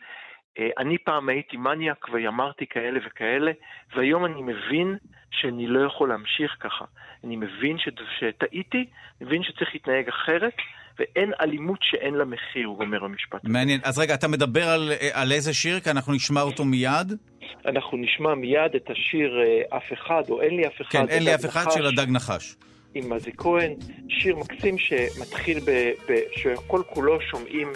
אה, 0.59 0.69
אני 0.77 0.97
פעם 0.97 1.29
הייתי 1.29 1.57
מניאק 1.57 2.09
ואמרתי 2.11 2.67
כאלה 2.67 2.99
וכאלה, 3.05 3.51
והיום 3.95 4.25
אני 4.25 4.41
מבין 4.41 4.97
שאני 5.31 5.67
לא 5.67 5.85
יכול 5.85 6.09
להמשיך 6.09 6.57
ככה. 6.59 6.85
אני 7.23 7.35
מבין. 7.35 7.77
שטעיתי, 8.19 8.85
מבין 9.21 9.43
שצריך 9.43 9.69
להתנהג 9.73 10.07
אחרת, 10.07 10.55
ואין 10.99 11.31
אלימות 11.41 11.79
שאין 11.81 12.13
לה 12.13 12.25
מחיר, 12.25 12.67
הוא 12.67 12.79
אומר 12.79 13.03
במשפט. 13.03 13.39
מעניין. 13.43 13.79
אז 13.83 13.99
רגע, 13.99 14.13
אתה 14.13 14.27
מדבר 14.27 14.69
על, 14.69 14.91
על 15.13 15.31
איזה 15.31 15.53
שיר? 15.53 15.79
כי 15.79 15.89
אנחנו 15.89 16.13
נשמע 16.13 16.41
אותו 16.41 16.65
מיד. 16.65 17.13
אנחנו 17.65 17.97
נשמע 17.97 18.35
מיד 18.35 18.75
את 18.75 18.89
השיר 18.89 19.39
אה, 19.41 19.77
אף 19.77 19.93
אחד, 19.93 20.23
או 20.29 20.41
אין 20.41 20.55
לי 20.55 20.67
אף 20.67 20.81
אחד. 20.81 20.91
כן, 20.91 21.09
אין 21.09 21.23
לי 21.23 21.35
אף 21.35 21.45
אחד 21.45 21.61
נחש, 21.61 21.73
של 21.73 21.85
הדג 21.85 22.09
נחש. 22.09 22.55
עם 22.93 23.13
מזי 23.13 23.31
כהן, 23.37 23.73
שיר 24.09 24.35
מקסים 24.35 24.77
שמתחיל 24.77 25.59
ב... 25.59 25.71
ב 26.09 26.15
שכל 26.35 26.81
כולו 26.87 27.21
שומעים 27.21 27.71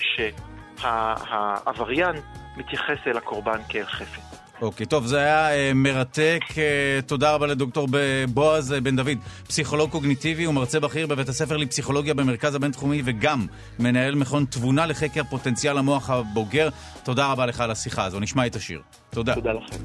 שהעבריין 0.77 2.15
מתייחס 2.57 2.97
אל 3.07 3.17
הקורבן 3.17 3.59
כאל 3.69 3.85
חפץ. 3.85 4.34
אוקיי, 4.61 4.85
טוב, 4.85 5.05
זה 5.05 5.17
היה 5.17 5.51
אה, 5.51 5.71
מרתק. 5.75 6.41
אה, 6.57 6.99
תודה 7.05 7.33
רבה 7.33 7.47
לדוקטור 7.47 7.87
בועז 8.29 8.73
אה, 8.73 8.81
בן 8.81 8.95
דוד, 8.95 9.17
פסיכולוג 9.47 9.91
קוגניטיבי 9.91 10.47
ומרצה 10.47 10.79
בכיר 10.79 11.07
בבית 11.07 11.29
הספר 11.29 11.57
לפסיכולוגיה 11.57 12.13
במרכז 12.13 12.55
הבינתחומי 12.55 13.01
וגם 13.05 13.45
מנהל 13.79 14.15
מכון 14.15 14.45
תבונה 14.49 14.85
לחקר 14.85 15.23
פוטנציאל 15.29 15.77
המוח 15.77 16.09
הבוגר. 16.09 16.69
תודה 17.03 17.31
רבה 17.31 17.45
לך 17.45 17.61
על 17.61 17.71
השיחה 17.71 18.05
הזו. 18.05 18.19
נשמע 18.19 18.45
את 18.45 18.55
השיר. 18.55 18.81
תודה. 19.09 19.35
תודה 19.35 19.51
לכם. 19.53 19.83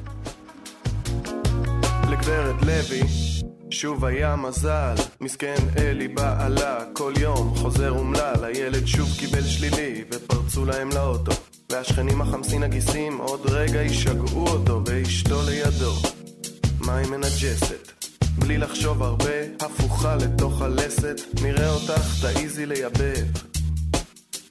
לגברת 2.11 2.63
לוי 2.63 3.01
שוב 3.71 4.05
היה 4.05 4.37
מזל, 4.37 4.95
מסכן 5.21 5.57
אלי 5.79 6.09
בעלה, 6.09 6.79
כל 6.93 7.13
יום 7.21 7.55
חוזר 7.57 7.91
אומלל, 7.91 8.45
הילד 8.45 8.87
שוב 8.87 9.09
קיבל 9.19 9.43
שלילי, 9.43 10.05
ופרצו 10.13 10.65
להם 10.65 10.89
לאוטו. 10.95 11.33
והשכנים 11.71 12.21
החמסין 12.21 12.63
הגיסים 12.63 13.19
עוד 13.19 13.41
רגע 13.51 13.83
ישגעו 13.83 14.47
אותו, 14.49 14.83
ואשתו 14.87 15.43
לידו. 15.43 15.93
היא 16.89 17.07
מנג'סת? 17.07 17.93
בלי 18.39 18.59
לחשוב 18.59 19.03
הרבה, 19.03 19.41
הפוכה 19.61 20.17
לתוך 20.17 20.63
הלסת, 20.63 21.21
נראה 21.43 21.71
אותך, 21.71 22.21
תעיזי 22.21 22.67
לייבב. 22.67 23.27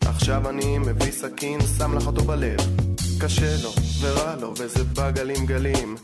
עכשיו 0.06 0.50
אני 0.50 0.78
מביא 0.78 1.12
סכין, 1.12 1.60
שם 1.78 1.98
לך 1.98 2.08
אותו 2.08 2.24
בלב. 2.24 2.60
קשה 3.20 3.56
לו, 3.64 3.72
ורע 4.00 4.36
לו, 4.36 4.54
וזה 4.58 4.84
בא 4.84 5.12
גלים 5.12 5.46
גלים. 5.46 5.96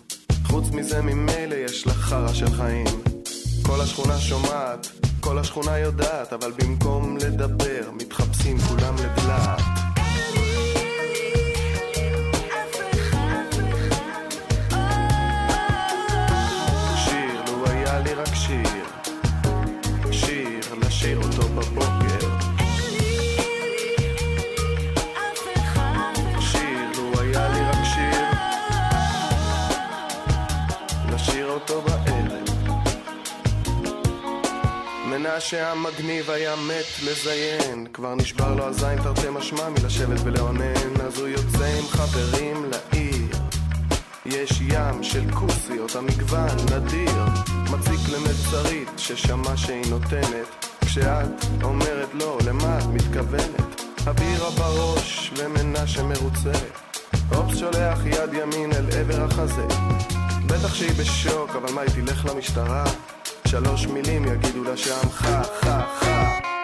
חוץ 0.47 0.69
מזה 0.69 1.01
ממילא 1.01 1.55
יש 1.55 1.87
לך 1.87 1.97
חרא 1.97 2.33
של 2.33 2.51
חיים. 2.51 3.03
כל 3.61 3.81
השכונה 3.81 4.19
שומעת, 4.19 4.87
כל 5.19 5.39
השכונה 5.39 5.77
יודעת, 5.77 6.33
אבל 6.33 6.51
במקום 6.51 7.17
לדבר, 7.17 7.91
מתחפשים 7.93 8.57
כולם 8.57 8.95
לדלעת. 8.95 9.84
רק 18.27 18.35
שיר. 18.35 18.85
שיר, 20.11 20.75
לשיר 20.81 21.17
אותו 21.17 21.41
בבוקר. 21.41 22.29
שיר, 26.39 26.89
היה. 27.19 27.49
מנשה 35.05 35.71
המגניב 35.71 36.29
היה 36.29 36.55
מת 36.55 37.03
לזיין, 37.03 37.87
כבר 37.93 38.15
נשבר 38.15 38.55
לו 38.55 38.63
הזין 38.63 39.01
תרתי 39.03 39.29
משמע 39.29 39.69
מלשבת 39.69 40.19
ולאונן, 40.23 41.01
אז 41.05 41.19
הוא 41.19 41.27
יוצא 41.27 41.65
עם 41.65 41.87
חברים 41.87 42.65
לעיר. 42.71 42.94
יש 44.25 44.61
ים 44.61 45.03
של 45.03 45.31
כוסיות, 45.31 45.95
המגוון 45.95 46.57
נדיר, 46.75 47.25
מציק 47.71 48.09
למצרית 48.09 48.89
ששמע 48.97 49.57
שהיא 49.57 49.89
נותנת, 49.89 50.65
כשאת 50.85 51.63
אומרת 51.63 52.09
לא, 52.13 52.37
למה 52.47 52.79
את 52.79 52.85
מתכוונת? 52.85 53.81
הבירה 54.05 54.49
בראש 54.49 55.31
ומנשה 55.37 56.03
מרוצה, 56.03 56.51
אופס 57.31 57.57
שולח 57.57 57.99
יד 58.05 58.33
ימין 58.33 58.73
אל 58.73 58.85
עבר 58.99 59.23
החזה. 59.23 59.65
בטח 60.45 60.75
שהיא 60.75 60.91
בשוק, 60.99 61.55
אבל 61.55 61.73
מה 61.73 61.81
היא 61.81 61.89
תלך 61.89 62.25
למשטרה? 62.25 62.83
שלוש 63.47 63.87
מילים 63.87 64.25
יגידו 64.25 64.63
לה 64.63 64.77
שם 64.77 65.09
חה 65.09 65.43
חה 65.61 65.81
חה 65.99 66.54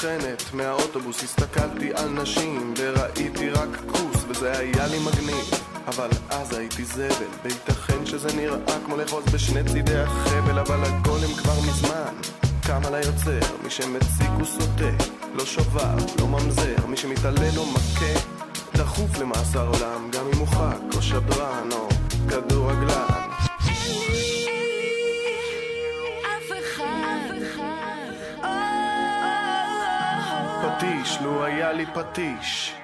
מדוכנת 0.00 0.54
מהאוטובוס 0.54 1.22
הסתכלתי 1.22 1.90
על 1.94 2.08
נשים 2.08 2.74
וראיתי 2.76 3.50
רק 3.50 3.68
כוס 3.86 4.24
וזה 4.28 4.58
היה 4.58 4.86
לי 4.86 4.98
מגניב. 4.98 5.50
אבל 5.86 6.08
אז 6.30 6.54
הייתי 6.54 6.84
זבל 6.84 7.28
וייתכן 7.44 8.06
שזה 8.06 8.36
נראה 8.36 8.80
כמו 8.86 8.96
לאחוז 8.96 9.24
בשני 9.24 9.64
צידי 9.64 9.98
החבל 9.98 10.58
אבל 10.58 10.84
הגולם 10.84 11.34
כבר 11.34 11.60
מזמן. 11.68 12.14
קם 12.66 12.80
על 12.84 12.94
היוצר 12.94 13.56
מי 13.64 13.70
שמציג 13.70 14.30
הוא 14.38 14.46
סוטה 14.46 15.04
לא 15.34 15.44
שובר, 15.44 15.94
לא 16.18 16.26
ממזר 16.26 16.86
מי 16.88 16.96
שמתעלל 16.96 17.58
או 17.58 17.66
מכה. 17.66 18.20
דחוף 18.74 19.18
למאסר 19.18 19.68
עולם 19.68 20.10
גם 20.12 20.24
אם 20.34 20.38
הוא 20.38 20.46
ח"כ 20.46 20.96
או 20.96 21.02
שדרן 21.02 21.68
או 21.72 21.88
כדורגלן 22.28 23.19
היה 31.44 31.72
לי 31.72 31.86
פטיש, 31.86 32.74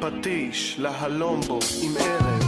פטיש 0.00 0.76
להלום 0.78 1.40
בו 1.40 1.58
עם 1.82 1.92
ערב. 1.96 2.47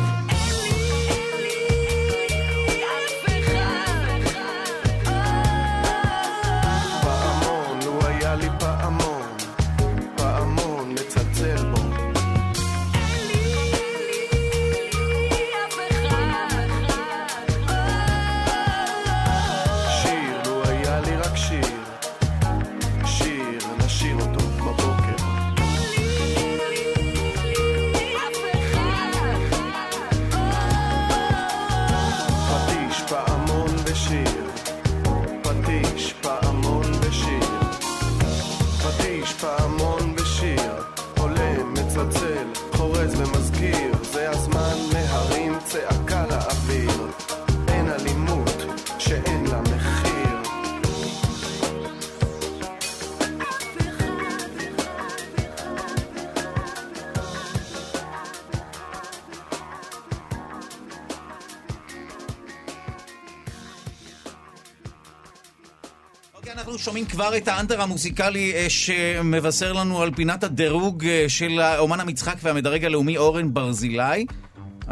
אנחנו 66.53 66.79
שומעים 66.79 67.05
כבר 67.07 67.37
את 67.37 67.49
האנטר 67.49 67.83
המוזיקלי 67.83 68.53
אה, 68.55 68.67
שמבשר 68.69 69.73
לנו 69.73 70.03
על 70.03 70.11
פינת 70.15 70.45
הדירוג 70.45 71.05
אה, 71.05 71.25
של 71.29 71.61
האומן 71.61 72.01
המצחק 72.01 72.37
והמדרג 72.43 72.85
הלאומי 72.85 73.17
אורן 73.17 73.55
ברזילי. 73.55 74.27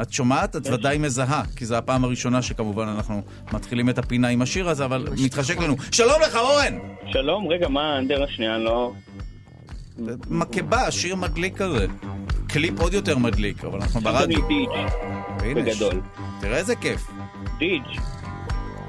את 0.02 0.12
שומעת? 0.12 0.56
את 0.56 0.66
ודאי 0.66 0.98
מזהה, 0.98 1.43
כי 1.56 1.66
זו 1.66 1.76
הפעם 1.76 2.05
הראשונה 2.05 2.43
שכמובן 2.43 2.89
אנחנו 2.89 3.22
מתחילים 3.52 3.89
את 3.89 3.98
הפינה 3.98 4.28
עם 4.28 4.43
השיר 4.43 4.68
הזה, 4.68 4.85
אבל 4.85 5.09
מתחשק 5.24 5.59
לנו. 5.59 5.76
שלום 5.93 6.22
לך, 6.22 6.36
אורן! 6.36 6.78
שלום, 7.12 7.48
רגע, 7.48 7.68
מה 7.68 7.94
האנדר 7.94 8.24
השנייה? 8.24 8.59
לא... 8.59 8.93
מקבה, 10.30 10.90
שיר 10.90 11.16
מדליק 11.16 11.56
כזה. 11.56 11.86
קליפ 12.48 12.80
עוד 12.80 12.94
יותר 12.94 13.18
מדליק, 13.18 13.64
אבל 13.64 13.80
אנחנו 13.80 14.01
ברדיו. 14.01 14.40
בגדול. 15.55 16.01
תראה 16.40 16.56
איזה 16.56 16.76
כיף. 16.76 17.10
דיג'. 17.59 18.18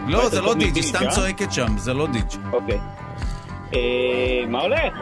לא, 0.08 0.24
מה, 0.24 0.30
זה 0.30 0.42
לא 0.42 0.54
דיג', 0.54 0.76
היא 0.76 0.84
סתם 0.84 1.06
אה? 1.06 1.10
צועקת 1.10 1.52
שם, 1.52 1.78
זה 1.78 1.94
לא 1.94 2.08
דיג'. 2.08 2.54
אוקיי. 2.54 2.80
אה, 3.74 4.42
מה 4.48 4.62
הולך? 4.62 4.94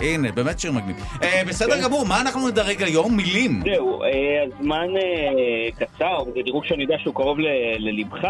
הנה, 0.00 0.32
באמת 0.32 0.60
שיר 0.60 0.72
מגניב. 0.72 0.96
אה, 1.22 1.42
בסדר 1.48 1.82
גמור, 1.82 2.06
מה 2.06 2.20
אנחנו 2.20 2.48
נדרג 2.48 2.82
היום? 2.82 3.16
מילים. 3.16 3.60
זהו, 3.64 4.02
הזמן 4.46 4.86
קצר, 5.78 6.24
זה 6.34 6.42
דירוג 6.44 6.64
שאני 6.64 6.82
יודע 6.82 6.96
שהוא 6.98 7.14
קרוב 7.14 7.38
ללבך. 7.78 8.24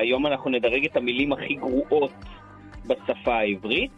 היום 0.00 0.26
אנחנו 0.26 0.50
נדרג 0.50 0.84
את 0.84 0.96
המילים 0.96 1.32
הכי 1.32 1.54
גרועות 1.54 2.12
בשפה 2.86 3.34
העברית. 3.34 3.90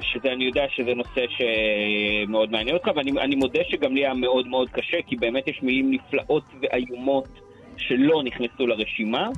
שזה, 0.00 0.32
אני 0.32 0.44
יודע 0.44 0.64
שזה 0.68 0.94
נושא 0.94 1.20
שמאוד 1.28 2.50
מעניין 2.50 2.76
אותך, 2.76 2.90
ואני 2.96 3.10
אני 3.10 3.36
מודה 3.36 3.60
שגם 3.68 3.94
לי 3.94 4.00
היה 4.00 4.14
מאוד 4.14 4.46
מאוד 4.46 4.68
קשה, 4.68 4.96
כי 5.06 5.16
באמת 5.16 5.48
יש 5.48 5.62
מילים 5.62 5.90
נפלאות 5.90 6.44
ואיומות 6.62 7.28
שלא 7.80 8.22
נכנסו 8.24 8.66
לרשימה. 8.66 9.28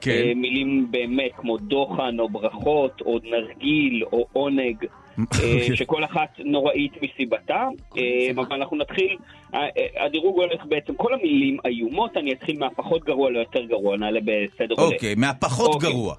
כן. 0.00 0.10
אה, 0.10 0.34
מילים 0.34 0.86
באמת 0.90 1.30
כמו 1.36 1.56
דוחן, 1.56 2.20
או 2.20 2.28
ברכות, 2.28 3.00
או 3.00 3.18
נרגיל, 3.24 4.04
או 4.04 4.26
עונג, 4.32 4.76
אה, 4.84 5.24
אוקיי. 5.24 5.76
שכל 5.76 6.04
אחת 6.04 6.28
נוראית 6.44 6.92
מסיבתה. 7.02 7.68
אה, 7.98 8.30
אבל 8.34 8.44
אנחנו 8.52 8.76
נתחיל, 8.76 9.16
אה, 9.54 9.60
אה, 9.60 10.04
הדירוג 10.04 10.40
הולך 10.40 10.64
בעצם, 10.68 10.94
כל 10.94 11.14
המילים 11.14 11.56
איומות, 11.64 12.16
אני 12.16 12.32
אתחיל 12.32 12.58
מהפחות 12.58 13.04
גרוע 13.04 13.30
ליותר 13.30 13.64
גרוע, 13.64 13.96
נעלה 13.96 14.20
בסדר 14.20 14.74
עולה. 14.74 14.94
אוקיי, 14.94 15.14
מהפחות 15.14 15.74
אוקיי. 15.74 15.90
גרוע. 15.90 16.14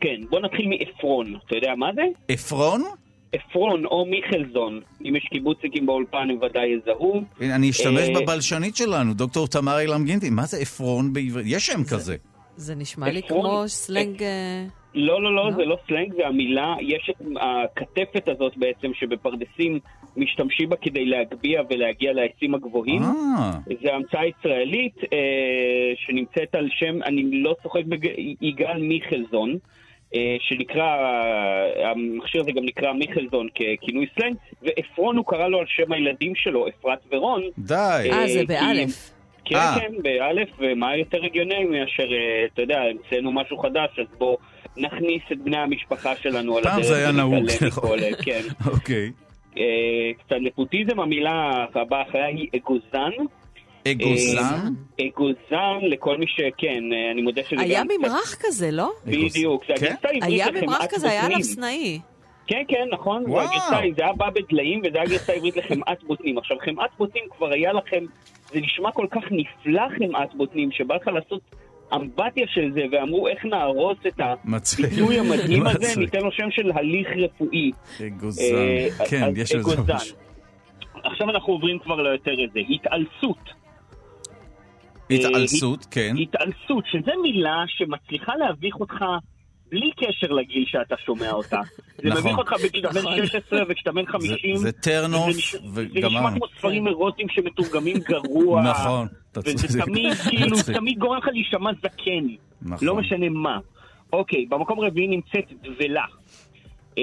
כן, 0.00 0.20
בוא 0.30 0.40
נתחיל 0.40 0.68
מעפרון, 0.68 1.36
אתה 1.46 1.56
יודע 1.56 1.74
מה 1.76 1.90
זה? 1.94 2.02
עפרון? 2.28 2.82
עפרון 3.34 3.86
או 3.86 4.06
מיכלזון, 4.06 4.80
אם 5.04 5.16
יש 5.16 5.24
קיבוצניקים 5.30 5.86
באולפן 5.86 6.30
הם 6.30 6.38
ודאי 6.42 6.66
יזהו. 6.66 7.22
הנה, 7.40 7.54
אני 7.54 7.70
אשתמש 7.70 8.08
אה, 8.08 8.20
בבלשנית 8.20 8.76
שלנו, 8.76 9.14
דוקטור 9.14 9.46
תמר 9.46 9.78
אילם 9.78 10.04
גינטי. 10.04 10.30
מה 10.30 10.42
זה 10.42 10.56
עפרון 10.56 11.12
בעברית? 11.12 11.46
יש 11.48 11.66
שם 11.66 11.84
כזה. 11.84 12.16
זה 12.56 12.74
נשמע 12.74 13.10
לי? 13.10 13.22
כמו 13.22 13.64
סלנג... 13.66 14.22
אה, 14.22 14.64
לא, 14.94 15.22
לא, 15.22 15.34
לא, 15.34 15.50
לא? 15.50 15.56
זה 15.56 15.64
לא 15.64 15.76
סלנג, 15.86 16.14
זה 16.16 16.26
המילה, 16.26 16.74
יש 16.80 17.10
את 17.10 17.26
הקטפת 17.40 18.28
הזאת 18.28 18.56
בעצם 18.56 18.94
שבפרדסים 18.94 19.78
משתמשים 20.16 20.68
בה 20.68 20.76
כדי 20.76 21.04
להגביה 21.04 21.62
ולהגיע 21.70 22.12
לעצים 22.12 22.54
הגבוהים. 22.54 23.02
אה, 23.02 23.50
זה 23.82 23.94
המצאה 23.94 24.26
ישראלית 24.26 24.96
אה, 25.12 25.92
שנמצאת 25.96 26.54
על 26.54 26.68
שם, 26.70 27.02
אני 27.02 27.42
לא 27.42 27.56
צוחק. 27.62 27.80
יגאל 28.40 28.82
מיכלזון, 28.82 29.50
אה, 29.50 29.56
שנקרא, 30.40 30.96
המכשיר 31.84 32.40
הזה 32.40 32.52
גם 32.52 32.64
נקרא 32.64 32.92
מיכלזון 32.92 33.48
ככינוי 33.54 34.06
סלנג, 34.18 34.34
ועפרון 34.62 35.16
הוא 35.16 35.24
קרא 35.26 35.48
לו 35.48 35.58
על 35.58 35.64
שם 35.68 35.92
הילדים 35.92 36.34
שלו, 36.34 36.66
אפרת 36.68 36.98
ורון. 37.12 37.42
די. 37.58 38.08
אה, 38.12 38.28
זה 38.28 38.38
כי- 38.40 38.46
באלף. 38.46 39.10
כן, 39.44 39.56
אה. 39.56 39.74
כן, 39.80 39.92
באלף, 40.02 40.48
ומה 40.58 40.96
יותר 40.96 41.24
הגיוני 41.24 41.64
מאשר, 41.64 42.12
אה, 42.12 42.44
אתה 42.54 42.62
יודע, 42.62 42.80
המצאנו 42.82 43.32
משהו 43.32 43.58
חדש, 43.58 43.98
אז 43.98 44.06
בוא 44.18 44.36
נכניס 44.76 45.22
את 45.32 45.38
בני 45.38 45.56
המשפחה 45.56 46.16
שלנו 46.16 46.56
על 46.56 46.62
פעם 46.64 46.72
הדרך. 46.72 46.86
זה 46.86 46.96
היה 46.96 47.12
נהוג, 47.12 47.48
אה, 47.48 48.10
כן. 48.24 48.40
אוקיי. 48.72 49.10
אה, 49.58 49.62
קצת 50.18 50.36
נפוטיזם, 50.40 51.00
המילה 51.00 51.64
הבאה 51.74 52.02
אחריה 52.02 52.26
היא 52.26 52.48
אגוזן. 52.56 53.10
אגוזן? 53.90 54.72
אגוזן 55.00 55.78
לכל 55.90 56.18
מי 56.18 56.26
שכן, 56.28 56.82
אה, 56.92 57.10
אני 57.12 57.22
מודה 57.22 57.42
שזה 57.48 57.60
היה 57.60 57.80
גם... 57.80 57.86
קצת- 57.88 57.98
ממרח 57.98 58.34
כזה, 58.40 58.70
לא? 58.70 58.90
בדיוק, 59.06 59.64
זה 59.68 59.74
כן? 59.80 59.86
הגרסה 59.86 60.08
העברית 60.08 60.22
היה 60.22 60.62
ממרח 60.62 60.86
כזה, 60.90 61.10
היה 61.10 61.26
עליו. 61.26 61.42
סנאי. 61.42 62.00
כן, 62.46 62.62
כן, 62.68 62.84
נכון, 62.92 63.22
זה 63.24 63.30
וואו. 63.30 63.44
הגרסה, 63.48 63.76
זה 63.96 64.02
היה 64.04 64.12
בא 64.12 64.30
בדליים 64.30 64.78
וזה 64.84 64.98
היה 64.98 65.06
גרסה 65.08 65.32
עברית 65.32 65.56
לחמאת 65.56 66.02
בוטנים. 66.06 66.38
עכשיו, 66.38 66.56
חמאת 66.64 66.90
בוטנים 66.98 67.24
כבר 67.36 67.50
היה 67.52 67.72
לכם, 67.72 68.04
זה 68.52 68.60
נשמע 68.60 68.90
כל 68.92 69.06
כך 69.10 69.22
נפלא 69.30 69.82
חמאת 69.98 70.34
בוטנים, 70.34 70.70
שבא 70.72 70.94
לך 70.94 71.06
לעשות 71.08 71.40
אמבטיה 71.94 72.46
של 72.48 72.70
זה, 72.74 72.80
ואמרו 72.92 73.28
איך 73.28 73.44
נהרוס 73.44 73.98
את. 74.06 74.20
הביטוי 74.20 75.18
המדהים 75.18 75.66
הזה. 75.66 76.00
ניתן 76.00 76.20
לו 76.20 76.32
שם 76.32 76.50
של 76.50 76.70
הליך 76.74 77.08
רפואי. 77.16 77.70
אגוזן. 78.06 78.42
אה, 78.54 78.88
כן, 79.10 79.28
יש 79.36 79.54
לזה. 79.54 79.82
משהו. 79.94 80.16
עכשיו 81.04 81.30
אנחנו 81.30 81.52
עוברים 81.52 81.78
כבר 81.78 82.02
ליותר 82.02 82.30
איזה, 82.42 82.60
התעלסות. 82.70 83.63
התעלסות, 85.10 85.86
כן. 85.90 86.14
התעלסות, 86.22 86.84
שזו 86.90 87.12
מילה 87.22 87.64
שמצליחה 87.66 88.32
להביך 88.36 88.74
אותך 88.80 88.94
בלי 89.70 89.90
קשר 89.96 90.26
לגיל 90.32 90.64
שאתה 90.66 90.94
שומע 91.06 91.30
אותה. 91.32 91.60
זה 92.02 92.08
נכון. 92.08 92.20
מביך 92.22 92.38
אותך 92.38 92.52
בגיל 92.64 92.88
בן 92.88 92.98
נכון. 92.98 93.26
16 93.26 93.62
וכשאתה 93.68 93.92
בן 93.92 94.06
50. 94.06 94.56
זה 94.56 94.72
וזה 94.72 95.14
off 95.14 95.28
נש- 95.28 95.54
זה 95.54 95.58
וגמרנו. 95.74 96.08
נשמע 96.18 96.30
כמו 96.30 96.46
ספרים 96.58 96.86
אירוטיים 96.88 97.28
שמתורגמים 97.28 97.96
גרוע. 97.98 98.62
נכון, 98.62 99.06
וזה. 99.36 99.80
תמיד, 99.82 100.12
כאילו. 100.14 100.56
תמיד 100.74 100.98
גורם 100.98 101.18
לך 101.18 101.28
להישמע 101.32 101.70
זקן. 101.82 102.26
נכון. 102.62 102.88
לא 102.88 102.94
משנה 102.96 103.28
מה. 103.28 103.58
אוקיי, 104.12 104.46
במקום 104.48 104.80
רביעי 104.80 105.06
נמצאת 105.08 105.52
דבלה. 105.62 106.04
אמ, 106.98 107.02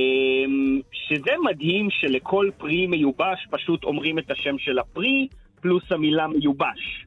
שזה 0.91 1.31
מדהים 1.43 1.87
שלכל 1.91 2.49
פרי 2.57 2.87
מיובש 2.87 3.47
פשוט 3.49 3.83
אומרים 3.83 4.19
את 4.19 4.31
השם 4.31 4.55
של 4.59 4.79
הפרי 4.79 5.27
פלוס 5.61 5.83
המילה 5.91 6.27
מיובש. 6.27 7.05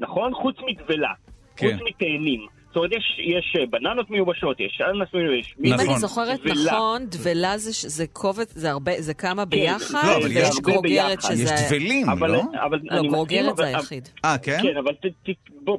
נכון? 0.00 0.34
חוץ 0.34 0.56
מדבלה. 0.66 1.12
כן. 1.56 1.66
חוץ 1.72 1.88
מתאנים. 1.88 2.46
זאת 2.66 2.76
אומרת, 2.76 2.92
יש, 2.92 3.18
יש 3.18 3.56
אה, 3.60 3.66
בננות 3.66 4.10
מיובשות, 4.10 4.60
יש 4.60 4.80
אננס 4.90 5.08
מיובש, 5.14 5.46
יש 5.46 5.54
אם 5.64 5.72
נכון. 5.74 5.86
אני 5.86 5.98
זוכרת 5.98 6.40
דבלה. 6.40 6.72
נכון, 6.72 7.06
דבלה 7.06 7.58
זה, 7.58 7.88
זה 7.88 8.06
קובץ, 8.06 8.52
זה 8.54 8.70
הרבה, 8.70 8.92
זה 8.98 9.14
כמה 9.14 9.44
ביחד, 9.44 10.02
לא, 10.06 10.16
אבל 10.16 10.30
יש 10.30 10.36
ויש 10.36 10.60
גרוגרת 10.60 11.18
ביחד. 11.18 11.32
יש 11.32 11.40
שזה... 11.40 11.54
דבלים, 11.68 12.10
אבל, 12.10 12.30
לא? 12.30 12.42
אבל 12.66 12.78
לא, 12.82 13.02
גרוגרת 13.02 13.56
זה 13.56 13.64
היחיד. 13.64 14.08
אה, 14.24 14.38
כן? 14.38 14.58
כן, 14.62 14.76
אבל 14.76 14.94
ת, 14.94 15.06
ת, 15.06 15.34
בוא, 15.64 15.78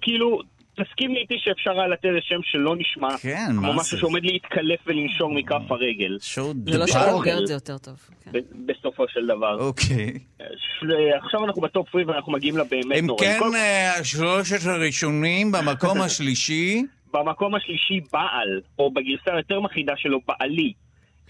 כאילו, 0.00 0.40
תסכים 0.84 1.16
איתי 1.16 1.34
שאפשר 1.38 1.70
היה 1.70 1.88
לתת 1.88 2.04
איזה 2.04 2.18
שם 2.22 2.40
שלא 2.42 2.76
נשמע 2.76 3.08
כן, 3.22 3.46
כמו 3.58 3.72
משהו 3.72 3.82
זה? 3.82 3.98
שעומד 3.98 4.24
להתקלף 4.24 4.78
ולנשור 4.86 5.34
מכף 5.34 5.70
הרגל, 5.70 6.16
זה 6.20 6.40
לא 6.42 6.52
דבל? 6.54 6.86
שגרוגרת 6.86 7.46
זה 7.46 7.54
יותר 7.54 7.78
טוב. 7.78 7.94
כן. 8.24 8.30
בסופו 8.66 9.04
של 9.08 9.26
דבר. 9.26 9.56
אוקיי. 9.60 10.18
של- 10.38 10.90
עכשיו 11.24 11.44
אנחנו 11.44 11.62
בטופ 11.62 11.88
פרי 11.88 12.04
ואנחנו 12.04 12.32
מגיעים 12.32 12.56
לבאמת 12.56 12.98
אם 12.98 13.06
נוראים. 13.06 13.30
כן, 13.32 13.38
כל- 13.38 13.54
אה, 13.54 14.04
שלושת 14.04 14.66
הראשונים 14.66 15.52
במקום 15.52 16.00
השלישי, 16.06 16.82
במקום 17.14 17.54
השלישי 17.54 18.00
בעל, 18.12 18.60
או 18.78 18.90
בגרסה 18.90 19.34
היותר 19.34 19.60
מחידה 19.60 19.92
שלו 19.96 20.18
בעלי. 20.28 20.72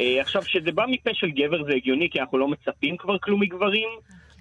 אה, 0.01 0.21
עכשיו, 0.21 0.43
כשזה 0.43 0.73
בא 0.73 0.85
מפה 0.89 1.11
של 1.15 1.31
גבר 1.31 1.65
זה 1.65 1.73
הגיוני, 1.77 2.09
כי 2.11 2.21
אנחנו 2.21 2.39
לא 2.39 2.49
מצפים 2.49 2.97
כבר 2.97 3.19
כלום 3.19 3.41
מגברים, 3.43 3.89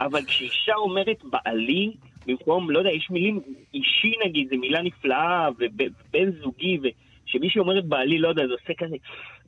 אבל 0.01 0.25
כשאישה 0.25 0.73
אומרת 0.75 1.17
בעלי, 1.23 1.91
במקום, 2.25 2.69
לא 2.69 2.79
יודע, 2.79 2.91
יש 2.91 3.09
מילים, 3.09 3.39
אישי 3.73 4.13
נגיד, 4.25 4.49
זו 4.49 4.57
מילה 4.57 4.81
נפלאה, 4.81 5.49
ובן 5.59 6.31
זוגי, 6.41 6.79
וכשמישהי 6.83 7.59
אומרת 7.59 7.85
בעלי, 7.85 8.19
לא 8.19 8.27
יודע, 8.27 8.47
זה 8.47 8.53
עושה 8.53 8.73
כזה, 8.77 8.95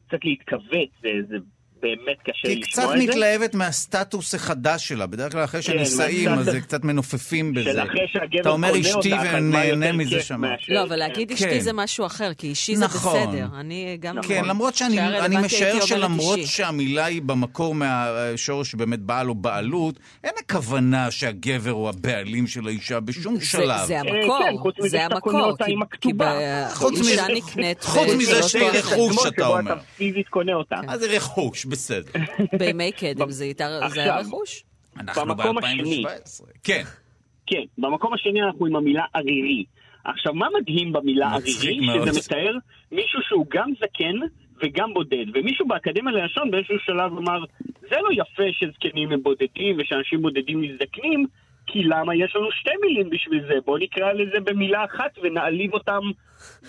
קצת 0.07 0.25
להתכווץ, 0.25 0.89
זה, 1.01 1.09
זה 1.27 1.37
באמת 1.81 2.17
קשה 2.23 2.47
כי 2.47 2.55
לשמוע 2.55 2.63
קצת 2.85 2.95
את 2.95 3.01
זה. 3.01 3.07
מתלהבת 3.07 3.55
מהסטטוס 3.55 4.35
החדש 4.35 4.87
שלה. 4.87 5.05
בדרך 5.07 5.31
כלל 5.31 5.43
אחרי 5.43 5.61
כן, 5.61 5.71
שנישאים, 5.71 6.29
אז 6.29 6.45
זה 6.45 6.61
קצת 6.61 6.83
מנופפים 6.83 7.53
בזה. 7.53 7.71
של 7.71 7.79
אחרי 7.79 8.07
שהגבר 8.13 8.41
אתה 8.41 8.49
אומר 8.49 8.79
אשתי 8.81 9.13
אז 9.13 9.27
ונהנה 9.33 9.91
מזה 9.91 10.21
שם. 10.21 10.41
לא, 10.67 10.83
אבל 10.83 10.95
להגיד 10.95 11.27
כן. 11.27 11.33
אשתי 11.33 11.61
זה 11.61 11.73
משהו 11.73 12.05
אחר, 12.05 12.33
כי 12.33 12.47
אישי 12.47 12.75
זה 12.75 12.85
נכון. 12.85 13.27
בסדר. 13.29 13.47
אני 13.59 13.97
גם... 13.99 14.15
כן, 14.21 14.45
למרות 14.45 14.75
שאני 14.75 14.97
משער 15.43 15.85
שלמרות. 15.85 16.39
שהמילה 16.45 17.05
היא 17.05 17.21
במקור 17.21 17.75
מהשורש 17.75 18.75
באמת 18.75 18.99
בעל 18.99 19.29
או 19.29 19.35
בעלות, 19.35 19.99
אין 20.23 20.33
הכוונה 20.45 21.11
שהגבר 21.11 21.71
הוא 21.71 21.89
הבעלים 21.89 22.47
של 22.47 22.67
האישה 22.67 22.99
בשום 22.99 23.35
זה- 23.37 23.45
שלב. 23.45 23.85
זה 23.87 23.97
אה, 23.97 24.03
כן, 24.03 24.09
המקור, 24.09 24.61
חוץ 24.61 24.75
מזה 24.79 24.89
זה 24.89 24.97
שאתה 24.97 25.15
המקור. 25.15 25.31
קונה 25.31 25.43
אותה 25.45 25.65
כי- 25.65 25.71
עם 25.71 25.79
כי 25.79 25.95
הכתובה. 25.95 26.39
ב- 26.39 26.73
חוץ 26.73 26.93
מזה- 28.19 28.43
שהיא. 28.43 28.63
רכוש, 28.73 29.11
כמו 29.17 29.27
אתה 29.27 29.47
אומר. 29.47 29.75
מה 30.85 30.97
זה 30.97 31.07
רכוש? 31.07 31.65
בסדר. 31.71 32.11
בימי 32.59 32.91
קדם 32.91 33.31
זה 33.31 33.51
היה 33.95 34.19
רכוש? 34.19 34.63
אנחנו 34.97 35.25
במקום 35.25 35.57
השני. 35.57 36.03
ב-2017. 36.03 36.45
כן. 36.63 36.83
כן, 37.47 37.63
במקום 37.77 38.13
השני 38.13 38.41
אנחנו 38.41 38.65
עם 38.65 38.75
המילה 38.75 39.03
ערירי. 39.13 39.65
עכשיו, 40.03 40.33
מה 40.33 40.47
מדהים 40.59 40.93
במילה 40.93 41.27
ערירי? 41.33 41.51
שזה 41.51 42.19
מתאר 42.19 42.53
מישהו 42.91 43.19
שהוא 43.27 43.45
גם 43.49 43.71
זקן 43.79 44.15
וגם 44.63 44.93
בודד. 44.93 45.25
ומישהו 45.33 45.67
באקדמיה 45.67 46.13
ללשון 46.13 46.51
באיזשהו 46.51 46.75
שלב 46.85 47.17
אמר, 47.17 47.39
זה 47.81 47.95
לא 48.01 48.09
יפה 48.11 48.43
שזקנים 48.51 49.11
הם 49.11 49.23
בודדים 49.23 49.77
ושאנשים 49.79 50.21
בודדים 50.21 50.61
מזדקנים, 50.61 51.25
כי 51.73 51.83
למה 51.83 52.15
יש 52.15 52.35
לנו 52.35 52.47
שתי 52.51 52.69
מילים 52.81 53.09
בשביל 53.09 53.41
זה? 53.47 53.53
בואו 53.65 53.77
נקרא 53.77 54.13
לזה 54.13 54.39
במילה 54.45 54.85
אחת 54.85 55.11
ונעליב 55.23 55.73
אותם 55.73 55.99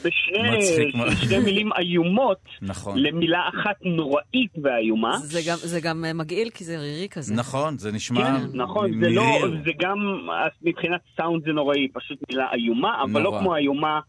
בשני 0.05 0.51
מצחיק 0.59 0.95
מאוד. 0.95 1.11
שתי 1.25 1.39
מילים 1.39 1.71
איומות 1.79 2.39
נכון. 2.63 2.99
למילה 2.99 3.41
אחת 3.49 3.77
נוראית 3.85 4.51
ואיומה. 4.63 5.17
זה 5.17 5.41
גם- 5.49 5.57
זה 5.57 5.81
גם 5.81 6.05
אה, 6.05 6.13
מגעיל, 6.13 6.51
כי 6.51 6.65
זה 6.65 6.79
רירי 6.79 7.09
כזה. 7.11 7.35
נכון, 7.35 7.79
זה 7.79 7.93
נשמע 7.93 8.21
כן, 8.25 8.59
נכון, 8.59 9.01
זה 9.01 9.11
לא. 9.11 9.25
זה 9.65 9.71
גם, 9.79 9.99
מבחינת 10.63 11.01
סאונד 11.17 11.45
זה 11.45 11.53
נוראי, 11.53 11.89
פשוט 11.93 12.19
מילה 12.31 12.47
איומה, 12.53 13.03
אבל 13.03 13.23
נורא. 13.23 13.37
לא 13.37 13.41
כמו 13.41 13.57
איומה, 13.57 14.01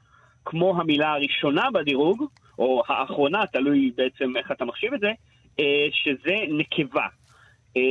כמו 0.46 0.82
המילה 0.82 1.14
הראשונה 1.14 1.72
בדירוג, 1.74 2.24
או 2.60 2.84
האחרונה, 2.88 3.46
תלוי 3.54 3.92
בעצם 3.98 4.38
איך 4.38 4.52
אתה 4.52 4.66
מחשיב 4.66 4.94
את 4.94 5.00
זה, 5.00 5.12
אה, 5.60 5.66
שזה 5.92 6.36
נקבה. 6.50 7.06
אה, 7.78 7.82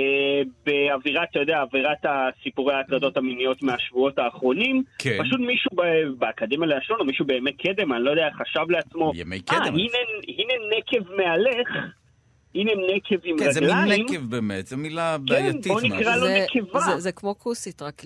באווירת, 0.66 1.28
אתה 1.30 1.38
יודע, 1.38 1.60
אווירת 1.62 1.98
הסיפורי 2.04 2.74
ההטרדות 2.74 3.16
המיניות 3.16 3.62
מהשבועות 3.62 4.18
האחרונים, 4.18 4.82
כן. 4.98 5.18
פשוט 5.24 5.40
מישהו 5.40 5.70
ב- 5.76 6.18
באקדמיה 6.18 6.68
ללשון, 6.68 6.96
או 7.00 7.04
מישהו 7.04 7.24
בימי 7.24 7.52
קדם, 7.52 7.92
אני 7.92 8.04
לא 8.04 8.10
יודע, 8.10 8.28
חשב 8.38 8.70
לעצמו, 8.70 9.12
ימי 9.14 9.36
אה, 9.36 9.42
קדם. 9.42 9.74
הנה, 9.74 9.98
הנה 10.28 10.52
נקב 10.78 11.10
מהלך, 11.12 11.68
הנה 12.54 12.72
נקב 12.94 13.16
עם 13.24 13.38
כן, 13.38 13.50
זה 13.50 13.60
מין 13.60 13.70
רגליים. 13.70 14.04
נקב 14.06 14.20
באמת, 14.30 14.66
זו 14.66 14.76
מילה 14.76 15.16
כן, 15.18 15.26
בעייתית 15.26 15.66
בוא 15.66 15.80
נקרא. 15.80 16.16
לו 16.16 16.26
זה- 16.26 16.46
נקבה. 16.54 16.80
זה- 16.80 17.00
זה 17.00 17.12
כמו 17.12 17.38
כוסית, 17.38 17.82
רק 17.82 18.02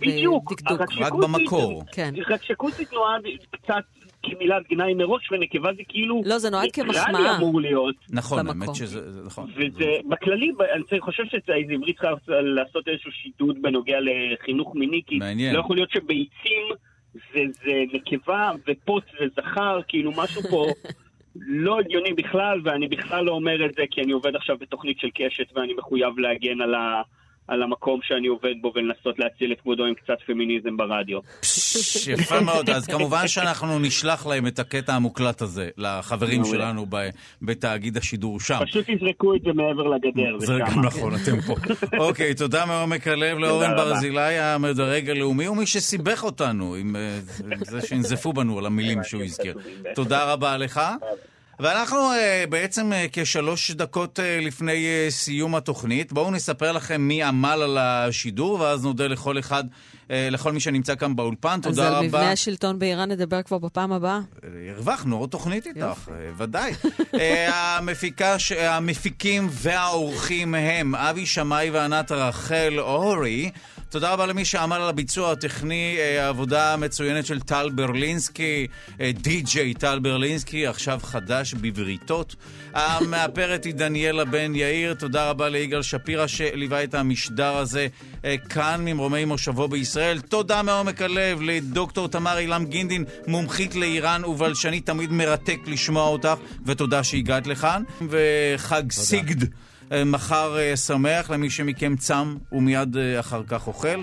בדיוק, 0.00 0.52
בדקדוק. 0.52 0.80
רק 1.00 1.12
במקור. 1.12 1.84
כן. 1.92 2.14
רק 2.30 2.42
שכוסית 2.44 2.92
נועד 2.92 3.22
קצת 3.50 3.84
כמילת 4.24 4.68
גנאי 4.70 4.94
מראש, 4.94 5.32
ונקבה 5.32 5.70
זה 5.76 5.82
כאילו... 5.88 6.22
לא, 6.24 6.38
זה 6.38 6.50
נועד 6.50 6.72
כמחמאה. 6.72 7.36
אמור 7.36 7.60
להיות. 7.60 7.94
נכון. 8.10 8.48
האמת 8.48 8.74
שזה, 8.74 9.12
זה 9.12 9.26
נכון. 9.26 9.50
וזה, 9.56 9.84
בכללי, 10.08 10.52
אני 10.92 11.00
חושב 11.00 11.22
שאיזה 11.30 11.72
עברית 11.72 12.00
צריכה 12.00 12.40
לעשות 12.40 12.88
איזשהו 12.88 13.12
שידוד 13.12 13.62
בנוגע 13.62 13.98
לחינוך 14.00 14.74
מיני, 14.74 15.02
כי 15.06 15.18
מעניין. 15.18 15.54
לא 15.54 15.60
יכול 15.60 15.76
להיות 15.76 15.90
שביצים 15.90 16.66
זה, 17.14 17.40
זה 17.64 17.72
נקבה 17.92 18.50
ופוץ 18.68 19.04
זה 19.18 19.26
זכר, 19.36 19.80
כאילו 19.88 20.12
משהו 20.16 20.42
פה 20.42 20.66
לא 21.36 21.78
הגיוני 21.80 22.12
בכלל, 22.12 22.60
ואני 22.64 22.88
בכלל 22.88 23.24
לא 23.24 23.32
אומר 23.32 23.66
את 23.66 23.74
זה 23.74 23.82
כי 23.90 24.00
אני 24.00 24.12
עובד 24.12 24.36
עכשיו 24.36 24.58
בתוכנית 24.58 24.98
של 25.00 25.08
קשת 25.14 25.56
ואני 25.56 25.74
מחויב 25.74 26.18
להגן 26.18 26.60
על, 26.60 26.74
ה, 26.74 27.02
על 27.48 27.62
המקום 27.62 28.00
שאני 28.02 28.26
עובד 28.26 28.54
בו 28.60 28.72
ולנסות 28.74 29.18
להציל 29.18 29.52
את 29.52 29.60
כבודו 29.60 29.84
עם 29.84 29.94
קצת 29.94 30.16
פמיניזם 30.26 30.76
ברדיו. 30.76 31.18
יפה 32.06 32.40
מאוד, 32.40 32.70
אז 32.70 32.86
כמובן 32.86 33.28
שאנחנו 33.28 33.78
נשלח 33.78 34.26
להם 34.26 34.46
את 34.46 34.58
הקטע 34.58 34.94
המוקלט 34.94 35.42
הזה, 35.42 35.68
לחברים. 35.76 36.44
שלנו 36.44 36.86
בתאגיד 37.42 37.96
השידור 37.96 38.40
שם. 38.40 38.58
פשוט 38.64 38.90
תזרקו 38.90 39.34
את 39.34 39.40
זה 39.42 39.52
מעבר 39.52 39.82
לגדר, 39.82 40.38
זה. 40.38 40.52
גם 40.58 40.84
נכון, 40.84 41.12
אתם 41.14 41.40
פה. 41.40 41.54
אוקיי, 41.98 42.34
תודה 42.34 42.66
מעומק 42.66 43.08
הלב 43.08 43.38
לאורן. 43.38 43.76
ברזילי, 43.76 44.38
המדרג 44.38 45.10
הלאומי, 45.10 45.48
ומי 45.48 45.66
שסיבך 45.66 46.24
אותנו 46.24 46.74
עם 46.74 46.96
אה, 46.96 47.18
זה 47.60 47.86
שנזפו 47.86 48.32
בנו 48.32 48.58
על 48.58 48.66
המילים 48.66 49.04
שהוא 49.04 49.22
הזכיר. 49.22 49.54
תודה 49.94 50.32
רבה 50.32 50.56
לך. 50.56 50.80
ואנחנו 51.60 52.12
אה, 52.12 52.44
בעצם 52.48 52.92
אה, 52.92 53.06
כשלוש 53.12 53.70
דקות 53.70 54.20
אה, 54.20 54.38
לפני 54.42 54.86
אה, 54.86 55.10
סיום 55.10 55.54
התוכנית. 55.54 56.12
בואו 56.12 56.30
נספר 56.30 56.72
לכם 56.72 57.00
מי 57.00 57.22
עמל 57.22 57.60
על 57.62 57.78
השידור, 57.78 58.60
ואז 58.60 58.84
נודה 58.84 59.06
לכל 59.06 59.38
אחד, 59.38 59.64
אה, 60.10 60.28
לכל 60.30 60.52
מי 60.52 60.60
שנמצא 60.60 60.94
כאן 60.94 61.16
באולפן. 61.16 61.60
אז 61.64 61.74
תודה 61.76 61.86
על 61.88 61.94
רבה. 61.94 62.06
מבנה 62.06 62.32
השלטון 62.32 62.78
באיראן 62.78 63.10
נדבר 63.10 63.42
כבר 63.42 63.58
בפעם 63.58 63.92
הבאה. 63.92 64.20
הרווחנו 64.76 65.18
עוד 65.18 65.30
תוכנית 65.30 65.66
איתך, 65.66 65.78
אה, 66.08 66.30
ודאי. 66.36 66.72
אה, 67.14 67.76
המפיקה, 67.78 68.36
המפיקים 68.58 69.48
והאורחים 69.50 70.54
הם 70.54 70.94
אבי 70.94 71.26
שמאי 71.26 71.70
וענת 71.70 72.12
רחל 72.12 72.74
אורי. 72.78 73.50
תודה 73.94 74.12
רבה 74.12 74.26
למי 74.26 74.44
שעמל 74.44 74.76
על 74.76 74.88
הביצוע 74.88 75.32
הטכני, 75.32 75.96
אה, 75.98 76.24
העבודה 76.24 76.72
המצוינת 76.72 77.26
של 77.26 77.40
טל 77.40 77.70
ברלינסקי, 77.74 78.66
אה, 79.00 79.10
די.ג'יי 79.14 79.74
טל 79.74 79.98
ברלינסקי, 79.98 80.66
עכשיו 80.66 81.00
חדש 81.02 81.54
בבריתות. 81.54 82.36
המאפרת 82.72 83.64
היא 83.64 83.74
דניאלה 83.74 84.24
בן 84.24 84.54
יאיר, 84.54 84.94
תודה 84.94 85.30
רבה 85.30 85.48
ליגאל 85.48 85.82
שפירא 85.82 86.26
שליווה 86.26 86.84
את 86.84 86.94
המשדר 86.94 87.56
הזה 87.56 87.86
אה, 88.24 88.36
כאן 88.48 88.80
ממרומי 88.84 89.24
מושבו 89.24 89.68
בישראל. 89.68 90.20
תודה 90.20 90.62
מעומק 90.62 91.02
הלב 91.02 91.42
לדוקטור 91.42 92.08
תמר 92.08 92.38
אילם 92.38 92.64
גינדין, 92.64 93.04
מומחית 93.26 93.74
לאיראן 93.74 94.24
ובלשנית, 94.24 94.86
תמיד 94.86 95.12
מרתק 95.12 95.58
לשמוע 95.66 96.08
אותך, 96.08 96.34
ותודה 96.66 97.04
שהגעת 97.04 97.46
לכאן. 97.46 97.82
וחג 98.08 98.92
סיגד. 98.92 99.46
אה, 99.94 100.04
מחר 100.04 100.58
אה, 100.58 100.76
שמח 100.76 101.30
למי 101.30 101.50
שמכם 101.50 101.96
צם 101.96 102.36
ומיד 102.52 102.96
אה, 102.96 103.20
אחר 103.20 103.42
כך 103.48 103.66
אוכל. 103.66 104.02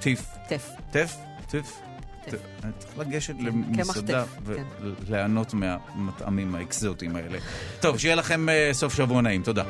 טיף. 0.00 0.26
טיף. 0.48 0.68
טף? 0.90 1.16
טף? 1.50 1.72
אני 2.64 2.72
צריך 2.78 2.98
לגשת 2.98 3.34
למסעדה 3.40 4.24
טף, 4.24 4.28
כן. 4.56 4.62
וליהנות 5.06 5.54
מהמטעמים 5.54 6.54
האקזוטיים 6.54 7.16
האלה. 7.16 7.38
טוב, 7.80 7.98
שיהיה 7.98 8.14
לכם 8.14 8.46
סוף 8.72 8.94
שבוע 8.94 9.22
נעים. 9.22 9.42
תודה. 9.42 9.64